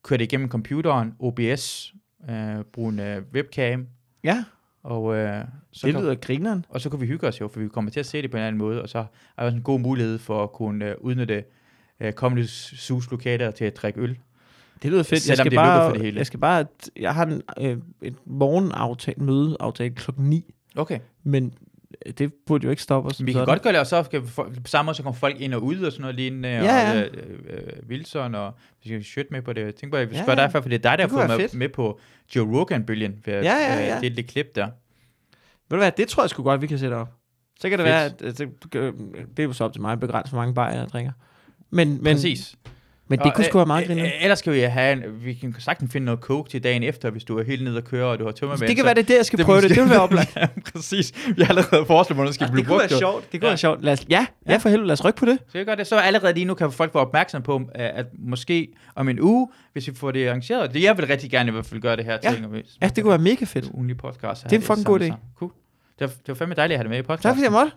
køre 0.03 0.17
det 0.17 0.23
igennem 0.23 0.49
computeren, 0.49 1.13
OBS, 1.19 1.93
øh, 2.29 2.35
bruge 2.73 2.93
en 2.93 2.99
øh, 2.99 3.21
webcam, 3.33 3.87
Ja, 4.23 4.43
og, 4.83 5.15
øh, 5.15 5.43
så 5.71 5.87
det 5.87 5.95
lyder 5.95 6.15
grineren. 6.15 6.65
og 6.69 6.81
så 6.81 6.89
kan 6.89 7.01
vi 7.01 7.05
hygge 7.07 7.27
os 7.27 7.41
jo, 7.41 7.47
for 7.47 7.59
vi 7.59 7.67
kommer 7.67 7.91
til 7.91 7.99
at 7.99 8.05
se 8.05 8.21
det 8.21 8.31
på 8.31 8.37
en 8.37 8.43
anden 8.43 8.57
måde, 8.57 8.81
og 8.81 8.89
så 8.89 8.97
er 8.99 9.03
der 9.37 9.43
også 9.43 9.55
en 9.57 9.63
god 9.63 9.79
mulighed 9.79 10.17
for 10.19 10.43
at 10.43 10.51
kunne 10.51 10.85
øh, 10.89 10.95
udnytte 10.99 11.43
øh, 11.99 12.13
Comedy 12.13 12.45
Zoo's 12.45 13.07
lokaler 13.11 13.51
til 13.51 13.65
at 13.65 13.77
drikke 13.77 14.01
øl. 14.01 14.17
Det 14.83 14.91
lyder 14.91 15.03
fedt. 15.03 15.11
Jeg 15.11 15.37
Selvom 15.37 15.45
skal, 15.45 15.51
det 15.51 15.57
er 15.57 15.63
lukket 15.63 15.79
bare, 15.79 15.89
for 15.89 15.93
det 15.93 16.01
hele. 16.05 16.17
jeg 16.17 16.25
skal 16.27 16.39
bare, 16.39 16.65
jeg 16.99 17.15
har 17.15 17.25
en, 17.25 17.41
øh, 17.61 17.77
et 18.01 18.15
morgenaftale, 18.25 19.23
mødeaftale 19.23 19.89
klokken 19.95 20.29
9, 20.29 20.53
Okay. 20.75 20.99
men 21.23 21.53
det 22.17 22.33
burde 22.33 22.63
jo 22.63 22.69
ikke 22.69 22.81
stoppe 22.81 23.09
os. 23.09 23.25
Vi 23.25 23.33
kan 23.33 23.45
godt 23.45 23.61
gøre 23.61 23.73
det, 23.73 23.79
og 23.79 23.87
så 23.87 24.03
kan 24.03 24.27
få- 24.27 24.43
på 24.43 24.67
samme 24.67 24.87
måde, 24.87 24.95
så 24.97 25.03
kommer 25.03 25.17
folk 25.19 25.41
ind 25.41 25.53
og 25.53 25.63
ud 25.63 25.77
og 25.81 25.91
sådan 25.91 26.01
noget 26.01 26.15
lignende, 26.15 26.49
Ja, 26.49 26.63
ja. 26.63 26.91
og 26.91 26.97
øh, 26.97 27.07
øh, 27.49 27.59
Wilson, 27.89 28.35
og 28.35 28.53
vi 28.83 28.89
skal 28.89 29.03
shit 29.03 29.25
med 29.31 29.41
på 29.41 29.53
det. 29.53 29.65
Jeg 29.65 29.75
tænker 29.75 29.97
bare, 29.97 30.09
vi 30.09 30.15
Ja, 30.15 30.21
skal 30.21 30.31
ja, 30.31 30.39
ja. 30.41 30.45
derfor, 30.45 30.61
for 30.61 30.69
det 30.69 30.75
er 30.75 30.79
dig, 30.89 30.97
der 30.97 31.07
Det 31.07 31.17
har 31.29 31.37
fået 31.37 31.53
med, 31.53 31.69
på 31.69 31.99
Joe 32.35 32.59
Rogan-bølgen, 32.59 33.15
Ja, 33.27 33.33
ja, 33.41 33.85
ja. 33.85 33.95
øh, 33.95 34.01
dele 34.01 34.15
det 34.15 34.27
klip 34.27 34.55
der. 34.55 34.65
Ved 34.65 34.71
du 35.69 35.75
hvad, 35.77 35.91
det 35.91 36.07
tror 36.07 36.23
jeg 36.23 36.29
sgu 36.29 36.43
godt, 36.43 36.61
vi 36.61 36.67
kan 36.67 36.77
sætte 36.79 36.95
op. 36.95 37.09
Så 37.59 37.69
kan 37.69 37.79
det 37.79 37.85
Fedt. 37.85 37.93
være, 37.93 38.05
at 38.05 38.21
at 38.21 38.37
det, 38.37 38.49
det 39.37 39.39
er 39.39 39.43
jo 39.43 39.53
så 39.53 39.63
op 39.63 39.73
til 39.73 39.81
mig 39.81 39.91
at 39.91 39.99
begrænse, 39.99 40.31
hvor 40.31 40.39
mange 40.39 40.53
bajer 40.53 40.79
jeg 40.79 40.87
drikker. 40.89 41.11
Men, 41.69 41.87
men, 42.03 42.15
Præcis. 42.15 42.55
Men 43.19 43.25
det 43.25 43.33
kunne 43.35 43.45
sgu 43.45 43.57
være 43.57 43.65
meget 43.65 43.81
øh, 43.81 43.87
grineren. 43.87 44.07
øh, 44.09 44.23
Ellers 44.23 44.39
skal 44.39 44.53
vi 44.53 44.59
have 44.59 44.93
en, 44.93 45.03
vi 45.25 45.33
kan 45.33 45.55
sagtens 45.59 45.91
finde 45.91 46.05
noget 46.05 46.19
coke 46.19 46.49
til 46.49 46.63
dagen 46.63 46.83
efter, 46.83 47.09
hvis 47.09 47.23
du 47.23 47.37
er 47.39 47.43
helt 47.43 47.63
nede 47.63 47.77
og 47.77 47.83
kører, 47.83 48.05
og 48.05 48.19
du 48.19 48.25
har 48.25 48.31
tømmermænd. 48.31 48.67
Det 48.67 48.75
kan 48.75 48.85
være, 48.85 48.93
det 48.93 49.01
er 49.01 49.05
det, 49.05 49.15
jeg 49.17 49.25
skal 49.25 49.43
prøve 49.45 49.61
det. 49.61 49.69
Det 49.69 49.81
vil 49.81 49.89
være 49.89 50.01
oplagt. 50.07 50.35
ja, 50.35 50.47
præcis. 50.73 51.13
Vi 51.35 51.41
har 51.43 51.49
allerede 51.49 51.85
foreslået, 51.85 52.15
hvordan 52.17 52.27
det 52.27 52.35
skal 52.35 52.45
Ja, 52.45 52.51
blive 52.51 52.61
det 52.61 52.67
kunne 52.67 52.79
brugt. 52.79 52.91
være 52.91 52.95
jo. 52.95 52.99
sjovt. 52.99 53.31
Det 53.31 53.39
kunne 53.41 53.47
Ja. 53.47 53.51
være 53.51 53.57
sjovt. 53.57 53.83
Lad 53.83 53.93
os, 53.93 54.05
ja, 54.09 54.25
ja, 54.49 54.57
for 54.57 54.69
helvede, 54.69 54.87
lad 54.87 54.93
os 54.93 55.05
rykke 55.05 55.19
på 55.19 55.25
det. 55.25 55.37
Så 55.51 55.57
jeg 55.57 55.65
gør 55.65 55.75
det. 55.75 55.87
Så 55.87 55.95
allerede 55.97 56.33
lige 56.33 56.45
nu 56.45 56.53
kan 56.53 56.71
folk 56.71 56.93
være 56.93 57.05
opmærksom 57.05 57.41
på, 57.41 57.55
øh, 57.55 57.65
at 57.75 58.05
måske 58.19 58.67
om 58.95 59.09
en 59.09 59.19
uge, 59.21 59.47
hvis 59.73 59.87
vi 59.87 59.95
får 59.95 60.11
det 60.11 60.27
arrangeret, 60.27 60.73
det 60.73 60.83
jeg 60.83 60.97
vil 60.97 61.07
rigtig 61.07 61.31
gerne 61.31 61.49
i 61.49 61.51
hvert 61.51 61.65
fald 61.65 61.81
gøre 61.81 61.95
det 61.95 62.05
her 62.05 62.17
Ja. 62.23 62.31
ting. 62.31 62.45
og 62.45 62.51
hvis- 62.51 62.77
Ja, 62.81 62.87
det 62.87 63.03
kunne 63.03 63.09
være 63.11 63.19
mega 63.21 63.45
fedt. 63.45 63.97
podcast. 63.97 64.43
Det 64.43 64.51
er 64.53 64.55
en 64.57 64.61
fucking 64.61 64.85
god 64.85 64.99
idé. 64.99 65.13
Cool. 65.39 65.51
Det 65.99 66.07
var, 66.07 66.07
det 66.07 66.27
var 66.27 66.33
fandme 66.35 66.55
dejligt 66.55 66.73
at 66.75 66.79
have 66.79 66.83
det 66.83 66.89
med 66.89 66.99
i 66.99 67.01
podcasten. 67.01 67.29
Tak 67.29 67.35
fordi 67.35 67.43
jeg 67.43 67.51
måtte. 67.51 67.71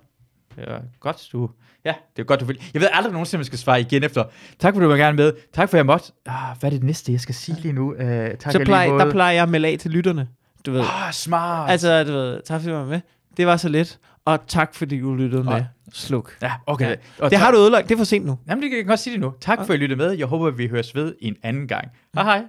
Det 0.57 0.65
var 0.69 0.83
godt, 1.01 1.29
du... 1.33 1.51
Ja, 1.85 1.95
det 2.17 2.23
er 2.23 2.27
godt, 2.27 2.41
du 2.41 2.45
vil. 2.45 2.61
Jeg 2.75 2.81
ved 2.83 2.89
aldrig 2.93 3.13
nogensinde, 3.13 3.39
om 3.39 3.41
jeg 3.41 3.47
skal 3.47 3.59
svare 3.59 3.81
igen 3.81 4.05
efter. 4.05 4.25
Tak 4.59 4.75
fordi 4.75 4.85
du 4.85 4.89
var 4.91 4.97
gerne 4.97 5.17
med. 5.17 5.33
Tak 5.55 5.69
for, 5.69 5.77
at 5.77 5.79
jeg 5.79 5.87
måtte. 5.87 6.13
Ah, 6.27 6.57
hvad 6.61 6.71
er 6.73 6.75
det 6.77 6.85
næste, 6.85 7.13
jeg 7.13 7.21
skal 7.21 7.35
sige 7.35 7.61
lige 7.61 7.73
nu? 7.73 7.93
Uh, 7.93 7.99
tak 8.39 8.53
Så 8.53 8.59
plejer, 8.65 8.93
der 8.93 9.11
plejer 9.11 9.33
jeg 9.33 9.43
at 9.43 9.49
melde 9.49 9.69
af 9.69 9.79
til 9.79 9.91
lytterne. 9.91 10.29
Du 10.67 10.73
ved. 10.73 10.81
Ah, 10.81 11.13
smart. 11.13 11.71
Altså, 11.71 12.05
du 12.05 12.13
ved, 12.13 12.41
tak 12.45 12.61
fordi 12.61 12.73
du 12.73 12.79
var 12.79 12.85
med. 12.87 13.01
Det 13.37 13.47
var 13.47 13.57
så 13.57 13.69
let. 13.69 13.99
Og 14.25 14.39
tak 14.47 14.75
fordi 14.75 15.01
du 15.01 15.15
lyttede 15.15 15.45
med. 15.45 15.53
Og- 15.53 15.65
Sluk. 15.93 16.37
Ja, 16.43 16.53
okay. 16.67 16.89
Ja. 16.89 16.95
Og 17.19 17.31
Det 17.31 17.31
tak- 17.31 17.41
har 17.41 17.51
du 17.51 17.59
ødelagt. 17.59 17.89
Det 17.89 17.95
er 17.95 17.99
for 17.99 18.05
sent 18.05 18.27
nu. 18.27 18.39
Jamen, 18.49 18.63
det 18.63 18.71
kan 18.71 18.79
jeg 18.79 18.87
godt 18.87 19.01
sige 19.01 19.13
det 19.15 19.21
nu. 19.21 19.33
Tak 19.41 19.59
for, 19.67 19.73
at 19.73 19.79
I 19.79 19.83
lyttede 19.83 19.99
med. 19.99 20.11
Jeg 20.13 20.27
håber, 20.27 20.51
vi 20.51 20.67
høres 20.69 20.95
ved 20.95 21.15
en 21.21 21.37
anden 21.43 21.69
gang. 21.69 21.89
Hej 22.15 22.25
hej. 22.25 22.43